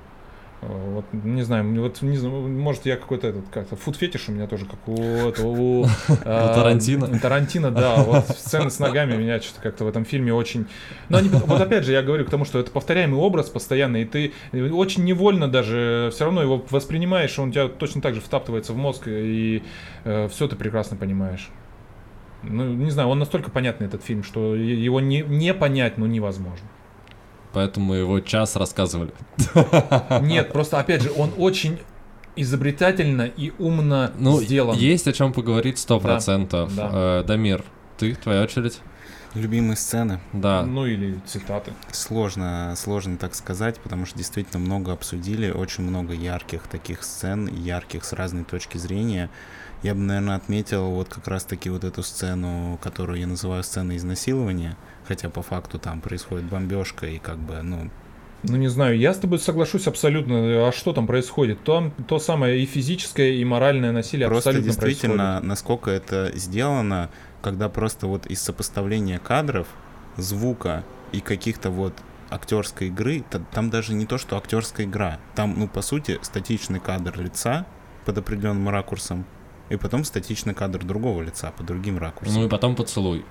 Э, 0.61 0.67
Вот, 0.95 1.05
не 1.13 1.43
знаю, 1.43 1.81
вот 1.81 2.03
не 2.03 2.17
знаю, 2.17 2.49
может 2.49 2.87
я 2.87 2.97
какой-то 2.97 3.29
этот 3.29 3.49
как-то 3.49 3.77
фуд-фетиш 3.77 4.29
у 4.29 4.33
меня 4.33 4.47
тоже 4.47 4.67
как 4.67 4.89
у 4.89 5.01
этого 5.01 5.49
у, 5.49 5.85
э, 6.09 6.25
Тарантино. 6.25 7.18
Тарантино, 7.18 7.71
да, 7.71 7.97
вот 7.97 8.26
сцены 8.29 8.71
с 8.71 8.79
ногами 8.79 9.17
меня 9.17 9.41
что-то 9.41 9.61
как-то 9.63 9.85
в 9.85 9.89
этом 9.89 10.05
фильме 10.05 10.33
очень. 10.33 10.67
Но 11.09 11.18
они, 11.18 11.29
вот 11.29 11.61
опять 11.61 11.85
же 11.85 11.93
я 11.93 12.03
говорю 12.03 12.25
к 12.25 12.30
тому, 12.30 12.45
что 12.45 12.59
это 12.59 12.71
повторяемый 12.71 13.18
образ 13.18 13.49
постоянно, 13.49 13.99
и 13.99 14.05
ты 14.05 14.33
очень 14.53 15.05
невольно 15.05 15.49
даже 15.49 16.11
все 16.13 16.25
равно 16.25 16.43
его 16.43 16.64
воспринимаешь, 16.71 17.39
он 17.39 17.51
у 17.51 17.53
тебя 17.53 17.68
точно 17.68 18.01
так 18.01 18.14
же 18.14 18.21
втаптывается 18.21 18.72
в 18.72 18.76
мозг, 18.76 19.05
и 19.07 19.63
все 20.05 20.49
ты 20.49 20.57
прекрасно 20.57 20.97
понимаешь. 20.97 21.51
Ну, 22.43 22.72
не 22.72 22.91
знаю, 22.91 23.09
он 23.09 23.18
настолько 23.18 23.51
понятный 23.51 23.87
этот 23.87 24.05
фильм, 24.05 24.22
что 24.22 24.55
его 24.55 25.01
не, 25.01 25.22
не 25.22 25.53
понять, 25.55 25.99
ну, 25.99 26.07
невозможно. 26.07 26.67
Поэтому 27.59 27.87
мы 27.87 27.97
его 27.97 28.21
час 28.21 28.55
рассказывали. 28.55 29.11
Нет, 30.22 30.53
просто, 30.53 30.79
опять 30.79 31.03
же, 31.03 31.11
он 31.17 31.33
очень 31.37 31.80
изобретательно 32.37 33.22
и 33.22 33.53
умно 33.59 34.13
Ну, 34.17 34.41
сделан. 34.41 34.76
есть 34.76 35.09
о 35.09 35.13
чем 35.13 35.33
поговорить 35.33 35.76
сто 35.76 35.99
процентов. 35.99 36.72
да. 36.76 36.91
Э, 36.93 37.25
Дамир, 37.26 37.64
ты, 37.99 38.14
твоя 38.14 38.43
очередь? 38.45 38.79
Любимые 39.35 39.76
сцены. 39.76 40.21
Да. 40.33 40.63
Ну, 40.63 40.87
или 40.87 41.18
цитаты. 41.26 41.72
Сложно, 41.91 42.75
сложно 42.76 43.17
так 43.17 43.35
сказать, 43.35 43.80
потому 43.80 44.07
что 44.07 44.17
действительно 44.17 44.61
много 44.61 44.93
обсудили, 44.93 45.51
очень 45.51 45.83
много 45.83 46.13
ярких 46.14 46.63
таких 46.68 47.03
сцен, 47.03 47.49
ярких 47.49 48.05
с 48.05 48.13
разной 48.13 48.45
точки 48.45 48.79
зрения. 48.79 49.30
Я 49.83 49.97
бы, 49.97 50.01
наверное, 50.03 50.37
отметил 50.37 50.91
вот 50.91 51.09
как 51.09 51.26
раз-таки 51.26 51.71
вот 51.71 51.83
эту 51.83 52.05
сцену, 52.05 52.79
которую 52.80 53.18
я 53.18 53.26
называю 53.26 53.64
сценой 53.64 53.97
изнасилования, 53.97 54.76
хотя 55.09 55.29
по 55.30 55.43
факту 55.43 55.79
там 55.79 56.01
происходит 56.01 56.45
бомбежка 56.45 57.07
и 57.07 57.18
как 57.18 57.39
бы, 57.39 57.61
ну, 57.63 57.91
Ну, 58.45 58.57
не 58.57 58.68
знаю, 58.68 58.97
я 58.99 59.13
с 59.14 59.18
тобой 59.18 59.39
соглашусь 59.41 59.89
абсолютно. 59.89 60.68
А 60.68 60.72
что 60.72 60.93
там 60.93 61.07
происходит? 61.09 61.64
То, 61.64 61.91
то 62.07 62.18
самое 62.21 62.61
и 62.63 62.67
физическое, 62.67 63.33
и 63.33 63.45
моральное 63.45 63.91
насилие 63.91 64.29
Просто 64.29 64.51
абсолютно 64.51 64.72
действительно, 64.72 65.17
происходит. 65.17 65.49
насколько 65.49 65.91
это 65.91 66.30
сделано, 66.37 67.09
когда 67.43 67.68
просто 67.68 68.07
вот 68.07 68.26
из 68.26 68.41
сопоставления 68.41 69.18
кадров, 69.18 69.67
звука 70.17 70.85
и 71.13 71.21
каких-то 71.21 71.71
вот 71.71 71.95
актерской 72.30 72.89
игры, 72.89 73.25
та- 73.29 73.41
там 73.53 73.71
даже 73.71 73.95
не 73.95 74.07
то, 74.07 74.18
что 74.18 74.37
актерская 74.37 74.87
игра, 74.87 75.18
там, 75.35 75.55
ну, 75.59 75.67
по 75.67 75.83
сути, 75.83 76.18
статичный 76.22 76.79
кадр 76.80 77.18
лица 77.21 77.67
под 78.05 78.18
определенным 78.18 78.68
ракурсом, 78.68 79.25
и 79.71 79.76
потом 79.76 80.05
статичный 80.05 80.55
кадр 80.55 80.85
другого 80.85 81.22
лица 81.22 81.53
по 81.57 81.63
другим 81.63 81.99
ракурсам. 81.99 82.37
Ну 82.41 82.47
и 82.47 82.49
потом 82.49 82.76
поцелуй. 82.76 83.25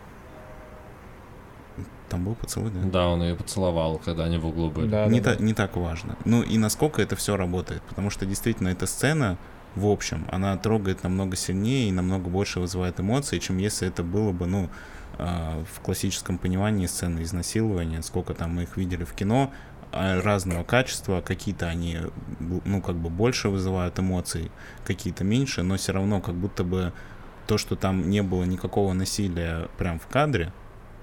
Там 2.10 2.24
был 2.24 2.36
поцелуй, 2.36 2.72
да? 2.72 2.80
Да, 2.90 3.08
он 3.08 3.22
ее 3.22 3.36
поцеловал, 3.36 3.98
когда 4.04 4.26
они 4.26 4.38
в 4.38 4.46
углу 4.48 4.70
были. 4.70 4.88
Да, 4.88 5.06
не, 5.08 5.20
да, 5.20 5.36
та- 5.36 5.44
не 5.44 5.54
так 5.54 5.76
важно. 5.76 6.16
Ну 6.26 6.42
и 6.42 6.58
насколько 6.58 7.02
это 7.02 7.16
все 7.16 7.36
работает. 7.36 7.82
Потому 7.84 8.10
что 8.10 8.26
действительно 8.26 8.70
эта 8.70 8.86
сцена, 8.88 9.38
в 9.76 9.86
общем, 9.88 10.26
она 10.32 10.56
трогает 10.58 11.04
намного 11.04 11.36
сильнее 11.36 11.90
и 11.90 11.92
намного 11.92 12.30
больше 12.30 12.60
вызывает 12.60 13.00
эмоции, 13.00 13.40
чем 13.40 13.58
если 13.58 13.88
это 13.88 14.04
было 14.04 14.32
бы, 14.32 14.46
ну, 14.46 14.70
а, 15.20 15.64
в 15.74 15.82
классическом 15.82 16.38
понимании 16.38 16.86
сцены 16.86 17.24
изнасилования, 17.24 18.02
сколько 18.02 18.34
там 18.34 18.56
мы 18.56 18.64
их 18.64 18.78
видели 18.78 19.04
в 19.04 19.14
кино, 19.14 19.52
а, 19.92 20.22
разного 20.22 20.64
качества, 20.64 21.22
какие-то 21.22 21.68
они, 21.68 21.98
ну, 22.40 22.82
как 22.82 22.96
бы 22.96 23.10
больше 23.10 23.50
вызывают 23.50 24.00
эмоций, 24.00 24.52
какие-то 24.86 25.24
меньше, 25.24 25.64
но 25.64 25.76
все 25.78 25.92
равно 25.94 26.22
как 26.22 26.36
будто 26.36 26.64
бы 26.64 26.94
то, 27.48 27.58
что 27.58 27.76
там 27.76 28.10
не 28.10 28.22
было 28.22 28.44
никакого 28.44 28.94
насилия 28.94 29.70
прям 29.78 30.00
в 30.00 30.08
кадре, 30.08 30.52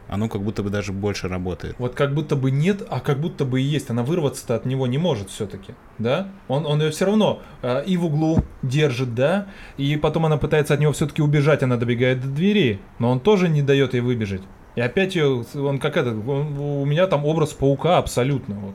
оно 0.08 0.28
как 0.28 0.42
будто 0.42 0.62
бы 0.62 0.70
даже 0.70 0.92
больше 0.92 1.28
работает. 1.28 1.76
Вот 1.78 1.94
как 1.94 2.14
будто 2.14 2.36
бы 2.36 2.50
нет, 2.50 2.82
а 2.90 3.00
как 3.00 3.20
будто 3.20 3.44
бы 3.44 3.60
и 3.60 3.64
есть. 3.64 3.90
Она 3.90 4.02
вырваться-то 4.02 4.54
от 4.54 4.66
него 4.66 4.86
не 4.86 4.98
может 4.98 5.30
все-таки, 5.30 5.74
да? 5.98 6.28
Он, 6.48 6.66
он 6.66 6.80
ее 6.82 6.90
все 6.90 7.06
равно 7.06 7.40
э, 7.62 7.84
и 7.84 7.96
в 7.96 8.04
углу 8.06 8.38
держит, 8.62 9.14
да? 9.14 9.46
И 9.76 9.96
потом 9.96 10.26
она 10.26 10.36
пытается 10.36 10.74
от 10.74 10.80
него 10.80 10.92
все-таки 10.92 11.22
убежать, 11.22 11.62
она 11.62 11.76
добегает 11.76 12.20
до 12.20 12.28
двери, 12.28 12.80
но 12.98 13.10
он 13.10 13.20
тоже 13.20 13.48
не 13.48 13.62
дает 13.62 13.94
ей 13.94 14.00
выбежать. 14.00 14.42
И 14.76 14.80
опять 14.80 15.14
ее, 15.14 15.44
он 15.54 15.78
как 15.78 15.96
это, 15.96 16.10
он- 16.10 16.58
у 16.58 16.84
меня 16.84 17.06
там 17.06 17.24
образ 17.24 17.52
паука 17.52 17.98
абсолютно, 17.98 18.56
вот. 18.56 18.74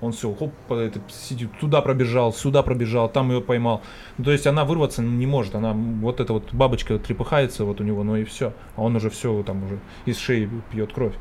Он 0.00 0.12
все, 0.12 0.32
хоп, 0.32 0.52
это, 0.70 1.00
сидит, 1.08 1.50
туда 1.58 1.82
пробежал, 1.82 2.32
сюда 2.32 2.62
пробежал, 2.62 3.08
там 3.08 3.30
ее 3.32 3.40
поймал. 3.40 3.82
Ну, 4.16 4.24
то 4.24 4.30
есть 4.30 4.46
она 4.46 4.64
вырваться 4.64 5.02
не 5.02 5.26
может, 5.26 5.56
она 5.56 5.72
вот 5.72 6.20
эта 6.20 6.32
вот 6.32 6.52
бабочка 6.52 6.98
трепыхается 6.98 7.64
вот 7.64 7.80
у 7.80 7.84
него, 7.84 8.04
ну 8.04 8.14
и 8.16 8.22
все. 8.24 8.52
А 8.76 8.82
он 8.82 8.94
уже 8.94 9.10
все 9.10 9.42
там 9.42 9.64
уже 9.64 9.80
из 10.06 10.16
шеи 10.18 10.48
пьет 10.70 10.92
кровь. 10.92 11.14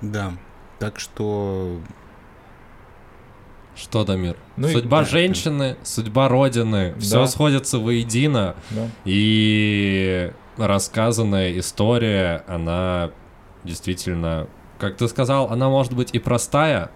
Да. 0.00 0.32
Так 0.80 0.98
что 0.98 1.78
Что, 3.76 4.04
Дамир? 4.04 4.36
Ну 4.56 4.68
и- 4.68 4.72
судьба 4.72 5.00
да, 5.00 5.04
женщины, 5.04 5.76
судьба 5.82 6.28
Родины, 6.28 6.94
все 6.98 7.20
Да. 7.20 7.26
сходится 7.26 7.78
воедино. 7.78 8.54
Да. 8.70 8.88
И 9.04 10.32
рассказанная 10.56 11.58
история, 11.58 12.44
она 12.46 13.10
действительно, 13.64 14.46
как 14.78 14.96
ты 14.96 15.08
сказал, 15.08 15.50
она 15.50 15.68
может 15.68 15.92
быть 15.94 16.10
и 16.12 16.18
простая, 16.20 16.90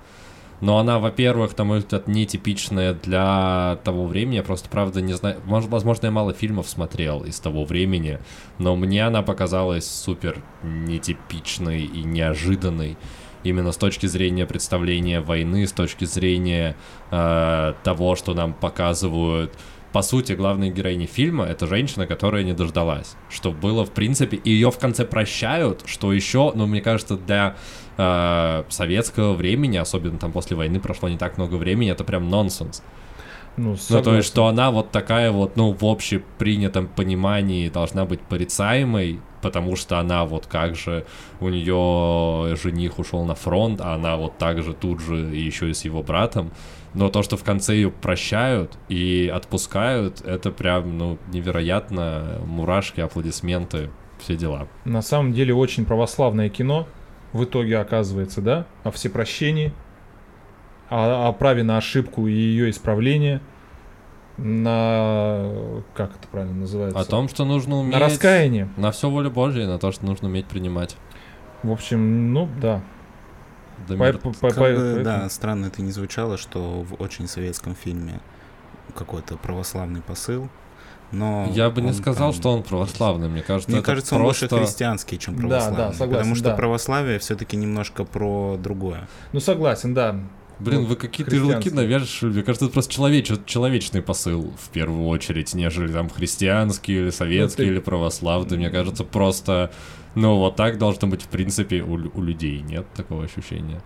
но 0.61 0.79
она, 0.79 0.99
во-первых, 0.99 1.57
на 1.57 1.65
мой 1.65 1.85
нетипичная 2.07 2.95
для 2.95 3.79
того 3.85 4.07
времени. 4.07 4.37
Я 4.37 4.43
просто, 4.43 4.69
правда, 4.69 5.01
не 5.01 5.13
знаю. 5.13 5.41
Может, 5.45 5.71
возможно, 5.71 6.07
я 6.07 6.13
мало 6.13 6.33
фильмов 6.33 6.69
смотрел 6.69 7.25
из 7.25 7.39
того 7.39 7.65
времени, 7.65 8.19
но 8.59 8.77
мне 8.77 9.07
она 9.07 9.23
показалась 9.23 9.89
супер 9.89 10.43
нетипичной 10.63 11.83
и 11.83 12.03
неожиданной. 12.03 12.97
Именно 13.45 13.71
с 13.71 13.77
точки 13.77 14.07
зрения 14.07 14.47
представления 14.47 15.21
войны, 15.21 15.67
с 15.67 15.73
точки 15.73 16.05
зрения 16.05 16.77
э, 17.13 17.75
того, 17.85 18.17
что 18.17 18.35
нам 18.35 18.53
показывают 18.53 19.57
по 19.93 20.03
сути, 20.03 20.33
главная 20.33 20.71
героиня 20.71 21.07
фильма— 21.07 21.45
это 21.47 21.67
женщина, 21.67 22.07
которая 22.07 22.43
не 22.43 22.53
дождалась. 22.53 23.17
Что 23.31 23.53
было, 23.53 23.87
в 23.87 23.91
принципе, 23.91 24.37
и 24.37 24.51
ее 24.51 24.71
в 24.71 24.79
конце 24.79 25.07
прощают, 25.07 25.85
что 25.87 26.13
еще, 26.13 26.53
ну, 26.55 26.67
мне 26.67 26.83
кажется, 26.83 27.17
для 27.17 27.57
э, 27.99 28.65
советского 28.69 29.35
времени, 29.35 29.77
особенно 29.77 30.19
там 30.19 30.33
после 30.33 30.57
войны 30.57 30.81
прошло 30.81 31.09
не 31.09 31.19
так 31.19 31.37
много 31.37 31.57
времени, 31.57 31.91
это 31.91 32.05
прям 32.05 32.31
нонсенс. 32.31 32.83
Ну, 33.59 33.77
Ну, 33.91 34.03
то 34.03 34.15
есть, 34.15 34.29
что 34.29 34.47
она 34.47 34.71
вот 34.71 34.93
такая 34.93 35.33
вот, 35.33 35.57
ну, 35.57 35.73
в 35.73 35.85
общепринятом 35.85 36.87
понимании 36.87 37.69
должна 37.69 38.05
быть 38.05 38.21
порицаемой, 38.21 39.21
потому 39.43 39.75
что 39.75 39.99
она 39.99 40.25
вот 40.25 40.47
как 40.47 40.77
же, 40.77 41.05
у 41.41 41.49
нее 41.49 42.55
жених 42.55 43.01
ушел 43.01 43.25
на 43.25 43.35
фронт, 43.35 43.81
а 43.81 43.95
она 43.95 44.17
вот 44.17 44.39
так 44.39 44.63
же 44.63 44.75
тут 44.75 45.01
же 45.01 45.17
еще 45.17 45.71
и 45.71 45.75
с 45.75 45.85
его 45.85 46.05
братом. 46.05 46.53
Но 46.95 47.09
то, 47.11 47.23
что 47.25 47.37
в 47.37 47.43
конце 47.43 47.75
ее 47.75 47.91
прощают 47.91 48.79
и 48.89 49.31
отпускают, 49.35 50.21
это 50.23 50.53
прям, 50.53 50.97
ну, 50.97 51.19
невероятно. 51.33 52.41
Мурашки, 52.47 53.01
аплодисменты, 53.01 53.91
все 54.21 54.37
дела. 54.37 54.69
На 54.85 55.03
самом 55.03 55.33
деле 55.33 55.53
очень 55.53 55.85
православное 55.85 56.49
кино 56.49 56.87
в 57.33 57.45
итоге 57.45 57.79
оказывается, 57.79 58.41
да, 58.41 58.67
о 58.85 58.91
всепрощении, 58.91 59.73
о, 60.89 61.29
о 61.29 61.33
праве 61.33 61.63
на 61.63 61.77
ошибку 61.77 62.27
и 62.27 62.33
ее 62.33 62.71
исправление, 62.71 63.41
на... 64.39 65.83
как 65.95 66.15
это 66.17 66.29
правильно 66.29 66.61
называется? 66.61 66.99
О 66.99 67.05
том, 67.05 67.29
что 67.29 67.45
нужно 67.45 67.77
уметь... 67.77 67.93
На 67.93 67.99
раскаяние. 67.99 68.69
На 68.77 68.93
все 68.93 69.11
волю 69.11 69.31
Божьей, 69.31 69.67
на 69.67 69.79
то, 69.79 69.93
что 69.93 70.07
нужно 70.07 70.29
уметь 70.29 70.47
принимать. 70.47 70.97
В 71.63 71.73
общем, 71.73 72.33
ну 72.33 72.49
да. 72.61 72.83
Дамир, 73.89 74.19
По- 74.19 74.31
по- 74.33 74.49
Как 74.49 74.57
по- 74.57 74.61
бы, 74.63 75.01
да, 75.05 75.29
странно 75.29 75.67
это 75.67 75.83
не 75.83 75.91
звучало, 75.91 76.37
что 76.37 76.83
в 76.83 77.01
очень 77.03 77.27
советском 77.29 77.75
фильме 77.75 78.21
какой-то 78.95 79.37
православный 79.37 80.03
посыл, 80.03 80.49
но... 81.13 81.51
Я 81.55 81.71
бы 81.71 81.81
не 81.83 81.93
сказал, 81.93 82.33
там- 82.33 82.41
что 82.41 82.53
он 82.53 82.63
православный. 82.63 83.29
Мне 83.29 83.43
кажется, 83.43 83.71
Мне 83.71 83.79
это 83.81 83.87
кажется, 83.87 84.15
он 84.17 84.23
просто... 84.23 84.49
больше 84.49 84.67
христианский, 84.67 85.19
чем 85.19 85.37
Да, 85.37 85.43
да, 85.43 85.49
православный. 85.49 85.95
согласен, 85.95 86.11
потому 86.19 86.35
что 86.35 86.45
да. 86.45 86.55
православие 86.57 87.19
все-таки 87.19 87.57
немножко 87.57 88.05
про 88.05 88.57
другое. 88.63 89.09
Ну 89.33 89.41
согласен, 89.41 89.95
да. 89.95 90.17
Блин, 90.61 90.81
Ну, 90.83 90.87
вы 90.89 90.97
какие-то 90.97 91.35
ярлыки 91.37 91.71
навешивали. 91.71 92.33
Мне 92.35 92.43
кажется, 92.43 92.65
это 92.67 92.73
просто 92.75 92.93
человеч... 92.93 93.31
человечный 93.47 94.03
посыл 94.03 94.53
в 94.61 94.71
первую 94.71 95.07
очередь, 95.07 95.55
нежели 95.55 95.93
там 95.93 96.11
христианский 96.11 96.95
или 96.95 97.11
советский 97.11 97.63
Ну, 97.63 97.69
ты- 97.69 97.73
или 97.75 97.79
православный. 97.81 98.57
Мне 98.59 98.69
кажется, 98.71 99.05
просто, 99.05 99.71
ну, 100.17 100.37
вот 100.37 100.57
так 100.57 100.79
должно 100.79 101.07
быть, 101.07 101.23
в 101.23 101.29
принципе, 101.29 101.81
у, 101.83 101.93
у 101.93 102.23
людей. 102.23 102.61
Нет 102.63 102.87
такого 102.97 103.23
ощущения? 103.25 103.81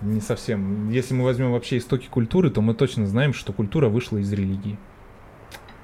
Не 0.00 0.20
совсем. 0.20 0.90
Если 0.90 1.14
мы 1.14 1.24
возьмем 1.24 1.52
вообще 1.52 1.78
истоки 1.78 2.06
культуры, 2.06 2.50
то 2.50 2.60
мы 2.60 2.74
точно 2.74 3.06
знаем, 3.06 3.32
что 3.32 3.52
культура 3.52 3.88
вышла 3.88 4.18
из 4.18 4.32
религии. 4.32 4.78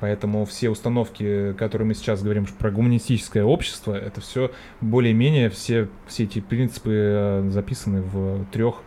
Поэтому 0.00 0.44
все 0.44 0.70
установки, 0.70 1.54
которые 1.54 1.88
мы 1.88 1.94
сейчас 1.94 2.22
говорим 2.22 2.46
про 2.58 2.70
гуманистическое 2.70 3.42
общество, 3.42 3.94
это 3.94 4.20
все 4.20 4.50
более-менее 4.80 5.50
все, 5.50 5.88
все 6.06 6.24
эти 6.24 6.40
принципы 6.40 6.90
э, 6.92 7.48
записаны 7.50 8.02
в 8.02 8.44
трех 8.52 8.82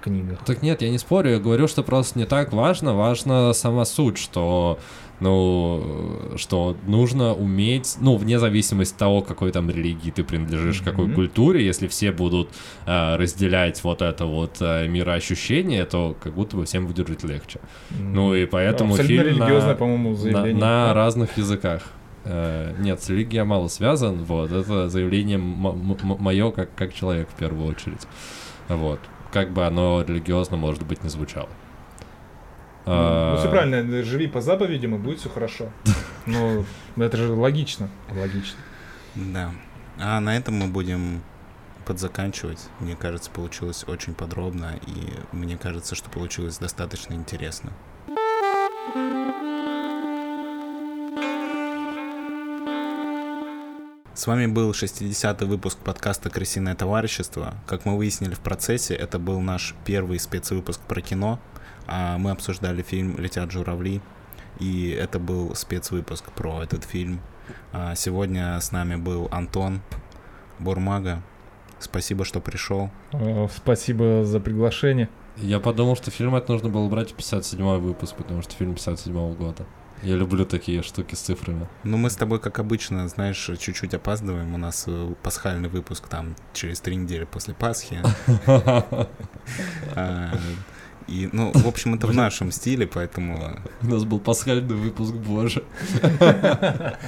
книгах. 0.00 0.40
Так 0.44 0.62
нет, 0.62 0.82
я 0.82 0.90
не 0.90 0.98
спорю, 0.98 1.30
я 1.30 1.38
говорю, 1.38 1.68
что 1.68 1.82
просто 1.82 2.18
не 2.18 2.26
так 2.26 2.52
важно, 2.52 2.94
важна 2.94 3.52
сама 3.52 3.84
суть, 3.84 4.18
что, 4.18 4.78
ну, 5.20 6.32
что 6.36 6.76
нужно 6.86 7.34
уметь, 7.34 7.96
ну, 8.00 8.16
вне 8.16 8.38
зависимости 8.38 8.92
от 8.94 8.98
того, 8.98 9.22
какой 9.22 9.50
там 9.52 9.68
религии 9.70 10.10
ты 10.10 10.24
принадлежишь, 10.24 10.80
какой 10.82 11.06
Мгм. 11.06 11.14
культуре, 11.14 11.64
если 11.64 11.86
все 11.88 12.12
будут 12.12 12.50
э, 12.86 13.16
разделять 13.16 13.82
вот 13.84 14.02
это 14.02 14.26
вот 14.26 14.56
э, 14.60 14.86
мироощущение, 14.88 15.84
то 15.84 16.16
как 16.22 16.34
будто 16.34 16.56
бы 16.56 16.64
всем 16.64 16.86
будет 16.86 17.08
жить 17.08 17.24
легче. 17.24 17.60
Ну 17.90 18.34
и 18.34 18.46
поэтому 18.46 18.94
Абсолютно 18.94 19.24
фильм 19.24 19.38
на- 19.38 19.44
религиозное, 19.46 19.74
по-моему, 19.74 20.16
на, 20.16 20.44
на 20.46 20.94
разных 20.94 21.36
языках. 21.36 21.82
Э, 22.24 22.74
Нет, 22.78 23.02
с 23.02 23.08
религией 23.08 23.36
я 23.36 23.44
мало 23.44 23.68
связан, 23.68 24.24
вот, 24.24 24.52
это 24.52 24.88
заявление 24.88 25.38
мое 25.38 26.50
как, 26.50 26.74
как 26.74 26.92
человек 26.94 27.28
в 27.30 27.34
первую 27.34 27.68
очередь. 27.68 28.06
Вот. 28.68 29.00
Как 29.32 29.52
бы 29.52 29.66
оно 29.66 30.04
религиозно, 30.06 30.56
может 30.56 30.86
быть, 30.86 31.02
не 31.02 31.10
звучало. 31.10 31.48
Ну, 32.88 32.94
А, 32.94 33.36
все 33.38 33.50
правильно, 33.50 34.02
живи 34.02 34.28
по 34.28 34.40
заповедям, 34.40 34.94
и 34.94 34.98
будет 34.98 35.20
все 35.20 35.28
хорошо. 35.28 35.70
Ну, 36.26 36.64
это 36.96 37.16
же 37.16 37.32
логично. 37.32 37.88
Логично. 38.14 38.58
Да. 39.14 39.50
А 39.98 40.20
на 40.20 40.36
этом 40.36 40.54
мы 40.56 40.66
будем 40.66 41.22
подзаканчивать. 41.86 42.68
Мне 42.80 42.96
кажется, 42.96 43.30
получилось 43.30 43.84
очень 43.86 44.12
подробно, 44.14 44.78
и 44.86 45.12
мне 45.32 45.56
кажется, 45.56 45.94
что 45.94 46.10
получилось 46.10 46.58
достаточно 46.58 47.14
интересно. 47.14 47.72
С 54.14 54.26
вами 54.26 54.46
был 54.46 54.72
60-й 54.72 55.46
выпуск 55.46 55.78
подкаста 55.78 56.28
«Крысиное 56.28 56.74
товарищество». 56.74 57.54
Как 57.68 57.84
мы 57.84 57.96
выяснили 57.96 58.34
в 58.34 58.40
процессе, 58.40 58.94
это 58.94 59.20
был 59.20 59.40
наш 59.40 59.76
первый 59.84 60.18
спецвыпуск 60.18 60.80
про 60.80 61.00
кино. 61.00 61.38
А 61.88 62.18
мы 62.18 62.30
обсуждали 62.30 62.82
фильм 62.82 63.18
«Летят 63.18 63.50
журавли», 63.50 64.00
и 64.60 64.90
это 64.90 65.18
был 65.18 65.54
спецвыпуск 65.54 66.30
про 66.32 66.62
этот 66.62 66.84
фильм. 66.84 67.20
А 67.72 67.94
Сегодня 67.94 68.60
с 68.60 68.72
нами 68.72 68.96
был 68.96 69.28
Антон 69.30 69.80
Бурмага 70.58 71.22
Спасибо, 71.78 72.24
что 72.24 72.40
пришел. 72.40 72.90
Спасибо 73.54 74.24
за 74.24 74.40
приглашение. 74.40 75.08
Я 75.36 75.60
подумал, 75.60 75.96
что 75.96 76.10
фильм 76.10 76.34
это 76.34 76.52
нужно 76.52 76.68
было 76.68 76.88
брать 76.88 77.12
в 77.12 77.16
57-й 77.16 77.78
выпуск, 77.78 78.16
потому 78.16 78.42
что 78.42 78.54
фильм 78.54 78.72
57-го 78.72 79.34
года. 79.34 79.66
Я 80.02 80.16
люблю 80.16 80.44
такие 80.44 80.82
штуки 80.82 81.14
с 81.14 81.20
цифрами. 81.20 81.68
Ну, 81.82 81.96
мы 81.96 82.10
с 82.10 82.16
тобой, 82.16 82.40
как 82.40 82.58
обычно, 82.58 83.08
знаешь, 83.08 83.50
чуть-чуть 83.58 83.94
опаздываем. 83.94 84.54
У 84.54 84.58
нас 84.58 84.84
э, 84.86 85.14
пасхальный 85.22 85.68
выпуск 85.68 86.08
там 86.08 86.36
через 86.52 86.80
три 86.80 86.96
недели 86.96 87.24
после 87.24 87.54
Пасхи. 87.54 87.98
А, 91.08 91.10
И, 91.10 91.28
ну, 91.32 91.50
в 91.54 91.66
общем, 91.66 91.94
это 91.94 92.06
в 92.06 92.14
нашем 92.14 92.52
стиле, 92.52 92.86
поэтому... 92.86 93.56
У 93.82 93.86
нас 93.86 94.04
был 94.04 94.20
пасхальный 94.20 94.76
выпуск, 94.76 95.14
боже. 95.14 95.64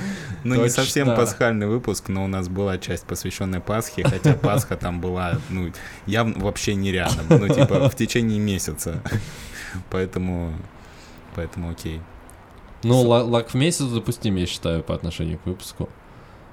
Ну, 0.42 0.62
не 0.62 0.70
совсем 0.70 1.08
пасхальный 1.14 1.66
выпуск, 1.66 2.08
но 2.08 2.24
у 2.24 2.26
нас 2.26 2.48
была 2.48 2.78
часть, 2.78 3.04
посвященная 3.04 3.60
Пасхе, 3.60 4.04
хотя 4.04 4.32
Пасха 4.34 4.76
там 4.76 5.00
была, 5.00 5.38
ну, 5.50 5.70
явно 6.06 6.42
вообще 6.42 6.74
не 6.74 6.92
рядом, 6.92 7.26
ну, 7.28 7.46
типа, 7.48 7.90
в 7.90 7.94
течение 7.94 8.38
месяца. 8.38 9.02
Поэтому, 9.90 10.54
поэтому 11.34 11.70
окей. 11.70 12.00
Ну, 12.82 13.02
ла- 13.02 13.22
лак 13.22 13.50
в 13.50 13.54
месяц 13.54 13.84
допустим, 13.84 14.36
я 14.36 14.46
считаю, 14.46 14.82
по 14.82 14.94
отношению 14.94 15.38
к 15.38 15.46
выпуску. 15.46 15.90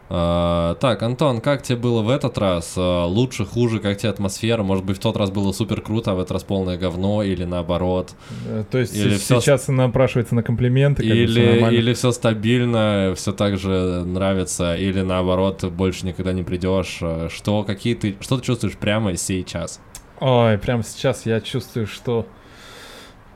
А, 0.09 0.75
так, 0.75 1.03
Антон, 1.03 1.41
как 1.41 1.63
тебе 1.63 1.77
было 1.77 2.01
в 2.01 2.09
этот 2.09 2.37
раз? 2.37 2.75
А, 2.77 3.05
лучше, 3.05 3.45
хуже, 3.45 3.79
как 3.79 3.97
тебе 3.97 4.09
атмосфера? 4.09 4.63
Может 4.63 4.85
быть, 4.85 4.97
в 4.97 4.99
тот 4.99 5.17
раз 5.17 5.31
было 5.31 5.51
супер 5.51 5.81
круто, 5.81 6.11
а 6.11 6.15
в 6.15 6.19
этот 6.19 6.31
раз 6.31 6.43
полное 6.43 6.77
говно, 6.77 7.23
или 7.23 7.43
наоборот? 7.43 8.11
Э, 8.47 8.63
То 8.71 8.77
есть 8.77 8.95
Или 8.95 9.17
всё 9.17 9.41
сейчас 9.41 9.67
напрашивается 9.67 10.35
на 10.35 10.43
комплименты, 10.43 11.03
Или, 11.03 11.51
нормально. 11.53 11.75
или 11.77 11.93
все 11.93 12.11
стабильно, 12.11 13.13
все 13.15 13.33
так 13.33 13.57
же 13.57 14.03
нравится, 14.05 14.75
или 14.75 15.01
наоборот, 15.01 15.63
больше 15.65 16.05
никогда 16.05 16.31
не 16.31 16.43
придешь. 16.43 17.01
Что, 17.29 17.63
какие 17.63 17.95
ты, 17.95 18.15
что 18.21 18.37
ты 18.37 18.43
чувствуешь 18.45 18.75
прямо 18.77 19.15
сейчас? 19.17 19.81
Ой, 20.19 20.57
прямо 20.57 20.83
сейчас 20.83 21.25
я 21.25 21.41
чувствую, 21.41 21.85
что... 21.85 22.25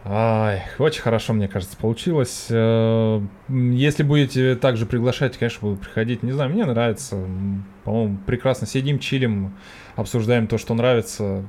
Ай, 0.03 0.64
очень 0.80 1.02
хорошо, 1.02 1.34
мне 1.34 1.48
кажется, 1.48 1.78
получилось. 1.78 2.48
Э, 2.49 3.22
Если 3.49 4.02
будете 4.03 4.56
также 4.56 4.86
приглашать, 4.86 5.38
конечно, 5.38 5.69
буду 5.69 5.80
приходить. 5.80 6.23
Не 6.23 6.32
знаю, 6.32 6.49
мне 6.49 6.65
нравится. 6.65 7.18
По-моему, 7.84 8.18
прекрасно 8.26 8.65
сидим, 8.65 8.98
чилим, 8.98 9.53
обсуждаем 9.95 10.48
то, 10.48 10.57
что 10.57 10.73
нравится. 10.73 11.45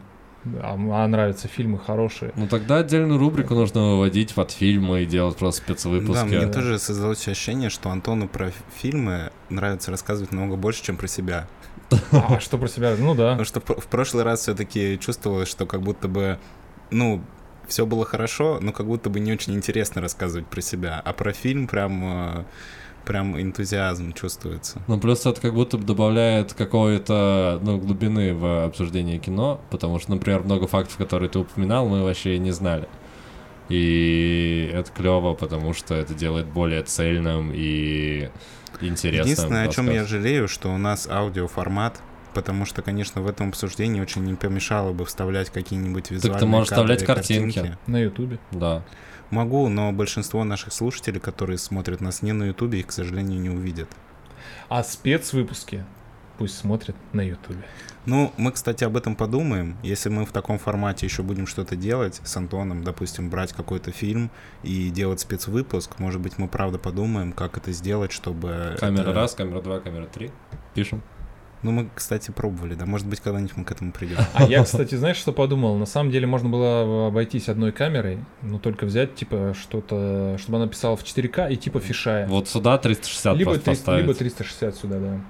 А 0.61 0.75
а 0.75 1.07
нравятся 1.07 1.47
фильмы 1.47 1.79
хорошие. 1.79 2.33
Ну 2.35 2.49
тогда 2.49 2.79
отдельную 2.79 3.19
рубрику 3.19 3.55
нужно 3.55 3.93
выводить 3.93 4.35
под 4.35 4.51
фильмы 4.51 5.03
и 5.03 5.07
делать 5.07 5.37
просто 5.37 5.63
спецвыпуски. 5.63 6.15
Да, 6.15 6.25
мне 6.25 6.47
тоже 6.49 6.79
создалось 6.79 7.27
ощущение, 7.29 7.71
что 7.71 7.91
Антону 7.91 8.27
про 8.29 8.51
фильмы 8.77 9.31
нравится 9.51 9.93
рассказывать 9.93 10.33
намного 10.33 10.57
больше, 10.57 10.83
чем 10.83 10.97
про 10.97 11.07
себя. 11.07 11.47
А 12.11 12.41
что 12.41 12.59
про 12.59 12.67
себя? 12.69 12.95
Ну 12.99 13.15
да. 13.15 13.37
Потому 13.37 13.45
что 13.45 13.61
в 13.61 13.87
прошлый 13.87 14.25
раз 14.25 14.41
все-таки 14.41 14.99
чувствовалось, 14.99 15.49
что 15.49 15.65
как 15.65 15.81
будто 15.83 16.09
бы, 16.09 16.39
ну, 16.91 17.23
все 17.73 17.87
было 17.87 18.05
хорошо, 18.05 18.59
но 18.61 18.71
как 18.71 18.87
будто 18.87 19.09
бы 19.09 19.19
не 19.19 19.33
очень 19.33 19.55
интересно 19.55 20.03
рассказывать 20.03 20.47
про 20.47 20.61
себя. 20.61 21.01
А 21.03 21.15
про 21.15 21.33
фильм 21.33 21.67
прям, 21.67 22.03
э, 22.05 22.45
прям 23.07 23.41
энтузиазм 23.41 24.13
чувствуется. 24.13 24.83
Ну, 24.89 25.01
плюс 25.01 25.25
это 25.25 25.41
как 25.41 25.55
будто 25.55 25.79
бы 25.79 25.85
добавляет 25.85 26.53
какой-то, 26.53 27.59
ну, 27.63 27.79
глубины 27.79 28.35
в 28.35 28.67
обсуждение 28.67 29.19
кино, 29.19 29.59
потому 29.71 29.99
что, 29.99 30.11
например, 30.11 30.43
много 30.43 30.67
фактов, 30.67 30.99
которые 30.99 31.31
ты 31.31 31.39
упоминал, 31.39 31.89
мы 31.89 32.03
вообще 32.03 32.39
не 32.39 32.51
знали. 32.51 32.89
И 33.71 34.71
это 34.75 34.93
клево, 34.93 35.33
потому 35.33 35.73
что 35.73 35.95
это 35.95 36.13
делает 36.13 36.49
более 36.49 36.83
цельным 36.83 37.53
и 37.55 38.29
интересным. 38.83 39.25
Единственное, 39.25 39.67
о 39.67 39.73
чем 39.73 39.87
я 39.87 40.01
рассказ. 40.01 40.11
жалею, 40.11 40.47
что 40.47 40.69
у 40.69 40.77
нас 40.77 41.09
аудиоформат, 41.09 42.03
потому 42.35 42.65
что, 42.65 42.83
конечно, 42.83 43.23
в 43.23 43.27
этом 43.27 43.49
обсуждении 43.49 44.01
очень 44.01 44.25
не 44.25 44.35
помешало 44.35 44.93
бы 44.93 45.05
вставлять 45.05 45.51
какие-нибудь 45.51 46.11
визуальные 46.11 46.47
можешь 46.49 46.69
кадры, 46.71 46.97
вставлять 46.97 47.05
картинки. 47.05 47.55
картинки. 47.55 47.79
На 47.87 47.99
Ютубе. 47.99 48.39
Да. 48.51 48.83
Могу, 49.31 49.69
но 49.69 49.93
большинство 49.93 50.45
наших 50.45 50.73
слушателей, 50.73 51.21
которые 51.21 51.59
смотрят 51.59 52.01
нас 52.01 52.23
не 52.23 52.33
на 52.33 52.45
Ютубе, 52.45 52.81
их, 52.81 52.89
к 52.89 52.93
сожалению, 52.93 53.41
не 53.41 53.51
увидят. 53.51 53.89
А 54.69 54.83
спецвыпуски 54.83 55.85
пусть 56.39 56.59
смотрят 56.59 56.97
на 57.13 57.21
Ютубе. 57.21 57.63
Ну, 58.05 58.33
мы, 58.37 58.51
кстати, 58.51 58.83
об 58.83 58.97
этом 58.97 59.15
подумаем. 59.15 59.77
Если 59.83 60.09
мы 60.09 60.27
в 60.27 60.33
таком 60.33 60.59
формате 60.59 61.07
еще 61.07 61.23
будем 61.23 61.47
что-то 61.47 61.77
делать 61.77 62.21
с 62.25 62.37
Антоном, 62.37 62.83
допустим, 62.83 63.31
брать 63.31 63.53
какой-то 63.53 63.93
фильм 63.93 64.31
и 64.65 64.91
делать 64.91 65.21
спецвыпуск, 65.21 65.99
может 66.01 66.21
быть, 66.21 66.39
мы 66.39 66.49
правда 66.49 66.79
подумаем, 66.79 67.33
как 67.33 67.57
это 67.57 67.71
сделать, 67.71 68.11
чтобы... 68.11 68.77
Камера 68.81 69.03
это- 69.03 69.13
раз, 69.13 69.35
камера 69.35 69.63
два, 69.63 69.79
камера 69.79 70.07
три. 70.07 70.33
Пишем. 70.75 71.03
Ну, 71.63 71.71
мы, 71.71 71.89
кстати, 71.95 72.31
пробовали, 72.31 72.75
да. 72.75 72.87
Может 72.87 73.07
быть, 73.07 73.21
когда-нибудь 73.21 73.57
мы 73.57 73.65
к 73.65 73.71
этому 73.71 73.93
придем. 73.93 74.17
А 74.35 74.45
я, 74.45 74.65
кстати, 74.65 74.97
знаешь, 74.97 75.17
что 75.17 75.33
подумал? 75.33 75.77
На 75.77 75.87
самом 75.87 76.11
деле 76.11 76.27
можно 76.27 76.49
было 76.49 77.07
обойтись 77.07 77.49
одной 77.49 77.73
камерой, 77.73 78.19
но 78.43 78.59
только 78.59 78.85
взять, 78.85 79.15
типа, 79.15 79.55
что-то, 79.61 80.37
чтобы 80.39 80.59
она 80.59 80.67
писала 80.67 80.97
в 80.97 81.05
4К 81.05 81.53
и 81.53 81.57
типа 81.57 81.79
фишая. 81.81 82.27
Вот 82.27 82.49
сюда 82.49 82.79
360 82.79 83.37
либо, 83.37 83.51
просто 83.53 83.65
300 83.67 83.81
поставить. 83.81 84.03
либо 84.03 84.15
360 84.15 84.77
сюда, 84.77 84.99
да. 84.99 85.21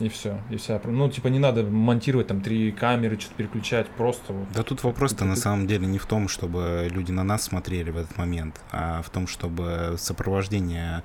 И 0.00 0.08
все, 0.08 0.40
и 0.50 0.56
вся. 0.56 0.80
Ну, 0.84 1.08
типа, 1.10 1.28
не 1.28 1.38
надо 1.38 1.62
монтировать 1.64 2.26
там 2.26 2.40
три 2.40 2.72
камеры, 2.72 3.18
что-то 3.20 3.34
переключать, 3.36 3.86
просто 3.90 4.32
вот. 4.32 4.48
Да 4.54 4.62
тут 4.62 4.82
вопрос-то 4.82 5.24
на 5.24 5.36
самом 5.36 5.66
деле 5.66 5.86
не 5.86 5.98
в 5.98 6.06
том, 6.06 6.28
чтобы 6.28 6.88
люди 6.90 7.12
на 7.12 7.22
нас 7.24 7.42
смотрели 7.44 7.90
в 7.90 7.96
этот 7.98 8.16
момент, 8.18 8.60
а 8.72 9.02
в 9.02 9.10
том, 9.10 9.26
чтобы 9.26 9.94
сопровождение 9.98 11.02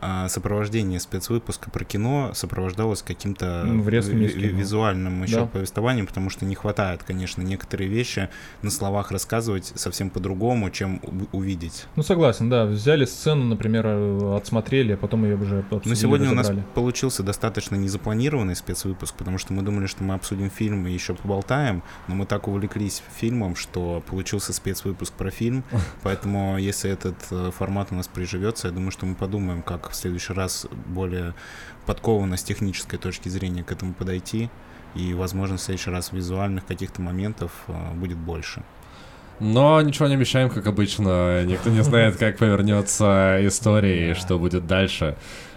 а, 0.00 0.28
сопровождение 0.28 0.98
спецвыпуска 0.98 1.70
про 1.70 1.84
кино 1.84 2.32
сопровождалось 2.34 3.02
каким-то 3.02 3.62
Ну, 3.64 3.80
визуальным 3.80 5.22
еще 5.22 5.40
Да. 5.42 5.46
повествованием, 5.46 6.06
потому 6.08 6.30
что 6.30 6.44
не 6.44 6.56
хватает, 6.56 7.04
конечно, 7.04 7.42
некоторые 7.42 7.88
вещи 7.88 8.28
на 8.62 8.70
словах 8.72 9.12
рассказывать 9.12 9.72
совсем 9.76 10.10
по-другому, 10.10 10.68
чем 10.70 11.00
увидеть. 11.30 11.86
Ну, 11.94 12.02
согласен, 12.02 12.50
да. 12.50 12.66
Взяли 12.66 13.04
сцену, 13.04 13.44
например, 13.44 13.86
э, 13.86 14.36
отсмотрели, 14.36 14.92
а 14.92 14.96
потом 14.96 15.24
ее 15.24 15.36
уже 15.36 15.60
обсудили, 15.60 15.88
Но 15.90 15.94
сегодня 15.94 16.30
у 16.30 16.34
нас 16.34 16.46
разобрали. 16.48 16.66
получился 16.74 17.22
достаточно 17.22 17.76
незапланированный 17.76 18.23
спецвыпуск, 18.54 19.14
потому 19.14 19.38
что 19.38 19.52
мы 19.52 19.62
думали, 19.62 19.86
что 19.86 20.02
мы 20.02 20.14
обсудим 20.14 20.50
фильм 20.50 20.86
и 20.86 20.92
еще 20.92 21.14
поболтаем, 21.14 21.82
но 22.08 22.14
мы 22.14 22.26
так 22.26 22.48
увлеклись 22.48 23.02
фильмом, 23.16 23.56
что 23.56 24.02
получился 24.06 24.52
спецвыпуск 24.52 25.12
про 25.12 25.30
фильм. 25.30 25.64
Поэтому, 26.02 26.58
если 26.58 26.90
этот 26.90 27.16
э, 27.30 27.50
формат 27.56 27.88
у 27.90 27.94
нас 27.94 28.08
приживется, 28.08 28.68
я 28.68 28.74
думаю, 28.74 28.90
что 28.90 29.06
мы 29.06 29.14
подумаем, 29.14 29.62
как 29.62 29.90
в 29.90 29.94
следующий 29.94 30.32
раз 30.32 30.66
более 30.86 31.34
подкованно 31.86 32.36
с 32.36 32.42
технической 32.42 32.98
точки 32.98 33.28
зрения 33.28 33.62
к 33.62 33.72
этому 33.72 33.94
подойти. 33.94 34.50
И, 34.94 35.12
возможно, 35.12 35.56
в 35.56 35.60
следующий 35.60 35.90
раз 35.90 36.12
визуальных 36.12 36.66
каких-то 36.66 37.02
моментов 37.02 37.52
э, 37.68 37.92
будет 37.94 38.16
больше. 38.16 38.62
Но 39.40 39.80
ничего 39.82 40.06
не 40.06 40.14
обещаем, 40.14 40.48
как 40.48 40.66
обычно. 40.66 41.44
Никто 41.44 41.70
не 41.70 41.82
знает, 41.82 42.16
как 42.16 42.38
повернется 42.38 43.38
история 43.42 44.12
и 44.12 44.14
что 44.14 44.38
будет 44.38 44.66
дальше. 44.66 45.16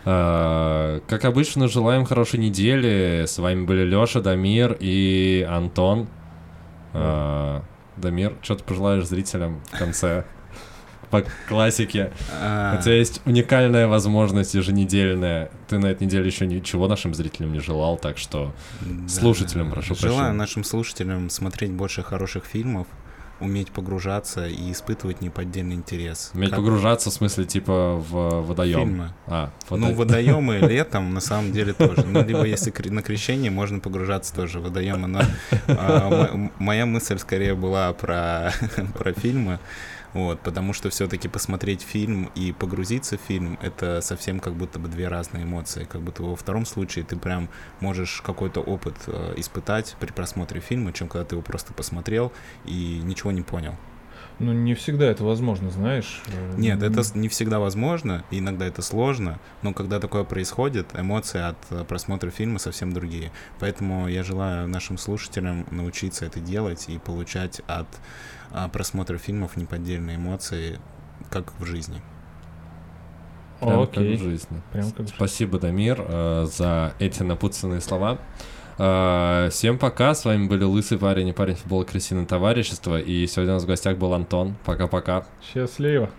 А, 0.10 1.02
Как 1.10 1.26
обычно, 1.26 1.68
желаем 1.68 2.06
хорошей 2.06 2.40
недели. 2.40 3.26
С 3.28 3.38
вами 3.40 3.66
были 3.66 3.84
Лёша, 3.84 4.22
Дамир 4.22 4.78
и 4.80 5.46
Антон. 5.50 6.08
А, 6.94 7.62
Дамир, 7.98 8.36
что 8.42 8.56
ты 8.56 8.64
пожелаешь 8.64 9.06
зрителям 9.06 9.62
в 9.70 9.78
конце? 9.78 10.24
По 11.10 11.24
классике. 11.50 12.14
А, 12.42 12.78
У 12.80 12.82
тебя 12.82 12.96
есть 12.96 13.22
уникальная 13.26 13.88
возможность 13.88 14.54
еженедельная. 14.56 15.52
Ты 15.68 15.78
на 15.78 15.88
этой 15.88 16.04
неделе 16.04 16.26
еще 16.26 16.48
ничего 16.48 16.88
нашим 16.88 17.14
зрителям 17.14 17.52
не 17.52 17.60
желал, 17.60 17.98
так 17.98 18.18
что 18.18 18.54
слушателям 19.10 19.72
прошу 19.72 19.94
Желаю 19.96 20.16
прощения. 20.16 20.38
нашим 20.38 20.64
слушателям 20.64 21.30
смотреть 21.30 21.72
больше 21.72 22.02
хороших 22.02 22.46
фильмов, 22.46 22.88
уметь 23.40 23.72
погружаться 23.72 24.48
и 24.48 24.72
испытывать 24.72 25.22
неподдельный 25.22 25.76
интерес. 25.76 26.32
уметь 26.34 26.50
Как 26.50 26.60
погружаться, 26.60 27.10
в 27.10 27.14
смысле, 27.14 27.46
типа 27.46 27.96
в 28.10 28.42
водоем. 28.42 28.80
фильмы. 28.80 29.14
А, 29.28 29.52
Ну, 29.70 29.78
водо- 29.92 29.96
водоемы 29.96 30.58
летом 30.62 31.14
на 31.14 31.20
самом 31.20 31.52
деле 31.52 31.74
тоже. 31.74 32.04
Ну, 32.06 32.24
либо 32.24 32.44
если 32.44 32.74
на 32.90 33.02
крещение 33.02 33.52
можно 33.52 33.80
погружаться 33.80 34.34
тоже 34.34 34.60
в 34.60 34.64
водоемы. 34.64 35.08
Но 35.08 35.22
а, 35.68 36.10
мо- 36.36 36.52
моя 36.60 36.86
мысль 36.86 37.18
скорее 37.20 37.54
была 37.56 37.94
про, 37.94 38.52
про 38.98 39.14
фильмы. 39.14 39.60
Вот, 40.18 40.40
потому 40.40 40.74
что 40.74 40.90
все-таки 40.90 41.28
посмотреть 41.28 41.84
фильм 41.84 42.32
и 42.34 42.52
погрузиться 42.52 43.20
в 43.20 43.22
фильм 43.22 43.60
это 43.62 44.02
совсем 44.02 44.40
как 44.40 44.56
будто 44.56 44.80
бы 44.80 44.88
две 44.88 45.10
разные 45.10 45.44
эмоции. 45.44 45.84
Как 45.84 46.02
будто 46.02 46.24
во 46.24 46.36
втором 46.36 46.66
случае 46.66 47.06
ты 47.06 47.16
прям 47.16 47.50
можешь 47.82 48.24
какой-то 48.26 48.62
опыт 48.62 48.96
э, 49.06 49.36
испытать 49.38 49.96
при 50.00 50.12
просмотре 50.12 50.60
фильма, 50.60 50.92
чем 50.92 51.08
когда 51.08 51.24
ты 51.24 51.36
его 51.36 51.44
просто 51.44 51.72
посмотрел 51.72 52.32
и 52.66 53.00
ничего 53.04 53.32
не 53.32 53.44
понял. 53.44 53.76
Ну, 54.40 54.54
не 54.54 54.74
всегда 54.74 55.06
это 55.06 55.24
возможно, 55.24 55.70
знаешь. 55.70 56.24
Э, 56.30 56.56
Нет, 56.58 56.82
это 56.82 57.04
не 57.14 57.28
всегда 57.28 57.60
возможно, 57.60 58.26
иногда 58.32 58.66
это 58.66 58.82
сложно, 58.82 59.40
но 59.62 59.72
когда 59.72 60.00
такое 60.00 60.24
происходит, 60.24 60.88
эмоции 60.96 61.42
от 61.42 61.58
э, 61.70 61.84
просмотра 61.84 62.32
фильма 62.32 62.58
совсем 62.58 62.92
другие. 62.92 63.32
Поэтому 63.60 64.08
я 64.08 64.24
желаю 64.24 64.68
нашим 64.68 64.98
слушателям 64.98 65.68
научиться 65.70 66.26
это 66.26 66.40
делать 66.40 66.86
и 66.88 66.98
получать 66.98 67.62
от 67.68 67.88
а, 68.52 68.68
просмотра 68.70 69.18
фильмов 69.18 69.58
неподдельные 69.58 70.18
эмоции, 70.18 70.80
как 71.30 71.54
в 71.60 71.66
жизни. 71.66 72.02
Прям 73.60 73.88
как 73.88 73.98
Окей. 73.98 74.18
в 74.18 74.20
жизни. 74.22 74.62
Прям 74.72 74.92
как 74.92 75.08
Спасибо, 75.08 75.60
Дамир, 75.60 76.04
э, 76.08 76.46
за 76.46 76.94
эти 77.00 77.24
напутственные 77.24 77.82
слова. 77.82 78.20
А, 78.78 79.50
Всем 79.50 79.80
пока, 79.80 80.14
с 80.14 80.26
вами 80.26 80.48
были 80.48 80.64
Лысый 80.64 81.00
парень 81.00 81.30
и 81.30 81.34
парень 81.34 81.56
футбола 81.56 81.84
Крысиное 81.84 82.26
товарищество, 82.26 83.00
и 83.00 83.26
сегодня 83.26 83.54
у 83.54 83.56
нас 83.56 83.64
в 83.64 83.68
гостях 83.68 83.98
был 83.98 84.14
Антон. 84.14 84.56
Пока-пока. 84.66 85.26
Счастливо. 85.42 86.10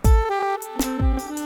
Thank 0.80 1.37